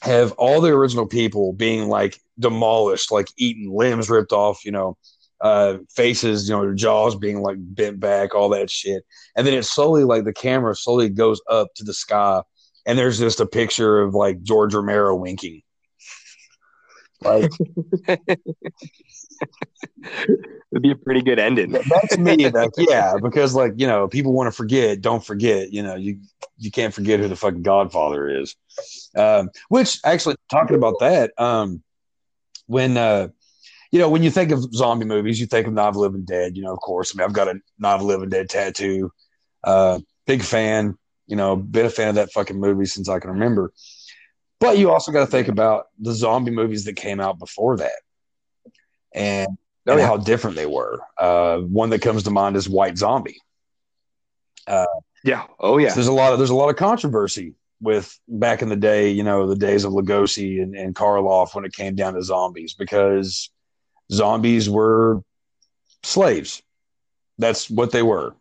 have 0.01 0.31
all 0.33 0.61
the 0.61 0.69
original 0.69 1.05
people 1.05 1.53
being 1.53 1.89
like 1.89 2.19
demolished 2.39 3.11
like 3.11 3.27
eaten 3.37 3.69
limbs 3.69 4.09
ripped 4.09 4.31
off 4.31 4.63
you 4.63 4.71
know 4.71 4.97
uh 5.41 5.77
faces 5.89 6.47
you 6.47 6.55
know 6.55 6.61
their 6.61 6.73
jaws 6.73 7.15
being 7.15 7.41
like 7.41 7.57
bent 7.59 7.99
back 7.99 8.33
all 8.33 8.49
that 8.49 8.69
shit. 8.69 9.03
And 9.35 9.45
then 9.45 9.53
it 9.53 9.63
slowly 9.63 10.03
like 10.03 10.23
the 10.23 10.33
camera 10.33 10.75
slowly 10.75 11.09
goes 11.09 11.41
up 11.49 11.73
to 11.75 11.83
the 11.83 11.93
sky 11.93 12.41
and 12.85 12.97
there's 12.97 13.19
just 13.19 13.39
a 13.39 13.45
picture 13.45 14.01
of 14.01 14.13
like 14.13 14.41
george 14.43 14.73
romero 14.73 15.15
winking 15.15 15.61
like 17.21 17.51
it'd 20.71 20.81
be 20.81 20.91
a 20.91 20.95
pretty 20.95 21.21
good 21.21 21.39
ending. 21.39 21.71
that's 21.71 22.17
me 22.17 22.49
like 22.49 22.71
yeah 22.77 23.15
because 23.21 23.53
like 23.53 23.73
you 23.77 23.87
know 23.87 24.07
people 24.07 24.33
want 24.33 24.47
to 24.47 24.51
forget 24.51 25.01
don't 25.01 25.23
forget 25.23 25.71
you 25.71 25.83
know 25.83 25.95
you 25.95 26.19
you 26.57 26.71
can't 26.71 26.93
forget 26.93 27.19
who 27.19 27.27
the 27.27 27.35
fucking 27.35 27.63
godfather 27.63 28.29
is. 28.29 28.55
Um 29.15 29.49
which 29.69 29.99
actually 30.03 30.35
talking 30.49 30.75
about 30.75 30.95
that 30.99 31.31
um 31.37 31.81
when 32.67 32.97
uh 32.97 33.29
you 33.91 33.99
know 33.99 34.09
when 34.09 34.23
you 34.23 34.31
think 34.31 34.51
of 34.51 34.73
zombie 34.73 35.05
movies 35.05 35.39
you 35.39 35.47
think 35.47 35.67
of 35.67 35.73
Night 35.73 35.87
of 35.87 35.95
the 35.95 35.99
Living 35.99 36.25
Dead 36.25 36.55
you 36.55 36.63
know 36.63 36.73
of 36.73 36.79
course. 36.79 37.13
I 37.13 37.17
mean 37.17 37.25
I've 37.25 37.33
got 37.33 37.47
a 37.47 37.59
Night 37.79 37.95
of 37.95 38.01
the 38.01 38.07
Living 38.07 38.29
Dead 38.29 38.49
tattoo. 38.49 39.11
Uh 39.63 39.99
big 40.25 40.43
fan 40.43 40.97
you 41.27 41.35
know 41.35 41.55
been 41.55 41.85
a 41.85 41.89
fan 41.89 42.09
of 42.09 42.15
that 42.15 42.31
fucking 42.31 42.59
movie 42.59 42.85
since 42.85 43.09
I 43.09 43.19
can 43.19 43.31
remember 43.31 43.73
but 44.59 44.77
you 44.77 44.91
also 44.91 45.11
got 45.11 45.21
to 45.21 45.31
think 45.31 45.47
about 45.47 45.87
the 45.99 46.13
zombie 46.13 46.51
movies 46.51 46.85
that 46.85 46.95
came 46.95 47.19
out 47.19 47.39
before 47.39 47.77
that 47.77 48.01
and 49.13 49.57
Oh, 49.87 49.93
and 49.93 50.01
yeah. 50.01 50.07
how 50.07 50.17
different 50.17 50.55
they 50.55 50.67
were. 50.67 50.99
Uh, 51.17 51.59
one 51.59 51.89
that 51.89 52.01
comes 52.01 52.23
to 52.23 52.31
mind 52.31 52.55
is 52.55 52.69
White 52.69 52.97
Zombie. 52.97 53.37
Yeah. 55.23 55.47
Oh 55.59 55.77
yeah. 55.77 55.89
So 55.89 55.95
there's 55.95 56.07
a 56.07 56.13
lot 56.13 56.31
of 56.31 56.39
there's 56.39 56.51
a 56.51 56.55
lot 56.55 56.69
of 56.69 56.75
controversy 56.75 57.55
with 57.81 58.17
back 58.27 58.61
in 58.61 58.69
the 58.69 58.75
day, 58.75 59.09
you 59.09 59.23
know, 59.23 59.47
the 59.47 59.55
days 59.55 59.83
of 59.83 59.93
Lugosi 59.93 60.61
and, 60.61 60.75
and 60.75 60.93
Karloff 60.95 61.55
when 61.55 61.65
it 61.65 61.73
came 61.73 61.95
down 61.95 62.13
to 62.13 62.21
zombies 62.21 62.73
because 62.73 63.49
zombies 64.11 64.69
were 64.69 65.23
slaves. 66.03 66.61
That's 67.37 67.69
what 67.69 67.91
they 67.91 68.03
were. 68.03 68.35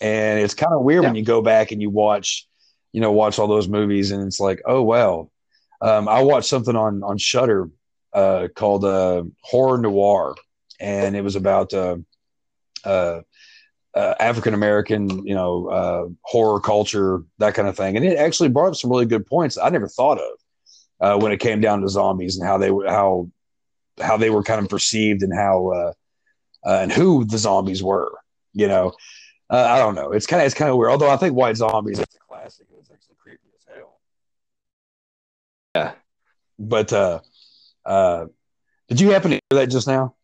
And 0.00 0.40
it's 0.40 0.54
kind 0.54 0.72
of 0.72 0.82
weird 0.82 1.04
when 1.04 1.14
you 1.14 1.24
go 1.24 1.42
back 1.42 1.72
and 1.72 1.82
you 1.82 1.90
watch, 1.90 2.48
you 2.92 3.00
know, 3.00 3.12
watch 3.12 3.38
all 3.38 3.48
those 3.48 3.68
movies 3.68 4.12
and 4.12 4.26
it's 4.26 4.40
like, 4.40 4.62
oh 4.64 4.82
wow. 4.82 5.30
Um, 5.80 6.08
I 6.08 6.22
watched 6.22 6.48
something 6.48 6.76
on 6.76 7.02
on 7.02 7.18
Shudder 7.18 7.70
uh, 8.12 8.48
called 8.54 8.84
uh, 8.84 9.24
Horror 9.42 9.78
Noir, 9.78 10.34
and 10.78 11.16
it 11.16 11.22
was 11.22 11.36
about 11.36 11.72
uh, 11.72 11.96
uh, 12.84 13.20
uh, 13.94 14.14
African 14.20 14.54
American, 14.54 15.26
you 15.26 15.34
know, 15.34 15.68
uh, 15.68 16.08
horror 16.22 16.60
culture, 16.60 17.22
that 17.38 17.54
kind 17.54 17.68
of 17.68 17.76
thing. 17.76 17.96
And 17.96 18.04
it 18.04 18.18
actually 18.18 18.48
brought 18.48 18.68
up 18.68 18.76
some 18.76 18.90
really 18.90 19.06
good 19.06 19.26
points 19.26 19.58
I 19.58 19.68
never 19.68 19.88
thought 19.88 20.18
of 20.98 21.22
when 21.22 21.32
it 21.32 21.40
came 21.40 21.60
down 21.60 21.80
to 21.80 21.88
zombies 21.88 22.38
and 22.38 22.46
how 22.46 22.58
they 22.58 22.70
were 22.70 22.88
how 22.88 23.28
how 24.00 24.16
they 24.16 24.30
were 24.30 24.42
kind 24.42 24.60
of 24.62 24.68
perceived 24.68 25.22
and 25.22 25.34
how 25.34 25.94
and 26.64 26.92
who 26.92 27.24
the 27.24 27.38
zombies 27.38 27.82
were. 27.82 28.12
You 28.52 28.68
know, 28.68 28.92
I 29.48 29.78
don't 29.78 29.94
know. 29.94 30.12
It's 30.12 30.26
kind 30.26 30.42
of 30.42 30.46
it's 30.46 30.54
kind 30.54 30.70
of 30.70 30.76
weird. 30.76 30.90
Although 30.90 31.10
I 31.10 31.16
think 31.16 31.34
White 31.34 31.56
Zombies 31.56 31.98
is 31.98 32.04
a 32.04 32.18
classic. 32.28 32.66
It's 32.78 32.90
actually 32.90 33.16
creepy 33.18 33.48
as 33.56 33.76
hell. 33.76 34.00
Yeah. 35.74 35.92
But 36.58 36.92
uh, 36.92 37.20
uh, 37.84 38.26
did 38.88 39.00
you 39.00 39.10
happen 39.10 39.30
to 39.30 39.40
hear 39.50 39.60
that 39.60 39.66
just 39.68 39.86
now? 39.86 40.14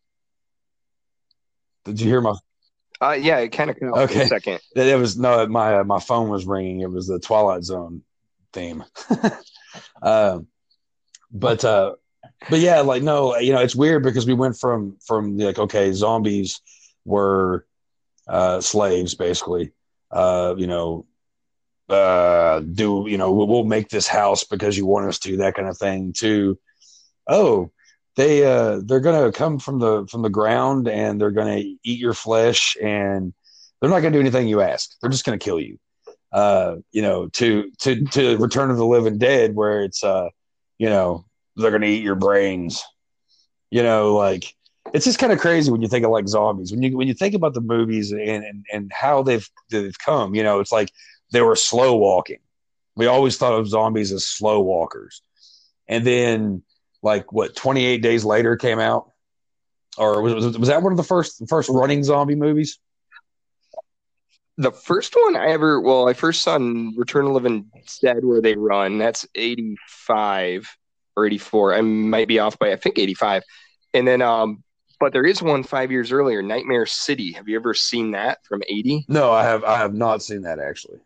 Did 1.85 2.01
you 2.01 2.07
hear 2.07 2.21
my 2.21 2.35
Uh, 3.01 3.17
yeah. 3.19 3.37
It 3.39 3.49
kind 3.49 3.69
of 3.69 3.77
out 3.81 3.97
Okay. 4.09 4.23
a 4.23 4.27
second. 4.27 4.59
It 4.75 4.97
was 4.99 5.17
no, 5.17 5.47
my 5.47 5.83
my 5.83 5.99
phone 5.99 6.29
was 6.29 6.45
ringing. 6.45 6.81
It 6.81 6.91
was 6.91 7.07
the 7.07 7.19
Twilight 7.19 7.63
Zone 7.63 8.03
theme. 8.53 8.83
um, 10.01 10.47
but 11.31 11.63
uh, 11.63 11.95
but 12.49 12.59
yeah, 12.59 12.81
like 12.81 13.03
no, 13.03 13.37
you 13.37 13.53
know, 13.53 13.61
it's 13.61 13.75
weird 13.75 14.03
because 14.03 14.25
we 14.27 14.33
went 14.33 14.57
from 14.57 14.97
from 15.05 15.37
like 15.37 15.59
okay, 15.59 15.91
zombies 15.93 16.61
were 17.05 17.65
uh, 18.27 18.59
slaves 18.61 19.15
basically. 19.15 19.71
Uh, 20.11 20.55
you 20.57 20.67
know, 20.67 21.05
uh, 21.89 22.59
do 22.59 23.05
you 23.07 23.17
know 23.17 23.31
we'll 23.31 23.63
make 23.63 23.89
this 23.89 24.07
house 24.07 24.43
because 24.43 24.77
you 24.77 24.85
want 24.85 25.07
us 25.07 25.19
to 25.19 25.37
that 25.37 25.55
kind 25.55 25.67
of 25.67 25.77
thing. 25.77 26.13
To 26.17 26.57
oh, 27.27 27.71
they 28.15 28.45
uh, 28.45 28.81
they're 28.83 28.99
gonna 28.99 29.31
come 29.31 29.59
from 29.59 29.79
the 29.79 30.05
from 30.07 30.21
the 30.21 30.29
ground 30.29 30.87
and 30.87 31.19
they're 31.19 31.31
gonna 31.31 31.61
eat 31.83 31.99
your 31.99 32.13
flesh 32.13 32.75
and 32.81 33.33
they're 33.79 33.89
not 33.89 34.01
gonna 34.01 34.13
do 34.13 34.19
anything 34.19 34.47
you 34.47 34.61
ask. 34.61 34.91
They're 34.99 35.11
just 35.11 35.25
gonna 35.25 35.37
kill 35.37 35.59
you. 35.59 35.79
Uh, 36.31 36.77
you 36.91 37.01
know, 37.01 37.27
to 37.29 37.71
to 37.79 38.03
to 38.05 38.37
Return 38.37 38.69
of 38.69 38.77
the 38.77 38.85
Living 38.85 39.17
Dead, 39.17 39.55
where 39.55 39.83
it's 39.83 40.03
uh, 40.03 40.29
you 40.77 40.89
know, 40.89 41.25
they're 41.55 41.71
gonna 41.71 41.85
eat 41.85 42.03
your 42.03 42.15
brains. 42.15 42.83
You 43.71 43.83
know, 43.83 44.15
like 44.15 44.53
it's 44.93 45.05
just 45.05 45.19
kind 45.19 45.31
of 45.31 45.39
crazy 45.39 45.71
when 45.71 45.81
you 45.81 45.87
think 45.87 46.05
of 46.05 46.11
like 46.11 46.27
zombies. 46.27 46.71
When 46.71 46.81
you 46.81 46.97
when 46.97 47.07
you 47.07 47.13
think 47.13 47.33
about 47.33 47.53
the 47.53 47.61
movies 47.61 48.11
and 48.11 48.21
and, 48.21 48.65
and 48.73 48.91
how 48.91 49.23
they've 49.23 49.47
they've 49.69 49.97
come, 49.99 50.35
you 50.35 50.43
know, 50.43 50.59
it's 50.59 50.71
like 50.71 50.91
they 51.31 51.41
were 51.41 51.55
slow 51.55 51.95
walking. 51.95 52.39
We 52.95 53.05
always 53.05 53.37
thought 53.37 53.53
of 53.53 53.67
zombies 53.67 54.11
as 54.11 54.25
slow 54.25 54.61
walkers. 54.61 55.21
And 55.87 56.05
then 56.05 56.63
like 57.01 57.31
what 57.31 57.55
28 57.55 58.01
days 58.01 58.25
later 58.25 58.55
came 58.55 58.79
out 58.79 59.11
or 59.97 60.21
was, 60.21 60.33
was, 60.33 60.57
was 60.57 60.69
that 60.69 60.81
one 60.81 60.91
of 60.91 60.97
the 60.97 61.03
first 61.03 61.43
first 61.47 61.69
running 61.69 62.03
zombie 62.03 62.35
movies? 62.35 62.79
The 64.57 64.71
first 64.71 65.15
one 65.15 65.35
I 65.35 65.49
ever 65.49 65.79
well, 65.79 66.09
I 66.09 66.13
first 66.13 66.41
saw 66.41 66.55
in 66.55 66.95
Return 66.97 67.25
of 67.25 67.29
the 67.29 67.33
Living 67.33 67.71
Dead 68.01 68.25
where 68.25 68.41
they 68.41 68.55
run. 68.55 68.97
That's 68.97 69.27
85 69.35 70.67
or 71.15 71.25
84. 71.25 71.75
I 71.75 71.81
might 71.81 72.27
be 72.27 72.39
off 72.39 72.57
by 72.57 72.71
I 72.71 72.75
think 72.75 72.97
85. 72.97 73.43
And 73.93 74.07
then 74.07 74.21
um 74.21 74.63
but 74.99 75.13
there 75.13 75.25
is 75.25 75.43
one 75.43 75.63
five 75.63 75.91
years 75.91 76.11
earlier, 76.11 76.41
Nightmare 76.41 76.87
City. 76.87 77.33
Have 77.33 77.47
you 77.47 77.55
ever 77.55 77.75
seen 77.75 78.11
that 78.11 78.39
from 78.45 78.63
80? 78.67 79.05
No, 79.07 79.31
I 79.31 79.43
have 79.43 79.63
I 79.63 79.77
have 79.77 79.93
not 79.93 80.23
seen 80.23 80.41
that 80.41 80.59
actually. 80.59 80.99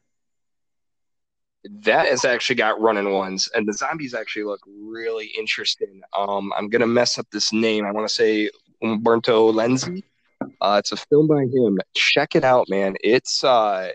That 1.69 2.07
has 2.07 2.25
actually 2.25 2.55
got 2.55 2.81
running 2.81 3.11
ones, 3.11 3.49
and 3.53 3.67
the 3.67 3.73
zombies 3.73 4.13
actually 4.13 4.43
look 4.43 4.61
really 4.67 5.27
interesting. 5.37 6.01
Um, 6.17 6.51
I'm 6.57 6.69
gonna 6.69 6.87
mess 6.87 7.19
up 7.19 7.27
this 7.31 7.53
name. 7.53 7.85
I 7.85 7.91
want 7.91 8.07
to 8.07 8.13
say 8.13 8.49
Umberto 8.81 9.51
Lenzi. 9.51 10.03
Uh, 10.59 10.77
it's 10.79 10.91
a 10.91 10.97
film 10.97 11.27
by 11.27 11.43
him. 11.43 11.77
Check 11.93 12.35
it 12.35 12.43
out, 12.43 12.67
man. 12.69 12.95
It's 13.03 13.43
uh, 13.43 13.89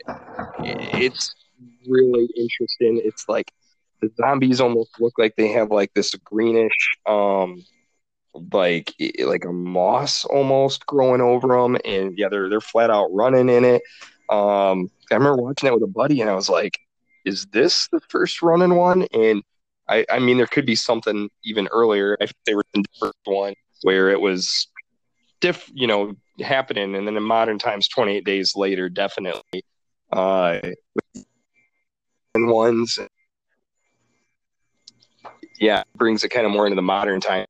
it's 0.60 1.34
really 1.88 2.28
interesting. 2.36 3.00
It's 3.04 3.28
like 3.28 3.50
the 4.00 4.10
zombies 4.16 4.60
almost 4.60 5.00
look 5.00 5.14
like 5.18 5.34
they 5.36 5.48
have 5.48 5.70
like 5.70 5.92
this 5.94 6.14
greenish 6.16 6.96
um 7.06 7.64
like 8.52 8.92
like 9.24 9.44
a 9.44 9.52
moss 9.52 10.24
almost 10.24 10.86
growing 10.86 11.20
over 11.20 11.48
them, 11.48 11.76
and 11.84 12.16
yeah, 12.18 12.28
they're 12.28 12.48
they're 12.48 12.60
flat 12.60 12.90
out 12.90 13.08
running 13.12 13.48
in 13.48 13.64
it. 13.64 13.82
Um, 14.28 14.90
I 15.10 15.14
remember 15.14 15.42
watching 15.42 15.68
that 15.68 15.74
with 15.74 15.82
a 15.82 15.92
buddy, 15.92 16.20
and 16.20 16.28
I 16.28 16.34
was 16.34 16.48
like, 16.48 16.78
"Is 17.26 17.46
this 17.52 17.88
the 17.92 18.00
first 18.08 18.40
running 18.40 18.74
one?" 18.74 19.06
And 19.12 19.42
I, 19.88 20.06
I 20.10 20.18
mean, 20.18 20.38
there 20.38 20.46
could 20.46 20.64
be 20.64 20.76
something 20.76 21.28
even 21.44 21.68
earlier. 21.68 22.16
I 22.20 22.26
think 22.26 22.36
they 22.46 22.54
were 22.54 22.64
in 22.74 22.82
the 22.82 22.88
first 22.98 23.18
one 23.24 23.54
where 23.82 24.08
it 24.08 24.20
was 24.20 24.68
diff, 25.40 25.70
you 25.74 25.86
know, 25.86 26.14
happening, 26.40 26.94
and 26.94 27.06
then 27.06 27.16
in 27.16 27.22
modern 27.22 27.58
times, 27.58 27.88
28 27.88 28.24
days 28.24 28.56
later, 28.56 28.88
definitely, 28.88 29.64
uh, 30.12 30.58
and 32.34 32.48
ones. 32.48 32.98
Yeah, 35.60 35.82
brings 35.94 36.24
it 36.24 36.30
kind 36.30 36.46
of 36.46 36.52
more 36.52 36.66
into 36.66 36.76
the 36.76 36.82
modern 36.82 37.20
time 37.20 37.46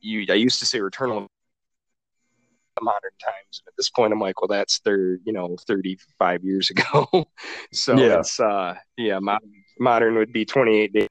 you 0.00 0.26
I 0.28 0.34
used 0.34 0.58
to 0.60 0.66
say 0.66 0.80
Return 0.80 1.28
modern 2.80 3.12
times. 3.22 3.62
At 3.66 3.74
this 3.76 3.90
point, 3.90 4.12
I'm 4.12 4.20
like, 4.20 4.40
well, 4.40 4.48
that's 4.48 4.78
third, 4.78 5.20
you 5.24 5.32
know, 5.32 5.56
35 5.66 6.44
years 6.44 6.70
ago. 6.70 7.06
so 7.72 7.96
yeah. 7.96 8.20
it's 8.20 8.40
uh, 8.40 8.74
yeah, 8.96 9.18
modern, 9.18 9.50
modern 9.78 10.14
would 10.16 10.32
be 10.32 10.44
28 10.44 10.92
days. 10.92 11.08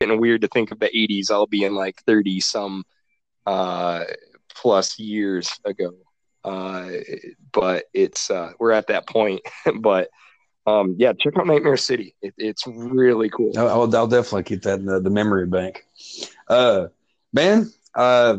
Getting 0.00 0.20
weird 0.20 0.42
to 0.42 0.48
think 0.48 0.72
of 0.72 0.78
the 0.78 0.88
80s 0.88 1.30
all 1.30 1.46
being 1.46 1.72
like 1.72 2.02
30 2.06 2.40
some 2.40 2.84
uh 3.46 4.04
plus 4.54 4.98
years 4.98 5.50
ago. 5.64 5.92
Uh, 6.44 6.90
but 7.52 7.86
it's 7.92 8.30
uh, 8.30 8.52
we're 8.58 8.72
at 8.72 8.86
that 8.86 9.08
point. 9.08 9.40
but 9.80 10.08
um, 10.66 10.96
yeah, 10.98 11.12
check 11.12 11.36
out 11.38 11.46
Nightmare 11.46 11.76
City. 11.76 12.14
It, 12.22 12.34
it's 12.38 12.66
really 12.66 13.30
cool. 13.30 13.52
I'll, 13.56 13.94
I'll, 13.94 14.06
definitely 14.06 14.44
keep 14.44 14.62
that 14.62 14.80
in 14.80 14.86
the, 14.86 15.00
the 15.00 15.10
memory 15.10 15.46
bank. 15.46 15.86
Uh, 16.48 16.88
man, 17.32 17.70
uh, 17.94 18.38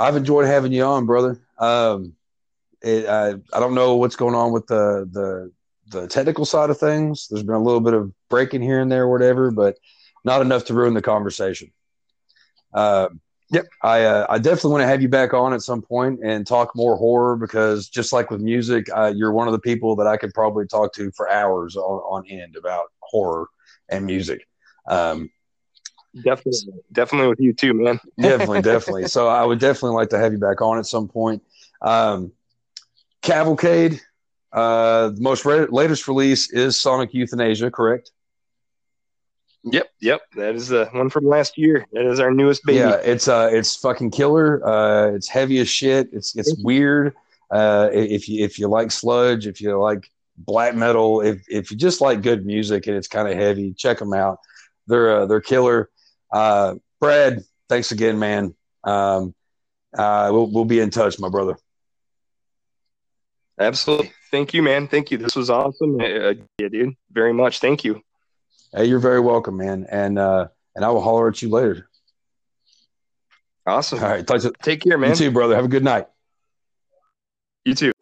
I've 0.00 0.16
enjoyed 0.16 0.46
having 0.46 0.72
you 0.72 0.82
on, 0.82 1.04
brother. 1.04 1.38
Um, 1.58 2.14
it, 2.82 3.06
I, 3.06 3.34
I 3.52 3.60
don't 3.60 3.74
know 3.74 3.96
what's 3.96 4.16
going 4.16 4.34
on 4.34 4.50
with 4.50 4.66
the, 4.66 5.06
the, 5.12 5.52
the 5.88 6.08
technical 6.08 6.46
side 6.46 6.70
of 6.70 6.78
things. 6.78 7.28
There's 7.28 7.42
been 7.42 7.54
a 7.54 7.62
little 7.62 7.82
bit 7.82 7.92
of 7.92 8.10
breaking 8.30 8.62
here 8.62 8.80
and 8.80 8.90
there, 8.90 9.06
whatever, 9.08 9.50
but 9.50 9.76
not 10.24 10.40
enough 10.40 10.64
to 10.66 10.74
ruin 10.74 10.94
the 10.94 11.02
conversation. 11.02 11.70
Uh, 12.72 13.08
yep. 13.50 13.66
I, 13.82 14.04
uh, 14.04 14.26
I 14.30 14.38
definitely 14.38 14.70
want 14.70 14.82
to 14.84 14.86
have 14.88 15.02
you 15.02 15.10
back 15.10 15.34
on 15.34 15.52
at 15.52 15.60
some 15.60 15.82
point 15.82 16.20
and 16.24 16.46
talk 16.46 16.74
more 16.74 16.96
horror 16.96 17.36
because 17.36 17.90
just 17.90 18.10
like 18.10 18.30
with 18.30 18.40
music, 18.40 18.86
uh, 18.94 19.12
you're 19.14 19.32
one 19.32 19.48
of 19.48 19.52
the 19.52 19.58
people 19.58 19.96
that 19.96 20.06
I 20.06 20.16
could 20.16 20.32
probably 20.32 20.66
talk 20.66 20.94
to 20.94 21.10
for 21.12 21.30
hours 21.30 21.76
on, 21.76 21.82
on 21.82 22.26
end 22.26 22.56
about 22.56 22.86
horror 23.00 23.48
and 23.90 24.06
music. 24.06 24.46
Um, 24.88 25.28
Definitely, 26.14 26.82
definitely 26.92 27.28
with 27.28 27.40
you 27.40 27.52
too, 27.52 27.74
man. 27.74 28.00
definitely, 28.20 28.62
definitely. 28.62 29.06
So 29.06 29.28
I 29.28 29.44
would 29.44 29.60
definitely 29.60 29.96
like 29.96 30.10
to 30.10 30.18
have 30.18 30.32
you 30.32 30.38
back 30.38 30.60
on 30.60 30.78
at 30.78 30.86
some 30.86 31.08
point. 31.08 31.42
Um, 31.82 32.32
Cavalcade, 33.22 34.00
uh, 34.52 35.10
the 35.10 35.20
most 35.20 35.44
re- 35.44 35.66
latest 35.70 36.08
release 36.08 36.50
is 36.50 36.80
Sonic 36.80 37.14
Euthanasia, 37.14 37.70
correct? 37.70 38.10
Yep, 39.62 39.88
yep. 40.00 40.20
That 40.36 40.54
is 40.54 40.68
the 40.68 40.86
one 40.92 41.10
from 41.10 41.26
last 41.26 41.58
year. 41.58 41.86
That 41.92 42.06
is 42.06 42.18
our 42.18 42.30
newest 42.30 42.64
baby. 42.64 42.78
Yeah, 42.78 42.96
it's 42.96 43.28
uh, 43.28 43.50
it's 43.52 43.76
fucking 43.76 44.10
killer. 44.10 44.66
Uh, 44.66 45.14
it's 45.14 45.28
heavy 45.28 45.58
as 45.58 45.68
shit. 45.68 46.08
It's 46.12 46.34
it's 46.34 46.54
weird. 46.62 47.14
Uh, 47.50 47.90
if 47.92 48.28
you 48.28 48.42
if 48.42 48.58
you 48.58 48.68
like 48.68 48.90
sludge, 48.90 49.46
if 49.46 49.60
you 49.60 49.78
like 49.78 50.10
black 50.38 50.74
metal, 50.74 51.20
if 51.20 51.44
if 51.48 51.70
you 51.70 51.76
just 51.76 52.00
like 52.00 52.22
good 52.22 52.46
music 52.46 52.86
and 52.86 52.96
it's 52.96 53.08
kind 53.08 53.28
of 53.28 53.34
heavy, 53.34 53.74
check 53.74 53.98
them 53.98 54.14
out. 54.14 54.40
They're 54.86 55.20
uh, 55.20 55.26
they're 55.26 55.42
killer. 55.42 55.90
Uh, 56.32 56.76
Brad, 57.00 57.42
thanks 57.68 57.92
again, 57.92 58.18
man. 58.18 58.54
Um, 58.84 59.34
uh, 59.96 60.28
we'll, 60.32 60.50
we'll 60.50 60.64
be 60.64 60.80
in 60.80 60.90
touch, 60.90 61.18
my 61.18 61.28
brother. 61.28 61.56
Absolutely. 63.58 64.12
Thank 64.30 64.54
you, 64.54 64.62
man. 64.62 64.88
Thank 64.88 65.10
you. 65.10 65.18
This 65.18 65.36
was 65.36 65.50
awesome. 65.50 66.00
Uh, 66.00 66.34
yeah, 66.58 66.68
dude. 66.70 66.94
Very 67.10 67.32
much. 67.32 67.58
Thank 67.58 67.84
you. 67.84 68.00
Hey, 68.72 68.86
you're 68.86 69.00
very 69.00 69.20
welcome, 69.20 69.56
man. 69.56 69.86
And 69.90 70.18
uh, 70.18 70.48
and 70.74 70.84
I 70.84 70.90
will 70.90 71.02
holler 71.02 71.28
at 71.28 71.42
you 71.42 71.50
later. 71.50 71.88
Awesome. 73.66 74.02
All 74.02 74.08
right. 74.08 74.26
Take 74.62 74.82
care, 74.82 74.96
man. 74.96 75.10
You 75.10 75.16
too, 75.16 75.30
brother. 75.30 75.56
Have 75.56 75.64
a 75.64 75.68
good 75.68 75.84
night. 75.84 76.06
You 77.64 77.74
too. 77.74 77.92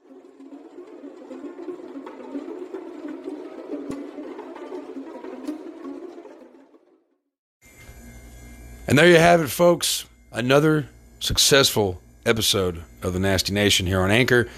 And 8.89 8.97
there 8.97 9.07
you 9.07 9.19
have 9.19 9.43
it, 9.43 9.49
folks. 9.49 10.07
Another 10.33 10.89
successful 11.21 12.01
episode 12.25 12.83
of 13.03 13.13
the 13.13 13.19
Nasty 13.19 13.53
Nation 13.53 13.87
here 13.87 14.01
on 14.01 14.11
Anchor. 14.11 14.49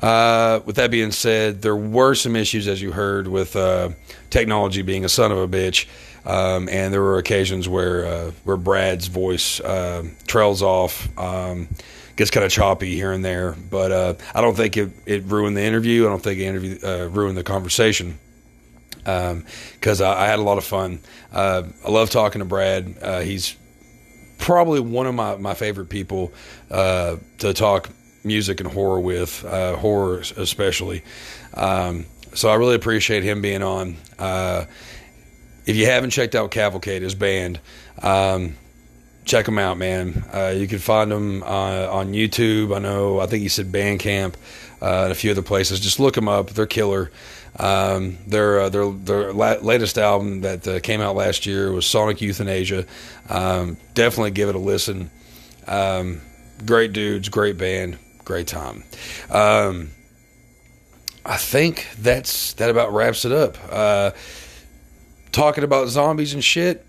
Uh, 0.00 0.60
with 0.64 0.76
that 0.76 0.90
being 0.90 1.10
said, 1.10 1.60
there 1.60 1.76
were 1.76 2.14
some 2.14 2.34
issues, 2.34 2.66
as 2.66 2.80
you 2.80 2.92
heard, 2.92 3.28
with 3.28 3.54
uh, 3.54 3.90
technology 4.30 4.80
being 4.80 5.04
a 5.04 5.08
son 5.08 5.32
of 5.32 5.36
a 5.36 5.46
bitch, 5.46 5.86
um, 6.24 6.66
and 6.70 6.94
there 6.94 7.02
were 7.02 7.18
occasions 7.18 7.68
where 7.68 8.06
uh, 8.06 8.30
where 8.44 8.56
Brad's 8.56 9.08
voice 9.08 9.60
uh, 9.60 10.04
trails 10.26 10.62
off, 10.62 11.06
um, 11.18 11.68
gets 12.16 12.30
kind 12.30 12.46
of 12.46 12.50
choppy 12.50 12.94
here 12.94 13.12
and 13.12 13.22
there. 13.22 13.52
But 13.52 13.92
uh, 13.92 14.14
I 14.34 14.40
don't 14.40 14.56
think 14.56 14.78
it, 14.78 14.92
it 15.04 15.24
ruined 15.24 15.58
the 15.58 15.62
interview. 15.62 16.06
I 16.06 16.08
don't 16.08 16.22
think 16.22 16.40
it 16.40 16.44
interview, 16.44 16.78
uh, 16.82 17.08
ruined 17.10 17.36
the 17.36 17.44
conversation 17.44 18.18
because 19.04 20.00
um, 20.00 20.06
I, 20.06 20.24
I, 20.24 20.26
had 20.26 20.38
a 20.38 20.42
lot 20.42 20.58
of 20.58 20.64
fun. 20.64 21.00
Uh, 21.32 21.64
I 21.84 21.90
love 21.90 22.10
talking 22.10 22.38
to 22.38 22.44
Brad. 22.44 22.94
Uh, 23.02 23.20
he's 23.20 23.56
probably 24.38 24.80
one 24.80 25.06
of 25.06 25.14
my, 25.14 25.36
my 25.36 25.54
favorite 25.54 25.88
people 25.88 26.32
uh, 26.70 27.16
to 27.38 27.52
talk 27.52 27.90
music 28.24 28.60
and 28.60 28.70
horror 28.70 29.00
with, 29.00 29.44
uh, 29.44 29.76
horror 29.76 30.18
especially. 30.36 31.02
Um, 31.54 32.06
so 32.34 32.48
I 32.48 32.54
really 32.54 32.76
appreciate 32.76 33.24
him 33.24 33.42
being 33.42 33.62
on. 33.62 33.96
Uh, 34.18 34.66
if 35.66 35.76
you 35.76 35.86
haven't 35.86 36.10
checked 36.10 36.34
out 36.34 36.50
Cavalcade, 36.50 37.02
his 37.02 37.14
band, 37.14 37.60
um, 38.02 38.56
check 39.24 39.46
them 39.46 39.58
out, 39.58 39.78
man. 39.78 40.24
Uh, 40.32 40.54
you 40.56 40.66
can 40.66 40.78
find 40.78 41.10
them 41.10 41.42
on 41.42 42.12
YouTube. 42.12 42.74
I 42.74 42.78
know. 42.78 43.20
I 43.20 43.26
think 43.26 43.42
you 43.42 43.48
said 43.48 43.70
Bandcamp 43.70 44.34
and 44.80 45.12
a 45.12 45.14
few 45.14 45.30
other 45.30 45.42
places. 45.42 45.78
Just 45.80 46.00
look 46.00 46.14
them 46.14 46.28
up. 46.28 46.50
They're 46.50 46.66
killer. 46.66 47.10
Um, 47.58 48.16
their 48.26 48.60
uh, 48.60 48.68
their 48.70 48.90
their 48.90 49.32
la- 49.32 49.60
latest 49.60 49.98
album 49.98 50.40
that 50.40 50.66
uh, 50.66 50.80
came 50.80 51.00
out 51.00 51.16
last 51.16 51.44
year 51.44 51.70
was 51.70 51.84
Sonic 51.86 52.20
Euthanasia. 52.22 52.86
Um, 53.28 53.76
definitely 53.94 54.30
give 54.30 54.48
it 54.48 54.54
a 54.54 54.58
listen. 54.58 55.10
Um, 55.66 56.22
great 56.64 56.92
dudes, 56.92 57.28
great 57.28 57.58
band, 57.58 57.98
great 58.24 58.46
time. 58.46 58.84
Um, 59.30 59.90
I 61.24 61.36
think 61.36 61.88
that's 61.98 62.54
that 62.54 62.70
about 62.70 62.92
wraps 62.92 63.24
it 63.24 63.32
up. 63.32 63.58
Uh, 63.70 64.12
talking 65.30 65.62
about 65.62 65.88
zombies 65.88 66.32
and 66.32 66.42
shit. 66.42 66.86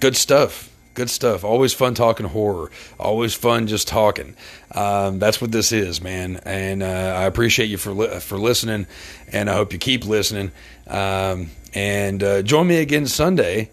Good 0.00 0.16
stuff. 0.16 0.73
Good 0.94 1.10
stuff. 1.10 1.42
Always 1.42 1.74
fun 1.74 1.94
talking 1.94 2.26
horror. 2.26 2.70
Always 3.00 3.34
fun 3.34 3.66
just 3.66 3.88
talking. 3.88 4.36
Um, 4.72 5.18
that's 5.18 5.40
what 5.40 5.50
this 5.50 5.72
is, 5.72 6.00
man. 6.00 6.40
And 6.44 6.84
uh, 6.84 6.86
I 7.16 7.24
appreciate 7.24 7.66
you 7.66 7.78
for 7.78 7.90
li- 7.90 8.20
for 8.20 8.38
listening, 8.38 8.86
and 9.32 9.50
I 9.50 9.54
hope 9.54 9.72
you 9.72 9.80
keep 9.80 10.06
listening. 10.06 10.52
Um, 10.86 11.50
and 11.74 12.22
uh, 12.22 12.42
join 12.42 12.68
me 12.68 12.76
again 12.76 13.06
Sunday 13.08 13.70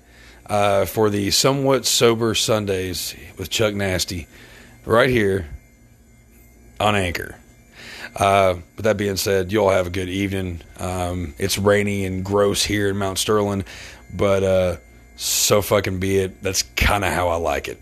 uh, 0.48 0.86
for 0.86 1.12
the 1.12 1.30
somewhat 1.30 1.86
sober 1.86 2.34
Sundays 2.34 3.16
with 3.38 3.52
Chuck 3.52 3.76
Nasty, 3.76 4.28
right 4.84 5.10
here 5.10 5.48
on 6.80 6.96
Anchor. 6.96 7.38
Uh, 8.16 8.56
with 8.76 8.86
that 8.86 8.98
being 8.98 9.16
said, 9.16 9.52
you 9.52 9.60
all 9.60 9.70
have 9.70 9.88
a 9.88 9.92
good 9.92 10.10
evening. 10.10 10.62
Um, 10.80 11.36
it's 11.38 11.60
rainy 11.60 12.04
and 12.06 12.26
gross 12.26 12.64
here 12.64 12.90
in 12.90 12.98
Mount 12.98 13.20
Sterling, 13.20 13.64
but 14.12 14.44
uh, 14.44 14.78
so 15.24 15.62
fucking 15.62 16.00
be 16.00 16.18
it. 16.18 16.42
That's 16.42 16.64
kind 16.64 17.06
of 17.06 17.14
how 17.14 17.28
I 17.28 17.36
like 17.36 17.68
it. 17.68 17.80